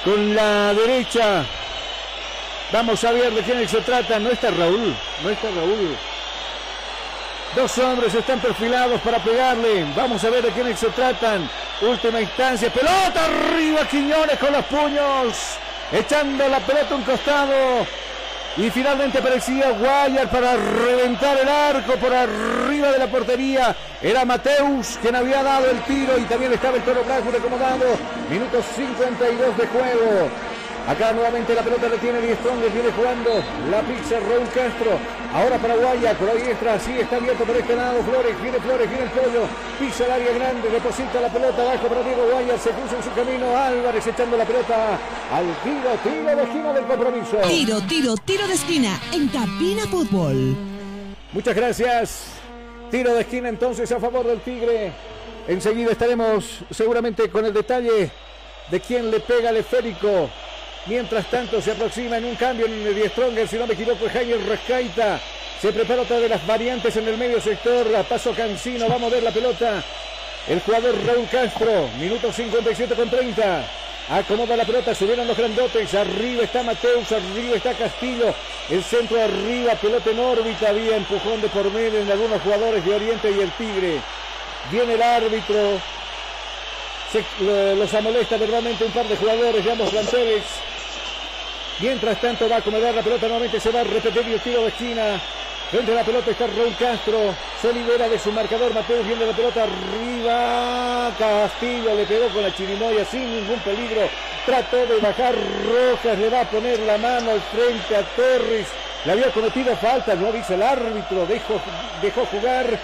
Con 0.05 0.35
la 0.35 0.71
derecha. 0.75 1.43
Vamos 2.71 3.03
a 3.03 3.11
ver 3.11 3.33
de 3.33 3.41
quién 3.41 3.67
se 3.67 3.81
trata. 3.81 4.19
No 4.19 4.29
está 4.29 4.51
Raúl. 4.51 4.95
No 5.23 5.29
está 5.31 5.49
Raúl. 5.49 5.97
Dos 7.55 7.77
hombres 7.77 8.15
están 8.15 8.39
perfilados 8.39 8.99
para 9.01 9.19
pegarle. 9.19 9.85
Vamos 9.95 10.23
a 10.23 10.29
ver 10.31 10.43
de 10.43 10.49
quiénes 10.51 10.79
se 10.79 10.87
tratan. 10.87 11.47
Última 11.83 12.19
instancia. 12.19 12.71
Pelota 12.71 13.25
arriba 13.25 13.87
Quiñones 13.87 14.39
con 14.39 14.51
los 14.53 14.65
puños. 14.65 15.57
Echando 15.91 16.47
la 16.47 16.59
pelota 16.61 16.95
a 16.95 16.97
un 16.97 17.03
costado. 17.03 17.85
Y 18.57 18.71
finalmente 18.71 19.19
aparecía 19.19 19.69
Guayar 19.69 20.31
para 20.31 20.55
reventar 20.55 21.37
el 21.37 21.47
arco 21.47 21.93
por 21.93 22.11
arriba 22.11 22.91
de 22.91 22.97
la 22.97 23.07
portería. 23.07 23.75
Era 24.01 24.25
Mateus 24.25 24.97
quien 24.99 25.15
había 25.15 25.43
dado 25.43 25.69
el 25.69 25.79
tiro 25.83 26.17
y 26.17 26.23
también 26.23 26.53
estaba 26.53 26.77
el 26.77 26.83
Toro 26.83 27.03
Blanco 27.03 27.29
acomodado. 27.37 27.85
Minuto 28.31 28.63
52 28.75 29.57
de 29.57 29.67
juego. 29.67 30.29
Acá 30.87 31.13
nuevamente 31.13 31.55
la 31.55 31.61
pelota 31.61 31.87
le 31.87 31.97
tiene 31.97 32.19
Die 32.19 32.35
Strongers, 32.35 32.73
viene 32.73 32.91
jugando 32.91 33.31
la 33.71 33.79
pizza 33.81 34.19
Raúl 34.19 34.47
Castro. 34.53 34.99
Ahora 35.33 35.57
para 35.57 35.75
Guaya, 35.75 36.13
por 36.13 36.27
la 36.27 36.33
diestra, 36.35 36.77
sí 36.77 36.91
está 36.99 37.15
abierto 37.15 37.45
por 37.45 37.55
este 37.55 37.73
lado. 37.73 38.03
Flores, 38.03 38.41
viene 38.41 38.59
Flores, 38.59 38.89
viene 38.89 39.05
el 39.05 39.09
pollo. 39.11 39.47
Pisa 39.79 40.05
el 40.05 40.11
área 40.11 40.33
grande, 40.33 40.69
deposita 40.69 41.21
la 41.21 41.29
pelota 41.29 41.61
abajo 41.61 41.87
para 41.87 42.03
Diego 42.03 42.27
Guaya. 42.29 42.57
Se 42.57 42.69
puso 42.71 42.97
en 42.97 43.03
su 43.03 43.13
camino 43.13 43.55
Álvarez 43.55 44.05
echando 44.05 44.35
la 44.35 44.43
pelota 44.43 44.99
al 45.31 45.45
tiro, 45.63 45.89
tiro 46.03 46.35
de 46.35 46.43
esquina 46.43 46.73
del 46.73 46.83
compromiso. 46.83 47.37
Tiro, 47.47 47.81
tiro, 47.87 48.15
tiro 48.17 48.47
de 48.47 48.53
esquina 48.53 48.99
en 49.13 49.29
Cabina 49.29 49.83
Fútbol. 49.89 50.55
Muchas 51.31 51.55
gracias. 51.55 52.25
Tiro 52.91 53.13
de 53.13 53.21
esquina 53.21 53.47
entonces 53.47 53.89
a 53.93 54.01
favor 54.01 54.27
del 54.27 54.41
Tigre. 54.41 54.91
Enseguida 55.47 55.93
estaremos 55.93 56.59
seguramente 56.69 57.29
con 57.29 57.45
el 57.45 57.53
detalle 57.53 58.11
de 58.69 58.79
quién 58.81 59.09
le 59.09 59.21
pega 59.21 59.49
al 59.49 59.57
esférico. 59.57 60.29
Mientras 60.85 61.25
tanto 61.27 61.61
se 61.61 61.71
aproxima 61.71 62.17
en 62.17 62.25
un 62.25 62.35
cambio 62.35 62.65
en 62.65 62.85
el 62.85 63.09
Stronger, 63.09 63.47
si 63.47 63.55
no 63.55 63.65
me 63.65 63.73
equivoco, 63.73 64.05
Jaime 64.11 64.35
Rescaita. 64.35 65.19
Se 65.61 65.71
prepara 65.71 66.01
otra 66.01 66.19
de 66.19 66.27
las 66.27 66.45
variantes 66.45 66.97
en 66.97 67.07
el 67.07 67.17
medio 67.17 67.39
sector. 67.39 67.87
Paso 68.03 68.33
Cancino, 68.33 68.89
va 68.89 68.95
a 68.95 68.99
mover 68.99 69.23
la 69.23 69.31
pelota. 69.31 69.81
El 70.45 70.59
jugador 70.59 70.93
Raúl 71.05 71.25
Castro, 71.29 71.87
minuto 71.97 72.33
57 72.33 72.95
con 72.95 73.09
30. 73.09 73.65
Acomoda 74.09 74.57
la 74.57 74.65
pelota, 74.65 74.93
subieron 74.93 75.25
los 75.25 75.37
grandotes. 75.37 75.93
Arriba 75.93 76.43
está 76.43 76.63
Mateus, 76.63 77.09
arriba 77.13 77.55
está 77.55 77.73
Castillo. 77.75 78.35
El 78.69 78.83
centro 78.83 79.21
arriba, 79.23 79.75
pelota 79.75 80.11
en 80.11 80.19
órbita. 80.19 80.67
Había 80.67 80.97
empujón 80.97 81.39
de 81.39 81.47
por 81.47 81.67
en 81.67 82.11
algunos 82.11 82.41
jugadores 82.41 82.83
de 82.83 82.93
Oriente 82.93 83.31
y 83.31 83.39
el 83.39 83.51
Tigre. 83.51 84.01
Viene 84.69 84.95
el 84.95 85.01
árbitro. 85.01 85.79
Los 87.39 87.93
amolesta 87.93 88.35
verdaderamente 88.35 88.83
un 88.83 88.91
par 88.91 89.07
de 89.07 89.15
jugadores 89.15 89.63
de 89.63 89.71
ambos 89.71 89.89
planteles. 89.89 90.43
Mientras 91.83 92.21
tanto 92.21 92.47
va 92.47 92.55
a 92.55 92.59
acomodar 92.59 92.95
la 92.95 93.01
pelota 93.01 93.27
nuevamente, 93.27 93.59
se 93.59 93.69
va 93.69 93.81
a 93.81 93.83
repetir 93.83 94.25
el 94.25 94.39
tiro 94.39 94.61
de 94.61 94.69
esquina. 94.69 95.15
A 95.15 95.91
la 95.91 96.03
pelota 96.05 96.31
está 96.31 96.47
Raúl 96.47 96.73
Castro. 96.79 97.35
Se 97.61 97.73
libera 97.73 98.07
de 98.07 98.17
su 98.17 98.31
marcador. 98.31 98.73
Mateus 98.73 99.05
viene 99.05 99.25
la 99.25 99.33
pelota 99.33 99.63
arriba. 99.63 101.11
Castillo 101.19 101.93
le 101.93 102.05
pegó 102.05 102.29
con 102.29 102.41
la 102.41 102.55
chirimoya 102.55 103.03
sin 103.03 103.29
ningún 103.29 103.59
peligro. 103.59 104.07
Trató 104.45 104.77
de 104.77 104.97
bajar 105.01 105.35
Rojas. 105.35 106.17
Le 106.19 106.29
va 106.29 106.41
a 106.41 106.49
poner 106.49 106.79
la 106.79 106.97
mano 106.97 107.31
al 107.31 107.41
frente 107.41 107.97
a 107.97 108.03
Torres. 108.15 108.67
Le 109.03 109.11
había 109.11 109.29
cometido 109.33 109.75
falta. 109.75 110.15
No 110.15 110.31
dice 110.31 110.53
el 110.53 110.63
árbitro. 110.63 111.25
Dejó, 111.25 111.59
dejó 112.01 112.25
jugar. 112.27 112.79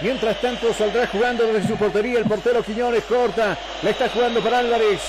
Mientras 0.00 0.40
tanto 0.40 0.72
saldrá 0.72 1.06
jugando 1.06 1.44
desde 1.48 1.68
su 1.68 1.76
portería 1.76 2.18
el 2.18 2.24
portero 2.24 2.62
Quiñones 2.62 3.04
corta. 3.04 3.58
Le 3.82 3.90
está 3.90 4.08
jugando 4.08 4.40
para 4.40 4.60
Álvarez. 4.60 5.02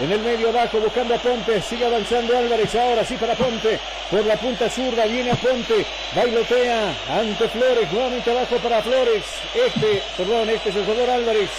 En 0.00 0.12
el 0.12 0.20
medio 0.20 0.50
abajo 0.50 0.78
buscando 0.78 1.14
a 1.14 1.18
Ponte. 1.18 1.60
Sigue 1.60 1.84
avanzando 1.84 2.36
Álvarez. 2.38 2.72
Ahora 2.76 3.04
sí 3.04 3.16
para 3.16 3.34
Ponte. 3.34 3.80
Por 4.10 4.24
la 4.24 4.36
punta 4.36 4.70
zurda 4.70 5.06
viene 5.06 5.32
a 5.32 5.34
Ponte. 5.34 5.84
Bailotea 6.14 6.94
ante 7.10 7.48
Flores. 7.48 7.92
Nuevamente 7.92 8.30
abajo 8.30 8.56
para 8.58 8.80
Flores. 8.82 9.24
Este, 9.54 10.02
perdón, 10.16 10.50
este 10.50 10.68
es 10.68 10.76
el 10.76 10.84
jugador 10.84 11.10
Álvarez. 11.10 11.50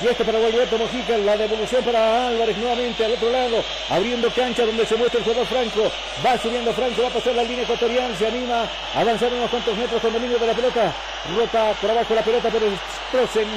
Y 0.00 0.06
este 0.06 0.24
para 0.24 0.38
Gualberto 0.38 0.78
Mojica, 0.78 1.16
la 1.18 1.36
devolución 1.36 1.84
para 1.84 2.26
Álvarez 2.26 2.56
nuevamente 2.56 3.04
al 3.04 3.12
otro 3.12 3.30
lado, 3.30 3.62
abriendo 3.88 4.28
cancha 4.30 4.66
donde 4.66 4.84
se 4.84 4.96
muestra 4.96 5.18
el 5.20 5.24
jugador 5.24 5.46
Franco. 5.46 5.92
Va 6.26 6.36
subiendo 6.38 6.72
Franco, 6.72 7.02
va 7.02 7.08
a 7.08 7.12
pasar 7.12 7.34
la 7.36 7.44
línea 7.44 7.62
ecuatorial, 7.62 8.16
se 8.16 8.26
anima 8.26 8.64
a 8.94 9.00
avanzar 9.00 9.32
unos 9.32 9.48
cuantos 9.48 9.76
metros 9.76 10.02
con 10.02 10.12
dominio 10.12 10.38
de 10.38 10.46
la 10.46 10.54
pelota. 10.54 10.92
Rota 11.36 11.72
por 11.80 11.90
abajo 11.90 12.14
la 12.16 12.22
pelota, 12.22 12.48
pero 12.50 12.66
Strozen. 13.08 13.48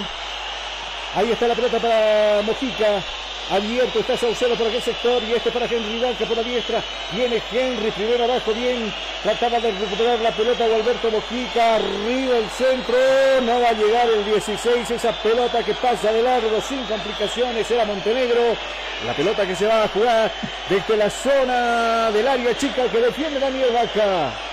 Ahí 1.15 1.31
está 1.31 1.47
la 1.47 1.56
pelota 1.56 1.80
para 1.80 2.41
Mojica. 2.43 3.02
Abierto 3.50 4.00
está 4.00 4.18
Saucedo 4.18 4.56
por 4.56 4.68
aquel 4.68 4.82
sector 4.82 5.22
y 5.24 5.34
este 5.34 5.52
para 5.52 5.68
Henry 5.68 6.00
Danca 6.00 6.26
por 6.26 6.36
la 6.36 6.42
diestra. 6.42 6.84
Viene 7.12 7.42
Henry 7.52 7.92
primero 7.92 8.24
abajo, 8.24 8.54
bien. 8.54 8.92
Trataba 9.22 9.60
de 9.60 9.72
recuperar 9.72 10.20
la 10.20 10.32
pelota 10.32 10.68
de 10.68 10.76
Alberto 10.76 11.12
Mojica. 11.12 11.76
Arriba 11.76 12.38
el 12.38 12.50
centro. 12.50 12.98
No 13.44 13.62
va 13.62 13.70
a 13.70 13.74
llegar 13.74 14.10
el 14.10 14.26
16. 14.26 14.90
Esa 14.90 15.12
pelota 15.22 15.64
que 15.64 15.76
pasa 15.76 16.12
de 16.12 16.24
largo 16.24 16.60
sin 16.60 16.84
complicaciones. 16.86 17.70
Era 17.70 17.86
Montenegro. 17.86 18.56
La 19.06 19.14
pelota 19.14 19.46
que 19.46 19.56
se 19.56 19.68
va 19.68 19.84
a 19.84 19.88
jugar 19.90 20.32
desde 20.68 20.98
la 20.98 21.10
zona 21.12 22.12
del 22.12 22.28
área 22.28 22.58
chica 22.58 22.88
que 22.90 23.00
defiende 23.00 23.40
Daniel 23.40 23.70
Vaca. 23.74 24.45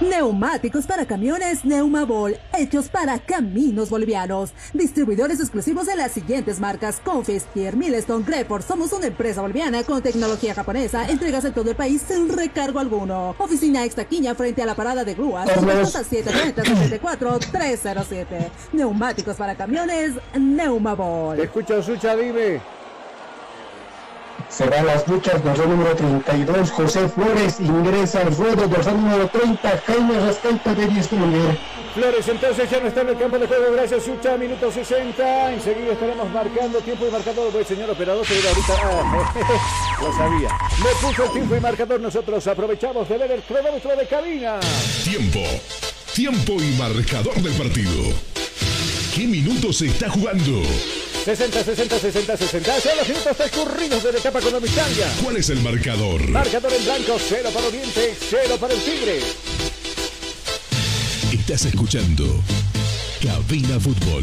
Neumáticos 0.00 0.86
para 0.86 1.06
camiones 1.06 1.64
Neumabol, 1.64 2.36
hechos 2.56 2.88
para 2.88 3.18
caminos 3.18 3.90
bolivianos. 3.90 4.52
Distribuidores 4.72 5.40
exclusivos 5.40 5.86
de 5.86 5.96
las 5.96 6.12
siguientes 6.12 6.60
marcas: 6.60 7.00
Confestier, 7.04 7.76
Milestone, 7.76 8.24
Greport. 8.24 8.66
Somos 8.66 8.92
una 8.92 9.06
empresa 9.06 9.40
boliviana 9.40 9.82
con 9.82 10.00
tecnología 10.00 10.54
japonesa. 10.54 11.08
Entregas 11.08 11.44
en 11.44 11.52
todo 11.52 11.70
el 11.70 11.76
país 11.76 12.02
sin 12.06 12.28
recargo 12.28 12.78
alguno. 12.78 13.34
Oficina 13.38 13.84
Extaquiña 13.84 14.34
frente 14.34 14.62
a 14.62 14.66
la 14.66 14.74
parada 14.74 15.04
de 15.04 15.14
grúas. 15.14 15.48
730-74-307. 15.48 18.26
Neumáticos 18.72 19.36
para 19.36 19.56
camiones 19.56 20.12
Neumabol. 20.38 21.36
Te 21.36 21.44
escucho, 21.44 21.82
Sucha, 21.82 22.14
dime. 22.14 22.60
Se 24.48 24.66
van 24.66 24.86
las 24.86 25.06
luchas, 25.06 25.44
dorsal 25.44 25.68
número 25.68 25.94
32, 25.94 26.70
José 26.70 27.08
Flores 27.08 27.60
ingresa 27.60 28.22
al 28.22 28.34
ruedo, 28.34 28.66
dorsal 28.66 28.96
número 28.96 29.28
30, 29.28 29.82
Jaime 29.86 30.18
Rascaita 30.20 30.74
de 30.74 30.86
Diestronger. 30.86 31.58
Flores 31.94 32.28
entonces 32.28 32.70
ya 32.70 32.80
no 32.80 32.88
está 32.88 33.02
en 33.02 33.08
el 33.10 33.18
campo 33.18 33.38
de 33.38 33.46
juego, 33.46 33.72
gracias 33.72 34.04
Sucha, 34.04 34.36
minuto 34.36 34.72
60, 34.72 35.52
enseguida 35.52 35.92
estaremos 35.92 36.30
marcando 36.30 36.80
tiempo 36.80 37.06
y 37.06 37.10
marcador, 37.10 37.52
pues 37.52 37.66
señor 37.68 37.90
operador, 37.90 38.24
pero 38.26 38.48
ahorita, 38.48 38.74
ah, 38.84 40.00
lo 40.02 40.12
sabía, 40.16 40.48
me 40.82 41.08
puso 41.08 41.24
el 41.24 41.32
tiempo 41.32 41.56
y 41.56 41.60
marcador, 41.60 42.00
nosotros 42.00 42.46
aprovechamos 42.46 43.08
de 43.08 43.18
ver 43.18 43.30
el 43.32 43.42
cronómetro 43.42 43.96
de 43.96 44.06
cabina. 44.06 44.60
Tiempo, 45.04 45.40
tiempo 46.14 46.52
y 46.54 46.74
marcador 46.78 47.34
del 47.34 47.52
partido. 47.52 48.37
¿Qué 49.18 49.26
minutos 49.26 49.78
se 49.78 49.86
está 49.86 50.08
jugando? 50.08 50.62
60, 51.24 51.64
60, 51.64 51.98
60, 51.98 52.36
60. 52.36 52.80
Son 52.80 52.96
los 52.98 53.08
minutos 53.08 53.36
transcurridos 53.36 54.04
de 54.04 54.12
la 54.12 54.18
etapa 54.18 54.40
con 54.40 54.64
Italia. 54.64 55.06
¿Cuál 55.24 55.38
es 55.38 55.50
el 55.50 55.60
marcador? 55.60 56.28
Marcador 56.28 56.72
en 56.72 56.84
blanco, 56.84 57.16
cero 57.18 57.50
para 57.52 57.66
Oriente, 57.66 58.14
cero 58.16 58.56
para 58.60 58.74
el 58.74 58.80
Tigre. 58.80 59.18
Estás 61.32 61.64
escuchando 61.64 62.26
Cabina 63.20 63.80
Fútbol. 63.80 64.22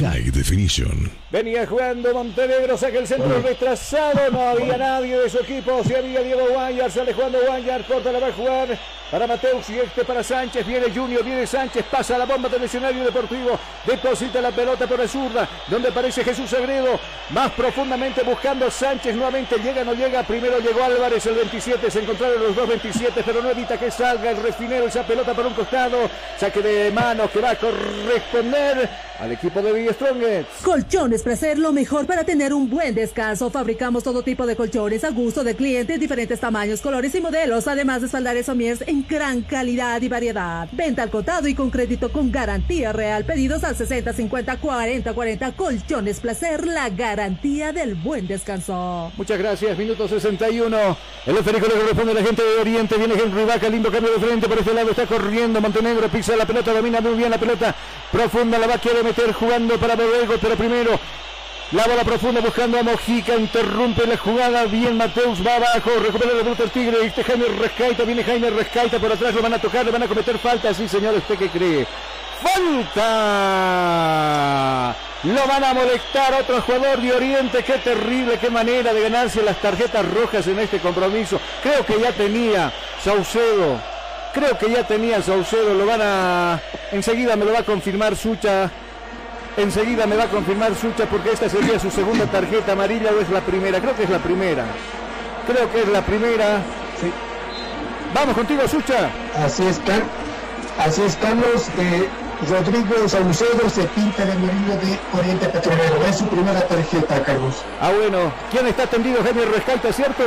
High 0.00 0.32
Definition. 0.32 1.10
Venía 1.30 1.66
jugando 1.66 2.12
Montenegro, 2.12 2.76
saca 2.76 2.98
el 2.98 3.06
centro 3.06 3.40
retrasado, 3.40 4.30
no 4.30 4.50
había 4.50 4.76
nadie 4.76 5.18
de 5.18 5.30
su 5.30 5.38
equipo, 5.38 5.82
si 5.82 5.94
había 5.94 6.20
Diego 6.20 6.46
Guayar, 6.52 6.92
sale 6.92 7.14
jugando 7.14 7.38
Guayar, 7.40 7.86
corta 7.86 8.12
la 8.12 8.20
va 8.20 8.26
a 8.28 8.32
jugar 8.32 8.78
para 9.10 9.26
Mateus 9.26 9.70
y 9.70 9.78
este 9.78 10.04
para 10.04 10.22
Sánchez, 10.22 10.66
viene 10.66 10.86
Junior, 10.94 11.24
viene 11.24 11.46
Sánchez, 11.46 11.84
pasa 11.90 12.18
la 12.18 12.26
bomba 12.26 12.48
del 12.48 12.62
escenario 12.62 13.04
deportivo, 13.04 13.58
deposita 13.86 14.40
la 14.40 14.50
pelota 14.50 14.86
por 14.86 14.98
la 14.98 15.08
zurda, 15.08 15.48
donde 15.68 15.88
aparece 15.88 16.22
Jesús 16.22 16.50
Sagredo, 16.50 16.98
más 17.30 17.50
profundamente 17.52 18.22
buscando 18.22 18.70
Sánchez 18.70 19.14
nuevamente, 19.14 19.56
llega, 19.58 19.84
no 19.84 19.94
llega, 19.94 20.22
primero 20.22 20.58
llegó 20.58 20.84
Álvarez, 20.84 21.24
el 21.26 21.36
27, 21.36 21.90
se 21.90 22.00
encontraron 22.00 22.42
los 22.42 22.54
dos 22.54 22.68
27, 22.68 23.22
pero 23.24 23.42
no 23.42 23.50
evita 23.50 23.78
que 23.78 23.90
salga 23.90 24.30
el 24.30 24.42
refinero, 24.42 24.86
esa 24.86 25.06
pelota 25.06 25.34
por 25.34 25.46
un 25.46 25.54
costado, 25.54 25.98
saque 26.38 26.60
de 26.60 26.90
manos 26.90 27.30
que 27.30 27.40
va 27.40 27.50
a 27.50 27.56
corresponder 27.56 28.88
al 29.18 29.32
equipo 29.32 29.60
de 29.60 29.72
Villa 29.72 29.92
Strongest. 29.92 30.62
Colchones 30.62 31.22
Placer, 31.22 31.58
lo 31.58 31.72
mejor 31.72 32.06
para 32.06 32.24
tener 32.24 32.54
un 32.54 32.70
buen 32.70 32.94
descanso. 32.94 33.50
Fabricamos 33.50 34.04
todo 34.04 34.22
tipo 34.22 34.46
de 34.46 34.54
colchones 34.54 35.02
a 35.04 35.10
gusto 35.10 35.42
de 35.42 35.56
clientes, 35.56 35.98
diferentes 35.98 36.38
tamaños, 36.38 36.80
colores 36.80 37.14
y 37.14 37.20
modelos, 37.20 37.66
además 37.66 38.00
de 38.00 38.06
espaldares 38.06 38.46
somiers 38.46 38.82
en 38.86 38.97
gran 39.06 39.42
calidad 39.42 40.00
y 40.02 40.08
variedad. 40.08 40.68
Venta 40.72 41.02
al 41.02 41.10
cotado 41.10 41.48
y 41.48 41.54
con 41.54 41.70
crédito 41.70 42.10
con 42.10 42.32
garantía 42.32 42.92
real. 42.92 43.24
Pedidos 43.24 43.64
al 43.64 43.76
60 43.76 44.12
50 44.12 44.56
40 44.56 45.12
40. 45.12 45.52
Colchones 45.52 46.20
Placer, 46.20 46.66
la 46.66 46.88
garantía 46.90 47.72
del 47.72 47.94
buen 47.94 48.26
descanso. 48.26 49.12
Muchas 49.16 49.38
gracias. 49.38 49.76
Minuto 49.76 50.08
61. 50.08 50.96
El 51.26 51.36
esférico 51.36 51.66
le 51.66 51.74
corresponde 51.74 52.12
a 52.12 52.14
la 52.14 52.22
gente 52.22 52.42
de 52.42 52.60
Oriente. 52.60 52.96
Viene 52.96 53.14
Henry 53.14 53.44
Vaca, 53.44 53.68
lindo 53.68 53.90
cambio 53.90 54.12
de 54.12 54.20
frente 54.20 54.48
por 54.48 54.58
este 54.58 54.74
lado. 54.74 54.90
Está 54.90 55.06
corriendo 55.06 55.60
Montenegro, 55.60 56.08
pisa 56.08 56.36
la 56.36 56.46
pelota, 56.46 56.72
domina 56.72 57.00
muy 57.00 57.14
bien 57.14 57.30
la 57.30 57.38
pelota. 57.38 57.74
Profunda 58.10 58.58
la 58.58 58.66
va 58.66 58.74
a 58.74 58.80
querer 58.80 59.04
meter 59.04 59.32
jugando 59.32 59.76
para 59.78 59.94
Borrego, 59.94 60.34
pero 60.40 60.56
primero 60.56 60.98
la 61.72 61.86
bola 61.86 62.02
profunda 62.02 62.40
buscando 62.40 62.78
a 62.78 62.82
Mojica, 62.82 63.36
interrumpe 63.36 64.06
la 64.06 64.16
jugada, 64.16 64.64
bien 64.64 64.96
Mateus 64.96 65.46
va 65.46 65.56
abajo, 65.56 65.90
recupera 66.02 66.32
la 66.32 66.42
pelota 66.42 66.62
el 66.62 66.70
Tigre, 66.70 67.04
este 67.04 67.22
Jaime 67.22 67.44
Rescaita, 67.44 68.04
viene 68.04 68.24
Jaime 68.24 68.48
Rescaita 68.48 68.98
por 68.98 69.12
atrás, 69.12 69.34
lo 69.34 69.42
van 69.42 69.52
a 69.52 69.58
tocar, 69.60 69.84
le 69.84 69.90
van 69.90 70.02
a 70.02 70.08
cometer 70.08 70.38
falta, 70.38 70.72
sí 70.72 70.88
señor, 70.88 71.14
¿usted 71.14 71.36
qué 71.36 71.50
cree? 71.50 71.86
¡Falta! 72.42 73.04
Lo 75.24 75.46
van 75.46 75.64
a 75.64 75.74
molestar 75.74 76.40
otro 76.40 76.62
jugador 76.62 77.02
de 77.02 77.12
Oriente, 77.12 77.62
qué 77.62 77.74
terrible, 77.74 78.38
qué 78.38 78.48
manera 78.48 78.94
de 78.94 79.02
ganarse 79.02 79.42
las 79.42 79.60
tarjetas 79.60 80.10
rojas 80.10 80.46
en 80.46 80.60
este 80.60 80.78
compromiso. 80.78 81.38
Creo 81.62 81.84
que 81.84 82.00
ya 82.00 82.12
tenía 82.12 82.72
Saucedo, 83.02 83.78
creo 84.32 84.56
que 84.56 84.70
ya 84.70 84.84
tenía 84.86 85.20
Saucedo, 85.20 85.74
lo 85.74 85.84
van 85.84 86.00
a... 86.02 86.60
Enseguida 86.92 87.36
me 87.36 87.44
lo 87.44 87.52
va 87.52 87.58
a 87.58 87.64
confirmar 87.64 88.16
Sucha. 88.16 88.70
Enseguida 89.58 90.06
me 90.06 90.14
va 90.14 90.22
a 90.22 90.28
confirmar 90.28 90.72
Sucha 90.76 91.04
porque 91.06 91.32
esta 91.32 91.48
sería 91.48 91.80
su 91.80 91.90
segunda 91.90 92.26
tarjeta 92.26 92.72
amarilla 92.72 93.10
o 93.10 93.20
es 93.20 93.28
la 93.28 93.40
primera. 93.40 93.80
Creo 93.80 93.96
que 93.96 94.04
es 94.04 94.10
la 94.10 94.20
primera. 94.20 94.64
creo 95.48 95.72
que 95.72 95.80
es 95.80 95.88
la 95.88 96.00
primera. 96.02 96.62
Vamos 98.14 98.36
contigo, 98.36 98.68
Sucha. 98.68 99.10
Así 99.36 99.66
es, 99.66 99.80
así 100.78 101.02
es 101.02 101.16
Carlos. 101.16 101.66
Eh, 101.76 102.08
Rodrigo 102.48 103.08
Saucedo 103.08 103.68
se 103.68 103.82
pinta 103.88 104.24
de 104.24 104.30
amarillo 104.30 104.76
de 104.80 105.18
Oriente 105.18 105.48
Petrolero. 105.48 106.04
Es 106.08 106.18
su 106.18 106.28
primera 106.28 106.60
tarjeta, 106.60 107.20
Carlos. 107.24 107.56
Ah, 107.80 107.90
bueno. 107.90 108.32
¿Quién 108.52 108.68
está 108.68 108.84
atendido? 108.84 109.24
Jaime 109.24 109.44
Rescalta, 109.44 109.92
¿cierto? 109.92 110.22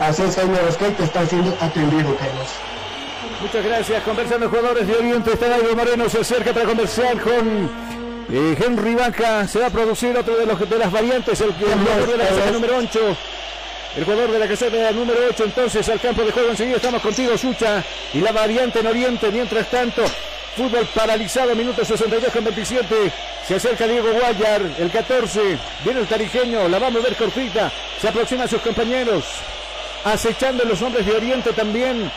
Así 0.00 0.22
es, 0.22 0.34
Jaime 0.34 0.58
Rescalta 0.60 1.04
está 1.04 1.26
siendo 1.26 1.54
atendido, 1.60 2.16
Carlos. 2.16 2.71
Muchas 3.42 3.64
gracias. 3.64 4.02
Conversando 4.04 4.48
jugadores 4.48 4.86
de 4.86 4.94
Oriente, 4.94 5.32
está 5.32 5.48
David 5.48 5.74
Moreno, 5.76 6.08
se 6.08 6.20
acerca 6.20 6.52
para 6.52 6.64
conversar 6.64 7.20
con 7.20 7.68
eh, 8.30 8.56
Henry 8.64 8.94
Vaca. 8.94 9.48
Se 9.48 9.58
va 9.58 9.66
a 9.66 9.70
producir 9.70 10.16
otro 10.16 10.36
de, 10.36 10.46
los, 10.46 10.70
de 10.70 10.78
las 10.78 10.92
variantes, 10.92 11.40
el, 11.40 11.52
jugador 11.52 12.06
de 12.12 12.16
la 12.18 12.28
caseta 12.28 12.50
número 12.52 12.76
8. 12.78 13.16
El 13.96 14.04
jugador 14.04 14.30
de 14.30 14.38
la 14.38 14.46
caseta 14.46 14.92
número 14.92 15.18
8 15.28 15.44
entonces 15.44 15.88
al 15.88 16.00
campo 16.00 16.22
de 16.22 16.30
juego. 16.30 16.50
Enseguida 16.50 16.76
estamos 16.76 17.02
contigo, 17.02 17.36
Sucha. 17.36 17.82
Y 18.14 18.20
la 18.20 18.30
variante 18.30 18.78
en 18.78 18.86
Oriente. 18.86 19.28
Mientras 19.32 19.68
tanto, 19.68 20.04
fútbol 20.56 20.86
paralizado, 20.94 21.56
minuto 21.56 21.84
62 21.84 22.32
con 22.32 22.44
27. 22.44 23.12
Se 23.48 23.56
acerca 23.56 23.88
Diego 23.88 24.12
Guayar, 24.12 24.62
el 24.78 24.90
14. 24.90 25.58
Viene 25.84 26.00
el 26.00 26.06
tarijeño, 26.06 26.68
la 26.68 26.78
va 26.78 26.86
a 26.86 26.90
mover 26.90 27.16
cortita. 27.16 27.72
Se 28.00 28.08
aproxima 28.08 28.44
a 28.44 28.48
sus 28.48 28.62
compañeros. 28.62 29.24
Acechando 30.04 30.64
los 30.64 30.80
hombres 30.80 31.04
de 31.04 31.12
Oriente 31.12 31.52
también 31.52 32.10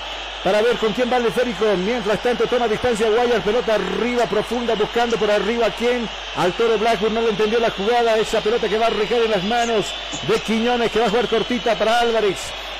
para 0.46 0.62
ver 0.62 0.78
con 0.78 0.94
quién 0.94 1.12
va 1.12 1.18
el 1.18 1.26
esférico. 1.26 1.66
Mientras 1.76 2.22
tanto 2.22 2.46
toma 2.46 2.68
distancia 2.68 3.10
Guayar, 3.10 3.42
pelota 3.42 3.74
arriba, 3.74 4.28
profunda, 4.28 4.76
buscando 4.76 5.18
por 5.18 5.32
arriba 5.32 5.66
a 5.66 5.72
quién. 5.72 6.08
Al 6.36 6.54
toro 6.54 6.78
Blackburn 6.78 7.16
no 7.16 7.22
le 7.22 7.30
entendió 7.30 7.60
la 7.60 7.72
jugada. 7.72 8.16
Esa 8.16 8.42
pelota 8.42 8.70
que 8.70 8.78
va 8.78 8.86
a 8.86 8.92
recaer 8.92 9.24
en 9.24 9.32
las 9.32 9.44
manos 9.44 9.92
de 10.28 10.40
Quiñones, 10.42 10.92
que 10.92 11.00
va 11.00 11.08
a 11.08 11.10
jugar 11.10 11.28
cortita 11.30 11.74
para 11.74 12.00
Álvarez. 12.00 12.38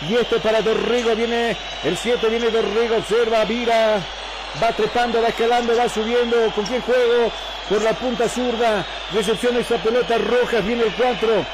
Y 0.08 0.14
este 0.14 0.40
para 0.40 0.62
Dorrigo, 0.62 1.16
viene 1.16 1.58
el 1.84 1.98
7, 1.98 2.30
viene 2.30 2.52
Dorrigo, 2.52 2.98
observa, 2.98 3.44
vira, 3.46 4.00
va 4.62 4.72
trepando, 4.74 5.20
va 5.20 5.30
escalando, 5.30 5.76
va 5.76 5.90
subiendo. 5.90 6.38
¿Con 6.54 6.68
quién 6.68 6.82
juego? 6.82 7.32
Por 7.68 7.82
la 7.82 7.94
punta 7.94 8.30
zurda. 8.30 8.86
Recepciona 9.12 9.62
esa 9.62 9.78
pelota 9.78 10.20
roja, 10.20 10.60
viene 10.60 10.84
el 10.84 10.94
4. 10.94 11.46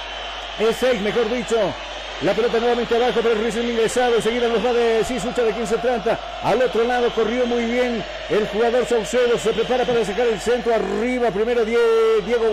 El 0.60 0.76
6, 0.76 1.02
mejor 1.04 1.34
dicho. 1.34 1.74
La 2.24 2.36
pelota 2.36 2.60
nuevamente 2.60 2.96
abajo 2.96 3.20
para 3.22 3.34
el 3.34 3.44
recién 3.44 3.68
ingresado. 3.68 4.22
Seguida 4.22 4.48
nos 4.48 4.64
va 4.64 4.72
de 4.74 5.04
quién 5.56 5.66
se 5.66 5.78
trata. 5.78 6.20
Al 6.44 6.62
otro 6.62 6.84
lado 6.84 7.10
corrió 7.16 7.48
muy 7.48 7.66
bien 7.66 8.04
el 8.30 8.48
jugador 8.50 8.86
Saucedo. 8.86 9.40
Se 9.40 9.52
prepara 9.54 9.86
para 9.86 10.06
sacar 10.06 10.28
el 10.28 10.40
centro 10.40 10.76
arriba. 10.76 11.32
Primero 11.32 11.66
Diego 11.66 12.44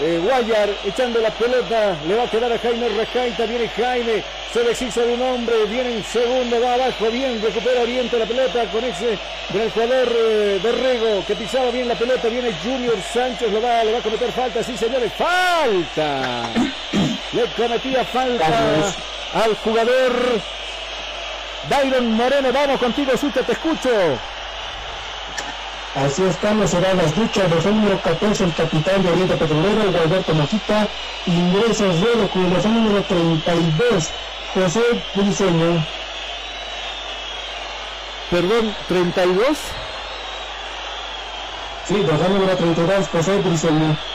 eh, 0.00 0.20
Guayar 0.22 0.70
echando 0.84 1.20
la 1.20 1.30
pelota. 1.30 1.96
Le 2.06 2.14
va 2.14 2.22
a 2.22 2.30
quedar 2.30 2.52
a 2.52 2.58
Jaime 2.58 2.88
Rejaita. 2.90 3.46
Viene 3.46 3.68
Jaime. 3.68 4.22
Se 4.52 4.62
deshizo 4.62 5.00
de 5.00 5.14
un 5.14 5.22
hombre. 5.22 5.64
Viene 5.68 5.96
en 5.96 6.04
segundo. 6.04 6.60
Va 6.60 6.74
abajo. 6.74 7.10
Bien. 7.10 7.42
Recupera 7.42 7.80
Oriente 7.80 8.16
la 8.16 8.26
pelota 8.26 8.64
con 8.66 8.84
ese. 8.84 9.18
Con 9.50 9.60
el 9.60 9.72
jugador 9.72 10.08
eh, 10.16 10.60
Berrego 10.62 11.26
que 11.26 11.34
pisaba 11.34 11.68
bien 11.72 11.88
la 11.88 11.96
pelota. 11.96 12.28
Viene 12.28 12.52
Junior 12.62 12.96
Sánchez. 13.12 13.50
Lo 13.50 13.60
va, 13.60 13.82
le 13.82 13.90
va 13.90 13.98
a 13.98 14.02
cometer 14.02 14.30
falta. 14.30 14.62
Sí, 14.62 14.76
señores. 14.76 15.12
Falta. 15.14 16.48
Le 17.32 17.46
cometía 17.56 18.04
falta 18.04 18.46
al 19.34 19.56
jugador 19.64 20.12
Dairon 21.68 22.12
Moreno. 22.12 22.52
Vamos 22.52 22.78
contigo, 22.78 23.16
Sucha, 23.16 23.42
te 23.42 23.52
escucho. 23.52 23.88
Así 25.94 26.22
estamos, 26.24 26.70
serán 26.70 26.96
las 26.96 27.14
duchas 27.14 27.50
de 27.50 27.70
número 27.70 28.00
14, 28.00 28.44
el 28.44 28.54
capitán 28.54 29.02
de 29.02 29.10
Oriente 29.10 29.36
Petrolero, 29.36 29.82
Alberto 29.98 30.34
Mojita, 30.34 30.88
ingresa 31.26 31.84
ruedo 31.84 32.30
el 32.32 32.74
número 32.74 33.02
32, 33.02 34.08
José 34.54 34.80
Briceño. 35.14 35.86
Perdón, 38.30 38.74
32. 38.88 39.58
Sí, 41.86 41.94
dorsal 42.02 42.32
número 42.32 42.56
32, 42.56 43.08
José 43.08 43.36
Briceño. 43.38 44.11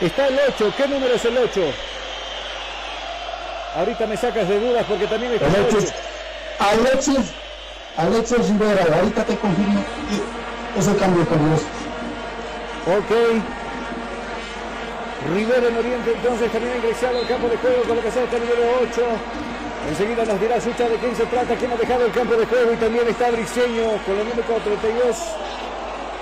Está 0.00 0.26
el 0.26 0.38
8. 0.48 0.72
¿Qué 0.76 0.88
número 0.88 1.14
es 1.14 1.24
el 1.24 1.38
8? 1.38 1.60
Ahorita 3.76 4.06
me 4.06 4.16
sacas 4.16 4.48
de 4.48 4.60
dudas 4.60 4.84
porque 4.88 5.06
también 5.06 5.32
está 5.32 5.46
el 5.46 5.66
8. 5.66 5.86
Alexis, 6.58 7.32
Alexis 7.96 8.48
Rivera, 8.48 8.86
ahorita 8.96 9.24
te 9.24 9.36
confirmo 9.36 9.84
ese 10.78 10.96
cambio 10.96 11.26
con 11.26 11.48
Dios. 11.48 11.62
Ok. 12.86 13.42
Rivera 15.34 15.68
en 15.68 15.76
Oriente 15.76 16.12
entonces 16.12 16.52
también 16.52 16.76
ingresado 16.76 17.18
al 17.18 17.26
campo 17.26 17.48
de 17.48 17.56
juego 17.56 17.82
con 17.84 17.96
la 17.96 18.02
caseta 18.02 18.38
número 18.38 18.62
8. 18.82 19.02
Enseguida 19.88 20.24
nos 20.24 20.40
dirá 20.40 20.60
Sucha 20.60 20.88
de 20.88 20.96
quién 20.96 21.16
se 21.16 21.26
trata, 21.26 21.54
quién 21.56 21.72
ha 21.72 21.76
dejado 21.76 22.06
el 22.06 22.12
campo 22.12 22.34
de 22.34 22.46
juego 22.46 22.72
y 22.72 22.76
también 22.76 23.08
está 23.08 23.30
Briseño 23.30 23.98
con 24.04 24.18
el 24.18 24.28
número 24.28 24.60
32. 24.64 25.16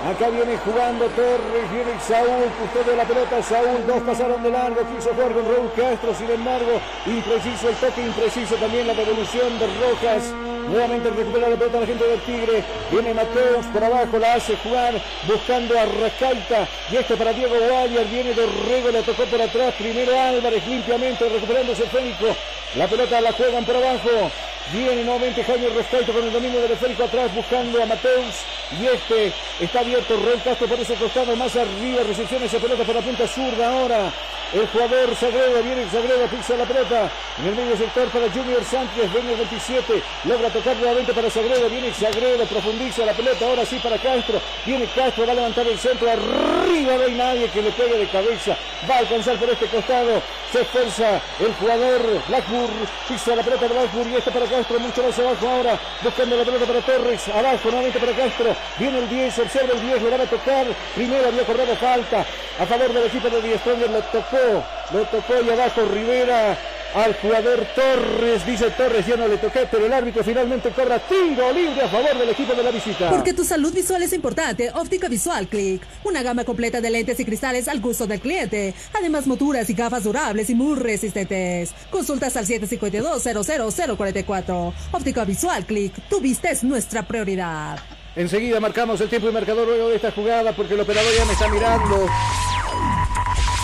Acá 0.03 0.27
viene 0.29 0.57
jugando 0.57 1.05
Torres, 1.15 1.71
viene 1.71 1.97
Saúl, 2.05 2.51
custodia 2.59 2.97
la 2.97 3.05
pelota, 3.05 3.41
Saúl, 3.41 3.87
dos 3.87 4.01
pasaron 4.03 4.43
de 4.43 4.49
largo, 4.51 4.81
quiso 4.93 5.13
jugar 5.13 5.31
con 5.31 5.47
Raúl 5.47 5.71
Castro, 5.77 6.13
sin 6.13 6.29
embargo, 6.29 6.81
impreciso 7.05 7.69
el 7.69 7.75
toque, 7.75 8.01
impreciso 8.01 8.55
también 8.55 8.85
la 8.85 8.95
devolución 8.95 9.57
de 9.57 9.65
Rojas. 9.79 10.33
Nuevamente 10.67 11.09
recupera 11.09 11.47
la 11.47 11.55
pelota 11.55 11.79
la 11.79 11.85
gente 11.85 12.05
del 12.05 12.19
Tigre. 12.21 12.63
Viene 12.91 13.13
Mateos 13.13 13.65
por 13.67 13.83
abajo, 13.83 14.17
la 14.17 14.33
hace 14.33 14.57
jugar 14.57 14.93
buscando 15.27 15.77
a 15.77 15.85
Rascalta. 15.85 16.67
Y 16.91 16.95
este 16.97 17.15
para 17.17 17.33
Diego 17.33 17.55
Guayar. 17.55 18.05
Viene 18.07 18.33
Dorrego, 18.33 18.89
le 18.91 19.03
tocó 19.03 19.23
por 19.25 19.41
atrás. 19.41 19.73
Primero 19.77 20.17
Álvarez 20.17 20.65
limpiamente 20.65 21.27
recuperándose 21.27 21.83
Fénico. 21.83 22.27
La 22.75 22.87
pelota 22.87 23.19
la 23.19 23.33
juegan 23.33 23.65
por 23.65 23.75
abajo. 23.75 24.31
Viene 24.71 25.03
nuevamente 25.03 25.43
Jaime 25.43 25.69
Rescalto 25.69 26.13
con 26.13 26.23
el 26.23 26.31
dominio 26.31 26.61
del 26.61 26.71
esférico 26.71 27.03
atrás 27.03 27.33
buscando 27.35 27.83
a 27.83 27.85
Mateus. 27.85 28.35
Y 28.79 28.85
este 28.87 29.33
está 29.59 29.81
abierto 29.81 30.15
Raúl 30.15 30.41
Castro 30.43 30.67
por 30.67 30.79
ese 30.79 30.95
costado 30.95 31.35
más 31.35 31.55
arriba. 31.55 32.03
Recepción 32.03 32.43
esa 32.43 32.59
pelota 32.59 32.83
por 32.83 32.95
la 32.95 33.01
punta 33.01 33.27
zurda 33.27 33.69
ahora. 33.69 34.11
El 34.53 34.67
jugador 34.67 35.15
Sagredo, 35.15 35.63
viene 35.63 35.89
Sagredo, 35.89 36.27
pisa 36.27 36.55
la 36.55 36.65
pelota. 36.65 37.09
En 37.39 37.47
el 37.47 37.55
medio 37.55 37.75
sector 37.75 38.07
para 38.09 38.29
Junior 38.29 38.63
Sánchez, 38.63 39.09
el 39.15 39.37
27. 39.37 40.03
Logra 40.25 40.49
tocar 40.49 40.75
nuevamente 40.77 41.11
para 41.11 41.27
Sagredo, 41.31 41.67
viene 41.69 41.91
Sagredo, 41.91 42.45
profundiza 42.45 43.03
la 43.03 43.13
pelota. 43.13 43.47
Ahora 43.47 43.65
sí 43.65 43.79
para 43.81 43.97
Castro. 43.97 44.39
Viene 44.63 44.85
Castro, 44.93 45.25
va 45.25 45.31
a 45.31 45.35
levantar 45.35 45.67
el 45.67 45.79
centro. 45.79 46.07
Arriba 46.07 46.97
no 46.97 47.03
hay 47.03 47.15
nadie 47.15 47.49
que 47.49 47.63
le 47.63 47.71
pegue 47.71 47.97
de 47.97 48.07
cabeza. 48.07 48.55
Va 48.87 48.95
a 48.95 48.99
alcanzar 48.99 49.37
por 49.37 49.49
este 49.49 49.65
costado. 49.65 50.21
Se 50.51 50.61
esfuerza 50.61 51.19
el 51.39 51.53
jugador 51.55 52.21
Blackburn. 52.27 52.87
Pisa 53.07 53.35
la 53.35 53.41
pelota 53.41 53.67
para 53.67 53.79
Blackburn 53.81 54.13
y 54.13 54.15
este 54.17 54.31
para 54.31 54.45
Castro. 54.53 54.79
Mucho 54.79 55.03
más 55.03 55.17
abajo 55.19 55.47
ahora. 55.47 55.79
Buscando 56.03 56.37
la 56.37 56.43
pelota 56.43 56.65
para 56.65 56.81
Torres. 56.81 57.27
Abajo 57.29 57.71
nuevamente 57.71 57.99
para 57.99 58.11
Castro. 58.13 58.55
Viene 58.77 58.99
el 58.99 59.09
10. 59.09 59.39
Observa 59.39 59.73
el 59.73 59.81
10. 59.81 60.01
Le 60.03 60.09
van 60.09 60.21
a 60.21 60.25
tocar. 60.25 60.67
Primero 60.95 61.27
había 61.27 61.43
corrido 61.43 61.75
falta. 61.75 62.25
A 62.59 62.65
favor 62.65 62.93
del 62.93 63.05
equipo 63.05 63.29
de 63.29 63.41
Die 63.41 63.57
Stronger. 63.57 63.89
Lo 63.89 64.01
tocó. 64.03 64.63
Lo 64.93 65.01
tocó 65.05 65.33
y 65.43 65.49
abajo 65.49 65.81
Rivera 65.85 66.57
al 66.93 67.15
jugador 67.15 67.65
Torres. 67.75 68.45
Dice 68.45 68.69
Torres, 68.71 69.05
yo 69.07 69.15
no 69.17 69.27
le 69.27 69.37
toqué, 69.37 69.67
pero 69.69 69.85
el 69.85 69.93
árbitro 69.93 70.23
finalmente 70.23 70.69
cobra 70.69 70.99
tiro 70.99 71.51
libre 71.51 71.81
a 71.81 71.87
favor 71.87 72.17
del 72.17 72.29
equipo 72.29 72.53
de 72.53 72.63
la 72.63 72.71
visita. 72.71 73.09
Porque 73.09 73.33
tu 73.33 73.43
salud 73.43 73.73
visual 73.73 74.01
es 74.03 74.13
importante, 74.13 74.71
Óptica 74.73 75.09
Visual 75.09 75.47
Click. 75.47 75.81
Una 76.03 76.23
gama 76.23 76.43
completa 76.43 76.81
de 76.81 76.89
lentes 76.89 77.19
y 77.19 77.25
cristales 77.25 77.67
al 77.67 77.81
gusto 77.81 78.07
del 78.07 78.19
cliente. 78.19 78.73
Además, 78.97 79.27
monturas 79.27 79.69
y 79.69 79.73
gafas 79.73 80.03
durables 80.03 80.49
y 80.49 80.55
muy 80.55 80.77
resistentes. 80.77 81.73
Consultas 81.89 82.37
al 82.37 82.45
752-00044. 82.45 84.73
Óptica 84.91 85.25
Visual 85.25 85.65
Click, 85.65 85.93
tu 86.09 86.21
vista 86.21 86.49
es 86.49 86.63
nuestra 86.63 87.03
prioridad. 87.03 87.79
Enseguida 88.15 88.59
marcamos 88.59 89.01
el 89.01 89.09
tiempo 89.09 89.27
y 89.27 89.31
marcador 89.31 89.67
luego 89.67 89.89
de 89.89 89.95
esta 89.95 90.11
jugada 90.11 90.55
porque 90.55 90.75
el 90.75 90.81
operador 90.81 91.11
ya 91.17 91.25
me 91.25 91.33
está 91.33 91.47
mirando. 91.47 92.07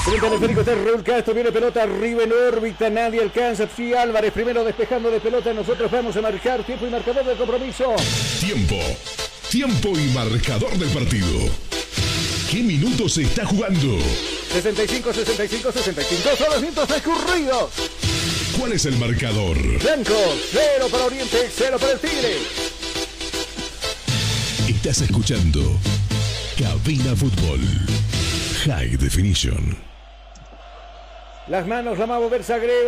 Frente 0.06 0.28
al 0.28 0.34
esférico 0.34 0.62
está 0.62 0.76
Raúl 0.76 1.04
Castro, 1.04 1.34
viene 1.34 1.52
pelota 1.52 1.84
arriba 1.84 2.24
en 2.24 2.32
órbita, 2.32 2.90
nadie 2.90 3.22
alcanza. 3.22 3.68
Sí, 3.76 3.94
Álvarez 3.94 4.32
primero 4.32 4.64
despejando 4.64 5.12
de 5.12 5.20
pelota, 5.20 5.54
nosotros 5.54 5.92
vamos 5.92 6.16
a 6.16 6.22
marcar 6.22 6.64
tiempo 6.64 6.88
y 6.88 6.90
marcador 6.90 7.26
del 7.26 7.38
compromiso. 7.38 7.96
Tiempo, 8.40 8.78
tiempo 9.50 9.90
y 9.90 10.08
marcador 10.14 10.72
del 10.78 10.90
partido. 10.90 11.50
¿Qué 12.50 12.64
minutos 12.64 13.14
se 13.14 13.24
está 13.24 13.46
jugando? 13.46 14.00
65, 14.52 15.14
65, 15.14 15.72
65 15.72 16.30
son 16.38 16.50
los 16.50 16.62
minutos 16.62 16.88
transcurridos. 16.88 17.72
¿Cuál 18.58 18.74
es 18.74 18.86
el 18.86 18.98
marcador? 18.98 19.58
Blanco, 19.80 20.16
cero 20.52 20.88
para 20.92 21.06
Oriente, 21.06 21.50
cero 21.54 21.78
para 21.80 21.94
el 21.94 22.00
Tigre. 22.00 22.38
Estás 24.68 25.02
escuchando 25.02 25.62
Cabina 26.58 27.16
Fútbol 27.16 27.60
High 28.66 28.98
Definition. 28.98 29.89
Las 31.50 31.66
manos 31.66 31.98
la 31.98 32.06
va 32.06 32.18
a 32.18 32.20
mover 32.20 32.44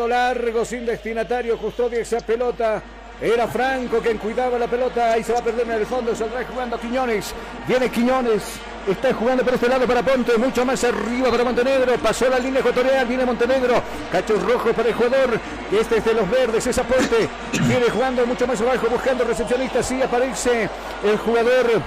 largo, 0.08 0.64
sin 0.64 0.86
destinatario, 0.86 1.58
custodia 1.58 2.02
esa 2.02 2.20
pelota. 2.20 2.80
Era 3.20 3.48
Franco 3.48 3.98
quien 3.98 4.20
cuidaba 4.20 4.60
la 4.60 4.68
pelota. 4.68 5.14
Ahí 5.14 5.24
se 5.24 5.34
va 5.34 5.40
a 5.40 5.44
perder 5.44 5.66
en 5.66 5.80
el 5.80 5.86
fondo. 5.88 6.16
Saldrá 6.16 6.46
jugando 6.46 6.80
Quiñones. 6.80 7.34
Viene 7.68 7.90
Quiñones. 7.90 8.44
Está 8.88 9.14
jugando 9.16 9.44
por 9.44 9.56
este 9.56 9.68
lado 9.68 9.88
para 9.88 10.04
Ponte, 10.04 10.38
mucho 10.38 10.64
más 10.64 10.84
arriba 10.84 11.32
para 11.32 11.44
Montenegro. 11.44 11.96
Pasó 11.98 12.30
la 12.30 12.38
línea 12.38 12.60
ecuatorial, 12.60 13.08
viene 13.08 13.26
Montenegro. 13.26 13.82
Cachos 14.12 14.44
rojos 14.44 14.76
para 14.76 14.90
el 14.90 14.96
jugador. 14.96 15.40
Este 15.72 15.98
es 15.98 16.06
de 16.06 16.14
los 16.14 16.30
verdes, 16.30 16.68
esa 16.68 16.84
Ponte. 16.84 17.30
Viene 17.68 17.90
jugando 17.90 18.28
mucho 18.28 18.46
más 18.46 18.62
abajo, 18.62 18.88
buscando 18.92 19.24
recepcionista. 19.24 19.82
Sí, 19.82 20.00
aparece 20.04 20.70
el 21.04 21.18
jugador 21.18 21.82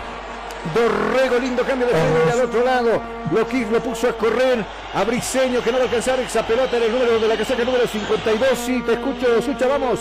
Dorrego, 0.73 1.39
lindo 1.39 1.63
cambio 1.65 1.87
de 1.87 1.93
frente 1.93 2.33
al 2.33 2.41
otro 2.47 2.65
lado. 2.65 3.03
Lo, 3.31 3.41
lo 3.71 3.81
puso 3.81 4.09
a 4.09 4.13
correr 4.13 4.65
a 4.95 5.05
Briseño 5.05 5.63
que 5.63 5.71
no 5.71 5.79
va 5.79 5.85
a 5.85 5.87
alcanzar 5.87 6.19
esa 6.21 6.47
pelota 6.47 6.77
en 6.77 6.85
el 6.85 6.93
número 6.93 7.19
de 7.19 7.29
la 7.29 7.37
casaca 7.37 7.65
número 7.65 7.87
52. 7.87 8.59
Sí, 8.59 8.83
te 8.87 8.95
escucho, 8.95 9.43
Sucha, 9.43 9.67
vamos. 9.67 10.01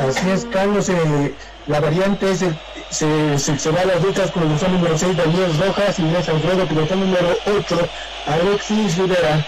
Así 0.00 0.30
es, 0.30 0.44
Carlos. 0.46 0.88
Eh, 0.88 1.34
la 1.68 1.80
variante 1.80 2.30
es 2.30 2.42
el, 2.42 2.56
se, 2.90 3.38
se, 3.38 3.70
va 3.70 3.80
a 3.80 3.86
las 3.86 4.02
duchas 4.02 4.30
con 4.30 4.42
el 4.42 4.48
buzón 4.50 4.72
número 4.72 4.96
6, 4.96 5.16
Daniel 5.16 5.58
Rojas, 5.58 5.98
Inés 5.98 6.28
Alfredo, 6.28 6.66
piloto 6.66 6.96
número 6.96 7.36
8, 7.58 7.88
Alexis 8.26 8.96
Rivera. 8.98 9.44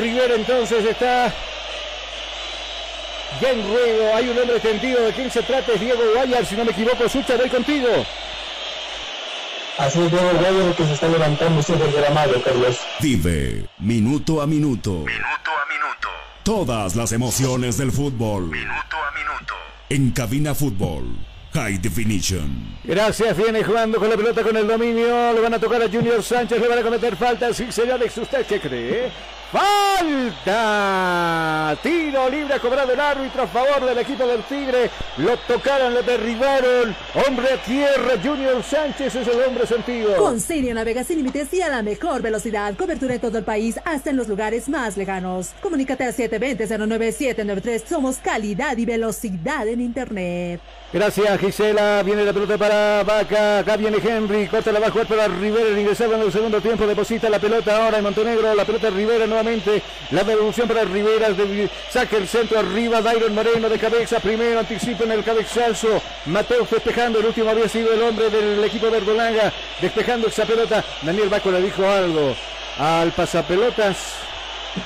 Rivera 0.00 0.34
entonces 0.34 0.84
está 0.84 1.32
ya 3.40 3.50
en 3.50 3.66
ruego. 3.66 4.14
Hay 4.14 4.28
un 4.28 4.38
hombre 4.38 4.60
tendido. 4.60 5.02
¿De 5.02 5.12
quién 5.12 5.30
se 5.30 5.42
trata? 5.42 5.72
Es 5.72 5.80
Diego 5.80 6.00
Guayar, 6.14 6.44
si 6.44 6.56
no 6.56 6.64
me 6.64 6.72
equivoco. 6.72 7.08
Sucha, 7.08 7.36
voy 7.36 7.48
contigo. 7.48 7.88
Así 9.78 10.00
es 10.00 10.10
Diego 10.10 10.30
Guayar 10.32 10.74
que 10.76 10.84
se 10.84 10.92
está 10.92 11.08
levantando 11.08 11.62
sobre 11.62 11.84
el 11.86 11.92
gramado, 11.92 12.42
Carlos. 12.42 12.78
Vive 13.00 13.66
minuto 13.78 14.40
a 14.40 14.46
minuto. 14.46 14.90
Minuto 14.90 15.50
a 15.50 15.72
minuto. 15.72 16.08
Todas 16.42 16.96
las 16.96 17.12
emociones 17.12 17.78
del 17.78 17.92
fútbol. 17.92 18.44
Minuto 18.44 18.96
a 18.96 19.18
minuto. 19.18 19.54
En 19.88 20.10
cabina 20.10 20.54
fútbol. 20.54 21.04
High 21.54 21.78
Definition. 21.78 22.78
Gracias, 22.82 23.36
viene 23.36 23.62
jugando 23.62 23.98
con 23.98 24.08
la 24.08 24.16
pelota 24.16 24.42
con 24.42 24.56
el 24.56 24.66
dominio. 24.66 25.34
Le 25.34 25.40
van 25.40 25.52
a 25.52 25.58
tocar 25.58 25.82
a 25.82 25.88
Junior 25.88 26.22
Sánchez, 26.22 26.58
le 26.58 26.66
van 26.66 26.78
a 26.78 26.82
cometer 26.82 27.14
falta. 27.14 27.52
Sí, 27.52 27.70
señores, 27.70 28.16
¿usted 28.16 28.46
qué 28.46 28.58
cree? 28.58 29.10
Falta. 29.52 30.58
Tiro 31.82 32.30
libre 32.30 32.58
cobrado 32.58 32.92
el 32.94 33.00
árbitro 33.00 33.42
a 33.42 33.46
favor 33.46 33.84
del 33.84 33.98
equipo 33.98 34.26
del 34.26 34.42
Tigre. 34.44 34.90
Lo 35.18 35.36
tocaron, 35.40 35.92
lo 35.92 36.02
derribaron. 36.02 36.96
Hombre 37.26 37.52
a 37.52 37.62
tierra, 37.62 38.14
Junior 38.22 38.62
Sánchez 38.62 39.14
es 39.14 39.28
el 39.28 39.42
hombre 39.42 39.66
sentido. 39.66 40.16
Con 40.16 40.40
Siria 40.40 40.72
navega 40.72 41.04
sin 41.04 41.18
límites 41.18 41.52
y 41.52 41.60
a 41.60 41.68
la 41.68 41.82
mejor 41.82 42.22
velocidad. 42.22 42.74
Cobertura 42.76 43.12
en 43.14 43.20
todo 43.20 43.36
el 43.36 43.44
país, 43.44 43.78
hasta 43.84 44.08
en 44.08 44.16
los 44.16 44.26
lugares 44.26 44.70
más 44.70 44.96
lejanos. 44.96 45.50
Comunícate 45.60 46.04
al 46.04 46.14
720-09793. 46.14 47.84
Somos 47.86 48.16
calidad 48.16 48.78
y 48.78 48.86
velocidad 48.86 49.68
en 49.68 49.82
Internet. 49.82 50.62
Gracias, 50.92 51.40
Gisela. 51.40 52.02
Viene 52.02 52.22
la 52.22 52.34
pelota 52.34 52.58
para 52.58 53.02
Vaca. 53.02 53.60
Acá 53.60 53.78
viene 53.78 53.96
Henry. 53.96 54.46
Corta 54.46 54.70
la 54.72 54.78
va 54.78 54.88
a 54.88 54.90
jugar 54.90 55.06
para 55.06 55.26
Rivera. 55.26 55.80
Ingresaba 55.80 56.16
en 56.16 56.22
el 56.22 56.30
segundo 56.30 56.60
tiempo. 56.60 56.86
Deposita 56.86 57.30
la 57.30 57.38
pelota 57.38 57.82
ahora 57.82 57.96
en 57.96 58.04
Montenegro. 58.04 58.54
La 58.54 58.66
pelota 58.66 58.90
Rivera 58.90 59.26
nuevamente. 59.26 59.82
La 60.10 60.22
devolución 60.22 60.68
para 60.68 60.84
Rivera. 60.84 61.28
Saca 61.90 62.18
el 62.18 62.28
centro 62.28 62.58
arriba. 62.58 63.00
Dairon 63.00 63.34
Moreno 63.34 63.70
de 63.70 63.78
cabeza. 63.78 64.20
Primero 64.20 64.60
anticipa 64.60 65.04
en 65.04 65.12
el 65.12 65.24
cabezazo. 65.24 66.02
Mateo 66.26 66.66
festejando. 66.66 67.20
El 67.20 67.26
último 67.26 67.48
había 67.48 67.70
sido 67.70 67.90
el 67.94 68.02
hombre 68.02 68.28
del 68.28 68.62
equipo 68.62 68.90
verdolaga. 68.90 69.50
Despejando 69.80 70.28
esa 70.28 70.44
pelota. 70.44 70.84
Daniel 71.00 71.30
Baco 71.30 71.50
le 71.50 71.62
dijo 71.62 71.88
algo 71.88 72.36
al 72.78 73.12
pasapelotas. 73.12 73.96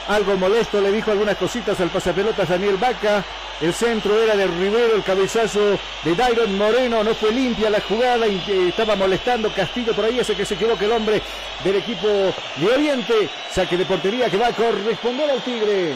Algo 0.06 0.36
molesto 0.36 0.80
le 0.80 0.92
dijo 0.92 1.10
algunas 1.10 1.36
cositas 1.36 1.80
al 1.80 1.88
pasapelotas 1.88 2.48
Daniel 2.48 2.76
Vaca. 2.76 3.24
El 3.60 3.72
centro 3.72 4.22
era 4.22 4.36
de 4.36 4.46
Rivero, 4.46 4.96
el 4.96 5.02
cabezazo 5.02 5.78
de 6.04 6.14
Dairon 6.14 6.58
Moreno. 6.58 7.02
No 7.02 7.14
fue 7.14 7.32
limpia 7.32 7.70
la 7.70 7.80
jugada 7.80 8.26
y 8.26 8.68
estaba 8.68 8.96
molestando 8.96 9.50
Castillo 9.50 9.94
por 9.94 10.04
ahí. 10.04 10.18
Ese 10.18 10.34
que 10.34 10.44
se 10.44 10.54
equivoca 10.54 10.84
el 10.84 10.92
hombre 10.92 11.22
del 11.64 11.76
equipo 11.76 12.06
de 12.06 12.66
Oriente. 12.66 13.30
Saque 13.50 13.78
de 13.78 13.86
portería 13.86 14.28
que 14.28 14.36
va 14.36 14.48
a 14.48 14.52
corresponder 14.52 15.30
al 15.30 15.42
Tigre. 15.42 15.94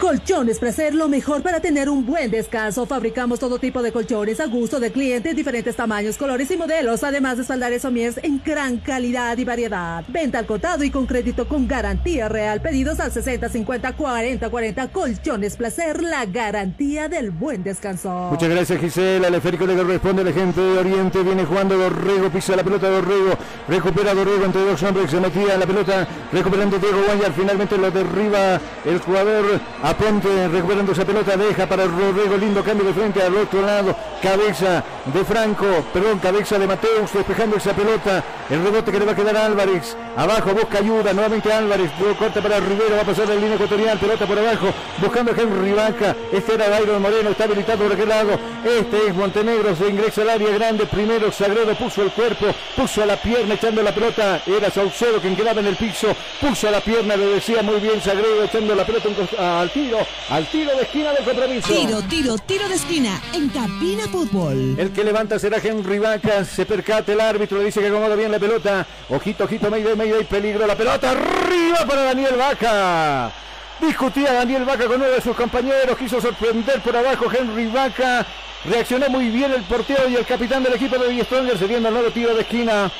Colchones 0.00 0.58
Placer, 0.58 0.94
lo 0.94 1.08
mejor 1.08 1.42
para 1.42 1.60
tener 1.60 1.88
un 1.88 2.04
buen 2.04 2.30
descanso. 2.30 2.84
Fabricamos 2.84 3.40
todo 3.40 3.58
tipo 3.58 3.82
de 3.82 3.92
colchones 3.92 4.40
a 4.40 4.46
gusto 4.46 4.78
de 4.78 4.92
clientes, 4.92 5.34
diferentes 5.34 5.74
tamaños, 5.74 6.18
colores 6.18 6.50
y 6.50 6.56
modelos, 6.58 7.02
además 7.02 7.36
de 7.36 7.42
espaldares 7.42 7.84
mies 7.90 8.20
en 8.22 8.42
gran 8.44 8.76
calidad 8.76 9.38
y 9.38 9.44
variedad. 9.44 10.04
Venta 10.08 10.38
al 10.38 10.46
contado 10.46 10.84
y 10.84 10.90
con 10.90 11.06
crédito 11.06 11.48
con 11.48 11.66
garantía 11.66 12.28
real. 12.28 12.60
Pedidos 12.60 13.00
al 13.00 13.10
60 13.10 13.48
50 13.48 13.92
40 13.94 14.50
40. 14.50 14.88
Colchones 14.88 15.56
Placer, 15.56 16.02
la 16.02 16.26
garantía 16.26 17.08
del 17.08 17.30
buen 17.30 17.64
descanso. 17.64 18.28
Muchas 18.30 18.50
gracias 18.50 18.78
Gisela. 18.78 19.28
El 19.28 19.34
esférico 19.36 19.66
le 19.66 19.76
corresponde 19.76 20.22
la 20.22 20.32
gente 20.32 20.60
de 20.60 20.78
Oriente. 20.78 21.22
Viene 21.22 21.46
jugando 21.46 21.76
Dorrego, 21.78 22.28
pisa 22.28 22.54
la 22.54 22.62
pelota 22.62 22.90
Dorrego. 22.90 23.32
Recupera 23.66 24.12
Dorrego 24.12 24.44
entre 24.44 24.62
dos 24.62 24.82
hombres. 24.82 25.10
Se 25.10 25.20
metía 25.20 25.56
la 25.56 25.66
pelota 25.66 26.06
recuperando 26.32 26.78
Diego 26.78 26.98
Guayar. 27.06 27.32
Finalmente 27.32 27.78
lo 27.78 27.90
derriba 27.90 28.60
el 28.84 29.00
jugador 29.00 29.60
Aponte 29.86 30.48
recuperando 30.48 30.90
esa 30.90 31.04
pelota, 31.04 31.36
deja 31.36 31.64
para 31.64 31.84
Rodrigo, 31.84 32.36
lindo 32.36 32.64
cambio 32.64 32.88
de 32.88 32.92
frente 32.92 33.22
al 33.22 33.36
otro 33.36 33.62
lado, 33.62 33.94
cabeza 34.20 34.82
de 35.04 35.24
Franco, 35.24 35.64
perdón, 35.92 36.18
cabeza 36.18 36.58
de 36.58 36.66
Mateus, 36.66 37.12
despejando 37.12 37.56
esa 37.56 37.72
pelota, 37.72 38.24
el 38.50 38.64
rebote 38.64 38.90
que 38.90 38.98
le 38.98 39.04
va 39.04 39.12
a 39.12 39.14
quedar 39.14 39.36
Álvarez, 39.36 39.96
abajo 40.16 40.54
busca 40.54 40.78
ayuda, 40.78 41.12
nuevamente 41.12 41.52
Álvarez, 41.52 41.92
corta 42.18 42.42
para 42.42 42.58
Rivero, 42.58 42.96
va 42.96 43.02
a 43.02 43.04
pasar 43.04 43.28
la 43.28 43.36
línea 43.36 43.54
ecuatorial, 43.54 43.96
pelota 43.96 44.26
por 44.26 44.36
abajo, 44.36 44.66
buscando 44.98 45.30
a 45.30 45.40
Henry 45.40 45.72
Vaca, 45.72 46.16
este 46.32 46.54
era 46.54 46.68
Byron 46.68 47.00
Moreno, 47.00 47.30
está 47.30 47.44
habilitado 47.44 47.84
por 47.84 47.92
aquel 47.92 48.08
lado, 48.08 48.40
este 48.64 49.06
es 49.06 49.14
Montenegro, 49.14 49.76
se 49.76 49.88
ingresa 49.88 50.22
al 50.22 50.30
área 50.30 50.50
grande, 50.50 50.86
primero 50.86 51.30
Sagredo 51.30 51.76
puso 51.76 52.02
el 52.02 52.10
cuerpo, 52.10 52.46
puso 52.74 53.06
la 53.06 53.16
pierna 53.18 53.54
echando 53.54 53.84
la 53.84 53.94
pelota, 53.94 54.40
era 54.46 54.68
Saucedo 54.68 55.20
quien 55.20 55.36
quedaba 55.36 55.60
en 55.60 55.68
el 55.68 55.76
piso, 55.76 56.08
puso 56.40 56.68
la 56.72 56.80
pierna, 56.80 57.14
le 57.14 57.26
decía 57.26 57.62
muy 57.62 57.78
bien 57.78 58.02
Sagredo 58.02 58.42
echando 58.42 58.74
la 58.74 58.84
pelota 58.84 59.08
al 59.38 59.70
tiro, 59.76 59.98
al 60.30 60.46
tiro 60.46 60.74
de 60.74 60.82
esquina 60.82 61.12
del 61.12 61.24
compromiso. 61.24 61.68
Tiro, 61.68 62.02
tiro, 62.02 62.38
tiro 62.38 62.68
de 62.68 62.74
esquina 62.76 63.20
en 63.34 63.48
Cabina 63.50 64.04
Fútbol. 64.10 64.74
El 64.78 64.90
que 64.90 65.04
levanta 65.04 65.38
será 65.38 65.58
Henry 65.62 65.98
Vaca, 65.98 66.44
se 66.46 66.64
percate 66.64 67.12
el 67.12 67.20
árbitro, 67.20 67.58
le 67.58 67.64
dice 67.64 67.80
que 67.80 67.88
acomoda 67.88 68.16
bien 68.16 68.32
la 68.32 68.38
pelota. 68.38 68.86
Ojito, 69.10 69.44
ojito, 69.44 69.70
Mayday, 69.70 69.94
Mayday, 69.94 70.24
peligro. 70.24 70.66
La 70.66 70.76
pelota 70.76 71.10
arriba 71.10 71.84
para 71.86 72.04
Daniel 72.04 72.36
Vaca. 72.36 73.30
Discutía 73.78 74.32
Daniel 74.32 74.64
Vaca 74.64 74.86
con 74.86 74.96
uno 74.96 75.10
de 75.10 75.20
sus 75.20 75.36
compañeros, 75.36 75.98
quiso 75.98 76.22
sorprender 76.22 76.80
por 76.80 76.96
abajo 76.96 77.26
Henry 77.30 77.66
Vaca. 77.66 78.26
Reaccionó 78.64 79.10
muy 79.10 79.28
bien 79.28 79.52
el 79.52 79.62
portero 79.64 80.08
y 80.08 80.16
el 80.16 80.24
capitán 80.24 80.62
del 80.62 80.74
equipo 80.74 80.96
de 80.96 81.22
Stronger 81.22 81.58
cediendo 81.58 81.88
el 81.88 81.94
nuevo 81.94 82.10
tiro 82.10 82.34
de 82.34 82.40
esquina. 82.40 82.90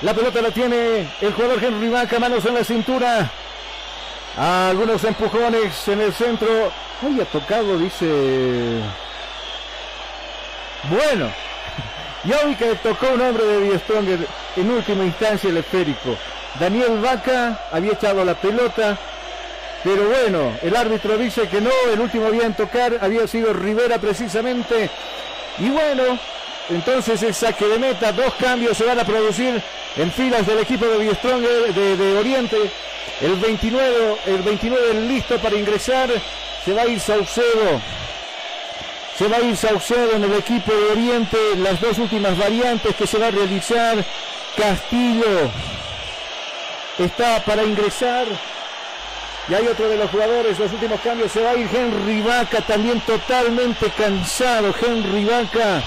La 0.00 0.14
pelota 0.14 0.40
la 0.40 0.50
tiene 0.50 1.06
el 1.20 1.32
jugador 1.34 1.62
Henry 1.62 1.90
Vaca, 1.90 2.18
manos 2.18 2.46
en 2.46 2.54
la 2.54 2.64
cintura. 2.64 3.30
Algunos 4.40 5.04
empujones 5.04 5.86
en 5.86 6.00
el 6.00 6.14
centro. 6.14 6.72
ha 7.20 7.24
tocado, 7.26 7.76
dice. 7.76 8.80
Bueno, 10.88 11.30
que 12.58 12.74
tocó 12.76 13.08
un 13.12 13.20
hombre 13.20 13.44
de 13.44 13.60
Die 13.60 13.78
Stronger 13.80 14.18
en 14.56 14.70
última 14.70 15.04
instancia 15.04 15.50
el 15.50 15.58
esférico. 15.58 16.16
Daniel 16.58 17.02
Vaca 17.02 17.66
había 17.70 17.92
echado 17.92 18.24
la 18.24 18.34
pelota, 18.34 18.96
pero 19.84 20.08
bueno, 20.08 20.56
el 20.62 20.74
árbitro 20.74 21.18
dice 21.18 21.46
que 21.46 21.60
no, 21.60 21.70
el 21.92 22.00
último 22.00 22.28
había 22.28 22.46
en 22.46 22.54
tocar 22.54 22.96
había 23.02 23.26
sido 23.26 23.52
Rivera 23.52 23.98
precisamente. 23.98 24.88
Y 25.58 25.68
bueno, 25.68 26.18
entonces 26.70 27.22
el 27.22 27.34
saque 27.34 27.66
de 27.66 27.78
meta, 27.78 28.12
dos 28.12 28.32
cambios 28.34 28.76
se 28.76 28.84
van 28.84 28.98
a 29.00 29.04
producir 29.04 29.60
en 29.96 30.12
filas 30.12 30.46
del 30.46 30.60
equipo 30.60 30.86
de 30.86 30.98
Die 30.98 31.14
Stronger 31.14 31.74
de, 31.74 31.96
de 31.96 32.18
Oriente. 32.18 32.56
El 33.20 33.34
29, 33.34 34.16
el 34.26 34.42
29 34.42 34.94
listo 35.08 35.38
para 35.38 35.56
ingresar. 35.56 36.08
Se 36.64 36.72
va 36.72 36.82
a 36.82 36.86
ir 36.86 37.00
Saucedo. 37.00 37.80
Se 39.18 39.26
va 39.28 39.38
a 39.38 39.40
ir 39.40 39.56
Saucedo 39.56 40.12
en 40.12 40.24
el 40.24 40.34
equipo 40.34 40.72
de 40.72 40.92
Oriente. 40.92 41.36
Las 41.56 41.80
dos 41.80 41.98
últimas 41.98 42.38
variantes 42.38 42.94
que 42.94 43.06
se 43.06 43.18
va 43.18 43.26
a 43.26 43.30
realizar. 43.30 44.04
Castillo 44.56 45.50
está 46.98 47.42
para 47.44 47.64
ingresar. 47.64 48.26
Y 49.48 49.54
hay 49.54 49.66
otro 49.66 49.88
de 49.88 49.96
los 49.96 50.10
jugadores, 50.10 50.58
los 50.60 50.72
últimos 50.72 51.00
cambios, 51.00 51.32
se 51.32 51.40
va 51.40 51.50
a 51.50 51.56
ir 51.56 51.68
Henry 51.74 52.20
Vaca, 52.20 52.60
también 52.60 53.00
totalmente 53.00 53.90
cansado. 53.90 54.72
Henry 54.80 55.24
Vaca 55.24 55.82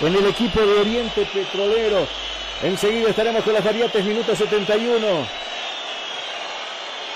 en 0.00 0.14
el 0.14 0.26
equipo 0.26 0.60
de 0.60 0.80
Oriente 0.80 1.26
Petrolero. 1.26 2.06
Enseguida 2.62 3.10
estaremos 3.10 3.42
con 3.44 3.54
las 3.54 3.64
variantes, 3.64 4.04
minuto 4.04 4.34
71. 4.34 5.26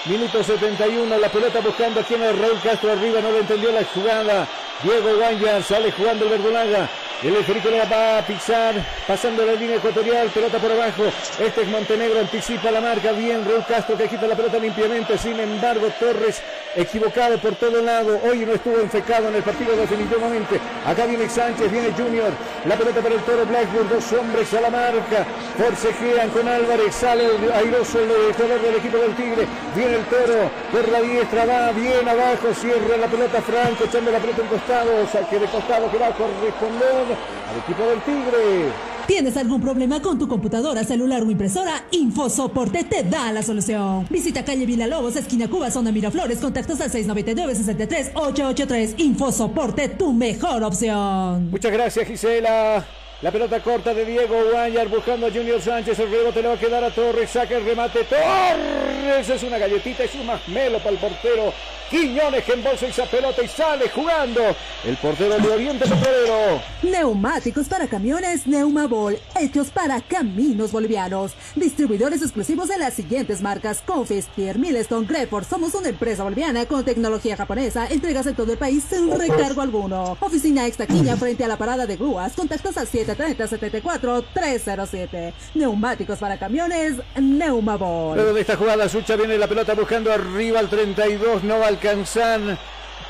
Minuto 0.06 0.44
71, 0.44 1.18
la 1.18 1.28
pelota 1.30 1.60
buscando 1.60 2.00
aquí 2.00 2.14
en 2.14 2.22
el 2.22 2.38
Raúl 2.38 2.60
Castro 2.62 2.92
arriba, 2.92 3.20
no 3.22 3.30
lo 3.30 3.38
entendió 3.38 3.72
la 3.72 3.84
jugada. 3.84 4.46
Diego 4.82 5.16
Guanyar 5.16 5.62
sale 5.62 5.92
jugando 5.92 6.26
el 6.26 6.30
Verdolaga. 6.30 6.90
El 7.22 7.36
esférico 7.36 7.70
le 7.70 7.78
va 7.86 8.18
a 8.18 8.26
pisar, 8.26 8.74
pasando 9.06 9.46
la 9.46 9.52
línea 9.52 9.76
ecuatorial, 9.76 10.28
pelota 10.28 10.58
por 10.58 10.70
abajo. 10.72 11.04
Este 11.40 11.62
es 11.62 11.68
Montenegro, 11.68 12.20
anticipa 12.20 12.70
la 12.70 12.82
marca. 12.82 13.12
Bien, 13.12 13.42
Raúl 13.48 13.64
Castro 13.66 13.96
que 13.96 14.08
quita 14.08 14.26
la 14.26 14.34
pelota 14.34 14.58
limpiamente. 14.58 15.16
Sin 15.16 15.40
embargo, 15.40 15.88
Torres 15.98 16.42
equivocado 16.76 17.38
por 17.38 17.54
todo 17.54 17.80
lado. 17.80 18.20
Hoy 18.24 18.44
no 18.44 18.52
estuvo 18.52 18.78
enfecado 18.78 19.28
en 19.28 19.36
el 19.36 19.42
partido 19.42 19.74
definitivamente. 19.74 20.60
Acá 20.84 21.06
viene 21.06 21.26
Sánchez, 21.28 21.72
viene 21.72 21.92
Junior. 21.96 22.30
La 22.66 22.76
pelota 22.76 23.00
para 23.00 23.14
el 23.14 23.22
toro 23.22 23.46
Blackburn, 23.46 23.88
dos 23.88 24.12
hombres 24.12 24.52
a 24.52 24.60
la 24.60 24.70
marca. 24.70 25.24
Forcejean 25.56 26.28
con 26.28 26.46
Álvarez, 26.46 26.94
sale 26.94 27.24
airoso 27.54 28.00
el 28.00 28.34
jugador 28.34 28.60
del 28.60 28.74
equipo 28.74 28.98
del 28.98 29.14
Tigre. 29.16 29.46
Viene 29.74 29.96
el 29.96 30.04
toro 30.06 30.50
por 30.70 30.86
la 30.90 31.00
diestra, 31.00 31.46
va 31.46 31.72
bien 31.72 32.06
abajo, 32.06 32.52
cierra 32.52 32.98
la 32.98 33.06
pelota 33.06 33.40
Franco, 33.40 33.84
echando 33.84 34.10
la 34.10 34.18
pelota 34.18 34.42
en 34.42 34.48
costado, 34.48 35.08
saque 35.10 35.38
de 35.38 35.46
costado 35.46 35.90
que 35.90 35.98
va 35.98 36.08
a 36.08 36.12
corresponder 36.12 37.13
al 37.50 37.58
equipo 37.58 37.82
del 37.88 38.00
Tigre. 38.02 38.72
¿Tienes 39.06 39.36
algún 39.36 39.60
problema 39.60 40.00
con 40.00 40.18
tu 40.18 40.26
computadora, 40.26 40.82
celular 40.82 41.22
o 41.22 41.30
impresora? 41.30 41.84
InfoSoporte 41.90 42.84
te 42.84 43.02
da 43.02 43.30
la 43.32 43.42
solución. 43.42 44.06
Visita 44.08 44.46
calle 44.46 44.64
Villalobos, 44.64 45.16
esquina 45.16 45.46
Cuba, 45.48 45.70
zona 45.70 45.92
Miraflores. 45.92 46.38
Contactos 46.38 46.80
al 46.80 46.90
699-63-883. 46.90 48.94
InfoSoporte, 48.96 49.90
tu 49.90 50.14
mejor 50.14 50.62
opción. 50.62 51.50
Muchas 51.50 51.72
gracias, 51.72 52.06
Gisela. 52.06 52.82
La 53.20 53.30
pelota 53.30 53.62
corta 53.62 53.94
de 53.94 54.04
Diego 54.04 54.34
Guayar 54.50 54.88
buscando 54.88 55.26
a 55.26 55.30
Junior 55.30 55.60
Sánchez. 55.60 55.98
El 55.98 56.10
rebote 56.10 56.42
le 56.42 56.48
va 56.48 56.54
a 56.54 56.58
quedar 56.58 56.84
a 56.84 56.90
Torres. 56.90 57.30
Saca 57.30 57.56
el 57.56 57.64
remate. 57.64 58.00
Torres 58.04 59.28
es 59.28 59.42
una 59.42 59.58
galletita, 59.58 60.04
es 60.04 60.14
un 60.14 60.26
masmelo 60.26 60.78
para 60.78 60.90
el 60.90 60.98
portero 60.98 61.52
Quiñones 61.90 62.44
que 62.44 62.52
embolsa 62.54 62.86
esa 62.86 63.04
pelota 63.06 63.42
y 63.42 63.48
sale 63.48 63.90
jugando 63.90 64.40
el 64.84 64.96
portero 64.96 65.36
de 65.38 65.48
Oriente 65.48 65.84
Petrolero. 65.84 66.62
Neumáticos 66.82 67.68
para 67.68 67.86
camiones 67.86 68.46
Neumabol, 68.46 69.18
hechos 69.38 69.68
para 69.68 70.00
caminos 70.00 70.72
bolivianos. 70.72 71.32
Distribuidores 71.54 72.22
exclusivos 72.22 72.68
de 72.68 72.78
las 72.78 72.94
siguientes 72.94 73.42
marcas: 73.42 73.82
Confis, 73.84 74.28
Pierre 74.34 74.58
Millestone, 74.58 75.06
Greford. 75.06 75.44
Somos 75.44 75.74
una 75.74 75.90
empresa 75.90 76.24
boliviana 76.24 76.64
con 76.66 76.84
tecnología 76.84 77.36
japonesa. 77.36 77.86
Entregas 77.86 78.26
en 78.26 78.34
todo 78.34 78.50
el 78.52 78.58
país 78.58 78.82
sin 78.88 79.10
recargo 79.18 79.60
alguno. 79.60 80.16
Oficina 80.20 80.66
Extaquiña 80.66 81.16
frente 81.18 81.44
a 81.44 81.48
la 81.48 81.58
parada 81.58 81.86
de 81.86 81.96
grúas. 81.96 82.32
Contactos 82.32 82.76
al 82.78 82.88
730-74-307. 82.88 85.32
Neumáticos 85.54 86.18
para 86.18 86.38
camiones 86.38 86.94
Neumabol. 87.20 88.16
Luego 88.16 88.32
de 88.32 88.40
esta 88.40 88.56
jugada, 88.56 88.88
Sucha 88.88 89.16
viene 89.16 89.36
la 89.38 89.46
pelota 89.46 89.74
buscando 89.74 90.12
arriba 90.12 90.58
al 90.60 90.68
32. 90.68 91.44
No 91.44 91.58
va 91.58 91.73
alcanzar. 91.74 92.40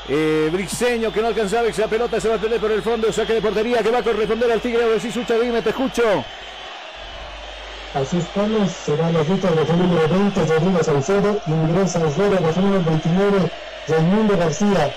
Eh, 0.07 0.49
Briseño 0.51 1.11
que 1.11 1.19
no 1.19 1.27
alcanzaba 1.27 1.67
esa 1.67 1.87
pelota 1.87 2.19
se 2.19 2.29
va 2.29 2.35
a 2.35 2.37
perder 2.37 2.59
por 2.59 2.71
el 2.71 2.83
fondo, 2.83 3.11
saque 3.11 3.33
de 3.33 3.41
portería 3.41 3.81
que 3.81 3.89
va 3.89 3.99
a 3.99 4.03
corresponder 4.03 4.51
al 4.51 4.61
Tigre. 4.61 4.99
Sí, 4.99 5.11
Sucha, 5.11 5.33
dime, 5.39 5.61
te 5.63 5.69
escucho. 5.69 6.03
Así 7.95 8.17
estamos, 8.17 8.71
será 8.71 9.09
la 9.09 9.23
ruta 9.23 9.49
de 9.49 9.65
número 9.73 10.07
20, 10.09 10.45
Rodrigo 10.45 10.83
Salcedo, 10.83 11.39
ingresa 11.47 11.99
al 12.01 12.13
juego 12.13 12.35
de 12.35 12.61
número 12.61 12.83
29, 12.83 13.51
Raimundo 13.87 14.37
García. 14.37 14.93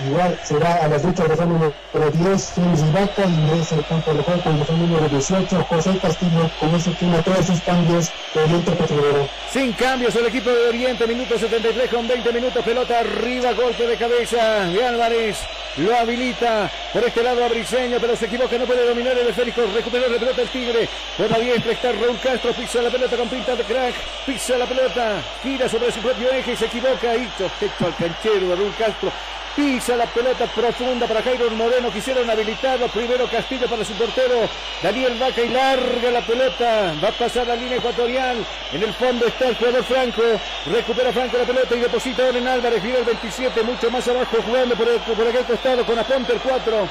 Igual 0.00 0.38
será 0.42 0.84
a 0.84 0.88
las 0.88 1.04
luchas 1.04 1.28
de 1.28 1.46
número 1.46 1.72
10, 1.92 2.52
Félix 2.54 2.92
Vaca, 2.92 3.24
ingresa 3.24 3.74
al 3.76 3.86
campo 3.86 4.14
de 4.14 4.22
juego 4.22 4.42
con 4.42 4.52
el 4.54 4.88
número 4.88 5.08
18, 5.08 5.66
José 5.68 5.98
Castillo, 6.00 6.50
con 6.58 6.74
eso 6.74 6.90
tiene 6.98 7.22
todos 7.22 7.46
sus 7.46 7.60
cambios 7.60 8.10
de 8.34 8.40
Oriente 8.40 8.70
Petrolero. 8.72 9.28
Sin 9.52 9.72
cambios 9.74 10.16
el 10.16 10.26
equipo 10.26 10.48
de 10.48 10.68
Oriente, 10.68 11.06
minuto 11.06 11.38
73 11.38 11.90
con 11.90 12.08
20 12.08 12.32
minutos, 12.32 12.64
pelota 12.64 13.00
arriba, 13.00 13.52
golpe 13.52 13.86
de 13.86 13.96
cabeza 13.96 14.64
de 14.64 14.86
Álvarez, 14.86 15.36
lo 15.76 15.94
habilita 15.94 16.70
por 16.92 17.04
este 17.04 17.22
lado 17.22 17.44
a 17.44 17.48
Briseño, 17.48 17.98
pero 18.00 18.16
se 18.16 18.26
equivoca, 18.26 18.56
no 18.56 18.64
puede 18.64 18.86
dominar 18.88 19.16
el 19.18 19.28
esférico, 19.28 19.62
recuperó 19.74 20.08
la 20.08 20.18
pelota 20.18 20.40
el 20.40 20.48
Tigre, 20.48 20.88
por 21.18 21.30
la 21.30 21.38
diestra 21.38 21.72
está 21.72 21.92
Raúl 21.92 22.18
Castro, 22.22 22.52
pisa 22.54 22.80
la 22.80 22.90
pelota 22.90 23.16
con 23.16 23.28
pinta 23.28 23.54
de 23.54 23.62
crack, 23.64 23.94
pisa 24.24 24.56
la 24.56 24.66
pelota, 24.66 25.22
gira 25.42 25.68
sobre 25.68 25.92
su 25.92 26.00
propio 26.00 26.30
eje 26.30 26.52
y 26.52 26.56
se 26.56 26.64
equivoca, 26.64 27.14
y 27.14 27.30
techo 27.60 27.86
al 27.86 27.96
canchero 27.96 28.56
Raúl 28.56 28.74
Castro, 28.78 29.12
Pisa 29.54 29.96
la 29.96 30.06
pelota 30.06 30.46
profunda 30.46 31.06
para 31.06 31.22
Jairo 31.22 31.50
Moreno. 31.50 31.90
Quisieron 31.90 32.28
habilitarlo. 32.28 32.88
Primero 32.88 33.26
Castillo 33.28 33.68
para 33.68 33.84
su 33.84 33.92
portero. 33.92 34.48
Daniel 34.82 35.18
Vaca 35.18 35.42
y 35.42 35.48
larga 35.48 36.10
la 36.10 36.22
pelota. 36.22 36.94
Va 37.02 37.08
a 37.08 37.12
pasar 37.12 37.46
la 37.46 37.56
línea 37.56 37.76
ecuatorial. 37.76 38.38
En 38.72 38.82
el 38.82 38.94
fondo 38.94 39.26
está 39.26 39.48
el 39.48 39.56
jugador 39.56 39.84
Franco. 39.84 40.22
Recupera 40.66 41.12
Franco 41.12 41.36
la 41.36 41.44
pelota 41.44 41.76
y 41.76 41.80
deposita 41.80 42.24
ahora 42.24 42.38
en 42.38 42.48
Álvarez. 42.48 42.82
Viene 42.82 43.00
el 43.00 43.04
27. 43.04 43.62
Mucho 43.62 43.90
más 43.90 44.08
abajo 44.08 44.38
jugando 44.42 44.74
por, 44.74 44.88
el, 44.88 44.98
por 45.00 45.26
aquel 45.26 45.44
costado 45.44 45.84
con 45.84 45.98
Aponte 45.98 46.32
el 46.32 46.40
4. 46.40 46.88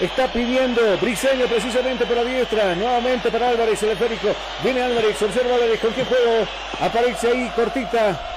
Está 0.00 0.26
pidiendo 0.30 0.98
Briseño 0.98 1.46
precisamente 1.46 2.04
por 2.04 2.16
la 2.16 2.24
diestra. 2.24 2.74
Nuevamente 2.74 3.30
para 3.30 3.48
Álvarez, 3.48 3.82
el 3.82 3.90
esférico. 3.90 4.34
Viene 4.62 4.82
Álvarez, 4.82 5.22
observa 5.22 5.54
Álvarez 5.54 5.80
con 5.80 5.94
qué 5.94 6.04
juego. 6.04 6.46
Aparece 6.78 7.28
ahí 7.28 7.50
cortita. 7.56 8.31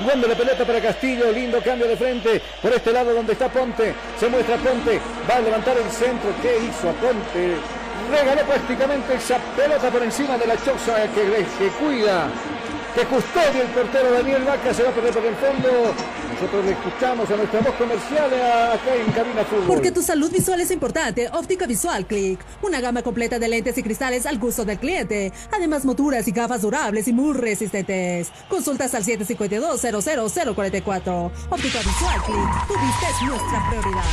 Jugando 0.00 0.28
la 0.28 0.34
pelota 0.34 0.64
para 0.64 0.80
Castillo, 0.80 1.32
lindo 1.32 1.60
cambio 1.60 1.88
de 1.88 1.96
frente 1.96 2.40
por 2.62 2.72
este 2.72 2.92
lado 2.92 3.12
donde 3.12 3.32
está 3.32 3.48
Ponte. 3.48 3.94
Se 4.18 4.28
muestra 4.28 4.56
Ponte, 4.56 5.00
va 5.28 5.36
a 5.36 5.40
levantar 5.40 5.76
el 5.76 5.90
centro. 5.90 6.30
¿Qué 6.40 6.56
hizo 6.58 6.92
Ponte? 6.94 7.56
Regaló 8.10 8.42
prácticamente 8.42 9.14
esa 9.14 9.38
pelota 9.56 9.90
por 9.90 10.02
encima 10.02 10.38
de 10.38 10.46
la 10.46 10.56
choza 10.56 11.02
que, 11.14 11.44
que 11.58 11.68
cuida 11.78 12.28
que 12.94 13.04
custodia 13.04 13.62
el 13.62 13.68
portero 13.68 14.12
Daniel 14.12 14.44
Vaca, 14.44 14.72
se 14.72 14.82
va 14.82 14.90
a 14.90 14.92
perder 14.92 15.12
por 15.12 15.24
el 15.24 15.34
fondo. 15.36 15.94
Nosotros 16.40 16.66
le 16.66 16.70
escuchamos 16.70 17.28
a 17.28 17.36
nuestra 17.36 17.60
voz 17.62 17.74
comercial 17.74 18.26
acá 18.26 18.94
en 18.94 19.10
Cabina 19.10 19.44
Fútbol. 19.44 19.66
Porque 19.66 19.90
tu 19.90 20.02
salud 20.02 20.30
visual 20.30 20.60
es 20.60 20.70
importante, 20.70 21.28
Óptica 21.32 21.66
Visual 21.66 22.06
Click. 22.06 22.38
Una 22.62 22.80
gama 22.80 23.02
completa 23.02 23.40
de 23.40 23.48
lentes 23.48 23.76
y 23.76 23.82
cristales 23.82 24.24
al 24.24 24.38
gusto 24.38 24.64
del 24.64 24.78
cliente. 24.78 25.32
Además, 25.50 25.84
monturas 25.84 26.28
y 26.28 26.30
gafas 26.30 26.62
durables 26.62 27.08
y 27.08 27.12
muy 27.12 27.34
resistentes. 27.34 28.30
Consultas 28.48 28.94
al 28.94 29.02
752-00044. 29.02 31.32
Óptica 31.50 31.80
Visual 31.80 32.22
Click. 32.24 32.68
Tu 32.68 32.74
vista 32.74 33.10
es 33.10 33.20
nuestra 33.26 33.70
prioridad. 33.70 34.04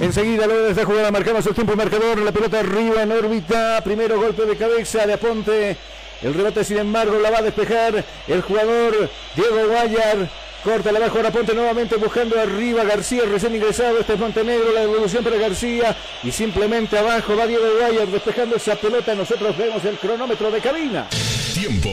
Enseguida, 0.00 0.46
luego 0.46 0.62
de 0.62 0.70
esta 0.70 0.86
jugada, 0.86 1.10
marcamos 1.10 1.46
el 1.46 1.54
tiempo 1.54 1.76
marcador. 1.76 2.20
La 2.20 2.32
pelota 2.32 2.60
arriba 2.60 3.02
en 3.02 3.12
órbita. 3.12 3.82
Primero 3.84 4.18
golpe 4.18 4.46
de 4.46 4.56
cabeza 4.56 5.06
de 5.06 5.12
Aponte. 5.12 5.76
El 6.22 6.32
rebote, 6.32 6.64
sin 6.64 6.78
embargo, 6.78 7.18
la 7.18 7.30
va 7.30 7.40
a 7.40 7.42
despejar 7.42 8.02
el 8.28 8.40
jugador 8.40 9.10
Diego 9.36 9.68
Guayar. 9.68 10.30
Corta 10.62 10.92
la 10.92 10.98
bajo 10.98 11.20
a 11.20 11.30
Ponte 11.30 11.54
nuevamente 11.54 11.96
buscando 11.96 12.38
arriba 12.38 12.84
García, 12.84 13.22
recién 13.24 13.54
ingresado. 13.54 13.98
Este 13.98 14.12
es 14.12 14.18
Montenegro, 14.18 14.72
la 14.72 14.80
devolución 14.80 15.24
para 15.24 15.36
García. 15.36 15.96
Y 16.22 16.30
simplemente 16.30 16.98
abajo 16.98 17.34
va 17.34 17.46
Diego 17.46 17.64
Guayar 17.78 18.08
despejando 18.08 18.56
esa 18.56 18.76
pelota. 18.76 19.14
Nosotros 19.14 19.56
vemos 19.56 19.82
el 19.86 19.96
cronómetro 19.96 20.50
de 20.50 20.60
cabina. 20.60 21.08
Tiempo. 21.54 21.90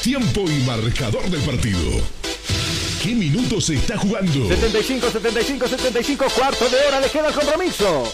Tiempo 0.00 0.42
y 0.42 0.60
marcador 0.60 1.28
del 1.28 1.40
partido. 1.40 1.90
¿Qué 3.02 3.14
minutos 3.14 3.66
se 3.66 3.74
está 3.74 3.98
jugando? 3.98 4.48
75, 4.48 5.10
75, 5.10 5.68
75, 5.68 6.26
cuarto 6.36 6.68
de 6.68 6.76
hora, 6.86 7.00
le 7.00 7.08
queda 7.08 7.28
el 7.28 7.34
compromiso. 7.34 8.12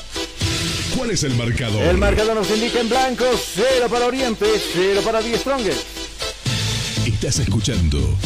¿Cuál 0.97 1.11
es 1.11 1.25
el 1.25 1.35
marcador? 1.35 1.83
El 1.83 1.99
marcador 1.99 2.37
nos 2.37 2.51
indica 2.51 2.81
en 2.81 2.89
blanco, 2.89 3.25
cero 3.55 3.89
para 3.91 4.07
Oriente, 4.07 4.47
cero 4.73 5.03
para 5.05 5.21
Die 5.21 5.37
Stronger. 5.37 5.77
Estás 7.07 7.39
escuchando 7.41 8.17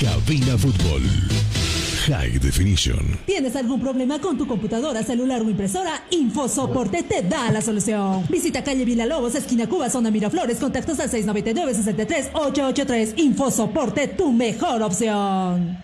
Cabina 0.00 0.56
Fútbol. 0.56 1.02
High 2.06 2.38
Definition. 2.38 3.18
¿Tienes 3.26 3.56
algún 3.56 3.80
problema 3.80 4.20
con 4.20 4.38
tu 4.38 4.46
computadora, 4.46 5.02
celular 5.02 5.42
o 5.42 5.50
impresora? 5.50 6.04
InfoSoporte 6.10 7.02
te 7.02 7.22
da 7.22 7.50
la 7.50 7.60
solución. 7.60 8.24
Visita 8.28 8.62
calle 8.62 8.84
Villalobos, 8.84 9.34
esquina 9.34 9.68
Cuba, 9.68 9.90
zona 9.90 10.12
Miraflores. 10.12 10.58
Contactos 10.58 11.00
al 11.00 11.10
699-63-883. 11.10 13.14
InfoSoporte, 13.16 14.06
tu 14.08 14.30
mejor 14.32 14.84
opción. 14.84 15.82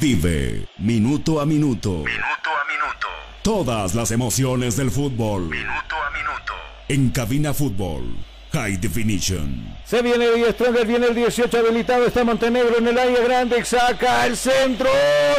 Vive 0.00 0.66
minuto 0.78 1.42
a 1.42 1.46
minuto. 1.46 1.90
Minuto 1.90 2.16
a 2.16 2.64
minuto. 2.72 3.06
Todas 3.42 3.94
las 3.94 4.10
emociones 4.12 4.78
del 4.78 4.90
fútbol. 4.90 5.50
Minuto 5.50 5.94
a 5.94 6.10
minuto. 6.10 6.54
En 6.88 7.10
cabina 7.10 7.52
fútbol. 7.52 8.31
High 8.52 8.76
Definition. 8.76 9.76
Se 9.84 10.02
viene 10.02 10.26
el 10.26 10.52
Stronger, 10.52 10.86
viene 10.86 11.06
el 11.06 11.14
18 11.14 11.58
habilitado, 11.58 12.06
está 12.06 12.22
Montenegro 12.22 12.78
en 12.78 12.88
el 12.88 12.98
área 12.98 13.20
grande, 13.20 13.64
saca 13.64 14.26
el 14.26 14.36
centro, 14.36 14.90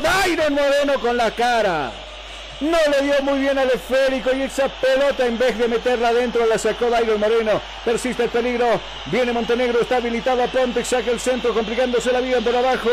Dairon 0.02 0.54
Moreno 0.54 1.00
con 1.00 1.16
la 1.16 1.30
cara. 1.32 1.92
No 2.64 2.78
le 2.90 3.02
dio 3.02 3.16
muy 3.24 3.40
bien 3.40 3.58
al 3.58 3.70
esférico 3.70 4.34
y 4.34 4.44
esa 4.44 4.70
pelota 4.70 5.26
en 5.26 5.38
vez 5.38 5.58
de 5.58 5.68
meterla 5.68 6.10
adentro 6.10 6.46
la 6.46 6.58
sacó 6.58 6.90
Dairon 6.90 7.20
Moreno. 7.20 7.62
Persiste 7.84 8.24
el 8.24 8.30
peligro. 8.30 8.80
Viene 9.08 9.34
Montenegro, 9.34 9.82
está 9.82 9.98
habilitado 9.98 10.42
a 10.42 10.48
Ponte, 10.48 10.86
saca 10.86 11.12
el 11.12 11.20
centro, 11.20 11.54
complicándose 11.54 12.14
la 12.14 12.22
vida 12.22 12.40
por 12.40 12.56
abajo. 12.56 12.90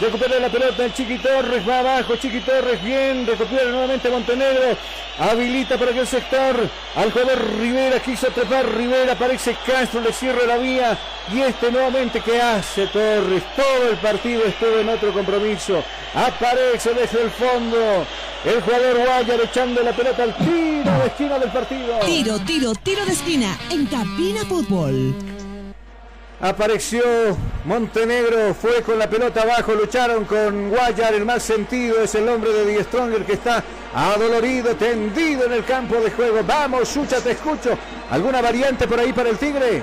Recupera 0.00 0.40
la 0.40 0.48
pelota 0.48 0.84
el 0.84 0.92
Chiqui 0.92 1.18
Torres, 1.18 1.68
va 1.68 1.78
abajo, 1.78 2.16
Chiqui 2.16 2.40
Torres, 2.40 2.82
bien, 2.82 3.24
recupera 3.24 3.70
nuevamente 3.70 4.10
Montenegro. 4.10 4.76
Habilita 5.20 5.78
para 5.78 5.92
aquel 5.92 6.06
sector 6.06 6.56
al 6.96 7.12
jugador 7.12 7.58
Rivera, 7.60 8.00
quiso 8.00 8.26
trepar 8.28 8.66
Rivera, 8.74 9.14
parece 9.14 9.56
Castro, 9.64 10.00
le 10.00 10.12
cierra 10.12 10.46
la 10.46 10.56
vía. 10.56 10.98
Y 11.32 11.42
este 11.42 11.70
nuevamente, 11.70 12.20
¿qué 12.20 12.42
hace 12.42 12.88
Torres? 12.88 13.44
Todo 13.54 13.90
el 13.90 13.96
partido 13.98 14.42
estuvo 14.44 14.78
en 14.78 14.88
otro 14.88 15.12
compromiso. 15.12 15.84
Aparece 16.12 16.92
desde 16.94 17.22
el 17.22 17.30
fondo 17.30 18.04
el 18.44 18.60
jugador 18.60 19.08
Guayar 19.12 19.42
echando 19.42 19.82
la 19.82 19.92
pelota 19.92 20.22
al 20.22 20.34
tiro 20.36 20.90
de 20.90 21.06
esquina 21.06 21.38
del 21.38 21.50
partido. 21.52 21.98
Tiro, 22.06 22.38
tiro, 22.40 22.72
tiro 22.82 23.04
de 23.04 23.12
esquina 23.12 23.58
en 23.68 23.84
Cabina 23.84 24.40
Fútbol. 24.48 25.14
Apareció 26.40 27.02
Montenegro, 27.66 28.54
fue 28.54 28.80
con 28.80 28.98
la 28.98 29.10
pelota 29.10 29.42
abajo, 29.42 29.74
lucharon 29.74 30.24
con 30.24 30.70
Guayar, 30.70 31.12
el 31.12 31.26
más 31.26 31.42
sentido 31.42 32.02
es 32.02 32.14
el 32.14 32.26
hombre 32.26 32.52
de 32.52 32.64
Die 32.64 32.82
Stronger 32.84 33.26
que 33.26 33.34
está 33.34 33.62
adolorido, 33.94 34.74
tendido 34.76 35.44
en 35.44 35.52
el 35.52 35.64
campo 35.66 35.96
de 35.96 36.10
juego. 36.10 36.40
Vamos, 36.46 36.88
Sucha, 36.88 37.20
te 37.20 37.32
escucho. 37.32 37.76
¿Alguna 38.10 38.40
variante 38.40 38.88
por 38.88 38.98
ahí 38.98 39.12
para 39.12 39.28
el 39.28 39.36
Tigre? 39.36 39.82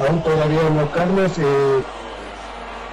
Aún 0.00 0.22
todavía 0.22 0.70
no, 0.70 0.90
Carlos. 0.90 1.32
Eh, 1.36 1.82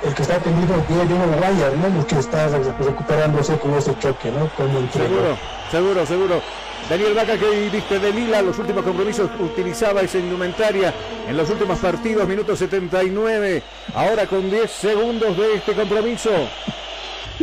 el 0.05 0.13
que 0.13 0.21
está 0.21 0.35
es 0.35 0.43
Diego 0.43 1.25
Guayar, 1.37 1.73
¿no? 1.77 1.99
El 1.99 2.05
que 2.05 2.19
está 2.19 2.47
recuperándose 2.47 3.57
con 3.57 3.73
ese 3.75 3.97
choque, 3.99 4.31
¿no? 4.31 4.49
seguro, 4.91 5.37
seguro, 5.71 6.05
seguro. 6.05 6.41
Daniel 6.89 7.13
Vaca 7.13 7.37
que 7.37 7.69
viste 7.69 7.97
de 7.97 8.11
Lila, 8.11 8.41
los 8.41 8.59
últimos 8.59 8.83
compromisos 8.83 9.29
utilizaba 9.39 10.01
esa 10.01 10.17
indumentaria 10.17 10.93
en 11.27 11.37
los 11.37 11.49
últimos 11.49 11.79
partidos, 11.79 12.27
minuto 12.27 12.55
79, 12.57 13.63
ahora 13.95 14.27
con 14.27 14.49
10 14.49 14.69
segundos 14.69 15.37
de 15.37 15.55
este 15.55 15.73
compromiso. 15.73 16.31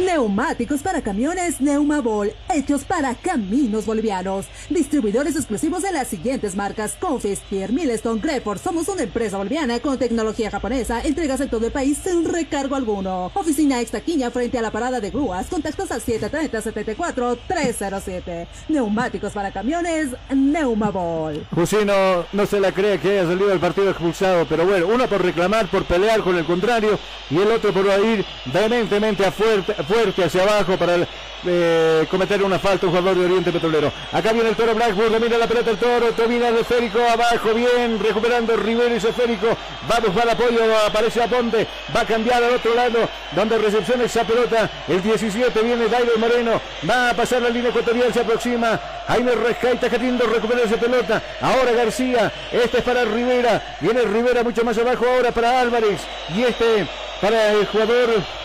Neumáticos 0.05 0.83
para 0.83 1.01
camiones 1.03 1.61
Neumabol, 1.61 2.33
hechos 2.55 2.85
para 2.85 3.13
caminos 3.15 3.85
bolivianos. 3.85 4.47
Distribuidores 4.71 5.37
exclusivos 5.37 5.83
de 5.83 5.93
las 5.93 6.09
siguientes 6.09 6.57
marcas: 6.57 6.97
Confis, 6.99 7.41
Pierre 7.51 7.71
Millstone, 7.73 8.19
Greford. 8.21 8.61
Somos 8.61 8.89
una 8.89 9.03
empresa 9.03 9.37
boliviana 9.37 9.79
con 9.81 9.99
tecnología 9.99 10.51
japonesa. 10.51 11.03
Entregas 11.03 11.43
en 11.43 11.51
todo 11.51 11.67
el 11.67 11.73
país 11.73 11.99
sin 12.03 12.25
recargo 12.25 12.77
alguno. 12.77 13.31
Oficina 13.35 13.79
Extaquiña 13.81 14.31
frente 14.31 14.57
a 14.59 14.63
la 14.63 14.71
parada 14.71 15.01
de 15.01 15.11
grúas. 15.11 15.49
Contactos 15.49 15.91
al 15.91 16.01
730-74-307. 16.01 18.47
Neumáticos 18.69 19.33
para 19.33 19.53
camiones 19.53 20.13
Neumabol. 20.35 21.47
Jusino 21.55 22.25
no 22.33 22.47
se 22.47 22.59
la 22.59 22.73
cree 22.73 22.99
que 22.99 23.11
haya 23.11 23.27
salido 23.27 23.53
el 23.53 23.61
partido 23.61 23.91
expulsado, 23.91 24.47
pero 24.49 24.65
bueno, 24.67 24.87
uno 24.87 25.07
por 25.09 25.23
reclamar, 25.23 25.71
por 25.71 25.85
pelear 25.85 26.23
con 26.23 26.37
el 26.37 26.47
contrario 26.47 26.99
y 27.29 27.37
el 27.37 27.51
otro 27.51 27.71
por 27.73 27.85
ir 27.85 28.25
vehementemente 28.47 29.27
a 29.27 29.33
fuerte 29.33 29.75
fuerte 29.91 30.23
hacia 30.23 30.43
abajo 30.43 30.77
para 30.77 30.99
eh, 31.45 32.07
cometer 32.09 32.43
una 32.45 32.59
falta 32.59 32.87
un 32.87 32.93
jugador 32.93 33.19
de 33.19 33.25
Oriente 33.25 33.51
Petrolero. 33.51 33.93
Acá 34.13 34.33
viene 34.33 34.51
el 34.51 34.57
toro 34.57 34.75
Blackburn, 34.75 35.13
domina 35.13 35.37
la 35.37 35.49
pelota 35.49 35.71
el 35.71 35.79
toro, 35.79 36.13
domina 36.13 36.49
el 36.49 36.59
esférico 36.59 37.01
abajo, 37.01 37.53
bien, 37.55 37.99
recuperando 37.99 38.57
Rivero 38.57 38.95
y 38.95 38.99
esférico, 38.99 39.49
va 39.91 39.97
a 39.97 40.01
buscar 40.01 40.31
apoyo, 40.31 40.63
aparece 40.87 41.23
a 41.23 41.27
Ponte, 41.27 41.67
va 41.95 42.03
a 42.03 42.05
cambiar 42.05 42.45
al 42.45 42.55
otro 42.55 42.73
lado, 42.75 43.09
donde 43.35 43.59
recepciona 43.59 44.05
esa 44.05 44.23
pelota, 44.25 44.71
el 44.87 45.03
17 45.03 45.61
viene 45.63 45.89
Dairo 45.89 46.19
Moreno, 46.19 46.61
va 46.89 47.11
a 47.11 47.15
pasar 47.15 47.43
la 47.43 47.49
línea 47.49 47.71
ecuatorial, 47.71 48.13
se 48.13 48.21
aproxima, 48.21 48.79
Jaime 49.09 49.33
Rescaita 49.33 49.91
queriendo 49.91 50.25
recuperar 50.27 50.67
esa 50.67 50.77
pelota, 50.77 51.21
ahora 51.41 51.73
García, 51.73 52.31
este 52.53 52.79
es 52.79 52.85
para 52.85 53.05
Rivera, 53.05 53.77
viene 53.81 54.03
Rivera 54.03 54.45
mucho 54.45 54.63
más 54.63 54.79
abajo 54.79 55.05
ahora 55.07 55.33
para 55.33 55.61
Álvarez, 55.61 56.01
y 56.37 56.43
este 56.43 56.87
para 57.21 57.53
el 57.53 57.67
jugador 57.67 58.40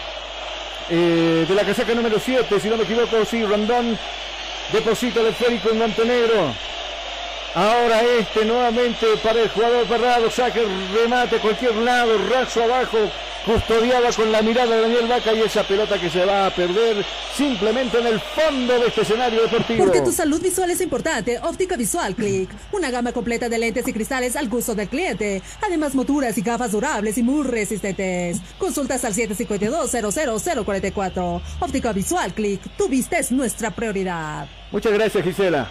eh, 0.90 1.46
de 1.48 1.56
la 1.56 1.64
casaca 1.64 1.94
número 1.94 2.20
7, 2.20 2.60
si 2.60 2.70
no 2.70 2.78
me 2.78 2.84
equivoco, 2.84 3.26
sí, 3.26 3.44
Rondón 3.44 3.98
deposita 4.72 5.22
el 5.22 5.28
esférico 5.28 5.70
en 5.70 5.80
Montenegro. 5.80 6.54
Ahora 7.56 8.02
este 8.02 8.44
nuevamente 8.44 9.06
para 9.24 9.42
el 9.42 9.50
jugador 9.50 9.86
Parrado, 9.86 10.30
saque 10.30 10.66
remate 10.94 11.38
cualquier 11.38 11.76
lado, 11.76 12.18
raso 12.30 12.64
abajo, 12.64 12.98
custodiada 13.46 14.12
con 14.12 14.30
la 14.32 14.42
mirada 14.42 14.76
de 14.76 14.82
Daniel 14.82 15.08
Vaca 15.08 15.32
y 15.34 15.42
esa 15.42 15.64
pelota 15.64 16.00
que 16.00 16.10
se 16.10 16.26
va 16.26 16.48
a 16.48 16.50
perder 16.50 17.06
simplemente 17.36 18.00
en 18.00 18.08
el 18.08 18.20
fondo 18.20 18.80
de 18.80 18.88
este 18.88 19.02
escenario 19.02 19.44
deportivo. 19.44 19.84
Porque 19.84 20.02
tu 20.02 20.12
salud 20.12 20.42
visual 20.42 20.72
es 20.72 20.82
importante, 20.82 21.40
Óptica 21.44 21.78
Visual 21.78 22.16
Click, 22.16 22.50
una 22.72 22.90
gama 22.90 23.12
completa 23.12 23.48
de 23.48 23.60
lentes 23.60 23.88
y 23.88 23.94
cristales 23.94 24.36
al 24.36 24.50
gusto 24.50 24.74
del 24.74 24.90
cliente, 24.90 25.44
además 25.62 25.94
monturas 25.94 26.36
y 26.38 26.42
gafas 26.42 26.72
durables 26.72 27.18
y 27.18 27.24
muy 27.24 27.44
resistentes. 27.44 28.40
Consultas 28.58 29.06
al 29.06 29.14
752-00044. 29.14 31.42
Óptica 31.60 31.94
Visual 31.94 32.34
Click, 32.34 32.62
tu 32.78 32.90
vista 32.90 33.20
es 33.20 33.32
nuestra 33.32 33.70
prioridad. 33.72 34.48
Muchas 34.72 34.94
gracias 34.94 35.24
Gisela. 35.24 35.70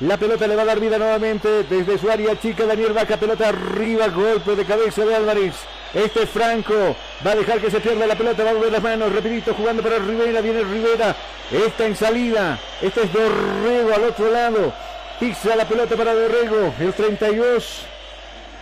La 0.00 0.16
pelota 0.16 0.46
le 0.46 0.56
va 0.56 0.62
a 0.62 0.64
dar 0.64 0.80
vida 0.80 0.96
nuevamente 0.96 1.64
desde 1.64 1.98
su 1.98 2.10
área 2.10 2.40
chica. 2.40 2.64
Daniel 2.64 2.94
Vaca, 2.94 3.18
pelota 3.18 3.50
arriba, 3.50 4.08
golpe 4.08 4.56
de 4.56 4.64
cabeza 4.64 5.04
de 5.04 5.14
Álvarez. 5.14 5.52
Este 5.94 6.22
es 6.22 6.30
Franco. 6.30 6.96
Va 7.26 7.32
a 7.32 7.36
dejar 7.36 7.60
que 7.60 7.70
se 7.70 7.80
pierda 7.80 8.06
la 8.06 8.16
pelota. 8.16 8.44
Va 8.44 8.50
a 8.50 8.54
mover 8.54 8.72
las 8.72 8.82
manos. 8.82 9.14
Rapidito 9.14 9.54
jugando 9.54 9.82
para 9.82 9.98
Rivera. 9.98 10.40
Viene 10.40 10.62
Rivera. 10.62 11.16
Está 11.50 11.86
en 11.86 11.96
salida. 11.96 12.58
Este 12.80 13.02
es 13.02 13.12
Dorrego 13.12 13.94
al 13.94 14.04
otro 14.04 14.30
lado. 14.30 14.72
Pisa 15.18 15.56
la 15.56 15.66
pelota 15.66 15.96
para 15.96 16.14
Dorrego. 16.14 16.74
El 16.78 16.92
32. 16.92 17.86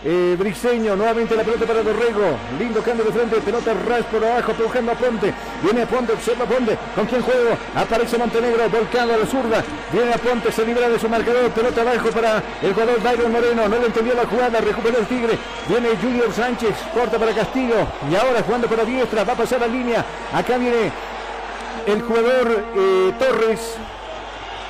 Eh, 0.01 0.37
Briseño, 0.39 0.95
nuevamente 0.95 1.35
la 1.35 1.43
pelota 1.43 1.65
para 1.65 1.83
Dorrego. 1.83 2.37
Lindo 2.57 2.81
cambio 2.81 3.03
de 3.03 3.11
frente, 3.11 3.35
pelota 3.41 3.73
ras 3.73 4.05
por 4.05 4.23
abajo, 4.23 4.51
empujando 4.51 4.93
a 4.93 4.95
Ponte. 4.95 5.33
Viene 5.61 5.81
a 5.81 5.87
Ponte, 5.87 6.13
observa 6.13 6.45
a 6.45 6.47
Ponte. 6.47 6.77
¿Con 6.95 7.05
quién 7.05 7.21
juego? 7.21 7.57
Aparece 7.75 8.17
Montenegro, 8.17 8.69
volcado 8.69 9.13
a 9.13 9.17
la 9.17 9.25
zurda. 9.25 9.61
Viene 9.91 10.13
a 10.13 10.17
Ponte, 10.17 10.51
se 10.53 10.65
libera 10.65 10.87
de 10.87 10.99
su 10.99 11.09
marcador. 11.09 11.51
Pelota 11.51 11.81
abajo 11.81 12.09
para 12.11 12.41
el 12.61 12.73
jugador 12.73 13.01
Byron 13.01 13.31
Moreno. 13.31 13.67
No 13.67 13.77
le 13.77 13.87
entendió 13.87 14.13
la 14.13 14.25
jugada, 14.25 14.61
recupera 14.61 14.99
el 14.99 15.05
Tigre. 15.05 15.37
Viene 15.67 15.89
Junior 16.01 16.31
Sánchez, 16.31 16.75
corta 16.93 17.19
para 17.19 17.33
Castillo. 17.33 17.85
Y 18.09 18.15
ahora 18.15 18.41
jugando 18.41 18.67
para 18.67 18.85
diestra, 18.85 19.25
va 19.25 19.33
a 19.33 19.37
pasar 19.37 19.59
la 19.59 19.67
línea. 19.67 20.05
Acá 20.33 20.57
viene 20.57 20.91
el 21.85 22.01
jugador 22.03 22.63
eh, 22.73 23.13
Torres. 23.19 23.77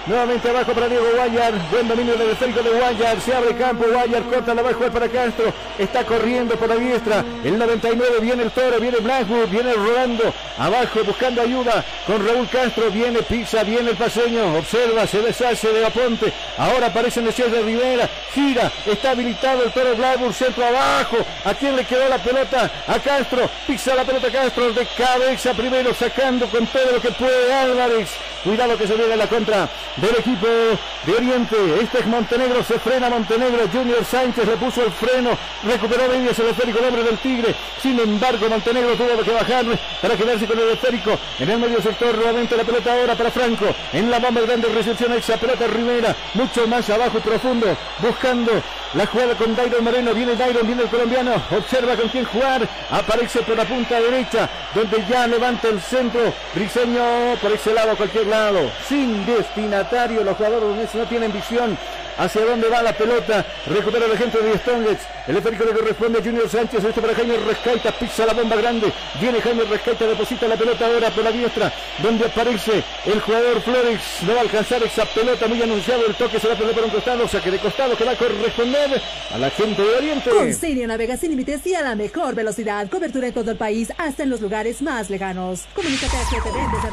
Nuevamente 0.10 0.50
abajo 0.50 0.74
para 0.74 0.90
Diego 0.90 1.06
Guayar. 1.16 1.54
Buen 1.70 1.88
dominio 1.88 2.16
del 2.16 2.32
esférico 2.32 2.64
de 2.64 2.72
Guayar. 2.72 3.22
Se 3.22 3.32
abre 3.32 3.56
campo. 3.56 3.86
Guayar 3.88 4.24
corta 4.24 4.56
la 4.56 4.64
bajo 4.64 4.92
para 4.92 5.08
Castro. 5.08 5.54
Está 5.78 6.04
corriendo 6.04 6.56
por 6.56 6.68
la 6.68 6.78
diestra. 6.78 7.24
El 7.44 7.60
99 7.60 8.20
viene 8.20 8.42
el 8.42 8.50
toro. 8.50 8.80
Viene 8.80 8.98
Blackwood. 8.98 9.50
Viene 9.50 9.72
Rolando. 9.72 10.34
Abajo 10.58 11.04
buscando 11.06 11.44
ayuda 11.44 11.86
con 12.08 12.28
Raúl 12.28 12.50
Castro. 12.50 12.90
Viene 12.90 13.22
Pisa. 13.22 13.64
Viene 13.64 13.92
el 13.92 13.98
paseño. 13.98 14.58
Observa. 14.58 15.06
Se 15.06 15.22
deshace 15.22 15.72
de 15.72 15.86
Aponte. 15.86 16.34
Ahora 16.58 16.88
aparece 16.88 17.22
Mesías 17.22 17.52
de 17.52 17.62
Rivera. 17.62 18.10
Gira. 18.34 18.72
Está 18.88 19.12
habilitado 19.12 19.64
el 19.64 19.72
toro 19.72 19.96
Blackwood. 19.96 20.32
Centro 20.32 20.66
abajo. 20.66 21.18
¿A 21.46 21.54
quién 21.54 21.76
le 21.76 21.86
quedó 21.86 22.10
la 22.10 22.18
pelota? 22.18 22.72
A 22.88 22.98
Castro. 22.98 23.48
Pisa 23.68 23.94
la 23.94 24.06
pelota 24.06 24.32
Castro 24.32 24.74
de 24.74 24.88
cabeza 24.88 25.54
primero. 25.54 25.94
Sacando 25.94 26.48
con 26.50 26.66
todo 26.66 26.94
lo 26.94 27.00
que 27.00 27.12
puede 27.12 27.54
Álvarez. 27.54 28.10
Cuidado 28.44 28.76
que 28.78 28.88
se 28.88 28.96
viene 28.96 29.18
la 29.18 29.28
contra 29.28 29.70
del 30.02 30.16
equipo 30.18 30.48
de 30.48 31.14
Oriente. 31.14 31.56
Este 31.82 32.00
es 32.00 32.08
Montenegro, 32.08 32.64
se 32.64 32.80
frena 32.80 33.10
Montenegro. 33.10 33.68
Junior 33.72 34.04
Sánchez 34.04 34.46
le 34.46 34.58
puso 34.58 34.84
el 34.84 34.92
freno, 34.92 35.32
recuperó 35.64 36.08
medio 36.08 36.32
el 36.32 36.48
esférico, 36.50 36.80
el 36.80 36.86
hombre 36.86 37.04
del 37.04 37.18
Tigre. 37.18 37.56
Sin 37.82 38.00
embargo, 38.00 38.48
Montenegro 38.50 38.96
tuvo 38.96 39.24
que 39.24 39.32
bajar 39.32 39.66
para 40.02 40.16
quedarse 40.16 40.46
con 40.46 40.60
el 40.60 40.70
esférico. 40.70 41.18
En 41.40 41.50
el 41.50 41.60
medio 41.60 41.82
sector, 41.82 42.16
nuevamente 42.16 42.56
la 42.56 42.64
pelota 42.64 42.94
ahora 42.94 43.16
para 43.16 43.32
Franco. 43.32 43.66
En 43.94 44.10
la 44.10 44.20
bomba 44.20 44.42
grande 44.42 44.68
recepción 44.70 45.14
esa 45.14 45.38
pelota 45.38 45.68
Rivera, 45.68 46.16
mucho 46.34 46.68
más 46.68 46.90
abajo 46.90 47.20
profundo, 47.20 47.68
buscando 48.00 48.52
la 48.94 49.06
jugada 49.06 49.36
con 49.36 49.56
Dairon 49.56 49.84
Moreno. 49.84 50.14
Viene 50.14 50.36
Dairon, 50.36 50.66
viene 50.66 50.84
el 50.84 50.90
colombiano. 50.90 51.34
Observa 51.52 51.96
con 51.96 52.10
quién 52.10 52.26
jugar. 52.26 52.68
Aparece 52.90 53.42
por 53.42 53.56
la 53.56 53.66
punta 53.66 54.00
derecha, 54.00 54.50
donde 54.74 55.06
ya 55.08 55.28
levanta 55.28 55.68
el 55.68 55.82
centro. 55.82 56.34
Briseño 56.54 57.36
por 57.42 57.52
ese 57.52 57.74
lado, 57.74 57.96
cualquier 57.96 58.28
lado. 58.28 58.72
Sin 58.88 59.26
destinatario. 59.26 60.24
Los 60.24 60.38
jugadores 60.38 60.94
no 60.94 61.06
tienen 61.06 61.32
visión 61.32 61.78
hacia 62.20 62.46
dónde 62.46 62.68
va 62.68 62.84
la 62.84 62.94
pelota, 62.94 63.46
recupera 63.66 64.06
el 64.06 64.18
gente 64.18 64.38
de 64.38 64.58
Strongets, 64.58 65.04
el 65.28 65.38
esférico 65.38 65.66
le 65.66 65.72
corresponde 65.72 66.20
a 66.20 66.22
Junior 66.22 66.50
Sánchez, 66.50 66.84
esto 66.84 67.02
para 67.02 67.16
Jaime 67.16 67.38
Rescaita, 67.38 67.92
pisa 67.94 68.26
la 68.26 68.34
bomba 68.34 68.56
grande, 68.58 68.92
viene 69.22 69.42
Jaime 69.42 69.64
Rescaita, 69.64 70.06
deposita 70.06 70.48
la 70.48 70.58
pelota 70.58 70.86
ahora 70.86 71.10
por 71.10 71.24
la 71.24 71.32
diestra, 71.32 71.74
donde 72.04 72.26
aparece 72.26 72.84
el 73.06 73.22
jugador 73.22 73.62
Flores, 73.62 74.02
no 74.28 74.34
va 74.34 74.40
a 74.40 74.44
alcanzar 74.44 74.84
esa 74.84 75.06
pelota, 75.06 75.48
muy 75.48 75.62
anunciado, 75.62 76.06
el 76.06 76.16
toque 76.16 76.40
se 76.40 76.48
va 76.48 76.54
a 76.54 76.58
perder 76.58 76.76
por 76.76 76.84
un 76.84 76.92
costado, 76.92 77.28
saque 77.28 77.52
de 77.52 77.60
costado 77.60 77.96
que 77.96 78.04
va 78.04 78.12
a 78.12 78.18
corresponder 78.18 79.02
a 79.34 79.38
la 79.38 79.50
gente 79.50 79.82
de 79.82 79.96
Oriente. 79.96 80.30
Con 80.30 80.54
Sirio 80.54 80.88
navega 80.88 81.16
sin 81.18 81.32
límites 81.32 81.66
y 81.66 81.76
a 81.76 81.82
la 81.82 81.96
mejor 81.96 82.36
velocidad, 82.36 82.90
cobertura 82.90 83.28
en 83.28 83.34
todo 83.34 83.52
el 83.52 83.58
país, 83.58 83.94
hasta 83.98 84.24
en 84.24 84.30
los 84.30 84.42
lugares 84.42 84.82
más 84.82 85.10
lejanos. 85.10 85.66
Comunícate 85.74 86.18
a 86.18 86.26
720 86.26 86.90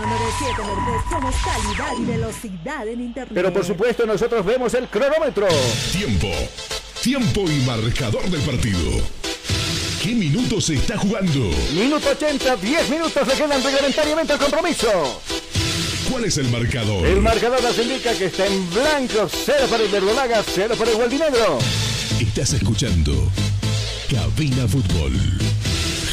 somos 1.11 1.35
calidad 1.37 1.93
y 1.99 2.05
velocidad 2.05 2.89
en 2.89 3.01
internet. 3.01 3.33
Pero 3.35 3.53
por 3.53 3.65
supuesto 3.65 4.07
nosotros 4.07 4.45
vemos 4.45 4.75
el 4.75 4.89
Tiempo. 5.93 6.29
Tiempo 7.03 7.51
y 7.51 7.61
marcador 7.67 8.29
del 8.29 8.43
partido. 8.43 9.01
¿Qué 10.03 10.11
minutos 10.11 10.67
se 10.67 10.75
está 10.75 10.99
jugando? 10.99 11.51
Minuto 11.73 12.11
80, 12.11 12.57
10 12.57 12.91
minutos 12.91 13.27
le 13.27 13.35
quedan 13.35 13.63
reglamentariamente 13.63 14.35
al 14.35 14.39
compromiso. 14.39 15.23
¿Cuál 16.11 16.27
es 16.27 16.37
el 16.37 16.51
marcador? 16.51 17.07
El 17.07 17.23
marcador 17.23 17.63
nos 17.63 17.79
indica 17.79 18.13
que 18.13 18.27
está 18.27 18.47
en 18.47 18.71
blanco, 18.71 19.27
cero 19.31 19.67
para 19.71 19.85
el 19.85 19.89
Verdolaga, 19.91 20.45
cero 20.55 20.75
para 20.79 20.91
el 20.91 20.97
Gualdinegro. 20.99 21.59
Estás 22.21 22.53
escuchando 22.53 23.33
Cabina 24.11 24.69
Fútbol 24.69 25.13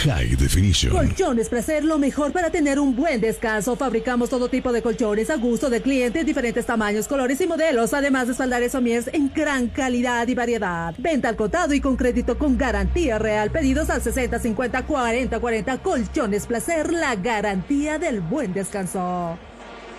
High 0.03 0.35
Definition. 0.35 0.91
Colchones 0.91 1.47
Placer, 1.47 1.85
lo 1.85 1.97
mejor 1.97 2.33
para 2.33 2.49
tener 2.49 2.77
un 2.77 2.93
buen 2.93 3.21
descanso. 3.21 3.77
Fabricamos 3.77 4.29
todo 4.29 4.49
tipo 4.49 4.73
de 4.73 4.81
colchones 4.81 5.29
a 5.29 5.37
gusto 5.37 5.69
del 5.69 5.81
cliente, 5.81 6.25
diferentes 6.25 6.65
tamaños, 6.65 7.07
colores 7.07 7.39
y 7.39 7.47
modelos, 7.47 7.93
además 7.93 8.27
de 8.27 8.33
espaldares 8.33 8.73
somiers 8.73 9.09
en 9.13 9.31
gran 9.33 9.67
calidad 9.69 10.27
y 10.27 10.35
variedad. 10.35 10.93
Venta 10.97 11.29
al 11.29 11.37
cotado 11.37 11.73
y 11.73 11.79
con 11.79 11.95
crédito 11.95 12.37
con 12.37 12.57
garantía 12.57 13.17
real. 13.17 13.49
Pedidos 13.49 13.89
al 13.89 14.01
60 14.01 14.39
50 14.39 14.85
40 14.85 15.39
40. 15.39 15.77
Colchones 15.77 16.47
Placer, 16.47 16.91
la 16.91 17.15
garantía 17.15 17.97
del 17.97 18.19
buen 18.19 18.51
descanso. 18.51 19.37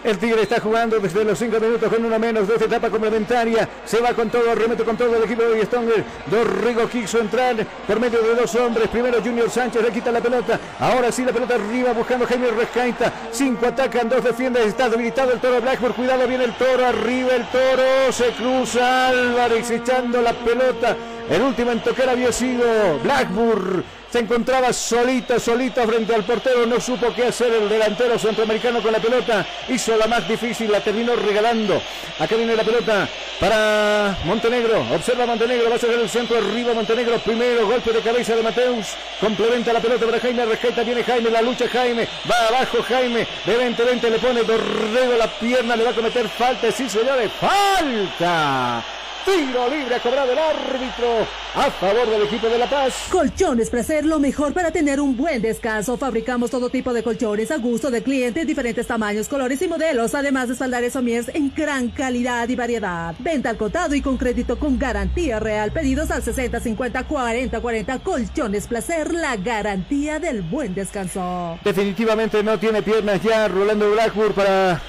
El 0.04 0.18
Tigre 0.18 0.42
está 0.42 0.60
jugando 0.60 1.00
desde 1.00 1.24
los 1.24 1.38
5 1.38 1.58
minutos 1.58 1.90
con 1.90 2.04
una 2.04 2.18
menos 2.18 2.46
de 2.46 2.54
esta 2.54 2.66
etapa 2.66 2.90
complementaria. 2.90 3.66
Se 3.86 4.00
va 4.00 4.12
con 4.12 4.28
todo, 4.28 4.54
remete 4.54 4.84
con 4.84 4.98
todo 4.98 5.16
el 5.16 5.22
equipo 5.22 5.42
de 5.44 5.64
Stonger. 5.64 6.04
Dorrigo 6.26 6.86
quiso 6.90 7.20
entrar 7.20 7.56
por 7.86 7.98
medio 7.98 8.20
de 8.20 8.34
dos 8.34 8.54
hombres. 8.56 8.88
Primero 8.88 9.22
Junior 9.22 9.48
Sánchez 9.48 9.82
le 9.82 9.90
quita 9.90 10.12
la 10.12 10.20
pelota. 10.20 10.60
Ahora 10.78 11.10
sí 11.10 11.24
la 11.24 11.32
pelota 11.32 11.54
arriba 11.54 11.94
buscando 11.94 12.26
Jaime 12.26 12.48
Rescaita. 12.48 13.10
Cinco 13.32 13.64
atacan, 13.64 14.10
dos 14.10 14.22
defienden. 14.22 14.68
Está 14.68 14.90
debilitado 14.90 15.32
el 15.32 15.40
toro 15.40 15.62
Blackburn. 15.62 15.94
Cuidado, 15.94 16.28
viene 16.28 16.44
el 16.44 16.52
toro. 16.52 16.84
Arriba 16.84 17.36
el 17.36 17.46
toro. 17.48 18.12
Se 18.12 18.28
cruza 18.32 19.08
Álvarez 19.08 19.70
echando 19.70 20.20
la 20.20 20.34
pelota. 20.34 20.96
El 21.30 21.40
último 21.40 21.72
en 21.72 21.82
tocar 21.82 22.10
había 22.10 22.30
sido 22.30 22.98
Blackburn 23.02 23.82
se 24.14 24.20
encontraba 24.20 24.72
solita, 24.72 25.40
solita 25.40 25.84
frente 25.88 26.14
al 26.14 26.22
portero, 26.22 26.64
no 26.66 26.78
supo 26.78 27.12
qué 27.12 27.24
hacer 27.24 27.52
el 27.52 27.68
delantero 27.68 28.16
centroamericano 28.16 28.80
con 28.80 28.92
la 28.92 29.00
pelota, 29.00 29.44
hizo 29.68 29.96
la 29.96 30.06
más 30.06 30.28
difícil, 30.28 30.70
la 30.70 30.78
terminó 30.78 31.16
regalando. 31.16 31.82
Acá 32.20 32.36
viene 32.36 32.54
la 32.54 32.62
pelota 32.62 33.08
para 33.40 34.16
Montenegro, 34.24 34.86
observa 34.94 35.26
Montenegro, 35.26 35.68
va 35.68 35.74
a 35.74 35.78
ser 35.80 35.90
el 35.98 36.08
centro 36.08 36.38
arriba 36.38 36.72
Montenegro, 36.74 37.18
primero 37.18 37.66
golpe 37.66 37.92
de 37.92 37.98
cabeza 38.02 38.36
de 38.36 38.44
Mateus, 38.44 38.86
complementa 39.20 39.72
la 39.72 39.80
pelota 39.80 40.06
para 40.06 40.20
Jaime, 40.20 40.44
rescata, 40.44 40.84
viene 40.84 41.02
Jaime, 41.02 41.30
la 41.30 41.42
lucha 41.42 41.66
Jaime, 41.66 42.06
va 42.30 42.56
abajo 42.56 42.84
Jaime, 42.84 43.26
de 43.44 43.76
20-20 43.76 44.10
le 44.10 44.18
pone 44.20 44.42
Dorrego 44.44 45.16
la 45.18 45.26
pierna, 45.26 45.74
le 45.74 45.82
va 45.82 45.90
a 45.90 45.94
cometer 45.94 46.28
falta, 46.28 46.70
sí 46.70 46.88
señores, 46.88 47.32
falta. 47.40 48.84
Tiro 49.24 49.68
libre 49.70 49.98
cobrado 50.02 50.32
el 50.32 50.38
árbitro 50.38 51.26
a 51.54 51.70
favor 51.70 52.08
del 52.10 52.22
equipo 52.24 52.46
de 52.46 52.58
La 52.58 52.68
Paz. 52.68 53.06
Colchones 53.10 53.70
Placer, 53.70 54.04
lo 54.04 54.18
mejor 54.18 54.52
para 54.52 54.70
tener 54.70 55.00
un 55.00 55.16
buen 55.16 55.40
descanso. 55.40 55.96
Fabricamos 55.96 56.50
todo 56.50 56.68
tipo 56.68 56.92
de 56.92 57.02
colchones 57.02 57.50
a 57.50 57.56
gusto 57.56 57.90
del 57.90 58.02
cliente, 58.02 58.44
diferentes 58.44 58.86
tamaños, 58.86 59.28
colores 59.28 59.62
y 59.62 59.68
modelos, 59.68 60.14
además 60.14 60.48
de 60.48 60.54
espaldares 60.54 60.92
somiers 60.92 61.30
en 61.32 61.52
gran 61.54 61.88
calidad 61.88 62.48
y 62.50 62.56
variedad. 62.56 63.14
Venta 63.18 63.48
al 63.48 63.56
cotado 63.56 63.94
y 63.94 64.02
con 64.02 64.18
crédito 64.18 64.58
con 64.58 64.78
garantía 64.78 65.40
real. 65.40 65.72
Pedidos 65.72 66.10
al 66.10 66.22
60 66.22 66.60
50 66.60 67.04
40 67.04 67.60
40. 67.60 67.98
Colchones 68.00 68.66
Placer, 68.66 69.14
la 69.14 69.36
garantía 69.36 70.18
del 70.18 70.42
buen 70.42 70.74
descanso. 70.74 71.58
Definitivamente 71.64 72.42
no 72.42 72.58
tiene 72.58 72.82
piernas 72.82 73.22
ya 73.22 73.48
Rolando 73.48 73.90
Blackburn 73.92 74.34
para 74.34 74.82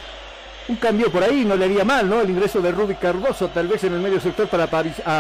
un 0.68 0.76
cambio 0.78 1.12
por 1.12 1.24
ahí 1.24 1.46
no 1.46 1.56
le 1.56 1.66
haría 1.66 1.86
mal, 1.86 2.10
¿no? 2.10 2.22
El 2.22 2.30
ingreso 2.30 2.60
de 2.62 2.72
Rudy 2.72 2.96
Cardoso, 2.96 3.50
tal 3.50 3.68
vez 3.68 3.84
en 3.84 3.94
el 3.94 4.00
medio 4.00 4.20
sector 4.20 4.48
para 4.48 4.68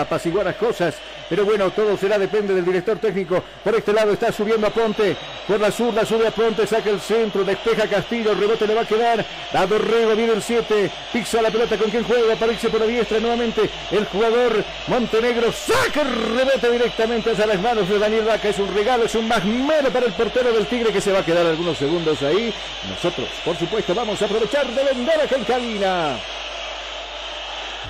apaciguar 0.01 0.45
las 0.45 0.55
cosas. 0.55 0.95
Pero 1.29 1.45
bueno, 1.45 1.69
todo 1.71 1.97
será, 1.97 2.17
depende 2.17 2.53
del 2.53 2.65
director 2.65 2.97
técnico. 2.99 3.43
Por 3.63 3.75
este 3.75 3.93
lado 3.93 4.13
está 4.13 4.31
subiendo 4.31 4.67
a 4.67 4.69
Ponte. 4.69 5.15
Por 5.47 5.59
la 5.59 5.71
zurda 5.71 6.05
sube 6.05 6.27
a 6.27 6.31
Ponte, 6.31 6.67
saca 6.67 6.89
el 6.89 6.99
centro, 6.99 7.43
despeja 7.43 7.87
Castillo, 7.87 8.31
el 8.31 8.39
rebote 8.39 8.67
le 8.67 8.75
va 8.75 8.81
a 8.81 8.87
quedar. 8.87 9.25
A 9.53 9.65
Dorrego 9.65 10.15
viene 10.15 10.33
el 10.33 10.41
7, 10.41 10.91
pisa 11.13 11.41
la 11.41 11.51
pelota 11.51 11.77
con 11.77 11.89
quien 11.89 12.03
juega, 12.03 12.33
aparece 12.33 12.69
por 12.69 12.79
la 12.79 12.87
diestra 12.87 13.19
nuevamente 13.19 13.69
el 13.91 14.05
jugador 14.05 14.63
Montenegro. 14.87 15.51
Saca 15.51 16.01
el 16.01 16.35
rebote 16.35 16.71
directamente 16.71 17.31
hacia 17.31 17.47
las 17.47 17.59
manos 17.59 17.89
de 17.89 17.99
Daniel 17.99 18.25
Vaca. 18.25 18.49
Es 18.49 18.59
un 18.59 18.73
regalo, 18.73 19.05
es 19.05 19.15
un 19.15 19.27
más 19.27 19.43
mero 19.43 19.89
para 19.91 20.05
el 20.05 20.13
portero 20.13 20.51
del 20.51 20.67
Tigre 20.67 20.91
que 20.91 21.01
se 21.01 21.11
va 21.11 21.19
a 21.19 21.25
quedar 21.25 21.45
algunos 21.45 21.77
segundos 21.77 22.21
ahí. 22.21 22.53
Nosotros, 22.89 23.29
por 23.43 23.57
supuesto, 23.57 23.93
vamos 23.93 24.21
a 24.21 24.25
aprovechar 24.25 24.67
de 24.67 24.83
vender 24.83 25.21
a 25.21 25.45
cabina. 25.45 26.17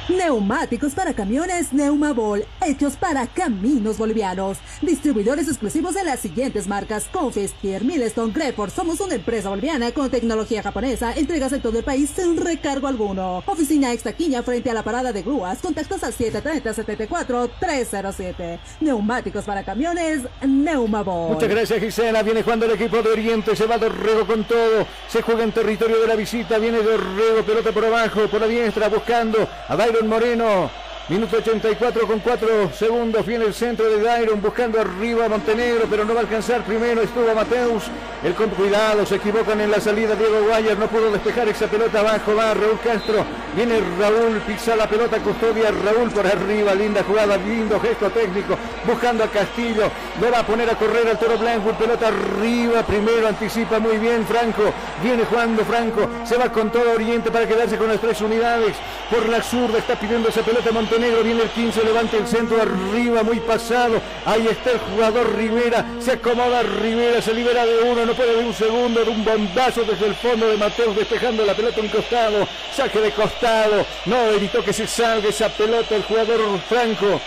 Neumáticos 0.07 0.93
para 0.93 1.15
camiones 1.15 1.73
Neumabol, 1.73 2.45
hechos 2.63 2.95
para 2.95 3.25
caminos 3.25 3.97
bolivianos. 3.97 4.59
Distribuidores 4.83 5.47
exclusivos 5.47 5.95
de 5.95 6.03
las 6.03 6.19
siguientes 6.19 6.67
marcas: 6.67 7.07
Confestier, 7.11 7.83
Milestone, 7.83 8.31
Greport. 8.31 8.71
Somos 8.71 8.99
una 8.99 9.15
empresa 9.15 9.49
boliviana 9.49 9.91
con 9.93 10.11
tecnología 10.11 10.61
japonesa. 10.61 11.13
Entregas 11.13 11.53
en 11.53 11.61
todo 11.61 11.79
el 11.79 11.83
país 11.83 12.11
sin 12.15 12.37
recargo 12.37 12.87
alguno. 12.87 13.41
Oficina 13.47 13.93
Extaquiña 13.93 14.43
frente 14.43 14.69
a 14.69 14.75
la 14.75 14.83
parada 14.83 15.11
de 15.11 15.23
grúas. 15.23 15.57
Contactos 15.57 16.03
al 16.03 16.13
730-74-307. 16.13 18.59
Neumáticos 18.81 19.45
para 19.45 19.63
camiones 19.63 20.19
Neumabol. 20.45 21.33
Muchas 21.33 21.49
gracias, 21.49 21.79
Gisela. 21.79 22.21
Viene 22.21 22.43
jugando 22.43 22.67
el 22.67 22.73
equipo 22.73 23.01
de 23.01 23.09
Oriente. 23.09 23.55
Se 23.55 23.65
va 23.65 23.79
Dorrego 23.79 24.27
con 24.27 24.43
todo. 24.43 24.85
Se 25.07 25.23
juega 25.23 25.43
en 25.43 25.51
territorio 25.51 25.99
de 25.99 26.05
la 26.05 26.15
visita. 26.15 26.59
Viene 26.59 26.83
Dorrego, 26.83 27.41
pelota 27.43 27.71
por 27.71 27.85
abajo, 27.85 28.27
por 28.27 28.41
la 28.41 28.47
diestra, 28.47 28.87
buscando 28.87 29.49
a 29.67 29.75
Marlon 29.95 30.09
Moreno. 30.09 30.84
Minuto 31.07 31.37
84 31.37 32.07
con 32.07 32.17
4 32.17 32.71
segundos. 32.73 33.23
Viene 33.27 33.45
el 33.45 33.53
centro 33.53 33.87
de 33.87 34.01
Dairon 34.01 34.41
buscando 34.41 34.81
arriba 34.81 35.25
a 35.25 35.29
Montenegro, 35.29 35.85
pero 35.87 36.03
no 36.03 36.15
va 36.15 36.21
a 36.21 36.23
alcanzar. 36.23 36.63
Primero 36.63 36.99
estuvo 36.99 37.31
Mateus. 37.35 37.83
El 38.23 38.33
con 38.33 38.49
cuidado, 38.49 39.05
se 39.05 39.17
equivocan 39.17 39.61
en 39.61 39.69
la 39.69 39.79
salida. 39.79 40.15
Diego 40.15 40.41
Guayas 40.47 40.79
no 40.79 40.87
pudo 40.87 41.11
despejar 41.11 41.47
esa 41.47 41.67
pelota 41.67 41.99
abajo. 41.99 42.33
Va 42.35 42.55
Raúl 42.55 42.79
Castro. 42.83 43.23
Viene 43.55 43.81
Raúl, 43.99 44.41
pisa 44.47 44.75
la 44.75 44.89
pelota, 44.89 45.19
custodia 45.19 45.69
Raúl 45.69 46.09
por 46.09 46.25
arriba. 46.25 46.73
Linda 46.73 47.03
jugada, 47.03 47.37
lindo 47.37 47.79
gesto 47.79 48.09
técnico. 48.09 48.57
Buscando 48.87 49.25
a 49.25 49.27
Castillo. 49.27 49.91
Lo 50.19 50.31
va 50.31 50.39
a 50.39 50.47
poner 50.47 50.67
a 50.71 50.75
correr 50.75 51.07
al 51.07 51.19
toro 51.19 51.37
blanco. 51.37 51.69
Pelota 51.73 52.07
arriba. 52.07 52.81
Primero 52.81 53.27
anticipa 53.27 53.77
muy 53.77 53.99
bien 53.99 54.25
Franco. 54.25 54.73
Viene 55.03 55.23
jugando 55.25 55.63
Franco. 55.65 56.09
Se 56.25 56.35
va 56.35 56.51
con 56.51 56.71
todo 56.71 56.93
Oriente 56.95 57.29
para 57.29 57.47
quedarse 57.47 57.77
con 57.77 57.89
las 57.89 58.01
tres 58.01 58.19
unidades. 58.21 58.75
Por 59.11 59.29
la 59.29 59.43
zurda 59.43 59.77
está 59.77 59.93
pidiendo 59.99 60.29
esa 60.29 60.41
pelota 60.41 60.71
Montenegro 60.71 60.94
negro, 60.99 61.23
viene 61.23 61.43
el 61.43 61.49
15, 61.49 61.83
levanta 61.83 62.17
el 62.17 62.27
centro 62.27 62.61
arriba, 62.61 63.23
muy 63.23 63.39
pasado. 63.39 64.01
Ahí 64.25 64.47
está 64.47 64.71
el 64.71 64.79
jugador 64.79 65.35
Rivera, 65.35 65.85
se 65.99 66.13
acomoda 66.13 66.63
Rivera, 66.63 67.21
se 67.21 67.33
libera 67.33 67.65
de 67.65 67.83
uno, 67.83 68.05
no 68.05 68.13
puede 68.13 68.35
de 68.37 68.45
un 68.45 68.53
segundo, 68.53 69.03
de 69.03 69.09
un 69.09 69.23
bondazo 69.23 69.83
desde 69.83 70.07
el 70.07 70.15
fondo 70.15 70.47
de 70.47 70.57
Mateus, 70.57 70.95
despejando 70.95 71.45
la 71.45 71.53
pelota 71.53 71.79
en 71.79 71.89
costado, 71.89 72.47
saque 72.75 72.99
de 72.99 73.11
costado, 73.11 73.85
no 74.05 74.31
evitó 74.31 74.63
que 74.63 74.73
se 74.73 74.87
salga 74.87 75.29
esa 75.29 75.49
pelota 75.49 75.95
el 75.95 76.03
jugador 76.03 76.41
Franco 76.67 77.21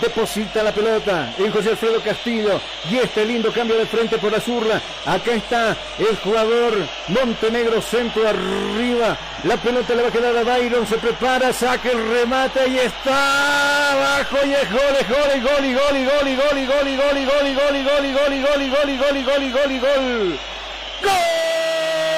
deposita 0.00 0.62
la 0.62 0.72
pelota 0.72 1.32
en 1.38 1.50
José 1.52 1.70
Alfredo 1.70 2.00
Castillo 2.02 2.60
y 2.90 2.96
este 2.96 3.24
lindo 3.24 3.52
cambio 3.52 3.76
de 3.76 3.86
frente 3.86 4.18
por 4.18 4.32
la 4.32 4.40
zurra. 4.40 4.80
Acá 5.04 5.34
está 5.34 5.76
el 5.98 6.16
jugador 6.18 6.74
Montenegro, 7.08 7.80
centro 7.80 8.28
arriba. 8.28 9.16
La 9.44 9.56
pelota 9.56 9.94
le 9.94 10.02
va 10.02 10.08
a 10.08 10.12
quedar 10.12 10.36
a 10.36 10.42
Byron, 10.42 10.86
se 10.86 10.98
prepara, 10.98 11.52
saca 11.52 11.90
el 11.90 12.08
remate 12.08 12.68
y 12.68 12.78
está 12.78 13.92
abajo 13.92 14.38
y 14.44 14.52
es 14.54 14.70
gol, 14.70 14.96
es 15.00 15.08
gol, 15.08 15.30
es 15.34 15.42
gol 15.42 15.64
y 15.64 15.74
gol 15.74 15.96
y 15.96 16.04
gol 16.04 16.28
y 16.28 16.36
gol 16.36 16.58
y 16.58 16.66
gol 16.66 17.18
y 17.18 17.26
gol 17.26 17.46
y 17.46 17.54
gol 17.54 17.76
y 17.76 17.76
gol 17.76 17.76
y 17.76 17.82
gol 17.82 18.04
y 18.04 18.12
gol 18.12 18.32
y 18.34 18.42
gol 18.42 18.62
y 18.62 18.68
gol 18.68 18.90
y 18.90 18.96
gol 18.96 19.16
y 19.16 19.22
gol 19.22 19.42
y 19.42 19.50
gol 19.50 19.72
y 19.72 19.78
gol. 19.78 20.38
¡Gol! 21.02 22.15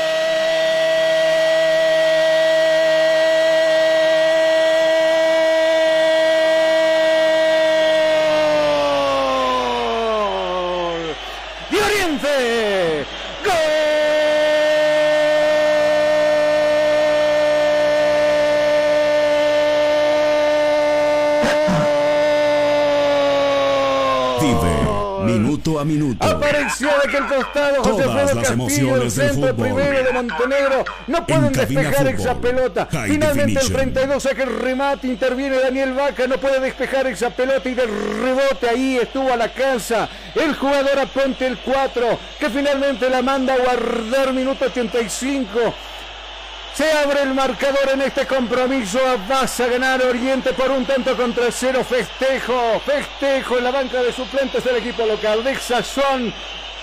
A 25.80 25.84
minuto. 25.84 26.24
Apareció 26.26 26.88
de 26.88 27.08
aquel 27.08 27.26
costado 27.26 27.82
José 27.82 28.02
Todas 28.04 28.34
las 28.34 28.50
Castillo, 28.50 29.10
centro 29.10 29.56
primero 29.56 30.04
de 30.04 30.12
Montenegro. 30.12 30.84
No 31.06 31.26
pueden 31.26 31.52
despejar 31.52 32.06
esa 32.08 32.34
pelota. 32.34 32.88
Finalmente 33.06 33.60
el 33.60 33.72
32 33.72 34.22
saca 34.22 34.42
el 34.42 34.58
remate, 34.58 35.06
interviene 35.06 35.58
Daniel 35.58 35.94
Vaca, 35.94 36.26
no 36.26 36.38
puede 36.38 36.60
despejar 36.60 37.06
esa 37.06 37.30
pelota 37.30 37.68
y 37.68 37.74
de 37.74 37.86
rebote 37.86 38.68
ahí 38.68 38.96
estuvo 38.96 39.32
a 39.32 39.36
la 39.36 39.52
casa. 39.52 40.08
El 40.34 40.54
jugador 40.54 40.98
aponte 40.98 41.46
el 41.46 41.58
4, 41.58 42.18
que 42.38 42.50
finalmente 42.50 43.08
la 43.10 43.22
manda 43.22 43.54
a 43.54 43.58
guardar 43.58 44.32
minuto 44.32 44.66
85. 44.66 45.74
Se 46.74 46.92
abre 46.92 47.22
el 47.22 47.34
marcador 47.34 47.90
en 47.92 48.02
este 48.02 48.26
compromiso. 48.26 49.00
Vas 49.28 49.58
a 49.60 49.66
ganar 49.66 50.02
Oriente 50.02 50.52
por 50.52 50.70
un 50.70 50.84
tanto 50.84 51.16
contra 51.16 51.50
cero. 51.50 51.84
Festejo, 51.84 52.80
festejo 52.84 53.58
en 53.58 53.64
la 53.64 53.70
banca 53.70 54.02
de 54.02 54.12
suplentes 54.12 54.62
del 54.62 54.76
equipo 54.76 55.04
local. 55.04 55.42
De 55.42 55.56
Sazón 55.56 56.32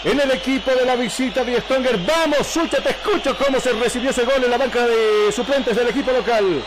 en 0.05 0.19
el 0.19 0.31
equipo 0.31 0.71
de 0.71 0.85
la 0.85 0.95
visita 0.95 1.43
de. 1.43 1.61
Vamos, 1.61 2.45
Sucha, 2.45 2.81
te 2.81 2.91
escucho 2.91 3.35
cómo 3.37 3.59
se 3.59 3.73
recibió 3.73 4.11
ese 4.11 4.23
gol 4.23 4.43
en 4.43 4.51
la 4.51 4.57
banca 4.57 4.85
de 4.85 5.31
suplentes 5.31 5.75
del 5.75 5.87
equipo 5.87 6.11
local. 6.11 6.63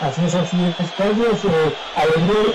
Así 0.00 0.24
es, 0.24 0.34
así 0.34 0.56
es. 0.78 0.96
Todos 0.96 1.44
eh, 1.44 1.74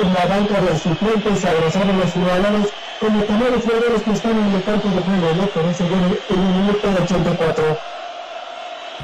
en 0.01 0.13
la 0.13 0.25
banca 0.25 0.61
de 0.61 0.79
suplentes, 0.79 1.39
se 1.39 1.49
abrazaron 1.49 1.99
los 1.99 2.11
jugadores 2.11 2.71
como 2.99 3.21
también 3.23 3.51
los 3.51 3.63
jugadores 3.63 4.01
que 4.01 4.11
están 4.11 4.31
en 4.31 4.55
el 4.55 4.63
campo 4.63 4.87
de 4.87 5.01
juego, 5.01 5.35
¿no? 5.35 5.47
Por 5.47 5.65
eso 5.65 5.83
viene 5.83 6.17
el 6.29 6.37
minuto 6.37 6.87
84. 7.03 7.94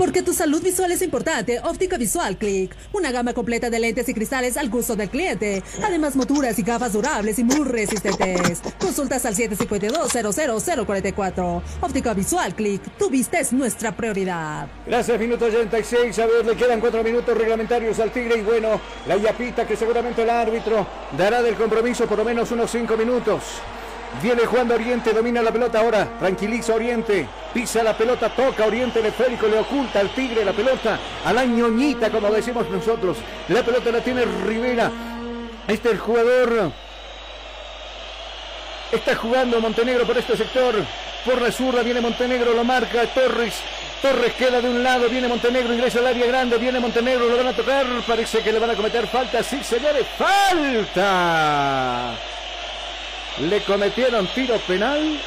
Porque 0.01 0.23
tu 0.23 0.33
salud 0.33 0.63
visual 0.63 0.91
es 0.91 1.03
importante, 1.03 1.59
Óptica 1.59 1.95
Visual 1.95 2.35
Click. 2.35 2.75
Una 2.91 3.11
gama 3.11 3.35
completa 3.35 3.69
de 3.69 3.79
lentes 3.79 4.09
y 4.09 4.15
cristales 4.15 4.57
al 4.57 4.67
gusto 4.67 4.95
del 4.95 5.09
cliente. 5.09 5.61
Además, 5.83 6.15
monturas 6.15 6.57
y 6.57 6.63
gafas 6.63 6.93
durables 6.93 7.37
y 7.37 7.43
muy 7.43 7.65
resistentes. 7.65 8.63
Consultas 8.79 9.27
al 9.27 9.35
752-00044. 9.35 11.61
Óptica 11.81 12.15
Visual 12.15 12.55
Click. 12.55 12.81
Tu 12.97 13.11
vista 13.11 13.39
es 13.39 13.53
nuestra 13.53 13.95
prioridad. 13.95 14.67
Gracias, 14.87 15.19
minuto 15.19 15.45
86. 15.45 16.17
A 16.17 16.25
ver, 16.25 16.47
le 16.47 16.55
quedan 16.55 16.81
cuatro 16.81 17.03
minutos 17.03 17.37
reglamentarios 17.37 17.99
al 17.99 18.09
Tigre. 18.09 18.39
Y 18.39 18.41
bueno, 18.41 18.81
la 19.07 19.17
yapita 19.17 19.67
que 19.67 19.75
seguramente 19.75 20.23
el 20.23 20.31
árbitro 20.31 20.87
dará 21.15 21.43
del 21.43 21.53
compromiso 21.53 22.07
por 22.07 22.17
lo 22.17 22.25
menos 22.25 22.49
unos 22.49 22.71
cinco 22.71 22.97
minutos. 22.97 23.43
Viene 24.19 24.45
jugando 24.45 24.75
Oriente, 24.75 25.13
domina 25.13 25.41
la 25.41 25.51
pelota 25.51 25.79
ahora, 25.79 26.07
tranquiliza 26.19 26.75
Oriente, 26.75 27.27
pisa 27.53 27.81
la 27.81 27.97
pelota, 27.97 28.29
toca 28.29 28.65
Oriente, 28.65 28.99
el 28.99 29.07
esférico 29.07 29.47
le 29.47 29.59
oculta 29.59 29.99
al 29.99 30.09
Tigre 30.09 30.45
la 30.45 30.53
pelota, 30.53 30.99
a 31.25 31.33
la 31.33 31.45
ñoñita, 31.45 32.11
como 32.11 32.29
decimos 32.29 32.69
nosotros. 32.69 33.17
La 33.47 33.63
pelota 33.63 33.91
la 33.91 34.01
tiene 34.01 34.25
Rivera. 34.25 34.91
Este 35.67 35.87
es 35.87 35.93
el 35.95 35.99
jugador. 35.99 36.71
Está 38.91 39.15
jugando 39.15 39.59
Montenegro 39.59 40.05
por 40.05 40.17
este 40.17 40.37
sector. 40.37 40.75
Por 41.25 41.41
la 41.41 41.51
zurda 41.51 41.81
viene 41.81 42.01
Montenegro, 42.01 42.53
lo 42.53 42.63
marca 42.63 43.05
Torres. 43.07 43.55
Torres 44.01 44.33
queda 44.33 44.61
de 44.61 44.69
un 44.69 44.83
lado, 44.83 45.09
viene 45.09 45.27
Montenegro, 45.27 45.73
ingresa 45.73 45.99
al 45.99 46.07
área 46.07 46.27
grande, 46.27 46.57
viene 46.57 46.79
Montenegro, 46.79 47.27
lo 47.27 47.37
van 47.37 47.47
a 47.47 47.53
tocar, 47.53 47.85
parece 48.05 48.39
que 48.39 48.51
le 48.51 48.59
van 48.59 48.71
a 48.71 48.75
cometer 48.75 49.07
falta, 49.07 49.43
sí 49.43 49.63
señores, 49.63 50.05
falta 50.17 52.17
le 53.39 53.61
cometieron 53.61 54.27
tiro 54.27 54.57
penal, 54.59 55.19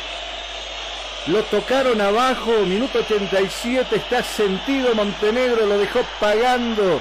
lo 1.26 1.42
tocaron 1.44 2.00
abajo, 2.00 2.52
minuto 2.66 2.98
87, 2.98 3.96
está 3.96 4.22
sentido 4.22 4.94
Montenegro, 4.94 5.66
lo 5.66 5.78
dejó 5.78 6.00
pagando 6.20 7.00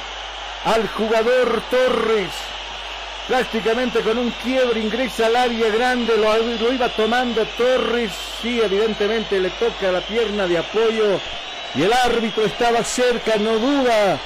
al 0.63 0.87
jugador 0.89 1.61
Torres. 1.69 2.29
Prácticamente 3.27 4.01
con 4.01 4.17
un 4.17 4.31
quiebre 4.31 4.79
ingresa 4.79 5.27
al 5.27 5.35
área 5.35 5.69
grande, 5.69 6.17
lo, 6.17 6.37
lo 6.37 6.73
iba 6.73 6.89
tomando 6.89 7.45
Torres, 7.57 8.11
sí, 8.41 8.61
evidentemente 8.61 9.39
le 9.39 9.49
toca 9.51 9.91
la 9.91 10.01
pierna 10.01 10.47
de 10.47 10.57
apoyo. 10.57 11.19
Y 11.75 11.83
el 11.83 11.91
árbitro 11.91 12.45
estaba 12.45 12.83
cerca, 12.83 13.35
no 13.37 13.57
duda, 13.57 14.19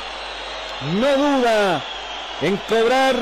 no 0.93 1.17
duda 1.17 1.81
en 2.41 2.57
cobrar 2.57 3.15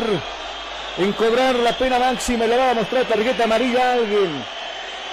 en 0.98 1.12
cobrar 1.14 1.56
la 1.56 1.74
pena 1.78 2.00
máxima 2.00 2.46
le 2.46 2.58
va 2.58 2.72
a 2.72 2.74
mostrar 2.74 3.06
tarjeta 3.06 3.44
amarilla 3.44 3.92
a 3.92 3.94
alguien. 3.94 4.44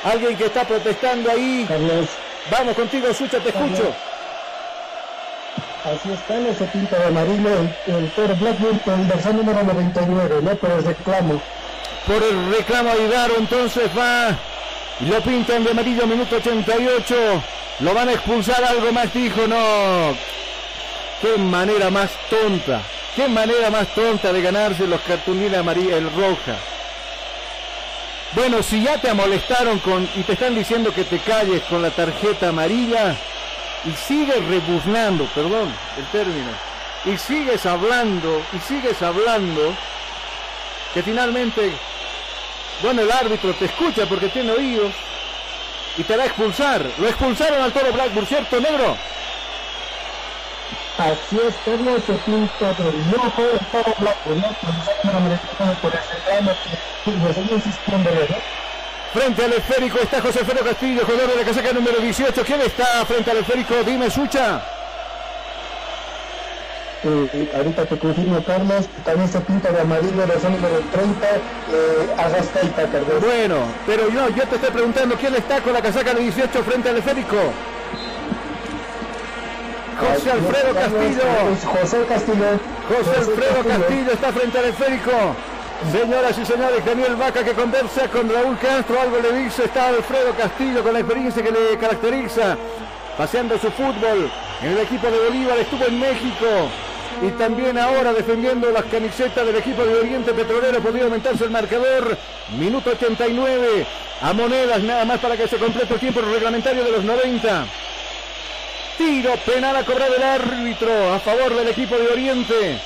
Alguien 0.04 0.36
que 0.36 0.46
está 0.46 0.64
protestando 0.64 1.30
ahí. 1.30 1.66
Vamos 2.50 2.76
contigo, 2.76 3.12
Sucha, 3.14 3.38
te 3.38 3.48
escucho. 3.50 3.94
Así 5.84 6.12
está, 6.12 6.38
no 6.38 6.54
se 6.54 6.64
pinta 6.66 6.96
de 6.96 7.06
amarillo 7.06 7.48
el, 7.58 7.94
el 7.94 8.10
Toro 8.12 8.36
Blackburn 8.36 8.78
con 8.78 9.00
el 9.00 9.06
versión 9.06 9.36
número 9.36 9.64
99, 9.64 10.40
¿no? 10.42 10.54
Por 10.54 10.70
el 10.70 10.84
reclamo. 10.84 11.42
Por 12.06 12.22
el 12.22 12.52
reclamo 12.52 12.90
a 12.90 13.26
entonces 13.36 13.90
va 13.96 14.38
y 15.00 15.06
lo 15.06 15.20
pintan 15.20 15.64
de 15.64 15.70
amarillo, 15.70 16.06
minuto 16.06 16.36
88. 16.36 17.42
Lo 17.80 17.94
van 17.94 18.08
a 18.08 18.12
expulsar, 18.12 18.62
algo 18.64 18.92
más 18.92 19.12
dijo, 19.12 19.46
no. 19.48 20.14
Qué 21.20 21.36
manera 21.38 21.90
más 21.90 22.10
tonta. 22.30 22.82
Qué 23.14 23.28
manera 23.28 23.70
más 23.70 23.88
tonta 23.88 24.32
de 24.32 24.40
ganarse 24.40 24.86
los 24.86 25.00
cartulines 25.02 25.58
amarilla, 25.58 25.98
el 25.98 26.10
roja. 26.12 26.56
Bueno, 28.34 28.62
si 28.62 28.82
ya 28.82 28.98
te 28.98 29.12
molestaron 29.12 29.78
con 29.80 30.08
y 30.14 30.22
te 30.22 30.32
están 30.32 30.54
diciendo 30.54 30.94
que 30.94 31.04
te 31.04 31.18
calles 31.18 31.62
con 31.64 31.82
la 31.82 31.90
tarjeta 31.90 32.48
amarilla 32.48 33.14
y 33.84 33.92
sigues 33.92 34.42
rebuznando, 34.46 35.26
perdón 35.34 35.74
el 35.98 36.06
término, 36.06 36.50
y 37.04 37.18
sigues 37.18 37.66
hablando 37.66 38.42
y 38.54 38.58
sigues 38.60 39.02
hablando, 39.02 39.74
que 40.94 41.02
finalmente, 41.02 41.72
bueno, 42.80 43.02
el 43.02 43.12
árbitro 43.12 43.52
te 43.52 43.66
escucha 43.66 44.06
porque 44.06 44.28
tiene 44.28 44.52
oídos 44.52 44.94
y 45.98 46.02
te 46.04 46.16
va 46.16 46.22
a 46.22 46.26
expulsar. 46.26 46.90
Lo 46.96 47.08
expulsaron 47.08 47.60
al 47.60 47.72
toro 47.72 47.92
Blackburn, 47.92 48.26
¿cierto, 48.26 48.58
negro? 48.58 48.96
Así 51.02 51.36
es, 51.36 51.54
Carlos, 51.64 52.00
se 52.06 52.12
pinta 52.12 52.72
del 52.74 53.14
ojo, 53.16 53.42
todo 53.72 53.94
blanco, 53.98 54.30
¿no? 54.36 54.46
Por 55.80 55.90
que 57.48 57.54
insistiendo. 57.54 58.10
Frente 59.12 59.44
al 59.44 59.52
esférico 59.54 59.98
está 59.98 60.20
José 60.22 60.38
Alfredo 60.38 60.64
Castillo, 60.64 61.02
jugador 61.04 61.30
de 61.30 61.36
la 61.38 61.44
casaca 61.44 61.72
número 61.72 61.98
18. 61.98 62.44
¿Quién 62.44 62.60
está 62.60 63.04
frente 63.04 63.32
al 63.32 63.38
esférico? 63.38 63.74
Dime, 63.84 64.08
Sucha. 64.10 64.62
Eh, 67.02 67.52
ahorita 67.56 67.84
te 67.84 67.98
confirmo, 67.98 68.44
Carlos, 68.44 68.86
también 69.04 69.28
se 69.28 69.40
pinta 69.40 69.72
de 69.72 69.80
amarillo, 69.80 70.24
la 70.24 70.38
zona 70.38 70.54
número 70.54 70.80
30, 70.92 71.26
eh, 71.26 72.14
Arrascaita, 72.16 72.86
Carlos. 72.86 73.20
Bueno, 73.20 73.56
pero 73.86 74.08
yo, 74.08 74.28
yo 74.28 74.46
te 74.46 74.54
estoy 74.54 74.70
preguntando, 74.70 75.16
¿quién 75.16 75.34
está 75.34 75.60
con 75.62 75.72
la 75.72 75.82
casaca 75.82 76.14
de 76.14 76.20
18 76.20 76.62
frente 76.62 76.90
al 76.90 76.98
esférico? 76.98 77.38
José 80.02 80.30
Alfredo 80.30 80.74
Castillo. 80.74 81.24
José 81.80 82.04
Castillo. 82.08 82.60
José 82.88 83.18
Alfredo 83.18 83.64
Castillo 83.68 84.12
está 84.12 84.32
frente 84.32 84.58
al 84.58 84.64
esférico. 84.66 85.12
Señoras 85.90 86.38
y 86.38 86.46
señores, 86.46 86.84
Daniel 86.84 87.16
Vaca 87.16 87.44
que 87.44 87.52
conversa 87.52 88.08
con 88.08 88.28
Raúl 88.28 88.56
Castro, 88.58 89.00
algo 89.00 89.18
le 89.18 89.44
dice, 89.44 89.64
está 89.64 89.88
Alfredo 89.88 90.32
Castillo 90.36 90.82
con 90.82 90.92
la 90.92 91.00
experiencia 91.00 91.42
que 91.42 91.50
le 91.50 91.76
caracteriza, 91.76 92.56
paseando 93.18 93.58
su 93.58 93.68
fútbol 93.72 94.30
en 94.62 94.72
el 94.72 94.78
equipo 94.78 95.10
de 95.10 95.18
Bolívar, 95.18 95.58
estuvo 95.58 95.84
en 95.84 95.98
México 95.98 96.46
y 97.20 97.30
también 97.32 97.76
ahora 97.78 98.12
defendiendo 98.12 98.70
las 98.70 98.84
camisetas 98.84 99.44
del 99.44 99.56
equipo 99.56 99.84
de 99.84 99.98
Oriente 99.98 100.32
Petrolero, 100.32 100.80
podría 100.80 101.04
aumentarse 101.04 101.44
el 101.44 101.50
marcador, 101.50 102.16
minuto 102.56 102.90
89, 102.90 103.86
a 104.22 104.32
monedas 104.32 104.82
nada 104.84 105.04
más 105.04 105.18
para 105.18 105.36
que 105.36 105.48
se 105.48 105.56
complete 105.56 105.94
el 105.94 106.00
tiempo 106.00 106.20
reglamentario 106.20 106.84
de 106.84 106.92
los 106.92 107.04
90. 107.04 107.66
Tiro 108.96 109.34
penal 109.38 109.76
a 109.76 109.84
cobrar 109.84 110.10
el 110.14 110.22
árbitro 110.22 111.12
a 111.12 111.18
favor 111.18 111.54
del 111.54 111.68
equipo 111.68 111.96
de 111.96 112.08
Oriente. 112.08 112.78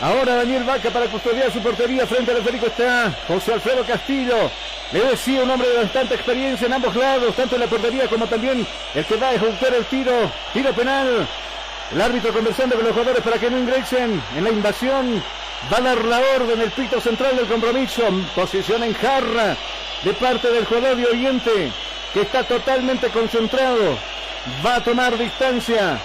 Ahora 0.00 0.36
Daniel 0.36 0.64
Vaca 0.64 0.90
para 0.90 1.06
custodiar 1.06 1.50
su 1.52 1.60
portería 1.60 2.06
frente 2.06 2.32
al 2.32 2.38
esférico 2.38 2.66
está 2.66 3.12
José 3.26 3.54
Alfredo 3.54 3.84
Castillo. 3.84 4.50
Le 4.92 5.00
decía 5.04 5.42
un 5.42 5.50
hombre 5.50 5.68
de 5.68 5.82
bastante 5.82 6.14
experiencia 6.14 6.66
en 6.66 6.74
ambos 6.74 6.94
lados, 6.94 7.34
tanto 7.34 7.54
en 7.54 7.62
la 7.62 7.66
portería 7.66 8.06
como 8.08 8.26
también 8.26 8.66
el 8.94 9.04
que 9.04 9.16
va 9.16 9.28
a 9.28 9.34
ejecutar 9.34 9.74
el 9.74 9.84
tiro. 9.86 10.30
Tiro 10.52 10.72
penal. 10.72 11.26
El 11.92 12.00
árbitro 12.00 12.32
conversando 12.32 12.76
con 12.76 12.84
los 12.84 12.92
jugadores 12.92 13.22
para 13.22 13.38
que 13.38 13.50
no 13.50 13.58
ingresen 13.58 14.22
en 14.36 14.44
la 14.44 14.50
invasión. 14.50 15.22
Va 15.72 15.78
a 15.78 15.80
dar 15.80 16.04
la 16.04 16.20
orden 16.36 16.60
el 16.60 16.70
pito 16.72 17.00
central 17.00 17.36
del 17.36 17.46
compromiso. 17.46 18.02
Posición 18.34 18.82
en 18.82 18.92
jarra 18.94 19.56
de 20.02 20.12
parte 20.12 20.50
del 20.50 20.66
jugador 20.66 20.96
de 20.96 21.06
Oriente 21.06 21.72
que 22.12 22.20
está 22.20 22.44
totalmente 22.44 23.08
concentrado 23.08 23.96
va 24.64 24.76
a 24.76 24.84
tomar 24.84 25.16
distancia. 25.16 25.98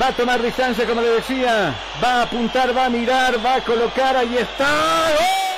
Va 0.00 0.08
a 0.08 0.12
tomar 0.12 0.42
distancia, 0.42 0.86
como 0.86 1.00
le 1.00 1.08
decía. 1.10 1.74
Va 2.02 2.20
a 2.20 2.22
apuntar, 2.22 2.76
va 2.76 2.86
a 2.86 2.90
mirar, 2.90 3.44
va 3.44 3.56
a 3.56 3.60
colocar. 3.60 4.16
Ahí 4.16 4.36
está. 4.36 5.53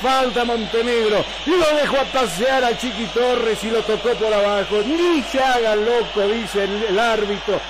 Falta 0.00 0.44
Montenegro. 0.44 1.24
Lo 1.46 1.76
dejó 1.76 1.98
a 1.98 2.04
pasear 2.04 2.64
a 2.64 2.76
Chiqui 2.76 3.06
Torres 3.06 3.62
y 3.64 3.70
lo 3.70 3.82
tocó 3.82 4.10
por 4.10 4.32
abajo. 4.32 4.82
Ni 4.84 5.22
se 5.22 5.40
haga 5.40 5.74
loco, 5.74 6.20
dice 6.28 6.64
el, 6.64 6.98
árbitro. 6.98 7.60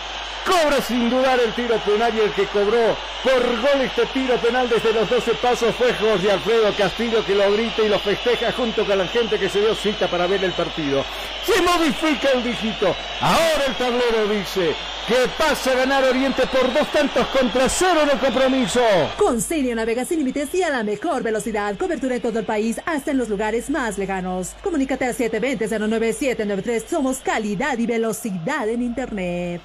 Cobra 0.44 0.80
sin 0.82 1.08
dudar 1.08 1.40
el 1.40 1.52
tiro 1.54 1.76
penal 1.78 2.12
y 2.14 2.20
el 2.20 2.32
que 2.32 2.46
cobró 2.46 2.96
por 3.22 3.42
gol 3.62 3.80
este 3.80 4.04
tiro 4.06 4.36
penal 4.36 4.68
desde 4.68 4.92
los 4.92 5.08
12 5.08 5.34
pasos 5.36 5.74
fue 5.74 5.94
Jorge 5.94 6.30
Alfredo 6.30 6.70
Castillo 6.76 7.24
que 7.24 7.34
lo 7.34 7.50
grita 7.50 7.80
y 7.80 7.88
lo 7.88 7.98
festeja 7.98 8.52
junto 8.52 8.84
con 8.84 8.98
la 8.98 9.06
gente 9.06 9.38
que 9.38 9.48
se 9.48 9.60
dio 9.60 9.74
cita 9.74 10.06
para 10.06 10.26
ver 10.26 10.44
el 10.44 10.52
partido. 10.52 11.02
Se 11.46 11.60
modifica 11.60 12.30
el 12.34 12.42
dígito. 12.42 12.94
Ahora 13.20 13.64
el 13.68 13.74
tablero 13.76 14.28
dice 14.28 14.74
que 15.06 15.28
pasa 15.36 15.72
a 15.72 15.74
ganar 15.74 16.04
Oriente 16.04 16.46
por 16.46 16.72
dos 16.72 16.90
tantos 16.90 17.26
contra 17.28 17.68
cero 17.68 18.00
en 18.04 18.10
el 18.10 18.18
compromiso. 18.18 18.80
Con 19.18 19.40
Senio 19.42 19.74
navega 19.74 20.06
sin 20.06 20.18
límites 20.18 20.54
y 20.54 20.62
a 20.62 20.70
la 20.70 20.82
mejor 20.82 21.22
velocidad. 21.22 21.76
Cobertura 21.76 22.14
en 22.14 22.22
todo 22.22 22.38
el 22.38 22.46
país, 22.46 22.80
hasta 22.86 23.10
en 23.10 23.18
los 23.18 23.28
lugares 23.28 23.68
más 23.68 23.98
lejanos. 23.98 24.54
Comunícate 24.62 25.04
al 25.04 25.14
720-09793. 25.14 26.86
Somos 26.88 27.18
calidad 27.18 27.76
y 27.76 27.86
velocidad 27.86 28.66
en 28.68 28.82
Internet. 28.82 29.60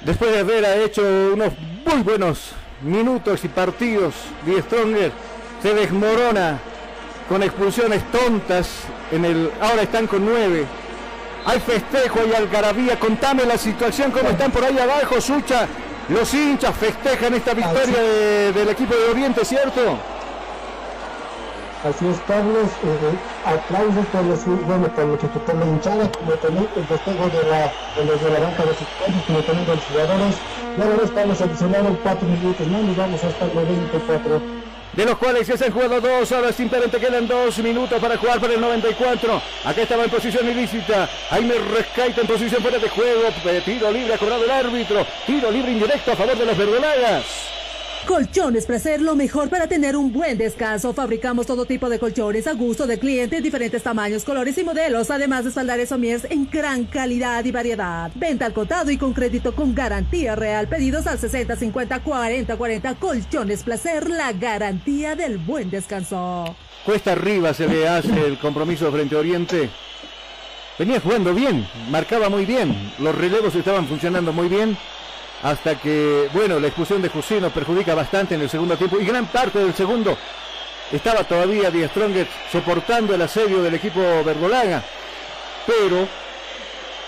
Después 0.00 0.32
de 0.32 0.40
haber 0.40 0.64
hecho 0.82 1.02
unos 1.34 1.52
muy 1.84 2.02
buenos 2.02 2.52
minutos 2.82 3.44
y 3.44 3.48
partidos, 3.48 4.14
Die 4.46 4.62
Stronger 4.62 5.12
se 5.62 5.74
desmorona 5.74 6.58
con 7.28 7.42
expulsiones 7.42 8.02
tontas. 8.10 8.68
En 9.12 9.24
el, 9.24 9.50
ahora 9.60 9.82
están 9.82 10.06
con 10.06 10.24
nueve. 10.24 10.64
Hay 11.46 11.60
festejo, 11.60 12.18
hay 12.20 12.34
algarabía. 12.34 12.98
Contame 12.98 13.44
la 13.44 13.56
situación, 13.56 14.10
cómo 14.10 14.30
están 14.30 14.50
por 14.50 14.64
ahí 14.64 14.76
abajo, 14.78 15.20
Sucha. 15.20 15.68
Los 16.08 16.34
hinchas 16.34 16.76
festejan 16.76 17.34
esta 17.34 17.54
victoria 17.54 18.02
del 18.52 18.68
equipo 18.68 18.94
de 18.94 19.10
Oriente, 19.10 19.44
¿cierto? 19.44 19.80
Así 21.84 22.06
es, 22.08 22.18
Carlos. 22.26 22.66
Eh, 22.82 23.18
aplausos 23.44 24.06
por 24.06 24.24
los, 24.24 24.44
bueno, 24.66 24.88
por, 24.88 25.04
los, 25.04 25.18
por 25.18 25.54
la 25.54 25.66
hinchada, 25.66 26.10
como 26.10 26.32
también 26.32 26.68
el 26.74 26.84
festejo 26.84 27.28
de, 27.28 27.48
la, 27.48 27.72
de 27.96 28.04
los 28.04 28.20
de 28.20 28.30
la 28.30 28.40
banca 28.40 28.64
de 28.64 28.74
sus 28.74 29.24
como 29.26 29.38
también 29.40 29.66
de 29.66 29.76
los 29.76 29.84
jugadores. 29.84 30.34
Ya 30.76 30.84
lo 30.84 30.96
ves, 30.96 31.10
Carlos, 31.12 31.40
adicionaron 31.40 31.96
cuatro 32.02 32.26
minutos 32.26 32.66
más, 32.66 32.82
nos 32.82 32.96
vamos 32.96 33.22
hasta 33.22 33.44
el 33.44 33.54
94 33.54 34.65
de 34.96 35.04
los 35.04 35.18
cuales 35.18 35.46
ya 35.46 35.56
se 35.56 35.66
han 35.66 35.72
jugado 35.72 36.00
dos, 36.00 36.32
ahora 36.32 36.52
simplemente 36.52 36.98
quedan 36.98 37.28
dos 37.28 37.58
minutos 37.58 38.00
para 38.00 38.16
jugar 38.16 38.40
para 38.40 38.54
el 38.54 38.60
94. 38.60 39.42
Acá 39.64 39.82
estaba 39.82 40.04
en 40.04 40.10
posición 40.10 40.48
ilícita, 40.48 41.08
Jaime 41.30 41.54
Rescaita 41.54 42.22
en 42.22 42.26
posición 42.26 42.62
fuera 42.62 42.78
de 42.78 42.88
juego, 42.88 43.28
tiro 43.64 43.92
libre 43.92 44.14
ha 44.14 44.18
cobrado 44.18 44.44
el 44.44 44.50
árbitro, 44.50 45.06
tiro 45.26 45.50
libre 45.50 45.72
indirecto 45.72 46.12
a 46.12 46.16
favor 46.16 46.36
de 46.36 46.46
los 46.46 46.56
verdolagas. 46.56 47.55
Colchones 48.06 48.66
Placer, 48.66 49.02
lo 49.02 49.16
mejor 49.16 49.48
para 49.48 49.66
tener 49.66 49.96
un 49.96 50.12
buen 50.12 50.38
descanso. 50.38 50.94
Fabricamos 50.94 51.44
todo 51.44 51.64
tipo 51.64 51.88
de 51.88 51.98
colchones 51.98 52.46
a 52.46 52.52
gusto 52.52 52.86
de 52.86 53.00
clientes, 53.00 53.42
diferentes 53.42 53.82
tamaños, 53.82 54.22
colores 54.22 54.56
y 54.58 54.62
modelos, 54.62 55.10
además 55.10 55.42
de 55.42 55.48
espaldares 55.48 55.88
Somiers 55.88 56.24
en 56.30 56.48
gran 56.48 56.84
calidad 56.84 57.44
y 57.44 57.50
variedad. 57.50 58.12
Venta 58.14 58.46
al 58.46 58.52
contado 58.52 58.92
y 58.92 58.96
con 58.96 59.12
crédito 59.12 59.56
con 59.56 59.74
garantía 59.74 60.36
real. 60.36 60.68
Pedidos 60.68 61.08
al 61.08 61.18
60 61.18 61.56
50 61.56 61.98
40 62.04 62.56
40. 62.56 62.94
Colchones 62.94 63.64
Placer, 63.64 64.08
la 64.08 64.32
garantía 64.32 65.16
del 65.16 65.38
buen 65.38 65.68
descanso. 65.68 66.54
Cuesta 66.84 67.12
arriba 67.12 67.52
se 67.54 67.66
le 67.66 67.88
hace 67.88 68.24
el 68.24 68.38
compromiso 68.38 68.90
frente 68.92 69.16
a 69.16 69.18
Oriente. 69.18 69.68
Venía 70.78 71.00
jugando 71.00 71.34
bien, 71.34 71.66
marcaba 71.90 72.28
muy 72.28 72.44
bien, 72.44 72.92
los 73.00 73.14
relevos 73.14 73.54
estaban 73.56 73.88
funcionando 73.88 74.32
muy 74.32 74.48
bien 74.48 74.76
hasta 75.46 75.76
que, 75.76 76.28
bueno, 76.32 76.58
la 76.58 76.66
expulsión 76.66 77.00
de 77.00 77.08
José 77.08 77.40
nos 77.40 77.52
perjudica 77.52 77.94
bastante 77.94 78.34
en 78.34 78.40
el 78.40 78.50
segundo 78.50 78.76
tiempo 78.76 78.98
y 78.98 79.06
gran 79.06 79.26
parte 79.26 79.60
del 79.60 79.72
segundo 79.74 80.18
estaba 80.90 81.22
todavía 81.22 81.70
Die 81.70 81.86
Strongest 81.86 82.28
soportando 82.50 83.14
el 83.14 83.22
asedio 83.22 83.62
del 83.62 83.76
equipo 83.76 84.00
verdolaga, 84.24 84.82
pero 85.64 86.08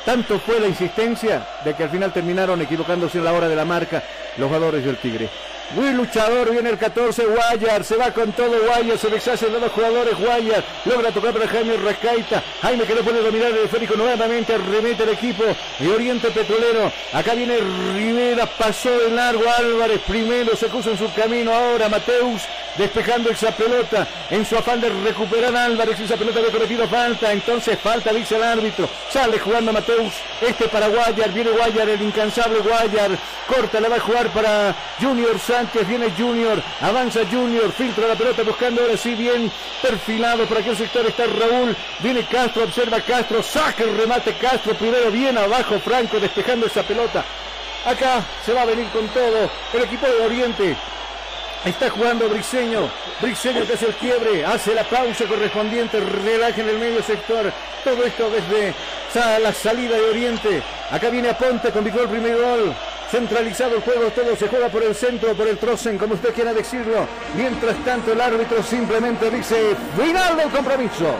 tanto 0.04 0.38
fue 0.38 0.60
la 0.60 0.68
insistencia 0.68 1.48
de 1.64 1.74
que 1.74 1.82
al 1.82 1.90
final 1.90 2.12
terminaron 2.12 2.62
equivocándose 2.62 3.18
en 3.18 3.24
la 3.24 3.32
hora 3.32 3.48
de 3.48 3.56
la 3.56 3.64
marca 3.64 4.04
los 4.36 4.46
jugadores 4.46 4.84
del 4.84 4.98
Tigre. 4.98 5.28
Muy 5.74 5.92
luchador, 5.92 6.50
viene 6.50 6.70
el 6.70 6.78
14, 6.78 7.26
Guayar, 7.26 7.84
se 7.84 7.96
va 7.96 8.10
con 8.10 8.32
todo 8.32 8.58
Guayar, 8.66 8.96
se 8.96 9.10
deshace 9.10 9.50
de 9.50 9.60
los 9.60 9.70
jugadores, 9.70 10.16
Guayar, 10.16 10.64
logra 10.86 11.10
tocar 11.12 11.34
para 11.34 11.46
Jaime 11.46 11.76
Rescaita, 11.76 12.42
Jaime 12.62 12.84
que 12.84 12.94
no 12.94 13.02
puede 13.02 13.22
dominar 13.22 13.50
el 13.50 13.58
esférico 13.58 13.94
nuevamente, 13.94 14.56
remete 14.56 15.02
el 15.02 15.10
equipo 15.10 15.44
de 15.78 15.92
Oriente 15.92 16.30
Petrolero, 16.30 16.90
acá 17.12 17.34
viene 17.34 17.58
Rivera, 17.92 18.46
pasó 18.46 18.88
de 18.98 19.10
largo 19.10 19.44
Álvarez, 19.58 20.00
primero 20.06 20.56
se 20.56 20.68
puso 20.68 20.90
en 20.90 20.96
su 20.96 21.12
camino, 21.12 21.52
ahora 21.52 21.90
Mateus, 21.90 22.44
despejando 22.78 23.28
esa 23.28 23.50
pelota, 23.50 24.08
en 24.30 24.46
su 24.46 24.56
afán 24.56 24.80
de 24.80 24.88
recuperar 24.88 25.54
Álvarez, 25.54 26.00
esa 26.00 26.16
pelota 26.16 26.38
había 26.38 26.52
cometido 26.52 26.88
falta, 26.88 27.30
entonces 27.30 27.78
falta, 27.78 28.10
dice 28.10 28.36
el 28.36 28.42
árbitro, 28.42 28.88
sale 29.10 29.38
jugando 29.38 29.70
Mateus, 29.74 30.14
este 30.40 30.66
para 30.68 30.88
Guayar, 30.88 31.30
viene 31.30 31.50
Guayar, 31.50 31.90
el 31.90 32.00
incansable 32.00 32.60
Guayar, 32.60 33.10
corta, 33.46 33.80
la 33.80 33.90
va 33.90 33.96
a 33.96 34.00
jugar 34.00 34.28
para 34.28 34.74
Junior 34.98 35.38
Sánchez, 35.58 35.88
viene 35.88 36.12
Junior, 36.16 36.62
avanza 36.80 37.22
Junior, 37.28 37.72
filtra 37.72 38.06
la 38.06 38.14
pelota 38.14 38.44
buscando 38.44 38.80
ahora 38.80 38.96
sí 38.96 39.16
bien 39.16 39.50
perfilado 39.82 40.46
por 40.46 40.56
aquel 40.56 40.76
sector 40.76 41.04
está 41.04 41.24
Raúl, 41.26 41.76
viene 41.98 42.24
Castro, 42.26 42.62
observa 42.62 43.00
Castro, 43.00 43.42
saca 43.42 43.82
el 43.82 43.98
remate 43.98 44.34
Castro, 44.34 44.74
primero 44.74 45.10
bien 45.10 45.36
abajo 45.36 45.80
Franco 45.80 46.20
despejando 46.20 46.66
esa 46.66 46.84
pelota. 46.84 47.24
Acá 47.84 48.24
se 48.46 48.52
va 48.52 48.62
a 48.62 48.66
venir 48.66 48.86
con 48.90 49.08
todo 49.08 49.50
el 49.72 49.82
equipo 49.82 50.06
de 50.06 50.26
Oriente. 50.26 50.76
Está 51.64 51.90
jugando 51.90 52.28
Briseño. 52.28 52.88
Briseño 53.20 53.66
que 53.66 53.72
hace 53.72 53.86
el 53.86 53.94
quiebre, 53.94 54.46
hace 54.46 54.76
la 54.76 54.84
pausa 54.84 55.24
correspondiente, 55.24 55.98
relaja 55.98 56.60
en 56.60 56.68
el 56.68 56.78
medio 56.78 57.02
sector. 57.02 57.52
Todo 57.82 58.04
esto 58.04 58.30
desde 58.30 58.74
la 59.42 59.52
salida 59.52 59.96
de 59.96 60.04
Oriente. 60.04 60.62
Acá 60.92 61.10
viene 61.10 61.30
Aponte, 61.30 61.72
convirtió 61.72 62.02
el 62.02 62.10
primer 62.10 62.36
gol. 62.36 62.76
Centralizado 63.10 63.76
el 63.76 63.82
juego, 63.82 64.10
todo 64.10 64.36
se 64.36 64.48
juega 64.48 64.68
por 64.68 64.82
el 64.82 64.94
centro, 64.94 65.32
por 65.32 65.48
el 65.48 65.56
Trossen, 65.56 65.96
como 65.96 66.14
usted 66.14 66.34
quiera 66.34 66.52
decirlo. 66.52 67.06
Mientras 67.34 67.76
tanto, 67.84 68.12
el 68.12 68.20
árbitro 68.20 68.62
simplemente 68.62 69.30
dice: 69.30 69.74
final 69.96 70.36
del 70.36 70.50
compromiso. 70.50 71.14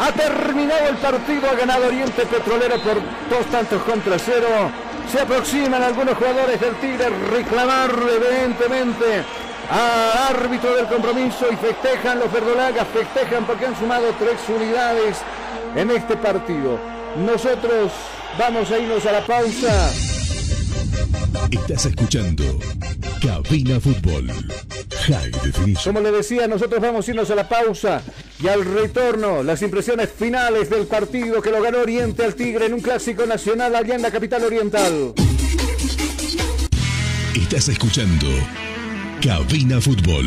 Ha 0.00 0.12
terminado 0.12 0.88
el 0.88 0.96
partido, 0.96 1.48
ha 1.48 1.54
ganado 1.54 1.86
Oriente 1.86 2.26
Petrolero 2.26 2.80
por 2.82 2.96
dos 3.28 3.46
tantos 3.52 3.82
contra 3.82 4.18
cero. 4.18 4.48
Se 5.12 5.20
aproximan 5.20 5.82
algunos 5.82 6.16
jugadores 6.16 6.60
del 6.60 6.74
Tigre 6.76 7.08
reclamar 7.30 7.90
evidentemente 7.90 9.24
a 9.70 10.28
árbitro 10.28 10.74
del 10.74 10.86
compromiso 10.86 11.46
y 11.52 11.56
festejan 11.56 12.18
los 12.18 12.32
verdolagas, 12.32 12.86
festejan 12.88 13.44
porque 13.44 13.66
han 13.66 13.78
sumado 13.78 14.06
tres 14.18 14.38
unidades 14.48 15.18
en 15.76 15.90
este 15.90 16.16
partido. 16.16 16.78
Nosotros 17.16 17.92
vamos 18.38 18.70
a 18.70 18.78
irnos 18.78 19.04
a 19.06 19.12
la 19.12 19.20
pausa. 19.20 20.09
Estás 21.50 21.86
escuchando 21.86 22.58
Cabina 23.20 23.80
Fútbol. 23.80 24.30
High 25.06 25.30
Definition. 25.42 25.94
Como 25.94 26.00
le 26.00 26.12
decía, 26.12 26.46
nosotros 26.46 26.80
vamos 26.80 27.06
a 27.06 27.10
irnos 27.10 27.30
a 27.30 27.34
la 27.34 27.48
pausa 27.48 28.02
y 28.42 28.48
al 28.48 28.64
retorno, 28.64 29.42
las 29.42 29.62
impresiones 29.62 30.10
finales 30.10 30.70
del 30.70 30.86
partido 30.86 31.42
que 31.42 31.50
lo 31.50 31.62
ganó 31.62 31.78
Oriente 31.80 32.24
al 32.24 32.34
Tigre 32.34 32.66
en 32.66 32.74
un 32.74 32.80
clásico 32.80 33.26
nacional 33.26 33.74
allá 33.74 33.94
en 33.94 34.02
la 34.02 34.10
capital 34.10 34.44
oriental. 34.44 35.14
Estás 37.34 37.68
escuchando 37.68 38.26
Cabina 39.20 39.80
Fútbol. 39.80 40.26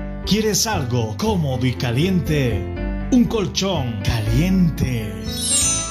¿Quieres 0.25 0.67
algo 0.67 1.15
cómodo 1.17 1.65
y 1.65 1.73
caliente? 1.73 3.07
Un 3.11 3.25
colchón 3.25 4.01
caliente. 4.03 5.13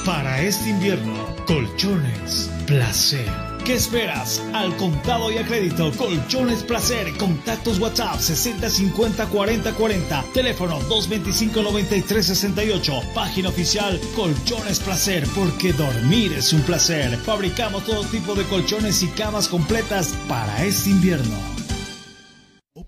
Para 0.05 0.41
este 0.41 0.69
invierno, 0.69 1.35
colchones 1.45 2.49
placer 2.65 3.51
¿Qué 3.65 3.75
esperas? 3.75 4.41
Al 4.53 4.75
contado 4.77 5.31
y 5.31 5.37
a 5.37 5.45
crédito, 5.45 5.91
Colchones 5.91 6.63
Placer, 6.63 7.15
contactos 7.17 7.79
WhatsApp 7.79 8.19
60 8.19 8.69
50 8.69 9.27
40 9.27 9.73
40, 9.73 10.25
teléfono 10.33 10.79
225 10.89 11.61
93 11.61 12.25
68, 12.25 13.01
página 13.13 13.49
oficial 13.49 13.99
Colchones 14.15 14.79
Placer, 14.79 15.27
porque 15.35 15.73
dormir 15.73 16.33
es 16.33 16.53
un 16.53 16.61
placer. 16.61 17.15
Fabricamos 17.17 17.85
todo 17.85 18.03
tipo 18.05 18.33
de 18.33 18.45
colchones 18.45 19.03
y 19.03 19.07
camas 19.09 19.47
completas 19.47 20.15
para 20.27 20.65
este 20.65 20.89
invierno. 20.89 21.60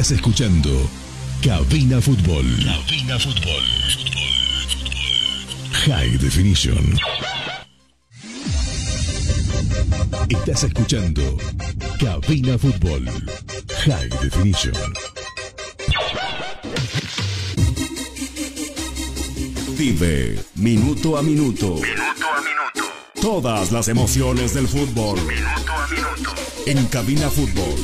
Estás 0.00 0.16
escuchando 0.16 0.90
Cabina 1.42 2.00
Fútbol. 2.00 2.46
Cabina 2.64 3.18
Fútbol. 3.18 3.62
High 5.72 6.16
Definition. 6.16 6.98
Estás 10.30 10.64
escuchando 10.64 11.36
Cabina 11.98 12.56
Fútbol. 12.56 13.04
High 13.84 14.08
Definition. 14.22 14.72
Vive 19.76 20.42
minuto 20.54 21.18
a 21.18 21.22
minuto. 21.22 21.74
Minuto 21.74 22.26
a 22.26 22.40
minuto. 22.40 22.92
Todas 23.20 23.70
las 23.70 23.88
emociones 23.88 24.54
del 24.54 24.66
fútbol. 24.66 25.20
Minuto 25.26 25.72
a 25.74 25.86
minuto. 25.88 26.34
En 26.64 26.86
Cabina 26.86 27.28
Fútbol. 27.28 27.76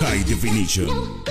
High 0.00 0.24
Definition. 0.24 1.30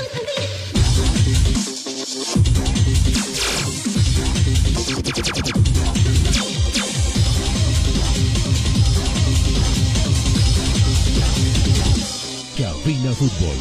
Fútbol. 12.96 13.56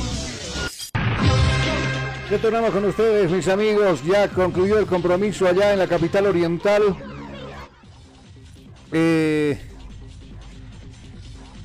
Retornamos 2.30 2.70
con 2.70 2.84
ustedes, 2.86 3.30
mis 3.30 3.46
amigos. 3.48 4.02
Ya 4.02 4.28
concluyó 4.28 4.78
el 4.78 4.86
compromiso 4.86 5.46
allá 5.46 5.74
en 5.74 5.78
la 5.78 5.86
capital 5.86 6.26
oriental. 6.26 6.96
Eh, 8.90 9.58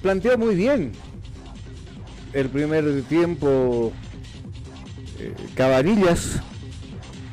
planteó 0.01 0.37
muy 0.37 0.55
bien 0.55 0.91
el 2.33 2.49
primer 2.49 3.03
tiempo 3.03 3.93
eh. 5.19 5.33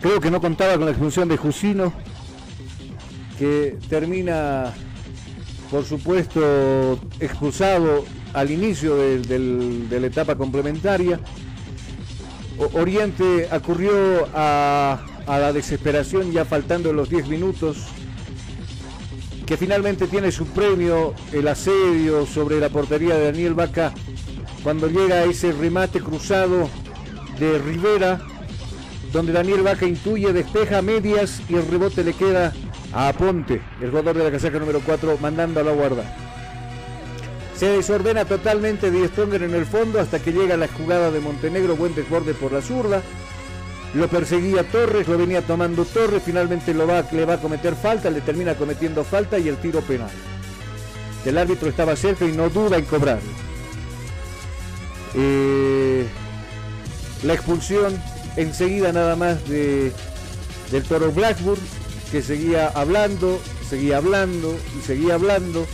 Creo 0.01 0.21
que 0.21 0.31
no 0.31 0.41
contaba 0.41 0.75
con 0.77 0.85
la 0.85 0.93
expulsión 0.93 1.29
de 1.29 1.37
Jusino, 1.37 1.93
que 3.37 3.77
termina, 3.89 4.73
por 5.73 5.85
supuesto, 5.85 7.01
expulsado 7.19 8.05
al 8.33 8.51
inicio 8.51 8.97
de, 8.97 9.99
la 10.01 10.07
etapa 10.07 10.37
complementaria. 10.37 11.21
Oriente 12.75 13.49
ocurrió 13.53 14.29
a, 14.35 15.01
a 15.27 15.39
la 15.39 15.53
desesperación 15.53 16.33
ya 16.33 16.45
faltando 16.45 16.93
los 16.93 17.09
10 17.09 17.29
minutos 17.29 17.87
que 19.47 19.57
finalmente 19.57 20.07
tiene 20.07 20.31
su 20.31 20.47
premio 20.47 21.15
el 21.33 21.49
asedio 21.49 22.27
sobre 22.27 22.61
la 22.61 22.69
portería 22.69 23.17
de 23.17 23.25
Daniel 23.25 23.55
Vaca 23.55 23.93
cuando 24.63 24.89
llega 24.89 25.25
ese 25.25 25.53
remate 25.53 26.01
cruzado 26.01 26.69
de 27.39 27.59
Rivera, 27.59 28.21
donde 29.13 29.33
Daniel 29.33 29.63
Vaca 29.63 29.87
intuye, 29.87 30.33
despeja 30.33 30.83
medias 30.83 31.41
y 31.49 31.55
el 31.55 31.67
rebote 31.67 32.05
le 32.05 32.13
queda 32.13 32.53
a 32.93 33.09
Aponte, 33.09 33.63
el 33.81 33.91
jugador 33.91 34.17
de 34.19 34.25
la 34.25 34.31
casaca 34.31 34.59
número 34.59 34.81
4, 34.85 35.19
mandando 35.21 35.61
a 35.61 35.63
la 35.63 35.73
guarda. 35.73 36.30
Se 37.61 37.69
desordena 37.69 38.25
totalmente 38.25 38.91
Die 38.91 39.07
Stronger 39.09 39.43
en 39.43 39.55
el 39.55 39.67
fondo 39.67 40.01
hasta 40.01 40.19
que 40.19 40.33
llega 40.33 40.57
la 40.57 40.67
jugada 40.67 41.11
de 41.11 41.21
Montenegro, 41.21 41.77
buen 41.77 41.95
desborde 41.95 42.33
por 42.33 42.53
la 42.53 42.63
zurda. 42.63 43.03
Lo 43.93 44.09
perseguía 44.09 44.67
Torres, 44.67 45.07
lo 45.07 45.19
venía 45.19 45.43
tomando 45.43 45.85
Torres, 45.85 46.23
finalmente 46.25 46.73
lo 46.73 46.87
va, 46.87 47.05
le 47.13 47.27
va 47.27 47.35
a 47.35 47.39
cometer 47.39 47.75
falta, 47.75 48.09
le 48.09 48.23
termina 48.23 48.55
cometiendo 48.55 49.05
falta 49.05 49.39
y 49.39 49.49
el 49.49 49.59
tiro 49.59 49.83
penal. 49.83 50.09
El 51.27 51.37
árbitro 51.37 51.69
estaba 51.69 51.97
cerca 51.97 52.25
y 52.25 52.33
no 52.33 52.49
duda 52.49 52.79
en 52.79 52.87
cobrar. 52.87 53.21
Eh, 55.15 56.07
la 57.25 57.35
expulsión 57.35 58.03
enseguida 58.37 58.91
nada 58.91 59.17
más 59.17 59.47
de, 59.47 59.93
del 60.71 60.83
toro 60.85 61.13
Blackburn, 61.13 61.61
que 62.11 62.23
seguía 62.23 62.69
hablando, 62.69 63.39
seguía 63.69 63.99
hablando 63.99 64.57
y 64.79 64.83
seguía 64.83 65.13
hablando. 65.13 65.67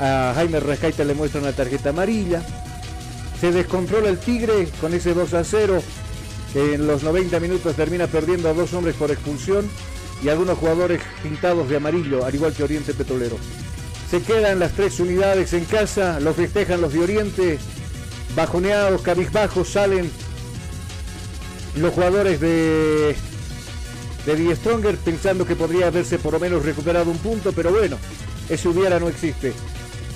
A 0.00 0.32
Jaime 0.34 0.60
Rescaita 0.60 1.04
le 1.04 1.14
muestra 1.14 1.40
una 1.40 1.52
tarjeta 1.52 1.90
amarilla. 1.90 2.42
Se 3.40 3.52
descontrola 3.52 4.08
el 4.08 4.18
Tigre 4.18 4.68
con 4.80 4.94
ese 4.94 5.14
2 5.14 5.34
a 5.34 5.44
0 5.44 5.82
que 6.52 6.74
en 6.74 6.86
los 6.86 7.02
90 7.02 7.40
minutos 7.40 7.74
termina 7.74 8.06
perdiendo 8.06 8.48
a 8.48 8.52
dos 8.52 8.74
hombres 8.74 8.94
por 8.96 9.10
expulsión 9.10 9.68
y 10.22 10.28
algunos 10.28 10.58
jugadores 10.58 11.00
pintados 11.22 11.68
de 11.68 11.76
amarillo, 11.76 12.24
al 12.24 12.34
igual 12.34 12.52
que 12.52 12.62
Oriente 12.62 12.94
Petrolero. 12.94 13.36
Se 14.10 14.20
quedan 14.22 14.58
las 14.58 14.72
tres 14.72 15.00
unidades 15.00 15.52
en 15.54 15.64
casa, 15.64 16.20
lo 16.20 16.34
festejan 16.34 16.80
los 16.80 16.92
de 16.92 17.00
Oriente, 17.00 17.58
bajoneados, 18.36 19.00
cabizbajos, 19.00 19.68
salen 19.70 20.10
los 21.76 21.94
jugadores 21.94 22.38
de, 22.38 23.16
de 24.26 24.56
Stronger 24.56 24.96
pensando 24.98 25.46
que 25.46 25.56
podría 25.56 25.86
haberse 25.86 26.18
por 26.18 26.34
lo 26.34 26.40
menos 26.40 26.64
recuperado 26.64 27.10
un 27.10 27.18
punto, 27.18 27.52
pero 27.52 27.72
bueno, 27.72 27.96
ese 28.48 28.68
hubiera 28.68 29.00
no 29.00 29.08
existe. 29.08 29.54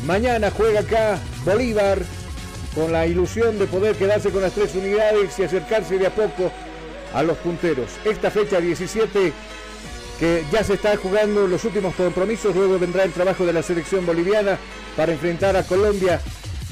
Mañana 0.05 0.51
juega 0.51 0.81
acá 0.81 1.19
Bolívar, 1.45 1.99
con 2.75 2.93
la 2.93 3.07
ilusión 3.07 3.59
de 3.59 3.67
poder 3.67 3.97
quedarse 3.97 4.31
con 4.31 4.43
las 4.43 4.53
tres 4.53 4.75
unidades 4.75 5.39
y 5.39 5.45
acercarse 5.45 5.99
de 5.99 6.07
a 6.07 6.15
poco 6.15 6.53
a 7.15 7.23
los 7.23 7.39
punteros. 7.39 7.91
Esta 8.05 8.31
fecha 8.31 8.61
17 8.61 9.33
que 10.21 10.45
ya 10.53 10.63
se 10.65 10.75
está 10.75 10.97
jugando 10.97 11.47
los 11.47 11.65
últimos 11.65 11.95
compromisos, 11.95 12.55
luego 12.55 12.79
vendrá 12.79 13.05
el 13.05 13.13
trabajo 13.13 13.45
de 13.45 13.53
la 13.53 13.63
selección 13.63 14.07
boliviana 14.07 14.59
para 14.97 15.13
enfrentar 15.13 15.57
a 15.57 15.63
Colombia, 15.63 16.21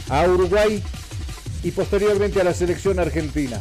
a 0.09 0.27
Uruguay 0.27 0.83
y 1.62 1.70
posteriormente 1.70 2.41
a 2.41 2.44
la 2.44 2.55
selección 2.55 2.99
argentina. 2.99 3.61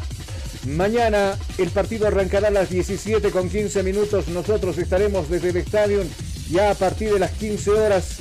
Mañana 0.68 1.38
el 1.58 1.70
partido 1.70 2.08
arrancará 2.08 2.48
a 2.48 2.52
las 2.52 2.70
17 2.70 3.32
con 3.32 3.50
15 3.50 3.84
minutos. 3.84 4.28
Nosotros 4.30 4.78
estaremos 4.78 5.30
desde 5.30 5.50
el 5.50 5.58
estadio 5.58 6.04
ya 6.50 6.72
a 6.72 6.76
partir 6.76 7.12
de 7.14 7.20
las 7.20 7.32
15 7.32 7.72
horas 7.72 8.18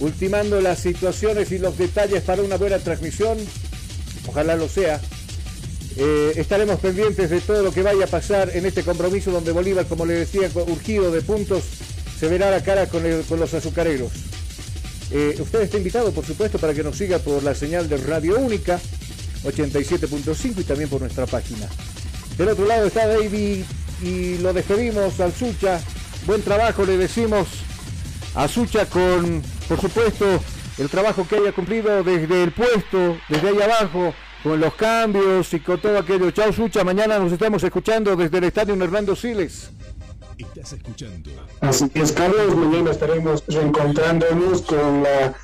ultimando 0.00 0.60
las 0.60 0.80
situaciones 0.80 1.52
y 1.52 1.58
los 1.58 1.78
detalles 1.78 2.22
para 2.22 2.42
una 2.42 2.56
buena 2.56 2.78
transmisión. 2.78 3.38
Ojalá 4.26 4.56
lo 4.56 4.68
sea. 4.68 5.00
Eh, 5.96 6.32
estaremos 6.36 6.80
pendientes 6.80 7.30
de 7.30 7.40
todo 7.40 7.62
lo 7.62 7.72
que 7.72 7.82
vaya 7.82 8.04
a 8.04 8.08
pasar 8.08 8.50
en 8.54 8.66
este 8.66 8.82
compromiso 8.82 9.30
donde 9.30 9.52
Bolívar, 9.52 9.86
como 9.86 10.04
le 10.06 10.14
decía, 10.14 10.50
urgido 10.54 11.12
de 11.12 11.22
puntos, 11.22 11.64
se 12.18 12.28
verá 12.28 12.50
la 12.50 12.62
cara 12.62 12.86
con, 12.86 13.02
los 13.02 13.54
azucareros. 13.54 14.12
Eh, 15.10 15.36
usted 15.38 15.62
está 15.62 15.76
invitado, 15.76 16.10
por 16.10 16.24
supuesto, 16.24 16.58
para 16.58 16.74
que 16.74 16.82
nos 16.82 16.96
siga 16.96 17.18
por 17.18 17.42
la 17.42 17.54
señal 17.54 17.88
de 17.88 17.98
Radio 17.98 18.38
Única 18.38 18.80
87.5 19.44 20.60
y 20.60 20.64
también 20.64 20.88
por 20.88 21.00
nuestra 21.00 21.26
página. 21.26 21.68
Del 22.36 22.48
otro 22.48 22.66
lado 22.66 22.86
está 22.86 23.06
David 23.06 23.62
y 24.02 24.38
lo 24.38 24.52
despedimos 24.52 25.20
al 25.20 25.32
Sucha. 25.32 25.80
Buen 26.26 26.42
trabajo, 26.42 26.84
le 26.84 26.96
decimos 26.96 27.46
a 28.34 28.48
Sucha 28.48 28.86
con 28.86 29.42
por 29.68 29.80
supuesto, 29.80 30.40
el 30.78 30.88
trabajo 30.88 31.26
que 31.28 31.36
haya 31.36 31.52
cumplido 31.52 32.02
desde 32.02 32.42
el 32.42 32.52
puesto, 32.52 33.16
desde 33.28 33.48
ahí 33.48 33.62
abajo, 33.62 34.14
con 34.42 34.60
los 34.60 34.74
cambios 34.74 35.52
y 35.54 35.60
con 35.60 35.80
todo 35.80 35.98
aquello. 35.98 36.30
Chao, 36.30 36.52
Sucha. 36.52 36.84
Mañana 36.84 37.18
nos 37.18 37.32
estamos 37.32 37.62
escuchando 37.62 38.14
desde 38.16 38.38
el 38.38 38.44
estadio 38.44 38.74
Hernando 38.74 39.16
Siles. 39.16 39.70
Estás 40.36 40.72
escuchando. 40.72 41.30
Así 41.60 41.90
es, 41.94 42.12
Carlos. 42.12 42.56
Mañana 42.56 42.90
estaremos 42.90 43.44
reencontrándonos 43.46 44.62
con 44.62 45.02
la 45.02 45.34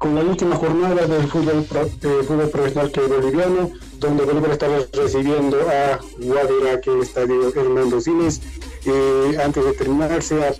con 0.00 0.14
la 0.14 0.22
última 0.22 0.56
jornada 0.56 1.06
del 1.06 1.28
fútbol, 1.28 1.62
fútbol 1.62 2.48
profesional 2.48 2.90
que 2.90 3.02
boliviano, 3.02 3.70
donde 3.98 4.24
Bolívar 4.24 4.52
estará 4.52 4.78
recibiendo 4.94 5.58
a 5.68 6.00
Guadira, 6.16 6.80
que 6.80 7.00
estadio 7.00 7.54
Hernando 7.54 8.00
Siles. 8.00 8.40
Eh, 8.86 9.38
antes 9.44 9.62
de 9.62 9.72
terminar, 9.74 10.22
sea 10.22 10.54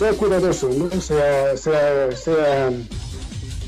sea 0.00 0.12
cuidadoso, 0.14 0.70
¿no? 0.70 0.88
sea, 0.98 1.54
sea, 1.58 2.10
sea, 2.16 2.70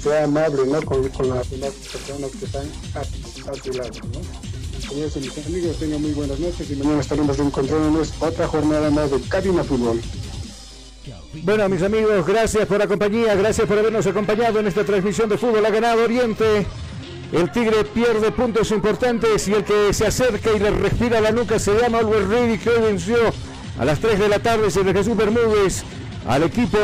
sea 0.02 0.25
amable 0.25 0.62
¿no? 0.67 0.81
con, 0.81 1.07
con, 1.11 1.28
las, 1.28 1.47
personas 1.47 2.31
que 2.31 2.47
están 2.47 2.67
a, 2.94 3.52
tu 3.52 3.73
lado. 3.75 3.91
¿no? 4.15 5.20
Mis 5.20 5.47
amigos, 5.47 5.77
tengan 5.77 6.01
muy 6.01 6.12
buenas 6.12 6.41
noches 6.41 6.70
y 6.70 6.77
mañana 6.77 7.02
estaremos 7.02 7.36
reencontrándonos 7.36 8.15
otra 8.19 8.47
jornada 8.47 8.91
más 8.91 9.11
de 9.11 9.20
Cabina 9.28 9.62
Fútbol. 9.62 10.01
Bueno, 11.43 11.69
mis 11.69 11.83
amigos, 11.83 12.27
gracias 12.27 12.67
por 12.67 12.78
la 12.78 12.86
compañía, 12.86 13.35
gracias 13.35 13.67
por 13.67 13.78
habernos 13.78 14.07
acompañado 14.07 14.59
en 14.59 14.69
esta 14.69 14.85
transmisión 14.85 15.28
de 15.28 15.36
fútbol. 15.36 15.67
Ha 15.67 15.70
ganado 15.70 16.02
Oriente. 16.02 16.67
El 17.31 17.52
Tigre 17.52 17.85
pierde 17.85 18.31
puntos 18.31 18.70
importantes 18.70 19.49
y 19.49 19.52
el 19.52 19.65
que 19.65 19.93
se 19.93 20.07
acerca 20.07 20.51
y 20.51 20.59
le 20.59 20.70
respira 20.70 21.20
la 21.20 21.31
nuca 21.31 21.59
se 21.59 21.78
llama 21.78 21.99
Albert 21.99 22.31
Ready, 22.31 22.57
que 22.57 22.70
venció 22.70 23.19
a 23.78 23.85
las 23.85 24.01
3 24.01 24.19
de 24.19 24.28
la 24.31 24.39
tarde 24.39 24.70
sobre 24.70 24.94
Jesús 24.94 25.15
Bermúdez 25.15 25.85
al 26.26 26.42
equipo 26.44 26.78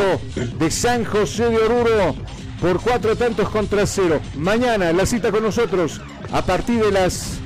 de 0.59 0.71
San 0.71 1.05
José 1.05 1.51
de 1.51 1.59
Oruro 1.59 2.15
por 2.61 2.81
cuatro 2.81 3.17
tantos 3.17 3.49
contra 3.49 3.87
cero. 3.87 4.21
Mañana 4.37 4.93
la 4.93 5.07
cita 5.07 5.31
con 5.31 5.43
nosotros 5.43 6.01
a 6.33 6.43
partir 6.43 6.85
de 6.85 6.93
las 6.93 7.39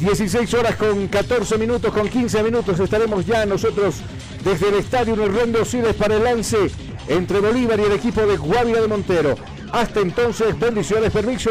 16 0.00 0.54
horas 0.54 0.76
con 0.76 1.08
14 1.08 1.58
minutos, 1.58 1.92
con 1.92 2.08
15 2.08 2.42
minutos 2.42 2.78
estaremos 2.78 3.26
ya 3.26 3.44
nosotros 3.46 3.96
desde 4.44 4.68
el 4.68 4.76
estadio 4.76 5.14
Hernando 5.22 5.64
Siles 5.64 5.94
para 5.94 6.16
el 6.16 6.24
lance 6.24 6.70
entre 7.08 7.40
Bolívar 7.40 7.80
y 7.80 7.84
el 7.84 7.92
equipo 7.92 8.22
de 8.22 8.36
Guavira 8.36 8.80
de 8.80 8.88
Montero. 8.88 9.34
Hasta 9.72 10.00
entonces, 10.00 10.58
bendiciones, 10.58 11.12
permiso. 11.12 11.50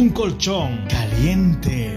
Un 0.00 0.08
colchón 0.08 0.86
caliente. 0.88 1.94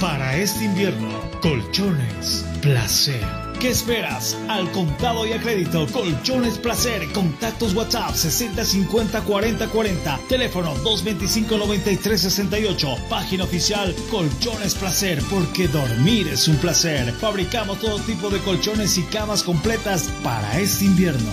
Para 0.00 0.38
este 0.38 0.64
invierno, 0.64 1.20
colchones 1.42 2.46
placer. 2.62 3.22
¿Qué 3.60 3.68
esperas? 3.68 4.38
Al 4.48 4.72
contado 4.72 5.26
y 5.26 5.34
a 5.34 5.38
crédito, 5.38 5.86
Colchones 5.92 6.56
Placer. 6.56 7.12
Contactos 7.12 7.74
WhatsApp 7.74 8.14
60 8.14 8.64
50 8.64 9.20
40 9.20 9.68
40. 9.68 10.20
Teléfono 10.30 10.74
225 10.76 11.58
93 11.58 12.20
68. 12.22 12.96
Página 13.10 13.44
oficial 13.44 13.94
Colchones 14.10 14.74
Placer, 14.74 15.22
porque 15.28 15.68
dormir 15.68 16.26
es 16.28 16.48
un 16.48 16.56
placer. 16.56 17.12
Fabricamos 17.12 17.80
todo 17.80 17.98
tipo 17.98 18.30
de 18.30 18.38
colchones 18.38 18.96
y 18.96 19.02
camas 19.02 19.42
completas 19.42 20.08
para 20.24 20.58
este 20.58 20.86
invierno. 20.86 21.30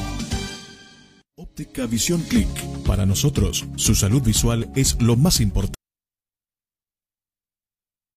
Óptica 1.38 1.86
Visión 1.86 2.20
Click. 2.24 2.50
Para 2.86 3.06
nosotros, 3.06 3.66
su 3.78 3.96
salud 3.96 4.22
visual 4.22 4.70
es 4.76 5.02
lo 5.02 5.16
más 5.16 5.40
importante. 5.40 5.77